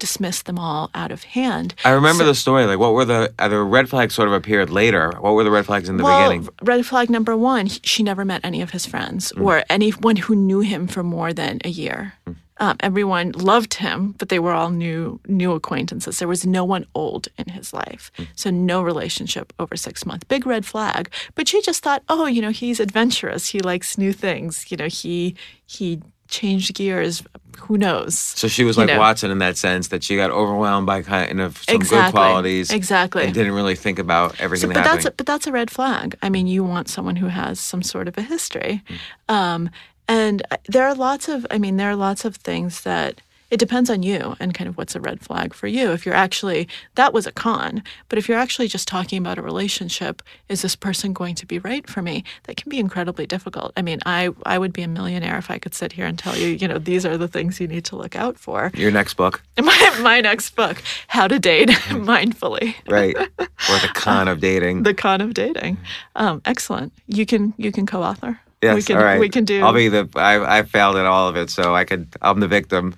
dismissed 0.00 0.46
them 0.46 0.58
all 0.58 0.90
out 0.94 1.12
of 1.12 1.22
hand. 1.22 1.72
I 1.84 1.90
remember 1.90 2.24
So- 2.24 2.26
the 2.28 2.34
story. 2.34 2.66
Like, 2.66 2.80
what 2.80 2.94
were 2.94 3.04
the 3.04 3.32
the 3.38 3.62
red 3.62 3.88
flags? 3.88 4.14
Sort 4.14 4.26
of 4.28 4.34
appeared 4.34 4.68
later. 4.70 5.12
What 5.20 5.34
were 5.34 5.44
the 5.44 5.52
red 5.52 5.66
flags 5.66 5.88
in 5.88 5.96
the 5.96 6.04
well, 6.04 6.28
beginning? 6.28 6.48
red 6.62 6.84
flag 6.84 7.08
number 7.10 7.36
one, 7.36 7.68
she 7.68 8.02
never 8.02 8.24
met 8.24 8.40
any 8.44 8.60
of 8.60 8.70
his 8.70 8.86
friends 8.86 9.32
Mm. 9.36 9.44
or 9.44 9.62
anyone 9.70 10.16
who 10.16 10.34
knew 10.34 10.60
him 10.60 10.88
for 10.88 11.02
more 11.04 11.32
than 11.32 11.60
a 11.64 11.68
year. 11.70 12.14
Mm. 12.28 12.34
Um, 12.58 12.76
everyone 12.80 13.32
loved 13.32 13.74
him, 13.74 14.14
but 14.18 14.28
they 14.28 14.38
were 14.38 14.52
all 14.52 14.70
new 14.70 15.18
new 15.26 15.52
acquaintances. 15.52 16.18
There 16.20 16.28
was 16.28 16.46
no 16.46 16.64
one 16.64 16.86
old 16.94 17.26
in 17.36 17.48
his 17.52 17.72
life, 17.72 18.12
Mm. 18.16 18.26
so 18.36 18.50
no 18.50 18.80
relationship 18.82 19.52
over 19.58 19.76
six 19.76 20.06
months. 20.06 20.24
Big 20.24 20.46
red 20.46 20.64
flag. 20.64 21.10
But 21.34 21.48
she 21.48 21.60
just 21.62 21.82
thought, 21.82 22.02
oh, 22.08 22.26
you 22.26 22.40
know, 22.40 22.50
he's 22.50 22.78
adventurous. 22.80 23.48
He 23.48 23.58
likes 23.60 23.98
new 23.98 24.12
things. 24.12 24.66
You 24.70 24.76
know, 24.76 24.86
he 24.88 25.34
he 25.66 26.00
changed 26.28 26.74
gears. 26.74 27.22
Who 27.58 27.76
knows? 27.78 28.18
So 28.18 28.48
she 28.48 28.64
was 28.64 28.76
you 28.76 28.82
like 28.82 28.88
know. 28.94 28.98
Watson 28.98 29.30
in 29.30 29.38
that 29.38 29.56
sense 29.56 29.88
that 29.88 30.02
she 30.02 30.16
got 30.16 30.30
overwhelmed 30.30 30.86
by 30.86 31.02
kind 31.02 31.40
of 31.40 31.58
some 31.68 31.78
good 31.78 32.10
qualities. 32.12 32.70
Exactly. 32.70 33.24
And 33.24 33.34
didn't 33.34 33.52
really 33.52 33.76
think 33.76 33.98
about 33.98 34.36
So, 34.36 34.44
everything 34.44 34.70
but 34.70 34.76
happening. 34.78 34.94
that's 34.94 35.06
a, 35.06 35.10
but 35.12 35.26
that's 35.26 35.46
a 35.46 35.52
red 35.52 35.70
flag. 35.70 36.16
I 36.22 36.30
mean, 36.30 36.46
you 36.48 36.64
want 36.64 36.88
someone 36.88 37.16
who 37.16 37.28
has 37.28 37.60
some 37.60 37.82
sort 37.82 38.08
of 38.08 38.16
a 38.18 38.22
history, 38.22 38.82
Mm. 38.88 38.98
um, 39.34 39.70
and 40.08 40.42
there 40.68 40.84
are 40.84 40.94
lots 40.94 41.28
of. 41.28 41.46
I 41.50 41.58
mean, 41.58 41.76
there 41.76 41.90
are 41.90 41.96
lots 41.96 42.24
of 42.24 42.36
things 42.36 42.82
that 42.82 43.20
it 43.50 43.58
depends 43.58 43.88
on 43.88 44.02
you 44.02 44.34
and 44.40 44.52
kind 44.52 44.66
of 44.68 44.76
what's 44.76 44.96
a 44.96 45.00
red 45.00 45.20
flag 45.20 45.54
for 45.54 45.68
you. 45.68 45.92
If 45.92 46.04
you're 46.04 46.14
actually 46.14 46.66
that 46.96 47.12
was 47.12 47.24
a 47.26 47.30
con, 47.32 47.84
but 48.08 48.18
if 48.18 48.28
you're 48.28 48.38
actually 48.38 48.66
just 48.68 48.88
talking 48.88 49.18
about 49.18 49.38
a 49.38 49.42
relationship, 49.42 50.22
is 50.48 50.62
this 50.62 50.74
person 50.74 51.12
going 51.12 51.36
to 51.36 51.46
be 51.46 51.58
right 51.60 51.88
for 51.88 52.02
me? 52.02 52.24
That 52.44 52.56
can 52.56 52.68
be 52.70 52.78
incredibly 52.80 53.26
difficult. 53.26 53.72
I 53.76 53.82
mean, 53.82 54.00
I 54.06 54.30
I 54.44 54.58
would 54.58 54.72
be 54.72 54.82
a 54.82 54.88
millionaire 54.88 55.38
if 55.38 55.50
I 55.52 55.58
could 55.58 55.74
sit 55.74 55.92
here 55.92 56.06
and 56.06 56.18
tell 56.18 56.36
you, 56.36 56.48
you 56.48 56.66
know, 56.66 56.78
these 56.78 57.06
are 57.06 57.16
the 57.16 57.28
things 57.28 57.60
you 57.60 57.68
need 57.68 57.84
to 57.86 57.96
look 57.96 58.16
out 58.16 58.38
for. 58.38 58.72
Your 58.74 58.90
next 58.90 59.14
book, 59.14 59.40
My 59.58 59.98
my 60.02 60.20
next 60.20 60.56
book, 60.56 60.82
How 61.08 61.28
to 61.28 61.38
Date 61.38 61.68
Mindfully. 61.90 62.74
right? 62.88 63.16
or 63.16 63.78
the 63.78 63.90
con 63.94 64.26
of 64.26 64.40
dating. 64.48 64.82
The 64.82 64.94
con 64.94 65.20
of 65.20 65.32
dating. 65.34 65.76
Um, 66.16 66.42
excellent. 66.44 66.92
You 67.06 67.24
can 67.26 67.54
you 67.56 67.70
can 67.70 67.86
co-author. 67.86 68.40
Yes, 68.62 68.74
we 68.76 68.82
can 68.82 68.96
all 68.96 69.04
right. 69.04 69.20
we 69.20 69.28
can 69.28 69.44
do. 69.44 69.62
I'll 69.62 69.72
be 69.72 69.88
the. 69.88 70.08
I 70.16 70.58
I 70.58 70.62
failed 70.62 70.96
at 70.96 71.06
all 71.06 71.28
of 71.28 71.36
it, 71.36 71.50
so 71.50 71.74
I 71.74 71.84
could. 71.84 72.08
I'm 72.22 72.40
the 72.40 72.48
victim. 72.48 72.94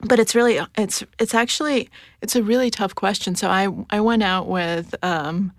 but 0.00 0.18
it's 0.18 0.34
really 0.34 0.60
it's 0.76 1.02
it's 1.18 1.34
actually 1.34 1.88
it's 2.22 2.36
a 2.36 2.42
really 2.42 2.70
tough 2.70 2.94
question. 2.94 3.34
So 3.34 3.48
I 3.48 3.68
I 3.90 4.00
went 4.00 4.22
out 4.22 4.46
with 4.48 4.94
um, 5.02 5.52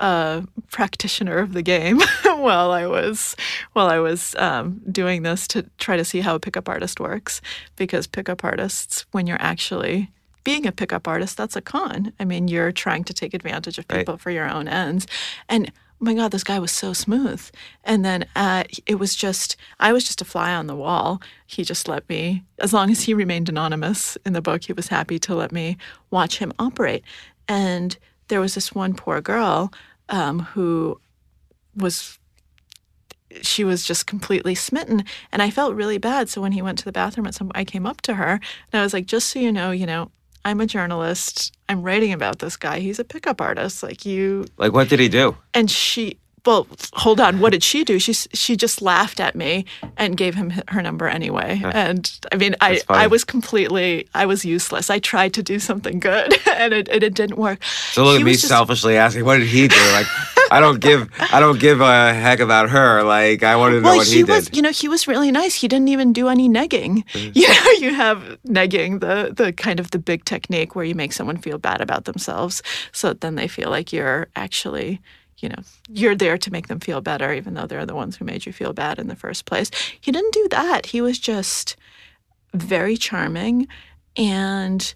a 0.00 0.44
practitioner 0.70 1.38
of 1.38 1.52
the 1.52 1.62
game 1.62 2.00
while 2.24 2.70
I 2.70 2.86
was 2.86 3.34
while 3.72 3.88
I 3.88 3.98
was 3.98 4.34
um, 4.36 4.80
doing 4.90 5.22
this 5.22 5.46
to 5.48 5.62
try 5.78 5.96
to 5.96 6.04
see 6.04 6.20
how 6.20 6.34
a 6.34 6.40
pickup 6.40 6.68
artist 6.68 7.00
works 7.00 7.40
because 7.76 8.06
pickup 8.06 8.44
artists 8.44 9.06
when 9.12 9.26
you're 9.26 9.40
actually 9.40 10.10
being 10.44 10.66
a 10.66 10.72
pickup 10.72 11.08
artist 11.08 11.36
that's 11.36 11.56
a 11.56 11.60
con. 11.62 12.12
I 12.20 12.24
mean 12.24 12.48
you're 12.48 12.72
trying 12.72 13.04
to 13.04 13.12
take 13.14 13.34
advantage 13.34 13.78
of 13.78 13.84
Right. 13.90 13.98
people 13.98 14.16
for 14.16 14.30
your 14.30 14.48
own 14.50 14.68
ends 14.68 15.06
and. 15.48 15.70
Oh 15.98 16.04
my 16.04 16.14
God, 16.14 16.30
this 16.30 16.44
guy 16.44 16.58
was 16.58 16.72
so 16.72 16.92
smooth. 16.92 17.42
And 17.82 18.04
then 18.04 18.26
uh, 18.36 18.64
it 18.84 18.96
was 18.96 19.16
just, 19.16 19.56
I 19.80 19.94
was 19.94 20.04
just 20.04 20.20
a 20.20 20.26
fly 20.26 20.54
on 20.54 20.66
the 20.66 20.76
wall. 20.76 21.22
He 21.46 21.64
just 21.64 21.88
let 21.88 22.06
me, 22.08 22.42
as 22.58 22.74
long 22.74 22.90
as 22.90 23.02
he 23.02 23.14
remained 23.14 23.48
anonymous 23.48 24.18
in 24.26 24.34
the 24.34 24.42
book, 24.42 24.64
he 24.64 24.74
was 24.74 24.88
happy 24.88 25.18
to 25.20 25.34
let 25.34 25.52
me 25.52 25.78
watch 26.10 26.38
him 26.38 26.52
operate. 26.58 27.02
And 27.48 27.96
there 28.28 28.40
was 28.40 28.54
this 28.54 28.74
one 28.74 28.94
poor 28.94 29.22
girl 29.22 29.72
um, 30.10 30.40
who 30.40 31.00
was 31.74 32.18
she 33.42 33.64
was 33.64 33.84
just 33.84 34.06
completely 34.06 34.54
smitten 34.54 35.04
and 35.30 35.42
i 35.42 35.50
felt 35.50 35.74
really 35.74 35.98
bad 35.98 36.28
so 36.28 36.40
when 36.40 36.52
he 36.52 36.62
went 36.62 36.78
to 36.78 36.84
the 36.86 36.92
bathroom 36.92 37.26
at 37.26 37.34
some 37.34 37.50
i 37.54 37.64
came 37.64 37.84
up 37.84 38.00
to 38.00 38.14
her 38.14 38.40
and 38.72 38.80
i 38.80 38.82
was 38.82 38.94
like 38.94 39.04
just 39.04 39.28
so 39.28 39.38
you 39.38 39.52
know 39.52 39.72
you 39.72 39.84
know 39.84 40.10
i'm 40.46 40.60
a 40.60 40.66
journalist. 40.66 41.52
I'm 41.68 41.82
writing 41.82 42.12
about 42.12 42.38
this 42.38 42.56
guy. 42.56 42.78
He's 42.78 42.98
a 43.00 43.04
pickup 43.04 43.40
artist. 43.40 43.82
Like 43.82 44.06
you 44.06 44.46
Like, 44.56 44.72
what 44.72 44.88
did 44.88 45.00
he 45.00 45.08
do? 45.08 45.36
and 45.52 45.70
she 45.70 46.16
well 46.44 46.68
hold 46.94 47.18
on. 47.20 47.40
What 47.40 47.50
did 47.50 47.64
she 47.64 47.82
do? 47.84 47.98
She 47.98 48.12
she 48.12 48.56
just 48.56 48.80
laughed 48.80 49.18
at 49.18 49.34
me 49.34 49.64
and 49.96 50.16
gave 50.16 50.34
him 50.36 50.52
her 50.68 50.80
number 50.80 51.08
anyway. 51.08 51.60
And 51.64 52.02
i 52.32 52.36
mean 52.36 52.54
i 52.60 52.78
funny. 52.78 53.00
i 53.04 53.06
was 53.08 53.24
completely 53.24 54.06
i 54.14 54.24
was 54.26 54.44
useless. 54.44 54.88
I 54.88 54.98
tried 55.00 55.32
to 55.34 55.42
do 55.42 55.58
something 55.58 55.98
good 55.98 56.28
and 56.62 56.72
it, 56.72 56.88
and 56.88 57.02
it 57.02 57.14
didn't 57.14 57.36
work. 57.38 57.58
So 57.92 58.04
look 58.04 58.14
He 58.16 58.22
at 58.22 58.24
me 58.26 58.32
just- 58.32 58.46
selfishly 58.46 58.96
asking, 58.96 59.24
what 59.24 59.38
did 59.38 59.48
he 59.48 59.66
do? 59.66 59.82
Like, 59.98 60.06
I 60.50 60.60
don't 60.60 60.80
give. 60.80 61.10
I 61.18 61.40
don't 61.40 61.58
give 61.58 61.80
a 61.80 62.14
heck 62.14 62.40
about 62.40 62.70
her. 62.70 63.02
Like, 63.02 63.42
I 63.42 63.56
wanted 63.56 63.76
to 63.76 63.80
know 63.82 63.88
well, 63.88 63.96
what 63.98 64.06
he, 64.06 64.16
he, 64.16 64.24
was, 64.24 64.46
did. 64.46 64.56
you 64.56 64.62
know, 64.62 64.70
he 64.70 64.88
was 64.88 65.08
really 65.08 65.30
nice. 65.30 65.54
He 65.54 65.68
didn't 65.68 65.88
even 65.88 66.12
do 66.12 66.28
any 66.28 66.48
negging. 66.48 67.04
Mm. 67.08 67.32
You 67.34 67.48
know, 67.48 67.70
you 67.78 67.94
have 67.94 68.38
negging, 68.46 69.00
the 69.00 69.32
the 69.34 69.52
kind 69.52 69.80
of 69.80 69.90
the 69.90 69.98
big 69.98 70.24
technique 70.24 70.74
where 70.74 70.84
you 70.84 70.94
make 70.94 71.12
someone 71.12 71.36
feel 71.36 71.58
bad 71.58 71.80
about 71.80 72.04
themselves, 72.04 72.62
so 72.92 73.08
that 73.08 73.20
then 73.20 73.34
they 73.34 73.48
feel 73.48 73.70
like 73.70 73.92
you're 73.92 74.28
actually, 74.36 75.00
you 75.38 75.48
know, 75.48 75.62
you're 75.88 76.14
there 76.14 76.38
to 76.38 76.50
make 76.50 76.68
them 76.68 76.80
feel 76.80 77.00
better, 77.00 77.32
even 77.32 77.54
though 77.54 77.66
they're 77.66 77.86
the 77.86 77.94
ones 77.94 78.16
who 78.16 78.24
made 78.24 78.46
you 78.46 78.52
feel 78.52 78.72
bad 78.72 78.98
in 78.98 79.08
the 79.08 79.16
first 79.16 79.44
place. 79.44 79.70
He 80.00 80.12
didn't 80.12 80.32
do 80.32 80.48
that. 80.50 80.86
He 80.86 81.00
was 81.00 81.18
just 81.18 81.76
very 82.54 82.96
charming 82.96 83.68
and 84.16 84.94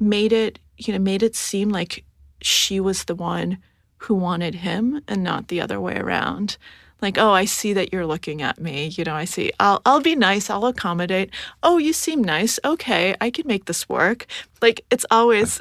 made 0.00 0.32
it, 0.32 0.58
you 0.78 0.92
know, 0.92 0.98
made 0.98 1.22
it 1.22 1.36
seem 1.36 1.68
like 1.68 2.04
she 2.40 2.80
was 2.80 3.04
the 3.04 3.14
one 3.14 3.58
who 4.02 4.14
wanted 4.14 4.56
him 4.56 5.00
and 5.08 5.22
not 5.22 5.48
the 5.48 5.60
other 5.60 5.80
way 5.80 5.96
around. 5.96 6.56
Like, 7.00 7.18
oh, 7.18 7.32
I 7.32 7.44
see 7.46 7.72
that 7.72 7.92
you're 7.92 8.06
looking 8.06 8.42
at 8.42 8.60
me. 8.60 8.86
You 8.96 9.04
know, 9.04 9.14
I 9.14 9.24
see. 9.24 9.50
I'll 9.58 9.82
I'll 9.84 10.00
be 10.00 10.14
nice. 10.14 10.48
I'll 10.48 10.66
accommodate. 10.66 11.30
Oh, 11.62 11.78
you 11.78 11.92
seem 11.92 12.22
nice. 12.22 12.60
Okay, 12.64 13.14
I 13.20 13.30
can 13.30 13.46
make 13.46 13.64
this 13.64 13.88
work. 13.88 14.26
Like 14.60 14.84
it's 14.90 15.06
always 15.10 15.60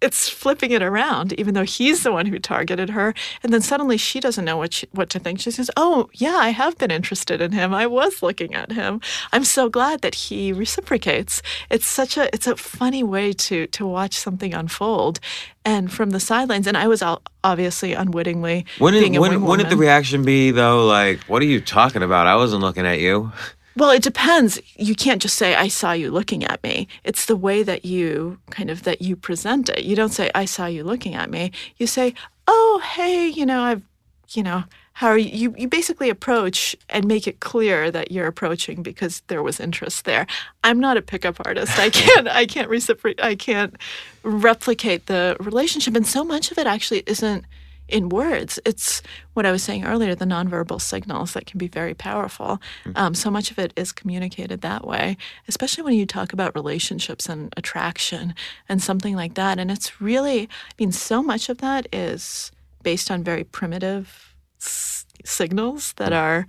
it's 0.00 0.28
flipping 0.28 0.70
it 0.70 0.82
around, 0.82 1.32
even 1.34 1.54
though 1.54 1.64
he's 1.64 2.02
the 2.02 2.12
one 2.12 2.26
who 2.26 2.38
targeted 2.38 2.90
her. 2.90 3.14
And 3.42 3.52
then 3.52 3.60
suddenly 3.60 3.96
she 3.96 4.20
doesn't 4.20 4.44
know 4.44 4.56
what 4.56 4.74
she, 4.74 4.86
what 4.92 5.10
to 5.10 5.18
think. 5.18 5.40
She 5.40 5.50
says, 5.50 5.70
"Oh, 5.76 6.08
yeah, 6.14 6.36
I 6.36 6.50
have 6.50 6.78
been 6.78 6.90
interested 6.90 7.40
in 7.40 7.52
him. 7.52 7.74
I 7.74 7.86
was 7.86 8.22
looking 8.22 8.54
at 8.54 8.72
him. 8.72 9.00
I'm 9.32 9.44
so 9.44 9.68
glad 9.68 10.02
that 10.02 10.14
he 10.14 10.52
reciprocates." 10.52 11.42
It's 11.70 11.86
such 11.86 12.16
a 12.16 12.32
it's 12.34 12.46
a 12.46 12.56
funny 12.56 13.02
way 13.02 13.32
to 13.32 13.66
to 13.68 13.86
watch 13.86 14.14
something 14.14 14.54
unfold, 14.54 15.20
and 15.64 15.92
from 15.92 16.10
the 16.10 16.20
sidelines. 16.20 16.66
And 16.66 16.76
I 16.76 16.86
was 16.88 17.02
obviously 17.44 17.92
unwittingly 17.92 18.66
Wouldn't 18.80 19.02
being 19.02 19.16
a 19.16 19.20
wouldn't, 19.20 19.42
wouldn't 19.42 19.70
the 19.70 19.76
reaction 19.76 20.24
be 20.24 20.50
though? 20.50 20.86
Like, 20.86 21.22
what 21.24 21.42
are 21.42 21.46
you 21.46 21.60
talking 21.60 22.02
about? 22.02 22.26
I 22.26 22.36
wasn't 22.36 22.62
looking 22.62 22.86
at 22.86 23.00
you. 23.00 23.32
Well, 23.78 23.90
it 23.90 24.02
depends. 24.02 24.60
You 24.74 24.96
can't 24.96 25.22
just 25.22 25.36
say 25.36 25.54
I 25.54 25.68
saw 25.68 25.92
you 25.92 26.10
looking 26.10 26.42
at 26.42 26.60
me. 26.64 26.88
It's 27.04 27.26
the 27.26 27.36
way 27.36 27.62
that 27.62 27.84
you 27.84 28.40
kind 28.50 28.70
of 28.70 28.82
that 28.82 29.02
you 29.02 29.14
present 29.14 29.68
it. 29.68 29.84
You 29.84 29.94
don't 29.94 30.12
say 30.12 30.32
I 30.34 30.46
saw 30.46 30.66
you 30.66 30.82
looking 30.82 31.14
at 31.14 31.30
me. 31.30 31.52
You 31.76 31.86
say, 31.86 32.12
"Oh, 32.48 32.82
hey, 32.96 33.28
you 33.28 33.46
know, 33.46 33.62
I've, 33.62 33.82
you 34.30 34.42
know, 34.42 34.64
how 34.94 35.06
are 35.06 35.16
you?" 35.16 35.30
You, 35.30 35.54
you 35.56 35.68
basically 35.68 36.10
approach 36.10 36.74
and 36.88 37.06
make 37.06 37.28
it 37.28 37.38
clear 37.38 37.88
that 37.92 38.10
you're 38.10 38.26
approaching 38.26 38.82
because 38.82 39.22
there 39.28 39.44
was 39.44 39.60
interest 39.60 40.04
there. 40.06 40.26
I'm 40.64 40.80
not 40.80 40.96
a 40.96 41.02
pickup 41.02 41.36
artist. 41.46 41.78
I 41.78 41.90
can't 42.00 42.26
I 42.26 42.46
can't 42.46 42.68
reciprocate 42.68 43.24
I 43.24 43.36
can't 43.36 43.76
replicate 44.24 45.06
the 45.06 45.36
relationship 45.38 45.94
and 45.94 46.06
so 46.06 46.24
much 46.24 46.50
of 46.50 46.58
it 46.58 46.66
actually 46.66 47.04
isn't 47.06 47.44
in 47.88 48.08
words. 48.08 48.58
It's 48.64 49.02
what 49.34 49.46
I 49.46 49.52
was 49.52 49.62
saying 49.62 49.84
earlier 49.84 50.14
the 50.14 50.24
nonverbal 50.24 50.80
signals 50.80 51.32
that 51.32 51.46
can 51.46 51.58
be 51.58 51.68
very 51.68 51.94
powerful. 51.94 52.60
Um, 52.96 53.14
so 53.14 53.30
much 53.30 53.50
of 53.50 53.58
it 53.58 53.72
is 53.76 53.92
communicated 53.92 54.60
that 54.60 54.86
way, 54.86 55.16
especially 55.48 55.84
when 55.84 55.94
you 55.94 56.06
talk 56.06 56.32
about 56.32 56.54
relationships 56.54 57.28
and 57.28 57.52
attraction 57.56 58.34
and 58.68 58.82
something 58.82 59.16
like 59.16 59.34
that. 59.34 59.58
And 59.58 59.70
it's 59.70 60.00
really, 60.00 60.42
I 60.42 60.74
mean, 60.78 60.92
so 60.92 61.22
much 61.22 61.48
of 61.48 61.58
that 61.58 61.86
is 61.92 62.52
based 62.82 63.10
on 63.10 63.24
very 63.24 63.44
primitive 63.44 64.34
s- 64.60 65.06
signals 65.24 65.94
that 65.94 66.12
are 66.12 66.46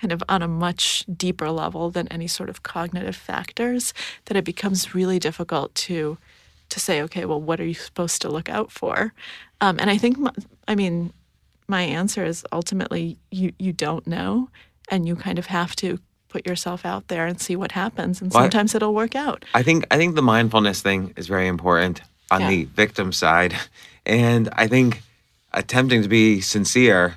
kind 0.00 0.12
of 0.12 0.22
on 0.28 0.42
a 0.42 0.48
much 0.48 1.04
deeper 1.14 1.50
level 1.50 1.90
than 1.90 2.06
any 2.08 2.26
sort 2.26 2.50
of 2.50 2.62
cognitive 2.62 3.16
factors 3.16 3.94
that 4.26 4.36
it 4.36 4.44
becomes 4.44 4.94
really 4.94 5.18
difficult 5.18 5.74
to 5.74 6.18
to 6.68 6.80
say 6.80 7.00
okay 7.00 7.24
well 7.24 7.40
what 7.40 7.60
are 7.60 7.64
you 7.64 7.74
supposed 7.74 8.20
to 8.20 8.28
look 8.28 8.48
out 8.48 8.70
for 8.72 9.14
um, 9.60 9.76
and 9.80 9.90
i 9.90 9.96
think 9.98 10.18
my, 10.18 10.30
i 10.68 10.74
mean 10.74 11.12
my 11.68 11.82
answer 11.82 12.24
is 12.24 12.44
ultimately 12.52 13.18
you 13.30 13.52
you 13.58 13.72
don't 13.72 14.06
know 14.06 14.48
and 14.90 15.06
you 15.08 15.16
kind 15.16 15.38
of 15.38 15.46
have 15.46 15.74
to 15.76 15.98
put 16.28 16.46
yourself 16.46 16.84
out 16.84 17.08
there 17.08 17.26
and 17.26 17.40
see 17.40 17.56
what 17.56 17.72
happens 17.72 18.20
and 18.20 18.32
Well, 18.32 18.42
I- 18.42 18.44
sometimes 18.46 18.74
it'll 18.74 18.94
work 18.94 19.14
out 19.16 19.44
I 19.54 19.62
think 19.62 19.86
I 19.90 19.96
think 19.96 20.14
the 20.14 20.22
mindfulness 20.22 20.82
thing 20.82 21.12
is 21.16 21.26
very 21.28 21.46
important 21.48 22.02
on 22.30 22.40
Yeah. 22.40 22.48
the 22.48 22.64
victim 22.64 23.12
side, 23.12 23.54
and 24.06 24.48
I 24.52 24.66
think 24.66 25.02
attempting 25.52 26.02
to 26.02 26.08
be 26.08 26.40
sincere 26.40 27.14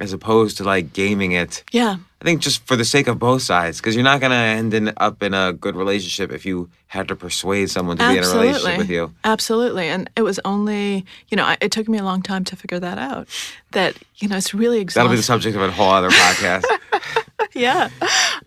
as 0.00 0.12
opposed 0.12 0.56
to 0.56 0.64
like 0.64 0.92
gaming 0.92 1.32
it. 1.32 1.62
yeah 1.72 1.96
I 2.20 2.24
think 2.26 2.42
just 2.42 2.66
for 2.66 2.76
the 2.76 2.84
sake 2.84 3.08
of 3.08 3.18
both 3.18 3.40
sides, 3.40 3.78
because 3.80 3.94
you're 3.94 4.04
not 4.04 4.20
gonna 4.20 4.34
end 4.34 4.74
in, 4.74 4.92
up 4.98 5.22
in 5.22 5.32
a 5.32 5.54
good 5.54 5.74
relationship 5.74 6.30
if 6.30 6.44
you 6.44 6.68
had 6.88 7.08
to 7.08 7.16
persuade 7.16 7.70
someone 7.70 7.96
to 7.96 8.08
be 8.08 8.18
in 8.18 8.24
a 8.24 8.28
relationship 8.28 8.76
with 8.76 8.90
you. 8.90 9.14
Absolutely. 9.24 9.86
And 9.86 10.10
it 10.16 10.22
was 10.22 10.38
only, 10.44 11.06
you 11.30 11.36
know, 11.38 11.44
I, 11.44 11.56
it 11.62 11.70
took 11.72 11.88
me 11.88 11.96
a 11.96 12.04
long 12.04 12.20
time 12.20 12.44
to 12.44 12.56
figure 12.56 12.78
that 12.78 12.98
out. 12.98 13.26
That, 13.72 13.96
you 14.16 14.28
know, 14.28 14.36
it's 14.36 14.52
really 14.52 14.80
exhausting. 14.80 15.04
That'll 15.04 15.14
be 15.14 15.16
the 15.16 15.22
subject 15.22 15.56
of 15.56 15.62
a 15.62 15.70
whole 15.70 15.88
other 15.88 16.10
podcast. 16.10 16.64
yeah. 17.54 17.88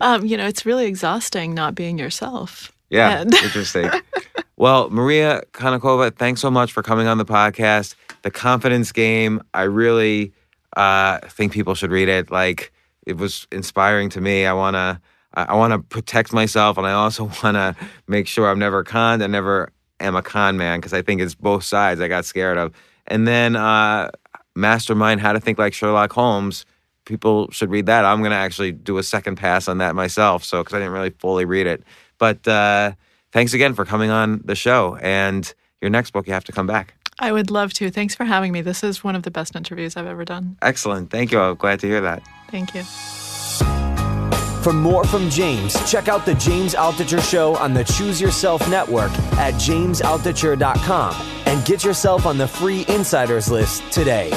Um, 0.00 0.24
you 0.24 0.36
know, 0.36 0.46
it's 0.46 0.64
really 0.64 0.86
exhausting 0.86 1.52
not 1.52 1.74
being 1.74 1.98
yourself. 1.98 2.70
Yeah, 2.90 3.22
And- 3.22 3.34
interesting. 3.42 3.90
Well, 4.56 4.88
Maria 4.90 5.42
Konnikova, 5.52 6.14
thanks 6.14 6.40
so 6.40 6.48
much 6.48 6.70
for 6.70 6.82
coming 6.84 7.08
on 7.08 7.18
the 7.18 7.24
podcast. 7.24 7.96
The 8.22 8.30
Confidence 8.30 8.92
Game, 8.92 9.42
I 9.52 9.62
really 9.62 10.32
uh, 10.76 11.18
think 11.28 11.52
people 11.52 11.74
should 11.74 11.90
read 11.90 12.08
it. 12.08 12.30
Like, 12.30 12.72
it 13.06 13.16
was 13.16 13.46
inspiring 13.52 14.08
to 14.10 14.20
me. 14.20 14.46
I 14.46 14.52
want 14.52 14.74
to. 14.74 15.00
I 15.36 15.56
want 15.56 15.72
to 15.72 15.80
protect 15.80 16.32
myself, 16.32 16.78
and 16.78 16.86
I 16.86 16.92
also 16.92 17.24
want 17.42 17.56
to 17.56 17.74
make 18.06 18.28
sure 18.28 18.48
I'm 18.48 18.58
never 18.58 18.84
conned. 18.84 19.22
I 19.22 19.26
never 19.26 19.72
am 19.98 20.14
a 20.14 20.22
con 20.22 20.56
man 20.56 20.78
because 20.78 20.92
I 20.92 21.02
think 21.02 21.20
it's 21.20 21.34
both 21.34 21.64
sides 21.64 22.00
I 22.00 22.06
got 22.06 22.24
scared 22.24 22.56
of. 22.56 22.72
And 23.08 23.26
then 23.26 23.56
uh, 23.56 24.10
Mastermind: 24.54 25.20
How 25.20 25.32
to 25.32 25.40
Think 25.40 25.58
Like 25.58 25.74
Sherlock 25.74 26.12
Holmes. 26.12 26.64
People 27.04 27.50
should 27.50 27.68
read 27.68 27.86
that. 27.86 28.04
I'm 28.04 28.22
to 28.22 28.30
actually 28.30 28.72
do 28.72 28.96
a 28.96 29.02
second 29.02 29.36
pass 29.36 29.68
on 29.68 29.78
that 29.78 29.94
myself, 29.94 30.44
so 30.44 30.62
because 30.62 30.74
I 30.74 30.78
didn't 30.78 30.92
really 30.92 31.10
fully 31.10 31.44
read 31.44 31.66
it. 31.66 31.82
But 32.18 32.46
uh, 32.48 32.92
thanks 33.32 33.52
again 33.52 33.74
for 33.74 33.84
coming 33.84 34.10
on 34.10 34.40
the 34.44 34.54
show. 34.54 34.96
And 35.02 35.52
your 35.82 35.90
next 35.90 36.12
book, 36.12 36.26
you 36.26 36.32
have 36.32 36.44
to 36.44 36.52
come 36.52 36.66
back. 36.66 36.94
I 37.18 37.32
would 37.32 37.50
love 37.50 37.72
to. 37.74 37.90
Thanks 37.90 38.14
for 38.14 38.24
having 38.24 38.52
me. 38.52 38.60
This 38.60 38.82
is 38.82 39.04
one 39.04 39.14
of 39.14 39.22
the 39.22 39.30
best 39.30 39.54
interviews 39.54 39.96
I've 39.96 40.06
ever 40.06 40.24
done. 40.24 40.56
Excellent. 40.62 41.10
Thank 41.10 41.32
you. 41.32 41.40
I'm 41.40 41.56
glad 41.56 41.80
to 41.80 41.86
hear 41.86 42.00
that. 42.00 42.22
Thank 42.50 42.74
you. 42.74 42.82
For 44.62 44.72
more 44.72 45.04
from 45.04 45.28
James, 45.28 45.74
check 45.90 46.08
out 46.08 46.24
the 46.24 46.34
James 46.36 46.74
Altucher 46.74 47.22
Show 47.22 47.54
on 47.56 47.74
the 47.74 47.84
Choose 47.84 48.18
Yourself 48.18 48.66
Network 48.70 49.10
at 49.36 49.52
jamesaltucher.com 49.54 51.14
and 51.44 51.66
get 51.66 51.84
yourself 51.84 52.24
on 52.24 52.38
the 52.38 52.48
free 52.48 52.86
insiders 52.88 53.50
list 53.50 53.82
today. 53.92 54.30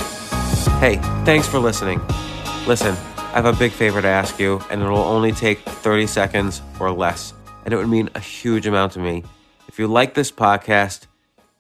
Hey, 0.80 0.98
thanks 1.24 1.48
for 1.48 1.60
listening. 1.60 2.02
Listen, 2.68 2.94
I 3.18 3.42
have 3.42 3.46
a 3.46 3.54
big 3.54 3.72
favor 3.72 4.02
to 4.02 4.08
ask 4.08 4.38
you, 4.38 4.62
and 4.70 4.82
it'll 4.82 4.98
only 4.98 5.32
take 5.32 5.60
30 5.60 6.08
seconds 6.08 6.62
or 6.78 6.92
less. 6.92 7.34
And 7.64 7.74
it 7.74 7.78
would 7.78 7.88
mean 7.88 8.10
a 8.14 8.20
huge 8.20 8.68
amount 8.68 8.92
to 8.94 9.00
me. 9.00 9.24
If 9.70 9.80
you 9.80 9.88
like 9.88 10.14
this 10.14 10.30
podcast, 10.32 11.08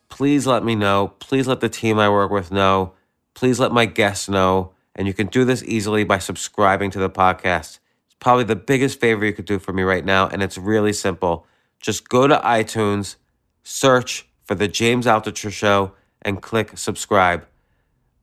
please 0.09 0.47
let 0.47 0.63
me 0.63 0.75
know. 0.75 1.13
Please 1.19 1.47
let 1.47 1.59
the 1.59 1.69
team 1.69 1.99
I 1.99 2.09
work 2.09 2.31
with 2.31 2.51
know. 2.51 2.93
Please 3.33 3.59
let 3.59 3.71
my 3.71 3.85
guests 3.85 4.27
know. 4.27 4.73
And 4.95 5.07
you 5.07 5.13
can 5.13 5.27
do 5.27 5.45
this 5.45 5.63
easily 5.63 6.03
by 6.03 6.17
subscribing 6.17 6.91
to 6.91 6.99
the 6.99 7.09
podcast. 7.09 7.79
It's 8.05 8.15
probably 8.19 8.45
the 8.45 8.55
biggest 8.55 8.99
favor 8.99 9.25
you 9.25 9.33
could 9.33 9.45
do 9.45 9.59
for 9.59 9.73
me 9.73 9.83
right 9.83 10.03
now, 10.03 10.27
and 10.27 10.41
it's 10.41 10.57
really 10.57 10.93
simple. 10.93 11.45
Just 11.79 12.09
go 12.09 12.27
to 12.27 12.37
iTunes, 12.43 13.15
search 13.63 14.27
for 14.43 14.55
The 14.55 14.67
James 14.67 15.05
Altucher 15.05 15.51
Show, 15.51 15.93
and 16.23 16.41
click 16.41 16.77
subscribe. 16.77 17.45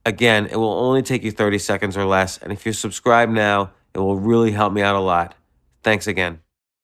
Again, 0.05 0.47
it 0.47 0.57
will 0.57 0.73
only 0.73 1.01
take 1.01 1.23
you 1.23 1.31
30 1.31 1.57
seconds 1.59 1.97
or 1.97 2.05
less. 2.05 2.37
And 2.37 2.51
if 2.51 2.65
you 2.65 2.73
subscribe 2.73 3.29
now, 3.29 3.71
it 3.93 3.99
will 3.99 4.19
really 4.19 4.51
help 4.51 4.73
me 4.73 4.81
out 4.81 4.95
a 4.95 4.99
lot. 4.99 5.35
Thanks 5.81 6.07
again. 6.07 6.44